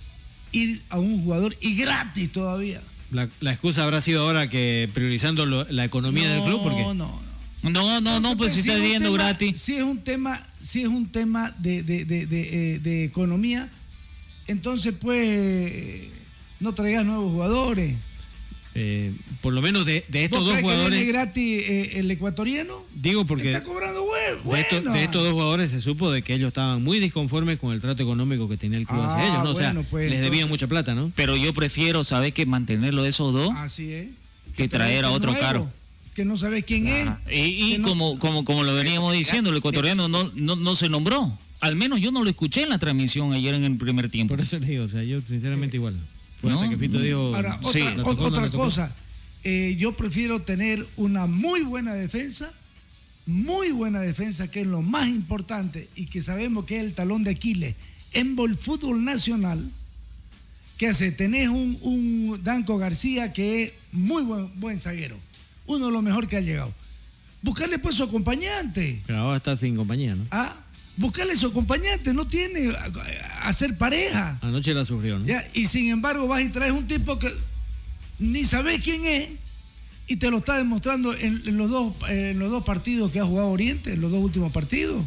ir 0.53 0.83
a 0.91 0.99
un 0.99 1.23
jugador 1.23 1.57
y 1.61 1.77
gratis 1.77 2.31
todavía? 2.33 2.83
La, 3.11 3.29
la 3.41 3.53
excusa 3.53 3.85
habrá 3.85 4.01
sido 4.01 4.23
ahora 4.23 4.49
que 4.49 4.89
priorizando 4.93 5.47
lo- 5.47 5.65
la 5.71 5.85
economía 5.85 6.31
del 6.31 6.43
club, 6.45 6.63
porque 6.63 6.83
No, 6.83 6.95
no, 6.95 7.23
No, 7.63 8.01
no, 8.01 8.19
no, 8.21 8.37
pues 8.37 8.53
si 8.55 8.61
es 8.61 8.67
está 8.67 8.79
viendo 8.79 9.13
gratis. 9.13 9.61
Si 9.61 9.75
es 9.77 9.83
un 9.83 9.99
tema, 10.03 10.47
si 10.61 10.83
es 10.83 10.89
un 10.89 11.11
tema 11.13 11.55
de, 11.59 11.83
de- 11.83 12.05
de- 12.05 12.27
de, 12.27 12.75
eh, 12.75 12.79
de 12.81 13.05
economía, 13.05 13.71
entonces 14.49 14.95
pues 15.01 16.09
no 16.61 16.75
traigas 16.75 17.05
nuevos 17.05 17.33
jugadores. 17.33 17.95
eh, 18.75 19.13
por 19.43 19.53
lo 19.53 19.61
menos 19.61 19.85
de, 19.85 20.05
de 20.09 20.25
estos 20.25 20.39
¿Vos 20.41 20.49
dos 20.49 20.55
crees 20.57 20.65
que 20.65 20.71
viene 20.81 20.85
jugadores, 21.05 21.09
gratis 21.13 21.63
eh, 21.69 21.91
el 22.01 22.11
ecuatoriano? 22.11 22.83
digo 22.95 23.27
porque 23.27 23.49
Está 23.53 23.63
cobrando 23.63 24.03
hue- 24.07 24.43
de, 24.55 24.61
estos- 24.61 24.83
bueno. 24.83 24.93
de 24.95 25.05
estos 25.05 25.23
dos 25.23 25.33
jugadores 25.33 25.71
se 25.71 25.81
supo 25.81 26.11
de 26.11 26.23
que 26.23 26.35
ellos 26.35 26.49
estaban 26.49 26.83
muy 26.83 26.99
disconformes 26.99 27.59
con 27.59 27.73
el 27.75 27.81
trato 27.81 28.03
económico 28.03 28.49
que 28.49 28.57
tenía 28.57 28.79
el 28.79 28.87
club 28.87 29.03
hacia 29.03 29.19
Ah, 29.19 29.27
ellos, 29.29 29.45
¿no? 29.45 29.51
O 29.51 29.55
sea, 29.55 29.75
pues, 29.91 30.11
les 30.11 30.21
debían 30.21 30.47
entonces- 30.47 30.49
mucha 30.49 30.67
plata, 30.69 30.95
¿no? 30.95 31.13
Pero 31.15 31.37
yo 31.37 31.53
prefiero, 31.53 32.03
¿sabes? 32.03 32.33
Que 32.33 32.47
mantenerlo 32.47 33.03
de 33.03 33.11
esos 33.11 33.33
dos 33.35 33.53
Así 33.57 33.93
es. 33.93 34.09
que 34.57 34.69
traer 34.69 35.05
a 35.05 35.11
otro 35.11 35.33
nuevo, 35.33 35.47
caro. 35.47 35.71
Que 36.15 36.25
no 36.25 36.37
sabes 36.37 36.65
quién 36.65 36.87
es. 36.89 37.09
Y, 37.31 37.35
y 37.37 37.73
que 37.73 37.79
no- 37.79 37.89
como, 37.89 38.19
como, 38.19 38.45
como 38.45 38.65
lo 38.65 38.75
veníamos 38.75 39.13
diciendo, 39.15 39.51
el 39.51 39.57
ecuatoriano 39.57 40.09
no, 40.09 40.31
no, 40.35 40.57
no 40.57 40.77
se 40.77 40.89
nombró. 40.89 41.39
Al 41.61 41.77
menos 41.77 42.01
yo 42.01 42.11
no 42.11 42.23
lo 42.25 42.29
escuché 42.31 42.63
en 42.65 42.71
la 42.71 42.79
transmisión 42.79 43.33
ayer 43.33 43.55
en 43.55 43.65
el 43.65 43.77
primer 43.77 44.11
tiempo. 44.11 44.35
Por 44.35 44.41
eso 44.43 44.59
les 44.59 44.69
digo, 44.69 44.85
o 44.85 44.89
sea, 44.89 45.03
yo 45.05 45.21
sinceramente 45.23 45.77
igual. 45.77 45.95
Fue 46.41 46.51
No, 46.51 46.57
hasta 46.61 46.71
que 46.71 46.77
Fito 46.77 46.99
dijo... 47.01 47.35
Ahora, 47.35 47.59
Sí. 47.73 47.81
otra, 47.83 47.91
¿le 47.97 48.03
tocó 48.03 48.41
le 48.41 48.51
cosa. 48.51 48.95
Eh, 49.45 49.77
yo 49.79 49.93
prefiero 49.97 50.41
tener 50.43 50.87
una 50.97 51.27
muy 51.27 51.63
buena 51.63 51.95
defensa, 51.95 52.53
muy 53.27 53.71
buena 53.71 54.01
defensa, 54.01 54.51
que 54.51 54.63
es 54.63 54.67
lo 54.67 54.83
más 54.83 55.09
importante 55.09 55.89
y 55.97 56.07
que 56.07 56.21
sabemos 56.21 56.65
que 56.65 56.79
es 56.79 56.85
el 56.85 56.95
talón 56.95 57.23
de 57.25 57.31
Aquiles 57.31 57.75
en 58.13 58.37
el 58.39 58.57
fútbol 58.57 59.05
nacional. 59.05 59.71
Que 60.79 60.89
hace? 60.89 61.13
Tenés 61.13 61.49
un, 61.49 61.79
un 61.81 62.41
Danco 62.43 62.77
García 62.77 63.33
que 63.33 63.63
es 63.63 63.73
muy 63.93 64.25
buen, 64.25 64.51
buen 64.59 64.79
zaguero, 64.81 65.17
uno 65.67 65.87
de 65.87 65.93
los 65.93 66.03
mejores 66.03 66.29
que 66.29 66.37
ha 66.37 66.41
llegado. 66.41 66.73
Buscarle 67.43 67.79
pues 67.79 67.97
su 67.97 68.05
acompañante. 68.05 69.03
Pero 69.07 69.19
ahora 69.21 69.37
está 69.39 69.57
sin 69.57 69.77
compañía, 69.77 70.15
¿no? 70.15 70.27
¿ah? 70.31 70.57
Buscarle 70.97 71.35
su 71.37 71.47
acompañante, 71.49 72.13
no 72.13 72.27
tiene 72.27 72.71
a- 72.71 72.85
a 73.45 73.49
hacer 73.49 73.77
pareja. 73.79 74.39
Anoche 74.43 74.75
la 74.75 74.85
sufrió, 74.85 75.19
¿no? 75.19 75.27
¿ya? 75.27 75.49
Y 75.55 75.67
sin 75.67 75.89
embargo 75.89 76.27
vas 76.29 76.43
y 76.43 76.49
traes 76.51 76.73
un 76.73 76.87
tipo 76.87 77.19
que 77.19 77.33
ni 78.19 78.45
sabes 78.45 78.81
quién 78.83 79.05
es 79.07 79.31
y 80.07 80.17
te 80.17 80.31
lo 80.31 80.39
está 80.39 80.57
demostrando 80.59 81.15
en, 81.15 81.43
en 81.47 81.57
los, 81.57 81.71
dos, 81.71 81.95
eh, 82.09 82.31
en 82.33 82.39
los 82.39 82.51
dos 82.51 82.63
partidos 82.65 83.11
que 83.11 83.19
ha 83.21 83.25
jugado 83.25 83.49
Oriente, 83.49 83.95
en 83.95 84.01
los 84.01 84.11
dos 84.11 84.21
últimos 84.21 84.53
partidos. 84.53 85.03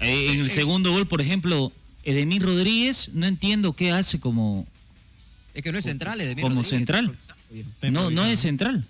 Eh, 0.00 0.32
en 0.32 0.40
el 0.40 0.50
segundo 0.50 0.90
gol, 0.92 1.06
por 1.06 1.20
ejemplo, 1.20 1.70
Edemir 2.02 2.42
Rodríguez, 2.42 3.10
no 3.12 3.26
entiendo 3.26 3.74
qué 3.74 3.92
hace 3.92 4.18
como, 4.18 4.66
Es 5.54 5.62
que 5.62 5.70
no 5.70 5.78
es 5.78 5.84
central, 5.84 6.18
de 6.18 6.34
como 6.34 6.62
Rodríguez, 6.62 6.66
central. 6.68 7.16
No, 7.92 8.10
no 8.10 8.24
es 8.24 8.40
central. 8.40 8.86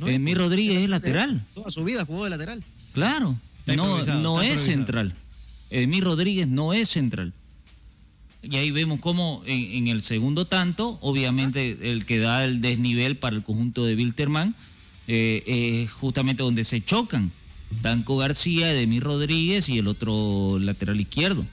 No, 0.00 0.06
pues, 0.06 0.38
Rodríguez 0.38 0.78
es 0.78 0.88
lateral. 0.88 1.44
Toda 1.54 1.70
su 1.70 1.84
vida 1.84 2.06
jugó 2.06 2.24
de 2.24 2.30
lateral. 2.30 2.64
Claro. 2.94 3.36
Está 3.60 3.76
No, 3.76 4.02
no 4.02 4.42
es 4.42 4.60
central. 4.60 5.14
Edmir 5.68 6.04
Rodríguez 6.04 6.48
no 6.48 6.72
es 6.72 6.88
central. 6.88 7.34
Y 8.42 8.56
ahí 8.56 8.70
vemos 8.70 9.00
cómo 9.00 9.42
en, 9.44 9.60
en 9.72 9.88
el 9.88 10.00
segundo 10.00 10.46
tanto, 10.46 10.98
obviamente 11.02 11.76
el 11.92 12.06
que 12.06 12.18
da 12.18 12.44
el 12.46 12.62
desnivel 12.62 13.18
para 13.18 13.36
el 13.36 13.42
conjunto 13.42 13.84
de 13.84 13.94
Wilterman 13.94 14.54
eh, 15.06 15.82
es 15.84 15.92
justamente 15.92 16.42
donde 16.42 16.64
se 16.64 16.82
chocan. 16.82 17.30
Danco 17.82 18.16
García, 18.16 18.72
Edemir 18.72 19.02
Rodríguez 19.02 19.68
y 19.68 19.78
el 19.78 19.86
otro 19.86 20.58
lateral 20.58 20.98
izquierdo. 20.98 21.44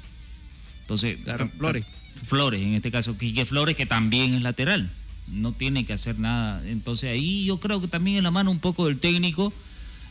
Entonces, 0.81 1.17
Flores. 1.57 1.97
Flores, 2.23 2.61
en 2.61 2.75
este 2.75 2.91
caso, 2.91 3.17
Quique 3.17 3.45
Flores, 3.45 3.75
que 3.75 3.85
también 3.85 4.33
es 4.35 4.41
lateral. 4.41 4.89
No 5.27 5.51
tiene 5.53 5.85
que 5.85 5.93
hacer 5.93 6.19
nada. 6.19 6.61
Entonces 6.67 7.09
ahí 7.11 7.45
yo 7.45 7.59
creo 7.59 7.81
que 7.81 7.87
también 7.87 8.17
en 8.17 8.23
la 8.23 8.31
mano 8.31 8.49
un 8.51 8.59
poco 8.59 8.87
del 8.87 8.99
técnico, 8.99 9.53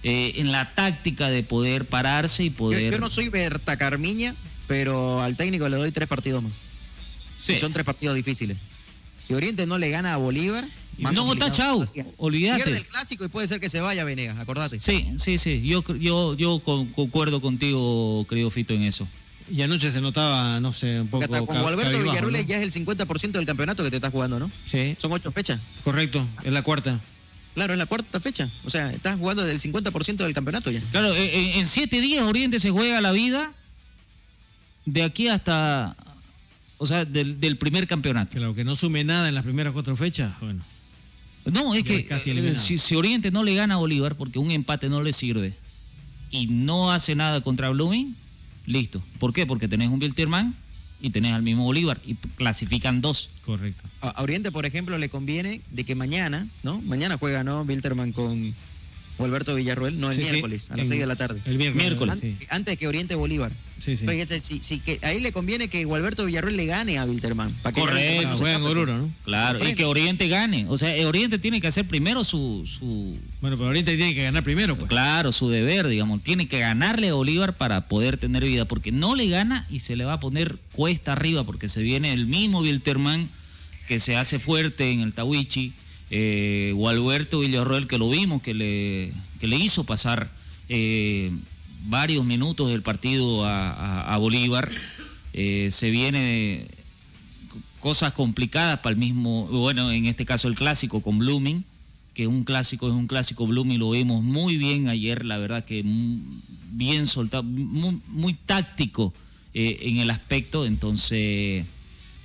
eh, 0.02 0.34
en 0.36 0.52
la 0.52 0.74
táctica 0.74 1.28
de 1.30 1.42
poder 1.42 1.86
pararse 1.86 2.44
y 2.44 2.50
poder... 2.50 2.82
Yo, 2.84 2.90
yo 2.92 2.98
no 2.98 3.10
soy 3.10 3.28
Berta 3.28 3.76
Carmiña, 3.76 4.34
pero 4.66 5.22
al 5.22 5.36
técnico 5.36 5.68
le 5.68 5.76
doy 5.78 5.90
tres 5.92 6.08
partidos 6.08 6.42
más. 6.42 6.52
Sí. 7.38 7.54
Y 7.54 7.56
son 7.58 7.72
tres 7.72 7.84
partidos 7.84 8.14
difíciles. 8.14 8.56
Si 9.24 9.34
Oriente 9.34 9.66
no 9.66 9.78
le 9.78 9.90
gana 9.90 10.14
a 10.14 10.16
Bolívar... 10.18 10.66
más 10.98 11.12
No, 11.12 11.32
está 11.32 11.50
chau, 11.50 11.88
olvídate. 12.18 12.62
Pierde 12.64 12.78
el 12.78 12.86
clásico 12.86 13.24
y 13.24 13.28
puede 13.28 13.48
ser 13.48 13.58
que 13.58 13.68
se 13.68 13.80
vaya 13.80 14.04
Venegas, 14.04 14.38
acordate. 14.38 14.78
Sí, 14.80 15.06
sí, 15.18 15.38
sí. 15.38 15.62
Yo, 15.66 15.82
yo, 15.96 16.34
yo 16.34 16.60
con- 16.60 16.86
concuerdo 16.92 17.40
contigo, 17.40 18.26
querido 18.28 18.50
Fito, 18.50 18.74
en 18.74 18.82
eso. 18.82 19.08
Y 19.50 19.62
anoche 19.62 19.90
se 19.92 20.00
notaba, 20.00 20.58
no 20.60 20.72
sé, 20.72 21.00
un 21.00 21.08
poco. 21.08 21.24
Hasta 21.24 21.44
con 21.46 21.56
Alberto 21.56 22.02
Villarruel 22.02 22.34
¿no? 22.34 22.40
ya 22.40 22.56
es 22.60 22.62
el 22.76 22.84
50% 22.86 23.30
del 23.32 23.46
campeonato 23.46 23.84
que 23.84 23.90
te 23.90 23.96
estás 23.96 24.10
jugando, 24.10 24.38
¿no? 24.40 24.50
Sí. 24.64 24.96
Son 24.98 25.12
ocho 25.12 25.30
fechas. 25.30 25.60
Correcto, 25.84 26.26
es 26.42 26.52
la 26.52 26.62
cuarta. 26.62 26.98
Claro, 27.54 27.72
es 27.72 27.78
la 27.78 27.86
cuarta 27.86 28.20
fecha. 28.20 28.50
O 28.64 28.70
sea, 28.70 28.90
estás 28.92 29.16
jugando 29.18 29.44
del 29.44 29.60
50% 29.60 30.16
del 30.16 30.34
campeonato 30.34 30.70
ya. 30.70 30.80
Claro, 30.90 31.14
en, 31.14 31.22
en- 31.22 31.58
en 31.60 31.66
siete 31.66 32.00
días 32.00 32.24
Oriente 32.24 32.58
se 32.60 32.70
juega 32.70 33.00
la 33.00 33.12
vida 33.12 33.54
de 34.84 35.02
aquí 35.02 35.28
hasta, 35.28 35.96
o 36.78 36.86
sea, 36.86 37.04
del, 37.04 37.40
del 37.40 37.56
primer 37.56 37.86
campeonato. 37.86 38.36
Claro, 38.36 38.54
que 38.54 38.64
no 38.64 38.76
sume 38.76 39.04
nada 39.04 39.28
en 39.28 39.34
las 39.34 39.44
primeras 39.44 39.72
cuatro 39.72 39.96
fechas, 39.96 40.32
bueno. 40.40 40.62
No, 41.44 41.74
es 41.76 41.84
que 41.84 42.04
casi 42.04 42.30
eh, 42.32 42.54
si, 42.56 42.76
si 42.78 42.96
Oriente 42.96 43.30
no 43.30 43.44
le 43.44 43.54
gana 43.54 43.74
a 43.74 43.78
Bolívar 43.78 44.16
porque 44.16 44.40
un 44.40 44.50
empate 44.50 44.88
no 44.88 45.00
le 45.02 45.12
sirve 45.12 45.54
y 46.30 46.48
no 46.48 46.90
hace 46.90 47.14
nada 47.14 47.40
contra 47.40 47.68
Blooming, 47.68 48.16
listo. 48.66 49.02
¿Por 49.18 49.32
qué? 49.32 49.46
Porque 49.46 49.68
tenés 49.68 49.88
un 49.88 50.00
Wilterman 50.00 50.54
y 51.00 51.10
tenés 51.10 51.32
al 51.32 51.42
mismo 51.42 51.64
Bolívar 51.64 52.00
y 52.04 52.14
clasifican 52.14 53.00
dos. 53.00 53.30
Correcto. 53.44 53.82
A 54.00 54.22
Oriente, 54.22 54.52
por 54.52 54.66
ejemplo, 54.66 54.98
le 54.98 55.08
conviene 55.08 55.60
de 55.70 55.84
que 55.84 55.94
mañana, 55.94 56.48
¿no? 56.62 56.80
Mañana 56.82 57.16
juega, 57.18 57.44
¿no? 57.44 57.62
Wilterman 57.62 58.12
con 58.12 58.54
Alberto 59.18 59.54
Villarruel, 59.54 59.98
no 59.98 60.10
el 60.10 60.16
Sí, 60.16 60.22
sí, 60.24 60.30
miércoles, 60.32 60.70
a 60.70 60.76
las 60.76 60.84
en- 60.84 60.88
6 60.88 61.00
de 61.00 61.06
la 61.06 61.16
tarde. 61.16 61.40
el 61.46 61.56
miércoles, 61.58 61.84
Miércoles. 61.86 62.14
Antes, 62.14 62.34
sí. 62.38 62.46
antes 62.50 62.78
que 62.78 62.86
Oriente 62.88 63.14
Bolívar. 63.14 63.52
Sí, 63.78 63.96
sí. 63.96 64.06
Entonces, 64.08 64.82
le 65.22 65.32
conviene 65.32 65.68
que 65.68 65.84
Gualberto 65.84 66.24
Villarruel 66.24 66.56
le 66.56 66.64
gane 66.66 66.98
a 66.98 67.04
Wilterman. 67.04 67.52
para 67.62 67.72
que 67.74 67.80
Correcto. 67.80 68.28
No 68.30 68.36
Juegan. 68.38 68.62
Oruro, 68.62 68.96
¿no? 68.98 69.10
Claro, 69.24 69.66
y 69.68 69.74
que 69.74 69.84
Oriente 69.84 70.28
gane. 70.28 70.64
O 70.68 70.78
sea, 70.78 71.06
Oriente 71.06 71.38
tiene 71.38 71.60
que 71.60 71.66
hacer 71.66 71.86
primero 71.86 72.24
su, 72.24 72.64
su 72.66 73.16
Bueno, 73.40 73.56
pero 73.58 73.68
Oriente 73.68 73.94
tiene 73.96 74.14
que 74.14 74.22
ganar 74.22 74.42
primero, 74.42 74.76
pues. 74.76 74.88
claro, 74.88 75.30
su 75.32 75.50
deber, 75.50 75.88
digamos. 75.88 76.22
Tiene 76.22 76.48
que 76.48 76.58
ganarle 76.58 77.08
a 77.10 77.14
Bolívar 77.14 77.56
para 77.56 77.86
poder 77.88 78.16
tener 78.16 78.44
vida, 78.44 78.64
porque 78.64 78.92
no 78.92 79.14
le 79.14 79.28
gana 79.28 79.66
y 79.70 79.80
se 79.80 79.94
le 79.96 80.04
va 80.04 80.14
a 80.14 80.20
poner 80.20 80.58
cuesta 80.72 81.12
arriba, 81.12 81.44
porque 81.44 81.68
se 81.68 81.82
viene 81.82 82.12
el 82.14 82.26
mismo 82.26 82.60
Wilterman 82.60 83.28
que 83.86 84.00
se 84.00 84.16
hace 84.16 84.38
fuerte 84.38 84.90
en 84.90 85.00
el 85.00 85.12
Tawichi, 85.12 85.74
eh, 86.10 86.72
o 86.76 86.88
Alberto 86.88 87.40
Villarroel, 87.40 87.86
que 87.86 87.98
lo 87.98 88.08
vimos, 88.08 88.42
que 88.42 88.54
le, 88.54 89.12
que 89.40 89.46
le 89.46 89.56
hizo 89.56 89.84
pasar 89.84 90.30
eh, 90.68 91.30
varios 91.86 92.24
minutos 92.24 92.68
del 92.68 92.82
partido 92.82 93.44
a, 93.44 94.16
Bolívar. 94.18 94.70
Eh, 95.32 95.68
se 95.70 95.90
viene 95.90 96.68
cosas 97.80 98.12
complicadas 98.12 98.80
para 98.80 98.92
el 98.92 98.98
mismo, 98.98 99.46
bueno, 99.46 99.90
en 99.92 100.06
este 100.06 100.24
caso 100.24 100.48
el 100.48 100.54
clásico 100.54 101.02
con 101.02 101.18
Blooming, 101.18 101.64
que 102.14 102.26
un 102.26 102.44
clásico 102.44 102.88
es 102.88 102.94
un 102.94 103.06
clásico, 103.06 103.46
Blooming 103.46 103.78
lo 103.78 103.90
vimos 103.90 104.22
muy 104.24 104.56
bien 104.56 104.88
ayer, 104.88 105.24
la 105.24 105.38
verdad 105.38 105.64
que 105.64 105.84
bien 106.72 107.06
soltado, 107.06 107.42
muy, 107.42 108.00
muy 108.08 108.34
táctico 108.34 109.12
eh, 109.54 109.78
en 109.82 109.98
el 109.98 110.10
aspecto, 110.10 110.66
entonces 110.66 111.66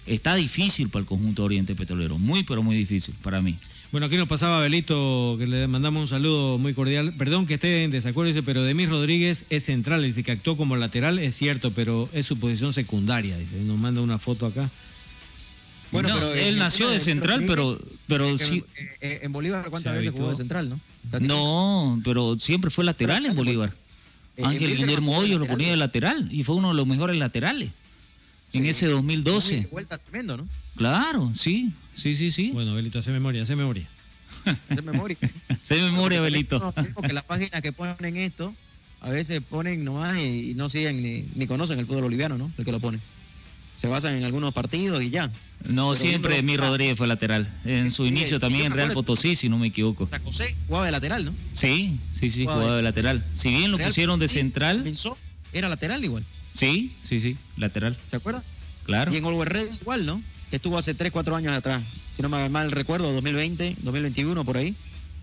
está 0.05 0.35
difícil 0.35 0.89
para 0.89 1.01
el 1.01 1.07
conjunto 1.07 1.43
Oriente 1.43 1.75
Petrolero, 1.75 2.17
muy 2.17 2.43
pero 2.43 2.63
muy 2.63 2.75
difícil 2.75 3.13
para 3.21 3.41
mí. 3.41 3.57
Bueno, 3.91 4.07
aquí 4.07 4.15
nos 4.15 4.29
pasaba 4.29 4.61
Belito, 4.61 5.35
que 5.37 5.45
le 5.47 5.67
mandamos 5.67 6.01
un 6.01 6.07
saludo 6.07 6.57
muy 6.57 6.73
cordial. 6.73 7.13
Perdón 7.17 7.45
que 7.45 7.55
esté 7.55 7.83
en 7.83 7.91
desacuerdo, 7.91 8.29
dice, 8.29 8.41
pero 8.41 8.63
Demis 8.63 8.87
Rodríguez 8.89 9.45
es 9.49 9.65
central, 9.65 10.01
dice 10.03 10.23
que 10.23 10.31
actuó 10.31 10.55
como 10.55 10.77
lateral, 10.77 11.19
es 11.19 11.35
cierto, 11.35 11.71
pero 11.71 12.07
es 12.13 12.25
su 12.25 12.39
posición 12.39 12.71
secundaria, 12.71 13.37
dice. 13.37 13.57
Nos 13.57 13.77
manda 13.77 13.99
una 13.99 14.17
foto 14.17 14.45
acá. 14.45 14.69
Bueno, 15.91 16.07
No, 16.07 16.15
pero 16.15 16.33
en 16.33 16.39
él 16.47 16.57
nació 16.57 16.89
de 16.89 17.01
central, 17.01 17.43
pero, 17.45 17.77
pero 18.07 18.29
Es 18.29 18.39
que, 18.41 18.47
sí. 18.47 18.63
eh, 18.77 18.89
eh, 19.01 19.19
en 19.23 19.33
Bolívar, 19.33 19.69
¿cuántas 19.69 19.93
veces 19.93 20.11
jugó 20.11 20.29
de 20.29 20.37
central, 20.37 20.69
no? 20.69 20.79
Casi 21.11 21.27
No, 21.27 21.99
pero 22.05 22.39
siempre 22.39 22.71
fue 22.71 22.85
lateral 22.85 23.25
en 23.25 23.35
Bolívar. 23.35 23.73
Eh, 24.37 24.43
Ángel 24.45 24.77
Guillermo 24.77 25.17
Hoyos 25.17 25.37
lo 25.41 25.47
ponía 25.47 25.69
de 25.69 25.75
lateral 25.75 26.29
y 26.31 26.43
fue 26.43 26.55
uno 26.55 26.69
de 26.69 26.75
los 26.75 26.87
mejores 26.87 27.17
laterales 27.17 27.71
en 28.53 28.65
ese 28.65 28.85
Muy 28.85 28.93
2012. 29.17 29.55
de 29.55 29.65
vuelta 29.67 29.97
tremendo, 29.97 30.37
¿no? 30.37 30.47
Claro, 30.77 31.31
sí, 31.35 31.71
sí, 31.93 32.15
sí, 32.15 32.31
sí. 32.31 32.51
Bueno, 32.51 32.73
Belito, 32.75 32.99
hace 32.99 33.11
memoria, 33.11 33.43
hace 33.43 33.55
memoria. 33.55 33.87
Hacer 34.69 34.83
memoria. 34.83 35.17
De 35.69 35.81
memoria, 35.81 36.21
Belito. 36.21 36.59
no, 36.59 36.71
Porque 36.93 37.13
las 37.13 37.23
páginas 37.23 37.61
que 37.61 37.71
ponen 37.71 38.17
esto, 38.17 38.55
a 39.01 39.09
veces 39.09 39.41
ponen 39.47 39.83
nomás 39.83 40.17
y, 40.17 40.51
y 40.51 40.53
no 40.55 40.69
siguen 40.69 41.01
ni, 41.03 41.25
ni 41.35 41.47
conocen 41.47 41.79
el 41.79 41.85
fútbol 41.85 42.03
boliviano, 42.03 42.37
¿no? 42.37 42.51
El 42.57 42.65
que 42.65 42.71
lo 42.71 42.79
pone. 42.79 42.99
Se 43.75 43.87
basan 43.87 44.13
en 44.15 44.23
algunos 44.23 44.53
partidos 44.53 45.01
y 45.03 45.09
ya. 45.09 45.27
No, 45.63 45.91
Pero 45.93 45.95
siempre 45.95 46.41
mi 46.43 46.55
Rodríguez 46.57 46.97
fue 46.97 47.07
lateral. 47.07 47.51
En 47.65 47.91
su 47.91 48.03
Sí, 48.03 48.09
inicio 48.09 48.39
también 48.39 48.65
en 48.65 48.71
Real 48.73 48.91
Potosí, 48.93 49.35
si 49.35 49.49
no 49.49 49.57
me 49.57 49.67
equivoco. 49.67 50.07
José 50.23 50.55
jugaba 50.67 50.85
de 50.85 50.91
lateral, 50.91 51.25
¿no? 51.25 51.33
Sí, 51.53 51.97
sí, 52.11 52.29
sí, 52.29 52.43
Jugaba 52.43 52.59
jugaba 52.61 52.71
de- 52.73 52.77
de 52.77 52.83
lateral. 52.83 53.25
Si 53.31 53.49
bien 53.49 53.71
lo 53.71 53.77
Real 53.77 53.89
pusieron 53.89 54.19
de 54.19 54.27
central, 54.27 54.77
comenzó, 54.79 55.17
era 55.53 55.67
lateral 55.69 56.03
igual, 56.03 56.23
sí, 56.51 56.93
sí, 57.01 57.19
sí, 57.19 57.37
lateral, 57.57 57.97
¿se 58.09 58.15
acuerda? 58.17 58.43
claro. 58.85 59.13
Y 59.13 59.17
en 59.17 59.23
Ready 59.45 59.75
igual, 59.81 60.05
¿no? 60.05 60.21
Que 60.51 60.57
estuvo 60.57 60.77
hace 60.77 60.93
3, 60.93 61.11
4 61.11 61.35
años 61.35 61.53
atrás. 61.53 61.81
Si 62.15 62.21
no 62.21 62.29
me 62.29 62.47
mal 62.49 62.71
recuerdo, 62.71 63.11
2020, 63.11 63.77
2021, 63.79 64.45
por 64.45 64.57
ahí. 64.57 64.75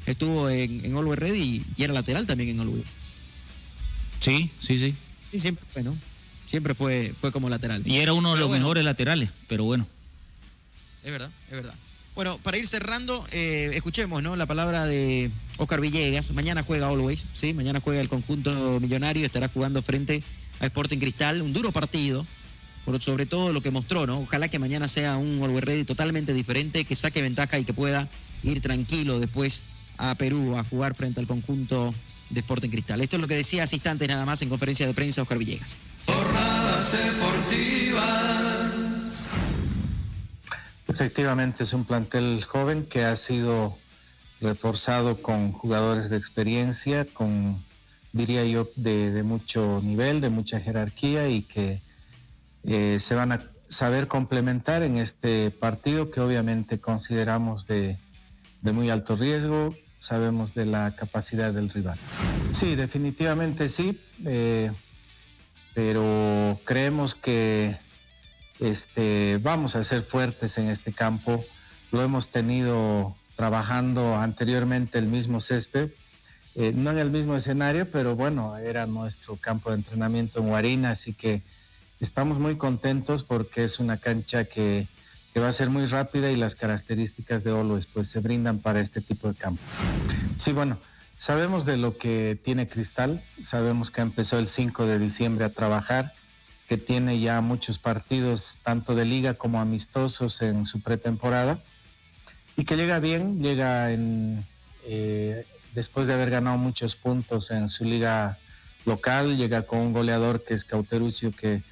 Estuvo 0.06 0.50
en, 0.50 0.84
en 0.84 0.96
Always 0.96 1.18
Ready 1.18 1.38
y, 1.38 1.64
y 1.76 1.84
era 1.84 1.92
lateral 1.92 2.26
también 2.26 2.48
en 2.48 2.60
Always. 2.60 2.94
Sí, 4.18 4.50
sí, 4.58 4.78
sí. 4.78 4.94
Y 5.32 5.38
siempre 5.38 5.64
fue, 5.72 5.82
¿no? 5.84 5.96
Siempre 6.46 6.74
fue, 6.74 7.14
fue 7.20 7.30
como 7.30 7.48
lateral. 7.48 7.82
Y 7.86 7.98
era 7.98 8.14
uno 8.14 8.30
de 8.30 8.36
Pero 8.36 8.40
los 8.40 8.48
bueno, 8.48 8.64
mejores 8.64 8.84
laterales, 8.84 9.30
pero 9.46 9.64
bueno. 9.64 9.86
Es 11.04 11.12
verdad, 11.12 11.30
es 11.50 11.56
verdad. 11.56 11.74
Bueno, 12.14 12.38
para 12.38 12.56
ir 12.56 12.66
cerrando, 12.66 13.24
eh, 13.30 13.70
escuchemos, 13.74 14.22
¿no? 14.22 14.34
La 14.34 14.46
palabra 14.46 14.86
de 14.86 15.30
Oscar 15.58 15.80
Villegas. 15.80 16.32
Mañana 16.32 16.64
juega 16.64 16.88
Always, 16.88 17.26
¿sí? 17.32 17.54
Mañana 17.54 17.80
juega 17.80 18.00
el 18.00 18.08
conjunto 18.08 18.80
millonario, 18.80 19.24
estará 19.24 19.48
jugando 19.48 19.82
frente 19.82 20.24
a 20.58 20.66
Sporting 20.66 20.98
Cristal. 20.98 21.42
Un 21.42 21.52
duro 21.52 21.70
partido, 21.70 22.26
por 22.88 23.02
sobre 23.02 23.26
todo 23.26 23.52
lo 23.52 23.60
que 23.60 23.70
mostró, 23.70 24.06
¿no? 24.06 24.20
Ojalá 24.20 24.48
que 24.48 24.58
mañana 24.58 24.88
sea 24.88 25.18
un 25.18 25.42
Always 25.42 25.62
Ready 25.62 25.84
totalmente 25.84 26.32
diferente, 26.32 26.86
que 26.86 26.96
saque 26.96 27.20
ventaja 27.20 27.58
y 27.58 27.64
que 27.64 27.74
pueda 27.74 28.08
ir 28.42 28.62
tranquilo 28.62 29.20
después 29.20 29.60
a 29.98 30.14
Perú 30.14 30.56
a 30.56 30.64
jugar 30.64 30.94
frente 30.94 31.20
al 31.20 31.26
conjunto 31.26 31.94
de 32.30 32.40
Sporting 32.40 32.70
Cristal. 32.70 33.02
Esto 33.02 33.16
es 33.16 33.20
lo 33.20 33.28
que 33.28 33.34
decía 33.34 33.64
hace 33.64 33.76
instantes 33.76 34.08
nada 34.08 34.24
más 34.24 34.40
en 34.40 34.48
conferencia 34.48 34.86
de 34.86 34.94
prensa 34.94 35.20
Oscar 35.20 35.36
Villegas. 35.36 35.76
Jornadas 36.06 36.90
deportivas. 36.92 38.04
Efectivamente 40.88 41.64
es 41.64 41.74
un 41.74 41.84
plantel 41.84 42.42
joven 42.42 42.86
que 42.86 43.04
ha 43.04 43.16
sido 43.16 43.76
reforzado 44.40 45.20
con 45.20 45.52
jugadores 45.52 46.08
de 46.08 46.16
experiencia, 46.16 47.04
con, 47.04 47.62
diría 48.14 48.46
yo, 48.46 48.70
de, 48.76 49.10
de 49.10 49.22
mucho 49.24 49.82
nivel, 49.84 50.22
de 50.22 50.30
mucha 50.30 50.58
jerarquía 50.58 51.28
y 51.28 51.42
que 51.42 51.86
eh, 52.68 53.00
se 53.00 53.14
van 53.14 53.32
a 53.32 53.50
saber 53.68 54.08
complementar 54.08 54.82
en 54.82 54.98
este 54.98 55.50
partido 55.50 56.10
que 56.10 56.20
obviamente 56.20 56.78
consideramos 56.80 57.66
de, 57.66 57.96
muy 58.60 58.90
alto 58.90 59.16
riesgo, 59.16 59.74
sabemos 59.98 60.54
de 60.54 60.66
la 60.66 60.94
capacidad 60.94 61.54
del 61.54 61.70
rival. 61.70 61.98
Sí, 62.50 62.76
definitivamente 62.76 63.68
sí, 63.68 63.98
eh, 64.26 64.70
pero 65.74 66.60
creemos 66.64 67.14
que 67.14 67.78
este, 68.60 69.38
vamos 69.42 69.74
a 69.74 69.82
ser 69.82 70.02
fuertes 70.02 70.58
en 70.58 70.68
este 70.68 70.92
campo. 70.92 71.42
Lo 71.90 72.02
hemos 72.02 72.28
tenido 72.28 73.16
trabajando 73.34 74.16
anteriormente 74.16 74.98
el 74.98 75.06
mismo 75.06 75.40
césped, 75.40 75.88
eh, 76.54 76.72
no 76.74 76.90
en 76.90 76.98
el 76.98 77.10
mismo 77.10 77.34
escenario, 77.34 77.90
pero 77.90 78.14
bueno, 78.14 78.58
era 78.58 78.86
nuestro 78.86 79.36
campo 79.36 79.70
de 79.70 79.76
entrenamiento 79.76 80.40
en 80.40 80.48
Guarina, 80.48 80.90
así 80.90 81.14
que 81.14 81.42
estamos 82.00 82.38
muy 82.38 82.56
contentos 82.56 83.22
porque 83.22 83.64
es 83.64 83.78
una 83.78 83.96
cancha 83.96 84.44
que, 84.44 84.86
que 85.32 85.40
va 85.40 85.48
a 85.48 85.52
ser 85.52 85.70
muy 85.70 85.86
rápida 85.86 86.30
y 86.30 86.36
las 86.36 86.54
características 86.54 87.44
de 87.44 87.50
Always 87.50 87.86
pues 87.86 88.08
se 88.08 88.20
brindan 88.20 88.60
para 88.60 88.80
este 88.80 89.00
tipo 89.00 89.28
de 89.28 89.34
campo. 89.34 89.62
Sí, 90.36 90.52
bueno, 90.52 90.78
sabemos 91.16 91.64
de 91.64 91.76
lo 91.76 91.96
que 91.98 92.38
tiene 92.42 92.68
Cristal, 92.68 93.22
sabemos 93.40 93.90
que 93.90 94.00
empezó 94.00 94.38
el 94.38 94.46
5 94.46 94.86
de 94.86 94.98
diciembre 94.98 95.44
a 95.44 95.50
trabajar, 95.50 96.12
que 96.68 96.76
tiene 96.76 97.18
ya 97.18 97.40
muchos 97.40 97.78
partidos, 97.78 98.58
tanto 98.62 98.94
de 98.94 99.04
liga 99.04 99.34
como 99.34 99.60
amistosos 99.60 100.42
en 100.42 100.66
su 100.66 100.80
pretemporada, 100.80 101.60
y 102.56 102.64
que 102.64 102.76
llega 102.76 102.98
bien, 102.98 103.40
llega 103.40 103.92
en, 103.92 104.44
eh, 104.84 105.46
después 105.74 106.06
de 106.06 106.14
haber 106.14 106.30
ganado 106.30 106.58
muchos 106.58 106.96
puntos 106.96 107.50
en 107.50 107.68
su 107.68 107.84
liga 107.84 108.38
local, 108.84 109.36
llega 109.36 109.62
con 109.62 109.78
un 109.78 109.92
goleador 109.92 110.44
que 110.44 110.54
es 110.54 110.64
Cauterucio, 110.64 111.32
que 111.32 111.62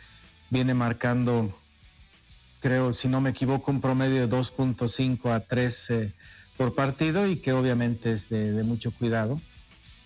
viene 0.51 0.75
marcando, 0.75 1.53
creo, 2.61 2.93
si 2.93 3.09
no 3.09 3.21
me 3.21 3.31
equivoco, 3.31 3.71
un 3.71 3.81
promedio 3.81 4.27
de 4.27 4.29
2.5 4.29 5.33
a 5.33 5.41
3 5.41 5.91
eh, 5.91 6.13
por 6.57 6.75
partido 6.75 7.27
y 7.27 7.37
que 7.37 7.53
obviamente 7.53 8.11
es 8.11 8.29
de, 8.29 8.63
mucho 8.63 8.91
cuidado. 8.93 9.41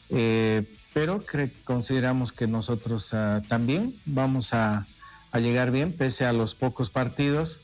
Eh, 0.09 0.65
pero 0.93 1.23
consideramos 1.65 2.33
que 2.33 2.47
nosotros 2.47 3.15
ah, 3.15 3.43
también 3.49 3.95
vamos 4.05 4.53
a, 4.53 4.87
llegar 5.35 5.71
bien, 5.71 5.93
pese 5.93 6.25
a 6.25 6.33
los 6.33 6.57
pocos 6.57 6.91
partidos, 6.91 7.61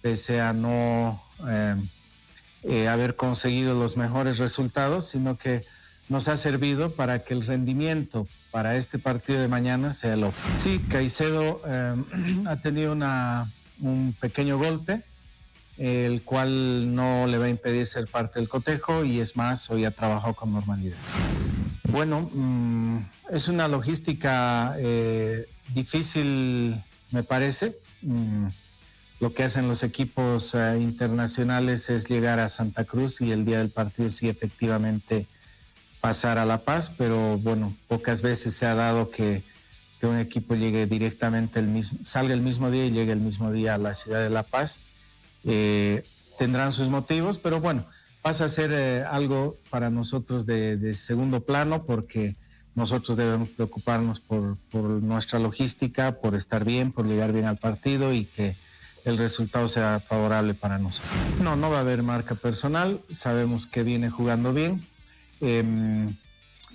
pese 0.00 0.40
a 0.40 0.54
no 0.54 1.22
eh, 1.46 2.88
haber 2.88 3.16
conseguido 3.16 3.74
los 3.74 3.98
mejores 3.98 4.38
resultados, 4.38 5.08
sino 5.08 5.36
que 5.36 5.66
nos 6.10 6.26
ha 6.26 6.36
servido 6.36 6.90
para 6.92 7.20
que 7.20 7.32
el 7.32 7.46
rendimiento 7.46 8.26
para 8.50 8.76
este 8.76 8.98
partido 8.98 9.40
de 9.40 9.46
mañana 9.46 9.94
sea 9.94 10.14
el. 10.14 10.26
Sí, 10.58 10.80
Caicedo 10.90 11.62
ha 12.46 12.56
tenido 12.56 12.92
una, 12.92 13.50
un 13.80 14.14
pequeño 14.20 14.58
golpe, 14.58 15.02
el 15.78 16.22
cual 16.22 16.94
no 16.94 17.28
le 17.28 17.38
va 17.38 17.46
a 17.46 17.48
impedir 17.48 17.86
ser 17.86 18.08
parte 18.08 18.40
del 18.40 18.48
cotejo 18.48 19.04
y 19.04 19.20
es 19.20 19.36
más, 19.36 19.70
hoy 19.70 19.84
ha 19.84 19.92
trabajado 19.92 20.34
con 20.34 20.52
normalidad. 20.52 20.96
Bueno, 21.84 22.28
mm, 22.32 22.98
es 23.30 23.46
una 23.46 23.68
logística 23.68 24.74
eh, 24.78 25.48
difícil, 25.72 26.82
me 27.12 27.22
parece. 27.22 27.78
Mm, 28.02 28.48
lo 29.20 29.32
que 29.32 29.44
hacen 29.44 29.68
los 29.68 29.84
equipos 29.84 30.54
eh, 30.54 30.78
internacionales 30.80 31.88
es 31.88 32.08
llegar 32.08 32.40
a 32.40 32.48
Santa 32.48 32.84
Cruz 32.84 33.20
y 33.20 33.30
el 33.30 33.44
día 33.44 33.58
del 33.58 33.70
partido 33.70 34.10
sí 34.10 34.28
efectivamente 34.28 35.28
pasar 36.00 36.38
a 36.38 36.46
La 36.46 36.58
Paz, 36.58 36.92
pero 36.96 37.38
bueno, 37.38 37.74
pocas 37.88 38.22
veces 38.22 38.54
se 38.54 38.66
ha 38.66 38.74
dado 38.74 39.10
que, 39.10 39.42
que 40.00 40.06
un 40.06 40.18
equipo 40.18 40.54
llegue 40.54 40.86
directamente 40.86 41.60
el 41.60 41.66
mismo, 41.66 41.98
salga 42.02 42.32
el 42.32 42.40
mismo 42.40 42.70
día 42.70 42.86
y 42.86 42.90
llegue 42.90 43.12
el 43.12 43.20
mismo 43.20 43.52
día 43.52 43.74
a 43.74 43.78
la 43.78 43.94
ciudad 43.94 44.22
de 44.22 44.30
La 44.30 44.42
Paz. 44.42 44.80
Eh, 45.44 46.04
tendrán 46.38 46.72
sus 46.72 46.88
motivos, 46.88 47.38
pero 47.38 47.60
bueno, 47.60 47.84
pasa 48.22 48.46
a 48.46 48.48
ser 48.48 48.72
eh, 48.72 49.04
algo 49.08 49.58
para 49.68 49.90
nosotros 49.90 50.46
de, 50.46 50.94
segundo 50.94 51.40
plano 51.40 51.84
porque 51.84 52.36
nosotros 52.74 53.16
debemos 53.18 53.50
preocuparnos 53.50 54.20
por, 54.20 54.56
nuestra 54.72 55.38
logística, 55.38 56.20
por 56.20 56.34
estar 56.34 56.64
bien, 56.64 56.92
por 56.92 57.06
llegar 57.06 57.32
bien 57.32 57.44
al 57.44 57.58
partido 57.58 58.14
y 58.14 58.24
que 58.24 58.56
el 59.04 59.18
resultado 59.18 59.68
sea 59.68 60.00
favorable 60.00 60.54
para 60.54 60.78
nosotros. 60.78 61.12
No, 61.42 61.56
no 61.56 61.70
va 61.70 61.78
a 61.78 61.80
haber 61.80 62.02
marca 62.02 62.34
personal, 62.34 63.00
sabemos 63.10 63.66
que 63.66 63.82
viene 63.82 64.08
jugando 64.08 64.52
bien. 64.52 64.86
Em, 65.40 66.14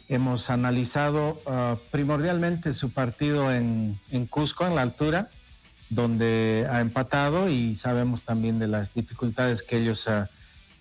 hemos 0.08 0.50
analizado 0.50 1.42
ah, 1.46 1.78
primordialmente 1.92 2.72
su 2.72 2.92
partido 2.92 3.52
en, 3.52 4.00
en 4.12 4.26
Cusco, 4.28 4.66
en 4.66 4.76
la 4.76 4.82
altura, 4.82 5.30
donde 5.90 6.68
ha 6.70 6.82
empatado 6.82 7.50
y 7.50 7.76
sabemos 7.76 8.24
también 8.24 8.60
de 8.60 8.68
las 8.68 8.94
dificultades 8.94 9.64
que 9.64 9.78
ellos 9.78 10.08
ah, 10.08 10.30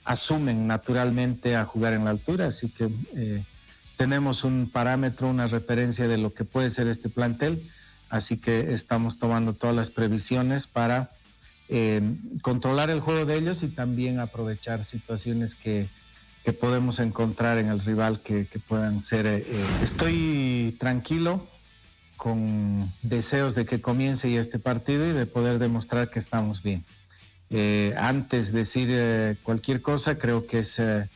asumen 0.04 0.66
naturalmente 0.66 1.56
a 1.56 1.64
jugar 1.64 1.94
en 1.94 2.04
la 2.04 2.10
altura, 2.10 2.46
así 2.48 2.68
que 2.68 2.90
eh, 3.14 3.44
tenemos 3.96 4.44
un 4.44 4.70
parámetro, 4.70 5.28
una 5.28 5.46
referencia 5.46 6.08
de 6.08 6.18
lo 6.18 6.34
que 6.34 6.44
puede 6.44 6.70
ser 6.70 6.88
este 6.88 7.08
plantel, 7.08 7.70
así 8.10 8.36
que 8.36 8.74
estamos 8.74 9.18
tomando 9.18 9.54
todas 9.54 9.74
las 9.74 9.90
previsiones 9.90 10.66
para 10.66 11.10
eh, 11.68 12.02
controlar 12.42 12.90
el 12.90 13.00
juego 13.00 13.24
de 13.24 13.36
ellos 13.36 13.62
y 13.62 13.68
también 13.68 14.20
aprovechar 14.20 14.84
situaciones 14.84 15.54
que, 15.54 15.88
podemos 16.52 16.98
encontrar 16.98 17.58
en 17.58 17.68
el 17.68 17.80
rival 17.80 18.20
que, 18.20 18.46
puedan 18.68 19.00
ser. 19.00 19.26
Eh, 19.26 19.44
estoy 19.82 20.76
tranquilo, 20.78 21.46
con 22.16 22.92
deseos 23.02 23.54
de 23.54 23.66
que 23.66 23.80
comience 23.80 24.30
ya 24.30 24.40
este 24.40 24.58
partido 24.58 25.08
y 25.08 25.12
de 25.12 25.26
poder 25.26 25.58
demostrar 25.58 26.10
que 26.10 26.18
estamos 26.18 26.62
bien. 26.62 26.84
Eh, 27.50 27.94
antes 27.96 28.52
de 28.52 28.58
decir 28.60 28.88
eh, 28.90 29.36
cualquier 29.42 29.82
cosa, 29.82 30.18
creo 30.18 30.46
que 30.46 30.60
es 30.60 30.78
eh, 30.78 31.08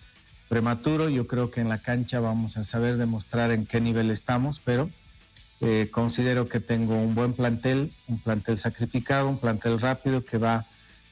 prematuro. 0.49 1.09
Yo 1.09 1.27
creo 1.27 1.51
que 1.51 1.61
en 1.61 1.69
la 1.69 1.79
cancha 1.79 2.21
vamos 2.21 2.57
a 2.57 2.65
saber 2.65 2.97
demostrar 2.97 3.51
en 3.51 3.67
qué 3.67 3.81
nivel 3.81 4.11
estamos, 4.11 4.61
pero 4.61 4.91
considero 5.91 6.49
que 6.49 6.61
tengo 6.61 6.95
un 6.95 7.17
buen 7.17 7.33
plantel, 7.33 7.93
un 8.07 8.21
plantel 8.21 8.59
sacrificado, 8.59 9.29
un 9.29 9.39
plantel 9.39 9.81
rápido 9.81 10.25
que 10.25 10.39
va 10.39 10.55
a 10.55 10.67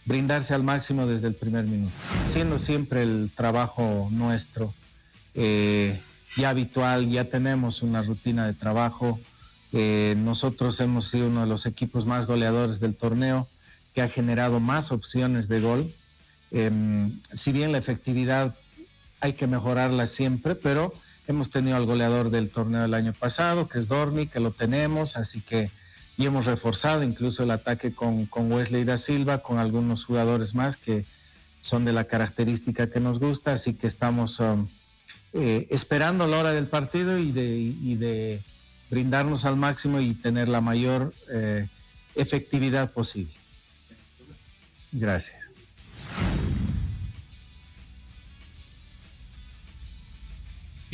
brindarse 0.06 0.54
al 0.54 0.62
máximo 0.62 1.06
desde 1.06 1.28
el 1.28 1.34
primer 1.34 1.64
minuto. 1.64 1.92
Siendo 2.24 2.58
siempre 2.58 3.02
el 3.02 3.30
trabajo 3.34 4.08
nuestro 4.10 4.72
ya 5.34 6.48
habitual, 6.48 7.10
ya 7.10 7.24
tenemos 7.24 7.82
una 7.82 8.00
rutina 8.00 8.46
de 8.46 8.54
trabajo 8.54 9.20
eh, 9.72 10.14
nosotros 10.16 10.80
hemos 10.80 11.08
sido 11.08 11.28
uno 11.28 11.42
de 11.42 11.46
los 11.46 11.66
equipos 11.66 12.06
más 12.06 12.26
goleadores 12.26 12.80
del 12.80 12.96
torneo, 12.96 13.48
que 13.94 14.02
ha 14.02 14.08
generado 14.08 14.60
más 14.60 14.92
opciones 14.92 15.48
de 15.48 15.60
gol. 15.60 15.94
Em, 16.50 17.20
si 17.32 17.52
bien 17.52 17.72
la 17.72 17.78
efectividad 17.78 18.54
hay 19.20 19.32
que 19.34 19.46
mejorarla 19.46 20.06
siempre, 20.06 20.54
pero 20.54 20.92
hemos 21.26 21.50
tenido 21.50 21.76
al 21.76 21.86
goleador 21.86 22.30
del 22.30 22.50
torneo 22.50 22.82
del 22.82 22.94
año 22.94 23.12
pasado, 23.12 23.68
que 23.68 23.78
es 23.78 23.88
Dormi, 23.88 24.28
que 24.28 24.40
lo 24.40 24.52
tenemos, 24.52 25.16
así 25.16 25.40
que 25.40 25.70
y 26.16 26.26
hemos 26.26 26.46
reforzado 26.46 27.02
incluso 27.02 27.42
el 27.42 27.50
ataque 27.50 27.94
con, 27.94 28.28
Wesley 28.32 28.84
da 28.84 28.96
Silva, 28.96 29.38
con 29.38 29.58
algunos 29.58 30.04
jugadores 30.04 30.54
más 30.54 30.76
que 30.76 31.04
son 31.60 31.84
de 31.84 31.92
la 31.92 32.04
característica 32.04 32.88
que 32.90 33.00
nos 33.00 33.18
gusta, 33.18 33.52
así 33.52 33.74
que 33.74 33.86
estamos 33.86 34.40
um, 34.40 34.68
eh, 35.32 35.66
esperando 35.70 36.26
la 36.26 36.38
hora 36.38 36.52
del 36.52 36.68
partido 36.68 37.18
y 37.18 37.32
de 37.32 38.40
brindarnos 38.90 39.44
al 39.44 39.56
máximo 39.56 40.00
y 40.00 40.14
tener 40.14 40.48
la 40.48 40.60
mayor 40.60 41.14
eh, 41.30 41.68
efectividad 42.14 42.92
posible. 42.92 43.34
Gracias. 44.92 45.50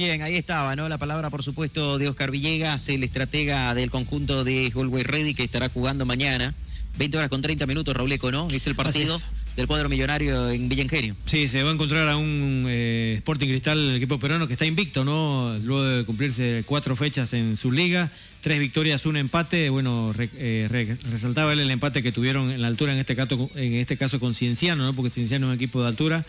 Bien, 0.05 0.21
ahí 0.21 0.35
estaba, 0.35 0.75
¿no? 0.75 0.89
La 0.89 0.99
palabra, 0.99 1.31
por 1.31 1.45
supuesto, 1.45 1.97
de 1.97 2.09
Oscar 2.09 2.33
Villegas, 2.33 2.89
el 2.89 3.05
estratega 3.05 3.73
del 3.73 3.89
conjunto 3.89 4.43
de 4.43 4.69
Galway 4.75 5.05
Ready 5.05 5.33
que 5.33 5.45
estará 5.45 5.69
jugando 5.69 6.05
mañana. 6.05 6.55
20 6.99 7.19
horas 7.19 7.31
con 7.31 7.41
30 7.41 7.67
minutos, 7.67 7.95
Raúl 7.95 8.11
Eco, 8.11 8.33
¿no? 8.33 8.49
Es 8.51 8.67
el 8.67 8.75
partido 8.75 9.23
del 9.55 9.69
cuadro 9.69 9.89
millonario 9.89 10.51
en 10.51 10.69
Villa 10.69 10.83
Ingenio. 10.83 11.15
Sí, 11.27 11.47
se 11.47 11.63
va 11.63 11.71
a 11.71 11.75
encontrar 11.75 12.09
a 12.09 12.17
un 12.17 12.65
eh, 12.67 13.15
Sporting 13.19 13.47
Cristal, 13.47 13.79
el 13.79 13.95
equipo 13.95 14.19
peruano, 14.19 14.49
que 14.49 14.55
está 14.55 14.67
invicto, 14.67 15.05
¿no? 15.05 15.57
Luego 15.63 15.85
de 15.85 16.05
cumplirse 16.05 16.65
cuatro 16.67 16.97
fechas 16.97 17.33
en 17.33 17.57
su 17.57 17.71
liga, 17.71 18.11
tres 18.41 18.59
victorias, 18.59 19.07
un 19.07 19.17
empate. 19.17 19.71
Bueno, 19.71 20.13
eh, 20.19 20.97
resaltaba 21.13 21.53
él 21.53 21.61
el 21.61 21.71
empate 21.71 22.03
que 22.03 22.11
tuvieron 22.11 22.51
en 22.51 22.61
la 22.61 22.67
altura, 22.67 22.93
en 22.93 22.99
este 22.99 23.15
caso, 23.15 23.53
en 23.55 23.75
este 23.75 23.97
caso 23.97 24.19
con 24.19 24.35
Cienciano, 24.35 24.83
¿no? 24.83 24.97
Porque 24.97 25.11
Cienciano 25.11 25.47
es 25.47 25.51
un 25.51 25.55
equipo 25.55 25.81
de 25.81 25.87
altura. 25.87 26.27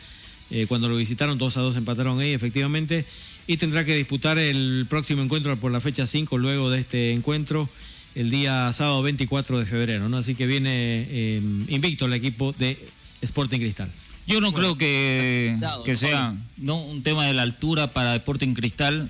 Eh, 0.51 0.67
cuando 0.67 0.87
lo 0.87 0.95
visitaron, 0.95 1.39
2 1.39 1.57
a 1.57 1.61
2 1.61 1.77
empataron 1.77 2.19
ahí, 2.19 2.33
efectivamente. 2.33 3.05
Y 3.45 3.57
tendrá 3.57 3.83
que 3.83 3.95
disputar 3.95 4.37
el 4.39 4.85
próximo 4.89 5.21
encuentro 5.21 5.55
por 5.57 5.71
la 5.71 5.81
fecha 5.81 6.07
5, 6.07 6.37
luego 6.37 6.69
de 6.69 6.79
este 6.79 7.11
encuentro 7.11 7.69
el 8.15 8.29
día 8.29 8.71
sábado 8.73 9.01
24 9.01 9.59
de 9.59 9.65
febrero, 9.65 10.07
¿no? 10.07 10.17
Así 10.17 10.35
que 10.35 10.45
viene 10.45 11.41
invicto 11.67 12.05
el 12.05 12.13
equipo 12.13 12.53
de 12.53 12.77
Sporting 13.21 13.59
Cristal. 13.59 13.91
Yo 14.25 14.39
no 14.39 14.53
creo 14.53 14.77
que, 14.77 15.57
que 15.83 15.97
sea 15.97 16.35
no 16.57 16.81
un 16.81 17.03
tema 17.03 17.25
de 17.25 17.33
la 17.33 17.41
altura 17.41 17.91
para 17.91 18.15
Sporting 18.15 18.53
Cristal. 18.53 19.09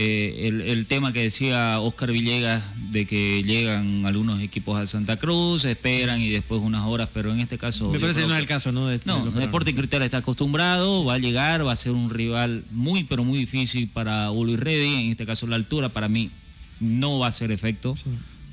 Eh, 0.00 0.46
el, 0.64 0.86
tema 0.86 1.12
que 1.12 1.22
decía 1.22 1.80
Oscar 1.80 2.12
Villegas 2.12 2.62
de 2.92 3.04
que 3.04 3.42
llegan 3.42 4.06
algunos 4.06 4.40
equipos 4.40 4.78
a 4.78 4.86
Santa 4.86 5.16
Cruz, 5.16 5.64
esperan 5.64 6.20
y 6.20 6.28
después 6.28 6.60
unas 6.60 6.86
horas, 6.86 7.08
pero 7.12 7.32
en 7.32 7.40
este 7.40 7.58
caso... 7.58 7.90
Me 7.90 7.98
parece 7.98 8.20
que 8.20 8.28
no 8.28 8.34
es 8.34 8.38
el 8.38 8.46
caso, 8.46 8.70
¿no? 8.70 8.88
no, 9.04 9.40
Sporting 9.40 9.74
Cristal 9.74 10.02
está 10.02 10.18
acostumbrado, 10.18 11.04
va 11.04 11.14
a 11.14 11.18
llegar, 11.18 11.66
va 11.66 11.72
a 11.72 11.76
ser 11.76 11.90
un 11.90 12.10
rival 12.10 12.62
muy, 12.70 13.02
pero 13.02 13.24
muy 13.24 13.40
difícil 13.40 13.88
para 13.88 14.30
Uli 14.30 14.54
Reddy, 14.54 15.02
en 15.02 15.10
este 15.10 15.26
caso 15.26 15.48
la 15.48 15.56
altura 15.56 15.88
para 15.88 16.06
mí 16.06 16.30
no 16.78 17.18
va 17.18 17.26
a 17.26 17.32
ser 17.32 17.50
efecto 17.50 17.96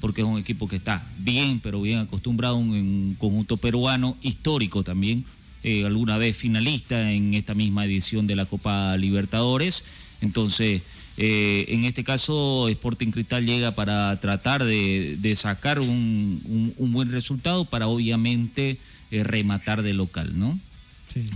porque 0.01 0.21
es 0.21 0.27
un 0.27 0.39
equipo 0.39 0.67
que 0.67 0.77
está 0.77 1.07
bien, 1.19 1.59
pero 1.59 1.79
bien 1.79 1.99
acostumbrado 1.99 2.57
en 2.57 2.71
un 2.71 3.15
conjunto 3.19 3.57
peruano, 3.57 4.17
histórico 4.23 4.83
también, 4.83 5.25
eh, 5.61 5.85
alguna 5.85 6.17
vez 6.17 6.35
finalista 6.35 7.11
en 7.11 7.35
esta 7.35 7.53
misma 7.53 7.85
edición 7.85 8.25
de 8.25 8.35
la 8.35 8.47
Copa 8.47 8.97
Libertadores. 8.97 9.83
Entonces, 10.21 10.81
eh, 11.17 11.65
en 11.69 11.85
este 11.85 12.03
caso, 12.03 12.67
Sporting 12.67 13.11
Cristal 13.11 13.45
llega 13.45 13.71
para 13.71 14.19
tratar 14.19 14.63
de, 14.63 15.33
sacar 15.35 15.79
un, 15.79 16.73
buen 16.77 17.11
resultado 17.11 17.65
para 17.65 17.87
obviamente 17.87 18.77
eh, 19.11 19.23
rematar 19.23 19.81
de 19.81 19.93
local, 19.93 20.37
¿no? 20.37 20.59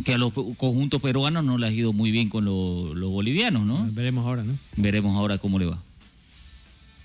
Que 0.03 0.15
a 0.15 0.17
los 0.17 0.33
conjuntos 0.33 1.01
peruanos 1.01 1.45
no 1.45 1.57
les 1.57 1.69
ha 1.69 1.73
ido 1.73 1.93
muy 1.93 2.11
bien 2.11 2.27
con 2.27 2.43
los 2.43 3.09
bolivianos, 3.09 3.65
¿no? 3.65 3.87
Veremos 3.91 4.25
ahora, 4.25 4.43
¿no? 4.43 4.57
Veremos 4.75 5.15
ahora 5.15 5.37
cómo 5.37 5.57
le 5.57 5.65
va. 5.67 5.81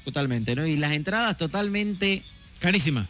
Totalmente, 0.05 0.56
¿no? 0.56 0.66
Y 0.66 0.76
las 0.76 0.92
entradas 0.92 1.36
totalmente... 1.36 2.24
Carísima. 2.59 3.06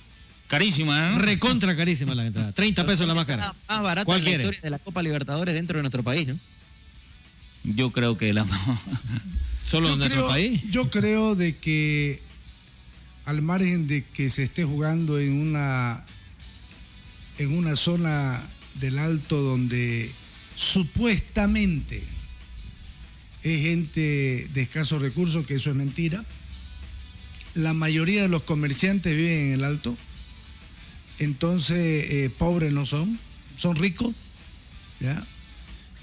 Carísima, 0.49 1.13
¿no? 1.13 1.19
Recontra 1.19 1.75
carísima 1.75 2.15
las 2.15 2.27
entradas. 2.27 2.55
30 2.55 2.85
pesos 2.85 3.07
la 3.07 3.15
más 3.15 3.25
cara. 3.25 3.55
Más 3.67 3.83
barata 3.83 4.19
la 4.19 4.19
historia 4.19 4.61
de 4.63 4.71
la 4.71 4.79
Copa 4.79 5.03
Libertadores 5.03 5.55
dentro 5.55 5.79
de 5.79 5.83
nuestro 5.83 6.03
país, 6.03 6.29
¿no? 6.29 6.39
Yo 7.65 7.91
creo 7.91 8.19
que 8.19 8.35
la 8.35 8.47
solo 9.67 9.89
Yo 9.89 9.93
en 9.95 9.99
nuestro 10.01 10.21
creo- 10.23 10.29
país. 10.31 10.63
Yo 10.71 10.91
creo 10.91 11.35
de 11.35 11.57
que 11.57 12.21
al 13.25 13.43
margen 13.43 13.87
de 13.87 14.05
que 14.05 14.29
se 14.31 14.43
esté 14.43 14.65
jugando 14.65 15.19
en 15.19 15.33
una 15.41 16.05
en 17.39 17.57
una 17.57 17.75
zona 17.75 18.43
del 18.75 18.99
alto 18.99 19.41
donde 19.43 20.11
supuestamente 20.55 22.03
es 23.43 23.63
gente 23.63 24.49
de 24.53 24.63
escasos 24.63 25.03
recursos, 25.03 25.45
que 25.47 25.55
eso 25.55 25.71
es 25.71 25.77
mentira. 25.77 26.25
La 27.55 27.73
mayoría 27.75 28.23
de 28.23 28.29
los 28.29 28.43
comerciantes 28.43 29.17
viven 29.17 29.49
en 29.49 29.53
el 29.55 29.65
alto, 29.65 29.97
entonces 31.19 31.77
eh, 32.11 32.31
pobres 32.37 32.73
no 32.73 32.87
son, 32.87 33.19
son 33.57 33.77
ricos, 33.77 34.15
¿ya? 35.01 35.25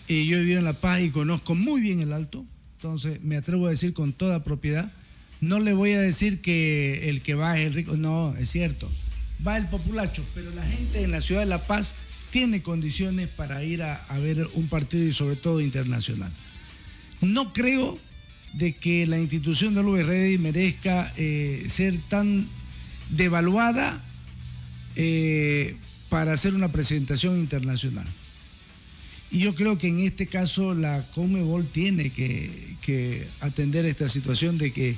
Y 0.08 0.28
yo 0.28 0.38
he 0.38 0.42
vivido 0.42 0.60
en 0.60 0.66
La 0.66 0.74
Paz 0.74 1.02
y 1.02 1.10
conozco 1.10 1.56
muy 1.56 1.82
bien 1.82 2.02
el 2.02 2.14
alto, 2.14 2.46
entonces 2.82 3.22
me 3.22 3.38
atrevo 3.38 3.68
a 3.68 3.70
decir 3.70 3.94
con 3.94 4.12
toda 4.12 4.44
propiedad, 4.44 4.92
no 5.40 5.60
le 5.60 5.74
voy 5.74 5.92
a 5.92 6.02
decir 6.02 6.42
que 6.42 7.10
el 7.10 7.22
que 7.22 7.36
va 7.36 7.60
es 7.60 7.68
el 7.68 7.76
rico, 7.76 7.96
no, 7.96 8.36
es 8.40 8.50
cierto, 8.50 8.90
va 9.46 9.56
el 9.56 9.68
populacho, 9.68 10.26
pero 10.34 10.50
la 10.50 10.66
gente 10.66 11.04
en 11.04 11.12
la 11.12 11.22
ciudad 11.22 11.42
de 11.42 11.46
La 11.46 11.68
Paz 11.68 11.94
tiene 12.32 12.64
condiciones 12.64 13.30
para 13.30 13.64
ir 13.64 13.84
a, 13.84 14.04
ver 14.18 14.48
un 14.56 14.68
partido 14.68 15.06
y 15.06 15.14
sobre 15.14 15.36
todo 15.36 15.62
internacional. 15.62 16.32
No 17.22 17.54
creo 17.54 18.00
de 18.54 18.74
que 18.74 19.06
la 19.06 19.20
institución 19.20 19.76
de 19.76 19.84
Luis 19.84 20.40
merezca 20.40 21.14
eh, 21.18 21.66
ser 21.68 22.00
tan 22.10 22.48
devaluada 23.12 24.04
eh, 24.96 25.76
para 26.10 26.34
hacer 26.34 26.56
una 26.56 26.72
presentación 26.72 27.38
internacional. 27.38 28.08
Y 29.32 29.40
yo 29.40 29.56
creo 29.56 29.78
que 29.78 29.88
en 29.88 30.00
este 30.00 30.28
caso 30.28 30.74
la 30.74 31.06
Comebol 31.14 31.66
tiene 31.68 32.10
que, 32.10 32.76
que 32.82 33.28
atender 33.40 33.86
esta 33.86 34.10
situación 34.10 34.58
de 34.58 34.74
que 34.74 34.98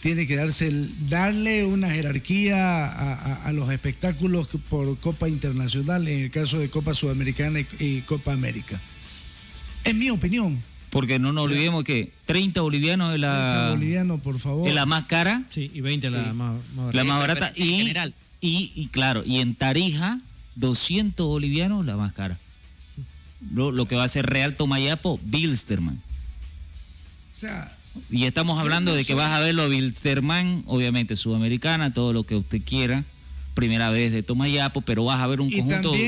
tiene 0.00 0.26
que 0.26 0.36
darse 0.36 0.68
el- 0.68 1.08
darle 1.08 1.64
una 1.64 1.90
jerarquía 1.90 2.86
a, 2.86 3.14
a- 3.14 3.34
a 3.46 3.52
los 3.52 3.70
espectáculos 3.72 4.48
por 4.68 4.96
Copa 4.98 5.28
Internacional, 5.28 6.06
en 6.06 6.20
el 6.24 6.30
caso 6.30 6.58
de 6.58 6.70
Copa 6.70 6.94
Sudamericana 6.94 7.60
y, 7.60 7.66
y 7.80 8.00
Copa 8.02 8.32
América. 8.32 8.80
Es 9.82 9.94
mi 9.94 10.08
opinión. 10.10 10.62
Porque 10.90 11.18
no 11.18 11.32
nos 11.32 11.46
olvidemos 11.46 11.82
que 11.82 12.12
30 12.26 12.60
bolivianos 12.60 13.14
es 13.14 13.18
la, 13.20 13.70
Boliviano, 13.72 14.18
por 14.18 14.38
favor. 14.38 14.68
es 14.68 14.74
la 14.74 14.86
más 14.86 15.04
cara, 15.04 15.42
Sí, 15.50 15.68
y 15.74 15.80
20 15.80 16.10
la 16.10 16.22
Sí. 16.30 16.32
más, 16.32 16.54
más 16.54 16.76
barata. 16.76 16.96
la 16.96 17.04
más 17.04 17.18
barata. 17.18 17.50
pero 17.52 17.64
en 17.66 17.70
Y, 17.74 17.76
general. 17.78 18.14
y, 18.40 18.72
y 18.76 18.86
claro, 18.86 19.24
y 19.26 19.38
en 19.38 19.56
Tarija, 19.56 20.20
200 20.54 21.26
bolivianos 21.26 21.84
la 21.84 21.96
más 21.96 22.12
cara. 22.12 22.38
Lo, 23.52 23.70
lo 23.72 23.86
que 23.86 23.96
va 23.96 24.04
a 24.04 24.08
ser 24.08 24.26
Real 24.26 24.56
Tomayapo, 24.56 25.18
Bilsterman. 25.24 26.00
O 27.32 27.36
sea, 27.36 27.76
Y 28.10 28.24
estamos 28.24 28.58
hablando 28.58 28.94
de 28.94 29.04
que 29.04 29.14
vas 29.14 29.32
a 29.32 29.40
verlo 29.40 29.62
a 29.62 29.66
Bilsterman, 29.68 30.64
obviamente 30.66 31.16
sudamericana, 31.16 31.92
todo 31.92 32.12
lo 32.12 32.24
que 32.24 32.36
usted 32.36 32.60
quiera. 32.64 33.04
Primera 33.54 33.90
vez 33.90 34.10
de 34.12 34.22
Tomayapo, 34.24 34.80
pero 34.80 35.04
vas 35.04 35.20
a 35.20 35.26
ver 35.28 35.40
un 35.40 35.48
conjunto 35.60 35.92
que- 35.92 35.98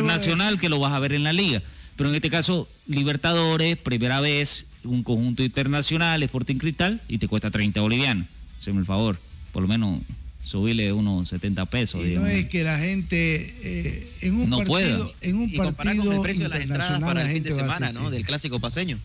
a 0.00 0.02
nacional 0.06 0.58
que 0.60 0.68
lo 0.68 0.78
vas 0.78 0.92
a 0.92 0.98
ver 0.98 1.12
en 1.14 1.22
la 1.24 1.32
liga. 1.32 1.62
Pero 1.96 2.10
en 2.10 2.14
este 2.16 2.28
caso, 2.30 2.68
Libertadores, 2.86 3.76
primera 3.78 4.20
vez, 4.20 4.66
un 4.84 5.02
conjunto 5.02 5.42
internacional, 5.42 6.22
Sporting 6.22 6.56
Cristal, 6.56 7.00
y 7.08 7.18
te 7.18 7.28
cuesta 7.28 7.50
30 7.50 7.80
bolivianos. 7.80 8.26
Haceme 8.58 8.80
el 8.80 8.86
favor, 8.86 9.18
por 9.52 9.62
lo 9.62 9.68
menos 9.68 10.00
subirle 10.42 10.92
unos 10.92 11.28
70 11.28 11.66
pesos. 11.66 12.00
y 12.00 12.04
no 12.04 12.08
digamos. 12.24 12.30
es 12.30 12.46
que 12.46 12.64
la 12.64 12.78
gente 12.78 13.54
eh, 13.62 14.12
en 14.22 14.34
un 14.34 14.48
No 14.50 14.58
partido, 14.58 14.68
pueda. 14.72 15.06
en 15.20 15.36
un 15.36 15.48
Y 15.50 15.56
partido 15.58 16.04
con 16.04 16.14
el 16.14 16.20
precio 16.22 16.44
de 16.44 16.48
las 16.50 16.60
entradas 16.60 17.00
para 17.00 17.14
la 17.22 17.26
el 17.28 17.34
fin 17.34 17.42
de 17.42 17.52
semana, 17.52 17.92
¿no? 17.92 18.10
Del 18.10 18.24
clásico 18.24 18.58
paseño. 18.60 18.98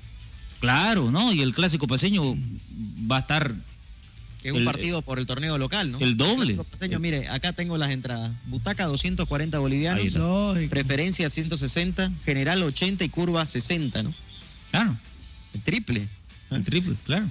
Claro, 0.60 1.12
¿no? 1.12 1.32
Y 1.34 1.41
el 1.41 1.53
clásico 1.53 1.86
paseño 1.88 2.36
va 3.12 3.18
a 3.18 3.20
estar 3.20 3.53
Que 4.41 4.49
es 4.49 4.53
un 4.53 4.60
El- 4.60 4.66
partido 4.66 5.02
por 5.02 5.20
el 5.20 5.26
torneo 5.26 5.57
local, 5.57 5.91
¿no? 5.91 5.99
el 5.99 6.16
doble. 6.18 6.53
Clásico 6.53 6.64
paseño, 6.64 6.99
mire, 6.99 7.28
acá 7.30 7.53
tengo 7.53 7.78
las 7.78 7.91
entradas. 7.91 8.32
Butaca 8.45 8.86
240 8.86 9.57
Ahí 9.57 9.62
bolivianos, 9.62 10.57
preferencia 10.70 11.30
160, 11.30 12.12
general 12.24 12.62
80 12.64 13.03
y 13.03 13.10
curva 13.10 13.45
60, 13.45 14.03
¿no? 14.03 14.14
Claro, 14.72 14.98
El 15.53 15.62
triple. 15.62 16.07
el 16.52 16.64
triple, 16.64 16.95
claro. 17.06 17.30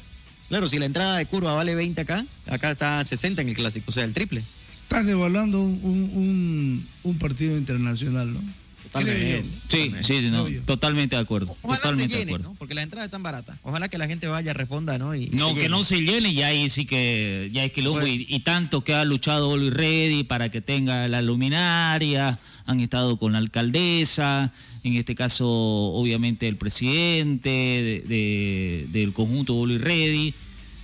Claro, 0.49 0.69
si 0.69 0.79
la 0.79 0.87
entrada 0.87 1.17
de 1.19 1.27
curva 1.27 1.55
vale 1.55 1.75
20 1.75 2.01
acá, 2.01 2.25
acá 2.47 2.73
está 2.73 3.05
60 3.05 3.43
en 3.43 3.49
el 3.49 3.55
clásico, 3.55 3.87
o 3.89 3.93
sea, 3.93 4.05
el 4.05 4.13
triple. 4.13 4.43
Estás 4.83 5.07
devaluando 5.07 5.61
un, 5.63 5.81
un, 5.83 6.11
un- 6.15 6.87
un 7.03 7.19
partido 7.19 7.57
internacional, 7.57 8.33
¿no? 8.35 8.41
Totalmente. 8.85 9.45
Sí, 9.67 9.91
sí, 10.03 10.21
sí, 10.21 10.29
no, 10.31 10.47
totalmente 10.67 11.17
de 11.17 11.23
acuerdo. 11.23 11.57
Ojalá 11.63 11.81
totalmente 11.83 12.13
se 12.15 12.19
de 12.19 12.31
acuerdo. 12.31 12.51
¿no? 12.51 12.55
Porque 12.57 12.75
las 12.75 12.85
entradas 12.85 13.07
están 13.07 13.23
baratas. 13.25 13.59
Ojalá 13.65 13.89
que 13.89 13.99
la 13.99 14.07
gente 14.07 14.29
vaya, 14.29 14.53
responda, 14.53 14.99
¿no? 14.99 15.17
Y 15.17 15.31
No, 15.31 15.53
que 15.55 15.69
no 15.69 15.83
se 15.83 16.01
llene 16.03 16.29
y 16.29 16.43
ahí 16.43 16.69
sí 16.69 16.85
que 16.85 17.51
ya 17.53 17.65
es 17.65 17.73
quilombo 17.73 18.01
Bueno. 18.01 18.15
y, 18.15 18.27
y 18.29 18.41
tanto 18.41 18.85
que 18.85 18.95
ha 18.95 19.05
luchado 19.05 19.49
Oli 19.49 19.71
Ready 19.71 20.23
para 20.23 20.49
que 20.51 20.61
tenga 20.61 21.09
la 21.09 21.23
luminaria, 21.23 22.39
han 22.67 22.81
estado 22.81 23.17
con 23.19 23.33
la 23.33 23.39
alcaldesa, 23.39 24.53
en 24.83 24.95
este 24.97 25.15
caso 25.15 25.47
obviamente 25.49 26.49
el 26.49 26.57
presidente 26.57 27.49
de- 27.51 28.05
de- 28.07 28.87
del 28.91 29.13
conjunto 29.13 29.55
Oli 29.57 29.79
Ready, 29.79 30.35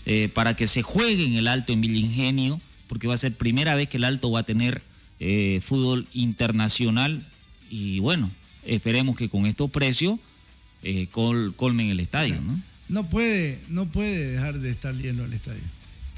eh, 0.06 0.28
para 0.32 0.54
que 0.56 0.66
se 0.66 0.82
juegue 0.82 1.24
en 1.24 1.34
el 1.34 1.46
Alto 1.48 1.72
en 1.72 1.80
Villa 1.80 1.98
Ingenio, 1.98 2.60
porque 2.86 3.06
va 3.06 3.14
a 3.14 3.18
ser 3.18 3.34
primera 3.36 3.74
vez 3.74 3.88
que 3.88 3.96
el 3.98 4.04
Alto 4.04 4.30
va 4.30 4.40
a 4.40 4.44
tener 4.44 4.82
eh, 5.22 5.60
fútbol 5.62 6.06
internacional 6.14 7.26
y 7.70 7.98
bueno, 8.00 8.30
esperemos 8.64 9.16
que 9.16 9.28
con 9.28 9.44
estos 9.46 9.70
precios 9.70 10.18
eh, 10.82 11.08
col- 11.10 11.54
colmen 11.56 11.90
el 11.90 12.00
estadio, 12.00 12.40
¿no? 12.40 12.58
No 12.88 13.08
puede, 13.08 13.60
no 13.68 13.86
puede 13.86 14.32
dejar 14.32 14.58
de 14.58 14.70
estar 14.70 14.94
lleno 14.94 15.24
el 15.24 15.32
estadio. 15.34 15.60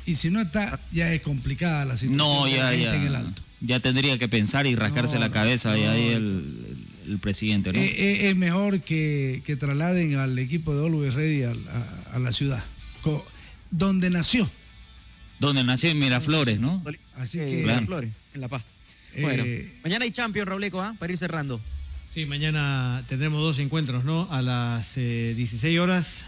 Y 0.07 0.15
si 0.15 0.31
no 0.31 0.41
está, 0.41 0.81
ya 0.93 1.13
es 1.13 1.21
complicada 1.21 1.85
la 1.85 1.97
situación 1.97 2.17
No, 2.17 2.49
ya, 2.49 2.73
ya. 2.75 2.95
en 2.95 3.03
el 3.09 3.15
alto. 3.17 3.43
Ya 3.65 3.79
tendría 3.81 4.19
que 4.19 4.29
pensar 4.29 4.67
y 4.67 4.75
rascarse 4.75 5.15
No, 5.15 5.21
la 5.21 5.31
cabeza 5.31 5.77
y 5.79 5.85
ahí 5.85 6.09
el, 6.09 6.15
el- 6.15 6.77
el 7.13 7.19
presidente, 7.19 7.73
¿no? 7.73 7.79
Eh, 7.79 7.85
eh, 7.87 8.29
es 8.31 8.37
mejor 8.37 8.81
que, 8.81 9.43
que 9.45 9.57
trasladen 9.57 10.17
al 10.17 10.39
equipo 10.39 10.75
de 10.75 10.87
Always 10.87 11.15
Ready 11.15 11.43
a, 11.45 11.51
a- 11.51 12.17
a 12.17 12.19
la 12.19 12.33
ciudad, 12.33 12.63
co- 13.03 13.25
donde 13.71 14.11
nació. 14.11 14.51
Donde 15.41 15.65
nació 15.65 15.91
en 15.91 15.99
Miraflores, 15.99 16.61
¿no? 16.61 16.83
Así 17.17 17.39
Eh, 17.41 17.47
que 17.51 17.63
Claro. 17.65 17.87
Flores, 17.87 18.11
en 18.35 18.41
La 18.41 18.49
Paz. 18.49 18.63
Eh, 19.15 19.23
Bueno, 19.23 19.45
mañana 19.85 20.05
hay 20.05 20.11
Champions, 20.13 20.49
Robleco, 20.49 20.81
¿ah? 20.81 20.95
Para 20.99 21.13
ir 21.13 21.19
cerrando. 21.19 21.61
Sí, 22.15 22.25
mañana 22.27 23.05
tendremos 23.09 23.41
dos 23.43 23.59
encuentros, 23.59 24.05
¿no? 24.05 24.29
A 24.31 24.41
las 24.43 24.93
eh, 24.97 25.35
16 25.37 25.79
horas, 25.81 26.21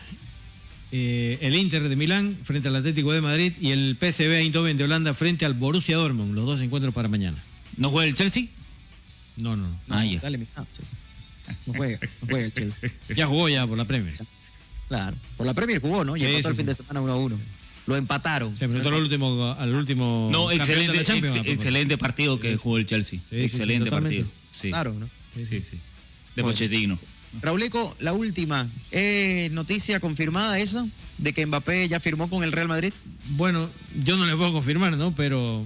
eh, 0.96 1.38
el 1.40 1.56
Inter 1.56 1.88
de 1.88 1.96
Milán 1.96 2.38
frente 2.44 2.68
al 2.68 2.76
Atlético 2.76 3.12
de 3.12 3.20
Madrid 3.20 3.52
y 3.60 3.70
el 3.72 3.96
PSV 3.98 4.30
Eindhoven 4.32 4.76
de 4.76 4.84
Holanda 4.84 5.12
frente 5.12 5.44
al 5.44 5.54
Borussia 5.54 5.96
Dortmund. 5.96 6.34
Los 6.36 6.46
dos 6.46 6.60
encuentros 6.60 6.94
para 6.94 7.08
mañana. 7.08 7.42
¿No 7.76 7.90
juega 7.90 8.08
el 8.08 8.14
Chelsea? 8.14 8.44
No, 9.36 9.56
no, 9.56 9.68
no. 9.68 9.80
Ah, 9.88 10.04
ya. 10.04 10.20
Dale, 10.20 10.38
mi- 10.38 10.46
ah, 10.54 10.64
Chelsea. 10.76 10.96
No 11.66 11.74
juega, 11.74 11.98
no 12.22 12.28
juega 12.28 12.44
el 12.46 12.52
Chelsea. 12.52 12.90
Ya 13.16 13.26
jugó 13.26 13.48
ya 13.48 13.66
por 13.66 13.76
la 13.76 13.84
Premier. 13.86 14.14
Claro. 14.86 15.16
Por 15.36 15.46
la 15.46 15.54
Premier 15.54 15.80
jugó, 15.80 16.04
¿no? 16.04 16.16
Y 16.16 16.20
Sí, 16.20 16.26
empató 16.26 16.42
sí, 16.42 16.48
el 16.50 16.56
fin 16.56 16.64
sí. 16.64 16.68
de 16.68 16.74
semana 16.76 17.00
1 17.00 17.12
a 17.12 17.16
1. 17.16 17.38
Lo 17.86 17.96
empataron. 17.96 18.56
Se 18.56 18.66
enfrentó 18.66 18.90
al 18.90 18.94
último, 18.94 19.52
al 19.58 19.74
último 19.74 20.28
No, 20.30 20.52
excelente, 20.52 20.92
de 20.92 21.00
ex- 21.02 21.36
excelente 21.44 21.98
partido 21.98 22.38
que 22.38 22.56
jugó 22.56 22.78
el 22.78 22.86
Chelsea. 22.86 23.18
sí, 23.18 23.24
sí, 23.36 23.42
excelente 23.44 23.90
totalmente. 23.90 24.20
partido. 24.22 24.38
Sí, 24.52 24.68
Claro, 24.68 24.94
¿no? 24.94 25.10
sí, 25.34 25.44
sí. 25.44 25.60
De 26.36 26.42
Bueno. 26.42 26.48
Pochettino. 26.54 26.98
Rauleco, 27.42 27.94
la 27.98 28.12
última. 28.12 28.68
¿Es 28.90 29.50
noticia 29.52 30.00
confirmada 30.00 30.58
eso? 30.58 30.88
De 31.18 31.32
que 31.32 31.46
Mbappé 31.46 31.88
ya 31.88 32.00
firmó 32.00 32.28
con 32.28 32.42
el 32.44 32.52
Real 32.52 32.68
Madrid. 32.68 32.92
Bueno, 33.30 33.70
yo 34.04 34.16
no 34.16 34.26
le 34.26 34.36
puedo 34.36 34.52
confirmar, 34.52 34.96
¿no? 34.96 35.14
Pero 35.14 35.64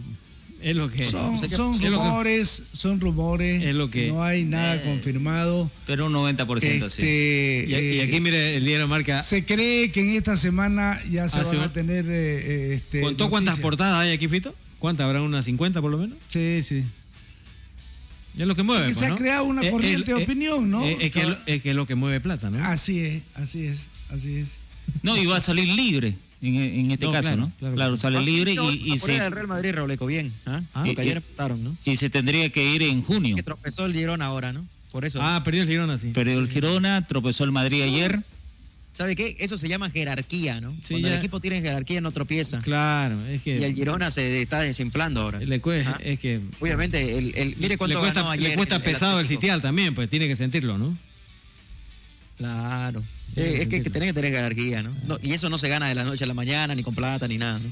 es 0.60 0.74
lo 0.76 0.90
que... 0.90 1.04
son, 1.04 1.34
o 1.36 1.38
sea 1.38 1.48
que- 1.48 1.54
son 1.54 1.72
es 1.74 1.80
lo 1.82 1.90
que- 1.90 1.96
rumores, 1.96 2.64
son 2.72 3.00
rumores. 3.00 3.62
Es 3.62 3.74
lo 3.74 3.90
que- 3.90 4.08
no 4.08 4.22
hay 4.22 4.44
nada 4.44 4.76
Eh, 4.76 4.82
confirmado. 4.84 5.70
Pero 5.86 6.06
un 6.06 6.12
90% 6.12 6.90
sí. 6.90 7.02
Este, 7.02 7.64
Y, 7.68 7.72
y 7.96 8.00
aquí, 8.00 8.16
eh, 8.16 8.20
mire, 8.20 8.56
el 8.56 8.64
diario 8.64 8.86
marca... 8.88 9.22
se 9.22 9.44
cree 9.44 9.90
que 9.90 10.00
en 10.00 10.16
esta 10.16 10.36
semana 10.36 11.00
ya 11.10 11.28
se 11.28 11.40
Hace 11.40 11.56
van 11.56 11.66
a 11.70 11.72
tener. 11.72 12.04
eh, 12.06 12.10
eh, 12.10 12.74
este, 12.74 13.00
¿Contó 13.00 13.30
cuántas 13.30 13.58
portadas 13.60 13.94
hay 14.02 14.12
aquí, 14.12 14.28
Fito? 14.28 14.54
¿Cuántas? 14.78 15.06
¿Habrán 15.06 15.22
unas 15.22 15.44
50 15.44 15.80
por 15.80 15.90
lo 15.90 15.98
menos? 15.98 16.18
Sí, 16.28 16.60
sí. 16.62 16.84
Es 18.38 18.46
lo 18.46 18.54
que 18.54 18.62
mueve. 18.62 18.86
Que 18.88 18.94
pues, 18.94 18.98
se 18.98 19.06
ha 19.06 19.14
creado 19.16 19.44
una 19.44 19.62
Eh, 19.66 19.70
corriente 19.70 20.10
eh, 20.12 20.14
de 20.14 20.22
opinión, 20.24 20.70
¿no? 20.70 20.84
eh, 20.84 20.96
es, 21.00 21.10
que, 21.12 21.36
es 21.46 21.62
que 21.62 21.70
es 21.70 21.76
lo 21.76 21.86
que 21.86 21.94
mueve 21.94 22.20
plata, 22.20 22.50
¿no? 22.50 22.64
Así 22.64 23.00
es, 23.00 23.22
así 23.34 23.66
es, 23.66 23.86
así 24.10 24.36
es. 24.36 24.58
No, 25.02 25.16
y 25.16 25.26
va 25.26 25.36
a 25.36 25.40
salir 25.40 25.68
libre 25.68 26.14
en, 26.40 26.54
en 26.54 26.90
este 26.92 27.04
No, 27.06 27.12
caso, 27.12 27.22
claro, 27.28 27.36
¿no? 27.42 27.52
claro 27.58 27.74
Claro, 27.74 27.90
que 27.92 27.96
sí. 27.96 28.00
sale 28.02 28.20
libre 28.22 28.54
No, 28.54 28.70
y, 28.72 28.94
y 28.94 28.98
se, 28.98 29.20
al 29.20 29.32
Real 29.32 29.48
Madrid, 29.48 29.72
Rauleco, 29.74 30.06
bien. 30.06 30.32
¿ah? 30.46 30.62
Ah, 30.72 30.84
Porque 30.86 31.02
y- 31.02 31.04
ayer 31.06 31.16
empataron, 31.18 31.62
¿no? 31.64 31.76
y 31.84 31.96
se 31.96 32.08
tendría 32.10 32.48
que 32.50 32.64
ir 32.74 32.82
en 32.82 33.02
junio. 33.02 33.36
Que 33.36 33.42
tropezó 33.42 33.84
el 33.86 33.92
Girona 33.94 34.26
ahora, 34.26 34.52
¿no? 34.52 34.66
Por 34.92 35.04
eso. 35.04 35.18
Ah, 35.20 35.42
perdió 35.44 35.62
el 35.62 35.68
Girona, 35.68 35.98
sí. 35.98 36.12
Perdió 36.14 36.38
el 36.38 36.48
Girona, 36.48 37.06
tropezó 37.06 37.44
el 37.44 37.52
Madrid 37.52 37.82
ayer. 37.82 38.22
¿Sabe 38.98 39.14
qué? 39.14 39.36
Eso 39.38 39.56
se 39.56 39.68
llama 39.68 39.90
jerarquía, 39.90 40.60
¿no? 40.60 40.72
Sí, 40.82 40.88
Cuando 40.94 41.06
ya. 41.06 41.14
el 41.14 41.20
equipo 41.20 41.38
tiene 41.38 41.60
jerarquía 41.60 42.00
no 42.00 42.10
tropieza. 42.10 42.58
Claro, 42.62 43.24
es 43.28 43.42
que... 43.42 43.56
Y 43.56 43.62
el 43.62 43.72
Girona 43.76 44.10
se 44.10 44.42
está 44.42 44.58
desinflando 44.60 45.20
ahora. 45.20 45.38
le 45.38 45.62
cue- 45.62 45.84
Ah. 45.86 46.00
es 46.02 46.18
que... 46.18 46.40
Obviamente, 46.58 47.16
el, 47.16 47.32
el- 47.36 47.56
mire 47.58 47.78
cuánto 47.78 47.94
le 47.94 48.00
cuesta, 48.00 48.22
ganó 48.22 48.32
ayer 48.32 48.50
le 48.50 48.56
cuesta 48.56 48.74
el- 48.74 48.82
pesado 48.82 49.20
el 49.20 49.28
sitial 49.28 49.60
también, 49.60 49.94
pues 49.94 50.10
tiene 50.10 50.26
que 50.26 50.34
sentirlo, 50.34 50.78
¿no? 50.78 50.98
Claro. 52.38 53.04
Eh, 53.36 53.58
es 53.62 53.68
que, 53.68 53.82
que 53.84 53.90
tenés 53.90 54.08
que 54.08 54.14
tener 54.14 54.32
jerarquía, 54.32 54.82
¿no? 54.82 54.96
¿no? 55.06 55.16
Y 55.22 55.32
eso 55.32 55.48
no 55.48 55.58
se 55.58 55.68
gana 55.68 55.86
de 55.88 55.94
la 55.94 56.02
noche 56.02 56.24
a 56.24 56.26
la 56.26 56.34
mañana, 56.34 56.74
ni 56.74 56.82
con 56.82 56.96
plata, 56.96 57.28
ni 57.28 57.38
nada, 57.38 57.60
¿no? 57.60 57.70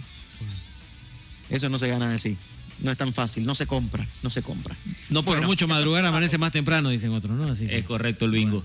Eso 1.50 1.68
no 1.68 1.78
se 1.80 1.88
gana 1.88 2.14
así. 2.14 2.36
No 2.80 2.90
es 2.90 2.98
tan 2.98 3.14
fácil, 3.14 3.46
no 3.46 3.54
se 3.54 3.66
compra, 3.66 4.06
no 4.22 4.28
se 4.30 4.42
compra. 4.42 4.76
No 5.08 5.22
por 5.24 5.34
Bueno, 5.36 5.46
mucho 5.48 5.66
madrugar 5.66 6.04
amanece 6.04 6.36
más 6.36 6.52
temprano, 6.52 6.90
dicen 6.90 7.10
otros, 7.12 7.36
¿no? 7.36 7.48
Así 7.48 7.66
que- 7.66 7.78
Es 7.78 7.84
correcto 7.84 8.26
el 8.26 8.32
bingo. 8.32 8.64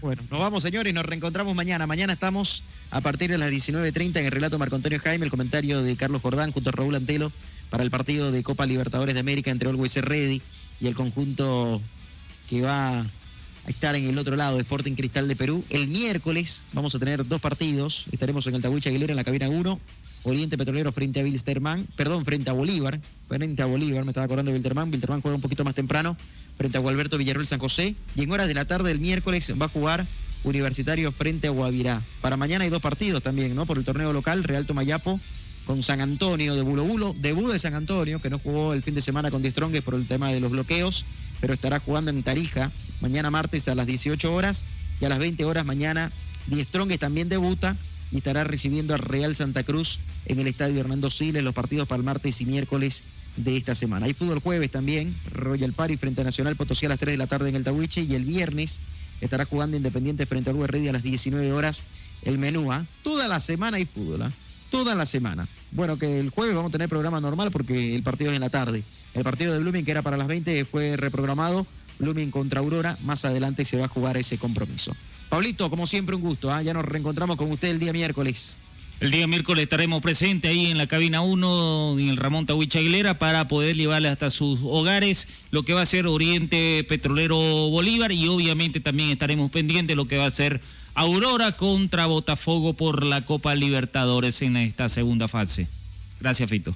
Bueno, 0.00 0.22
nos 0.30 0.40
vamos, 0.40 0.62
señores, 0.62 0.92
nos 0.94 1.04
reencontramos 1.04 1.54
mañana. 1.54 1.86
Mañana 1.86 2.14
estamos 2.14 2.62
a 2.90 3.00
partir 3.00 3.30
de 3.30 3.38
las 3.38 3.50
19.30 3.50 4.20
en 4.20 4.26
el 4.26 4.32
relato 4.32 4.58
Marco 4.58 4.76
Antonio 4.76 4.98
Jaime, 5.02 5.24
el 5.24 5.30
comentario 5.30 5.82
de 5.82 5.96
Carlos 5.96 6.22
Jordán 6.22 6.52
junto 6.52 6.70
a 6.70 6.72
Raúl 6.72 6.94
Antelo 6.94 7.32
para 7.70 7.82
el 7.82 7.90
partido 7.90 8.30
de 8.30 8.42
Copa 8.42 8.64
Libertadores 8.66 9.14
de 9.14 9.20
América 9.20 9.50
entre 9.50 9.68
Always 9.68 9.96
Ready 9.96 10.40
y 10.80 10.86
el 10.86 10.94
conjunto 10.94 11.82
que 12.48 12.62
va 12.62 13.00
a 13.00 13.06
estar 13.68 13.94
en 13.96 14.04
el 14.06 14.16
otro 14.18 14.36
lado, 14.36 14.58
Sporting 14.60 14.94
Cristal 14.94 15.26
de 15.26 15.34
Perú. 15.36 15.64
El 15.70 15.88
miércoles 15.88 16.64
vamos 16.72 16.94
a 16.94 16.98
tener 17.00 17.26
dos 17.26 17.40
partidos. 17.40 18.06
Estaremos 18.12 18.46
en 18.46 18.54
el 18.54 18.62
Tahuicha 18.62 18.88
Aguilera 18.90 19.12
en 19.12 19.16
la 19.16 19.24
cabina 19.24 19.48
1. 19.48 19.80
Oriente 20.26 20.58
Petrolero 20.58 20.90
frente 20.90 21.20
a 21.20 21.22
Wilstermann, 21.22 21.86
perdón, 21.94 22.24
frente 22.24 22.50
a 22.50 22.52
Bolívar, 22.52 23.00
frente 23.28 23.62
a 23.62 23.66
Bolívar, 23.66 24.04
me 24.04 24.10
estaba 24.10 24.24
acordando 24.24 24.50
de 24.50 24.56
Wilterman, 24.56 24.90
Wilterman 24.90 25.20
juega 25.20 25.36
un 25.36 25.40
poquito 25.40 25.62
más 25.62 25.74
temprano, 25.74 26.16
frente 26.56 26.78
a 26.78 26.80
Gualberto 26.80 27.16
Villarreal 27.16 27.46
San 27.46 27.60
José, 27.60 27.94
y 28.16 28.22
en 28.24 28.32
horas 28.32 28.48
de 28.48 28.54
la 28.54 28.64
tarde 28.64 28.88
del 28.88 28.98
miércoles 28.98 29.52
va 29.60 29.66
a 29.66 29.68
jugar 29.68 30.08
Universitario 30.42 31.12
frente 31.12 31.46
a 31.46 31.50
Guavirá. 31.50 32.02
Para 32.20 32.36
mañana 32.36 32.64
hay 32.64 32.70
dos 32.70 32.82
partidos 32.82 33.22
también, 33.22 33.54
¿no? 33.54 33.66
Por 33.66 33.78
el 33.78 33.84
torneo 33.84 34.12
local, 34.12 34.42
Real 34.42 34.66
Tomayapo 34.66 35.20
con 35.64 35.84
San 35.84 36.00
Antonio 36.00 36.56
de 36.56 36.62
Bulo 36.62 36.82
Bulo, 36.82 37.14
debut 37.16 37.52
de 37.52 37.60
San 37.60 37.74
Antonio, 37.74 38.20
que 38.20 38.30
no 38.30 38.40
jugó 38.40 38.72
el 38.72 38.82
fin 38.82 38.94
de 38.94 39.02
semana 39.02 39.30
con 39.30 39.44
Stronges 39.44 39.82
por 39.82 39.94
el 39.94 40.08
tema 40.08 40.32
de 40.32 40.40
los 40.40 40.50
bloqueos, 40.50 41.06
pero 41.40 41.54
estará 41.54 41.78
jugando 41.78 42.10
en 42.10 42.24
Tarija, 42.24 42.72
mañana 43.00 43.30
martes 43.30 43.68
a 43.68 43.76
las 43.76 43.86
18 43.86 44.34
horas, 44.34 44.64
y 45.00 45.04
a 45.04 45.08
las 45.08 45.18
20 45.20 45.44
horas 45.44 45.64
mañana 45.64 46.10
Die 46.48 46.64
Stronges 46.64 46.98
también 46.98 47.28
debuta 47.28 47.76
y 48.12 48.18
estará 48.18 48.44
recibiendo 48.44 48.94
al 48.94 49.00
Real 49.00 49.34
Santa 49.34 49.64
Cruz 49.64 50.00
en 50.26 50.38
el 50.38 50.46
estadio 50.46 50.80
Hernando 50.80 51.10
Siles 51.10 51.42
los 51.42 51.54
partidos 51.54 51.88
para 51.88 51.98
el 51.98 52.04
martes 52.04 52.40
y 52.40 52.46
miércoles 52.46 53.04
de 53.36 53.56
esta 53.56 53.74
semana. 53.74 54.06
Hay 54.06 54.14
fútbol 54.14 54.40
jueves 54.40 54.70
también, 54.70 55.16
Royal 55.30 55.72
Party 55.72 55.96
frente 55.96 56.22
a 56.22 56.24
Nacional 56.24 56.56
Potosí 56.56 56.86
a 56.86 56.90
las 56.90 56.98
3 56.98 57.14
de 57.14 57.18
la 57.18 57.26
tarde 57.26 57.48
en 57.48 57.56
el 57.56 57.64
Tahuiche 57.64 58.02
y 58.02 58.14
el 58.14 58.24
viernes 58.24 58.80
estará 59.20 59.44
jugando 59.44 59.76
Independiente 59.76 60.26
frente 60.26 60.50
a 60.50 60.52
Uruguay 60.52 60.68
Ready 60.68 60.88
a 60.88 60.92
las 60.92 61.02
19 61.02 61.52
horas 61.52 61.84
el 62.22 62.38
menú. 62.38 62.72
¿ah? 62.72 62.86
Toda 63.02 63.28
la 63.28 63.40
semana 63.40 63.76
hay 63.76 63.84
fútbol, 63.84 64.22
¿ah? 64.22 64.32
toda 64.70 64.94
la 64.94 65.06
semana. 65.06 65.48
Bueno, 65.72 65.98
que 65.98 66.20
el 66.20 66.30
jueves 66.30 66.54
vamos 66.54 66.70
a 66.70 66.72
tener 66.72 66.88
programa 66.88 67.20
normal 67.20 67.50
porque 67.50 67.94
el 67.94 68.02
partido 68.02 68.30
es 68.30 68.36
en 68.36 68.42
la 68.42 68.50
tarde. 68.50 68.82
El 69.14 69.24
partido 69.24 69.52
de 69.52 69.60
Blooming 69.60 69.84
que 69.84 69.90
era 69.90 70.02
para 70.02 70.16
las 70.16 70.26
20 70.26 70.64
fue 70.64 70.96
reprogramado. 70.96 71.66
Blooming 71.98 72.30
contra 72.30 72.60
Aurora, 72.60 72.98
más 73.04 73.24
adelante 73.24 73.64
se 73.64 73.78
va 73.78 73.86
a 73.86 73.88
jugar 73.88 74.18
ese 74.18 74.36
compromiso. 74.36 74.94
Pablito, 75.28 75.68
como 75.70 75.86
siempre, 75.86 76.14
un 76.14 76.22
gusto. 76.22 76.50
¿ah? 76.50 76.62
Ya 76.62 76.74
nos 76.74 76.84
reencontramos 76.84 77.36
con 77.36 77.50
usted 77.50 77.68
el 77.68 77.78
día 77.78 77.92
miércoles. 77.92 78.58
El 78.98 79.10
día 79.10 79.26
miércoles 79.26 79.64
estaremos 79.64 80.00
presentes 80.00 80.50
ahí 80.50 80.66
en 80.66 80.78
la 80.78 80.86
cabina 80.86 81.20
1, 81.20 81.96
en 81.98 82.08
el 82.08 82.16
Ramón 82.16 82.46
Tahuicha 82.46 82.78
Aguilera, 82.78 83.18
para 83.18 83.46
poder 83.46 83.76
llevarle 83.76 84.08
hasta 84.08 84.30
sus 84.30 84.60
hogares 84.62 85.28
lo 85.50 85.64
que 85.64 85.74
va 85.74 85.82
a 85.82 85.86
ser 85.86 86.06
Oriente 86.06 86.82
Petrolero 86.88 87.36
Bolívar 87.36 88.10
y 88.12 88.26
obviamente 88.26 88.80
también 88.80 89.10
estaremos 89.10 89.50
pendientes 89.50 89.88
de 89.88 89.96
lo 89.96 90.08
que 90.08 90.16
va 90.16 90.24
a 90.24 90.30
ser 90.30 90.62
Aurora 90.94 91.58
contra 91.58 92.06
Botafogo 92.06 92.72
por 92.72 93.04
la 93.04 93.26
Copa 93.26 93.54
Libertadores 93.54 94.40
en 94.40 94.56
esta 94.56 94.88
segunda 94.88 95.28
fase. 95.28 95.68
Gracias, 96.18 96.48
Fito. 96.48 96.74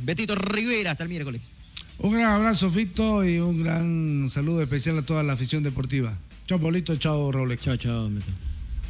Betito 0.00 0.34
Rivera, 0.34 0.92
hasta 0.92 1.02
el 1.02 1.10
miércoles. 1.10 1.54
Un 1.98 2.14
gran 2.14 2.32
abrazo, 2.32 2.70
Fito, 2.70 3.26
y 3.26 3.40
un 3.40 3.62
gran 3.62 4.30
saludo 4.30 4.62
especial 4.62 4.96
a 4.96 5.02
toda 5.02 5.22
la 5.22 5.34
afición 5.34 5.62
deportiva. 5.62 6.16
Chao, 6.46 6.58
Polito, 6.58 6.96
chao, 6.96 7.30
Rolex. 7.32 7.62
Chao, 7.62 7.76
chao, 7.76 8.08
Beto. 8.08 8.30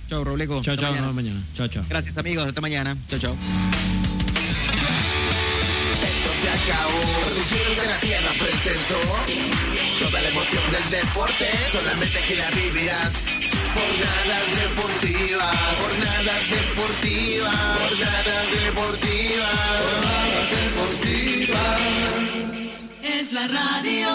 Chao, 0.09 0.25
Robleco. 0.25 0.61
Chao, 0.63 0.75
Hasta 0.75 0.87
chao, 0.87 0.93
mañana. 0.93 1.13
mañana. 1.13 1.41
Chao, 1.55 1.69
chao. 1.69 1.85
Gracias, 1.89 2.17
amigos. 2.19 2.47
Hasta 2.47 2.61
mañana. 2.61 2.97
Chao, 3.09 3.19
chao. 3.19 3.37
Esto 6.03 6.31
se 6.43 6.49
acabó. 6.51 7.01
Producciones 7.27 7.77
de 7.81 7.87
la 7.87 7.97
Sierra 7.97 8.31
presentó 8.39 9.01
toda 10.01 10.21
la 10.23 10.29
emoción 10.29 10.63
del 10.71 10.91
deporte. 10.91 11.47
Solamente 11.73 12.19
aquí 12.19 12.35
la 12.35 12.51
vivirás. 12.51 13.15
Jornadas 13.73 14.47
deportivas, 14.61 15.57
jornadas 15.81 16.45
deportivas, 16.51 17.79
jornadas 17.79 18.47
deportivas, 18.65 19.57
jornadas 19.81 20.49
deportivas. 20.61 21.81
Es 23.03 23.33
la 23.33 23.49
radio. 23.49 24.11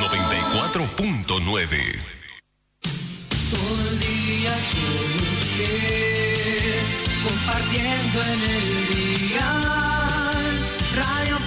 94.9. 0.00 2.19
Todo 3.50 3.90
el 3.90 3.98
día 3.98 4.52
con 4.72 5.06
usted, 5.40 6.82
compartiendo 7.24 8.22
en 8.22 8.40
el 8.56 8.66
día. 8.94 9.48
Radio 10.94 11.39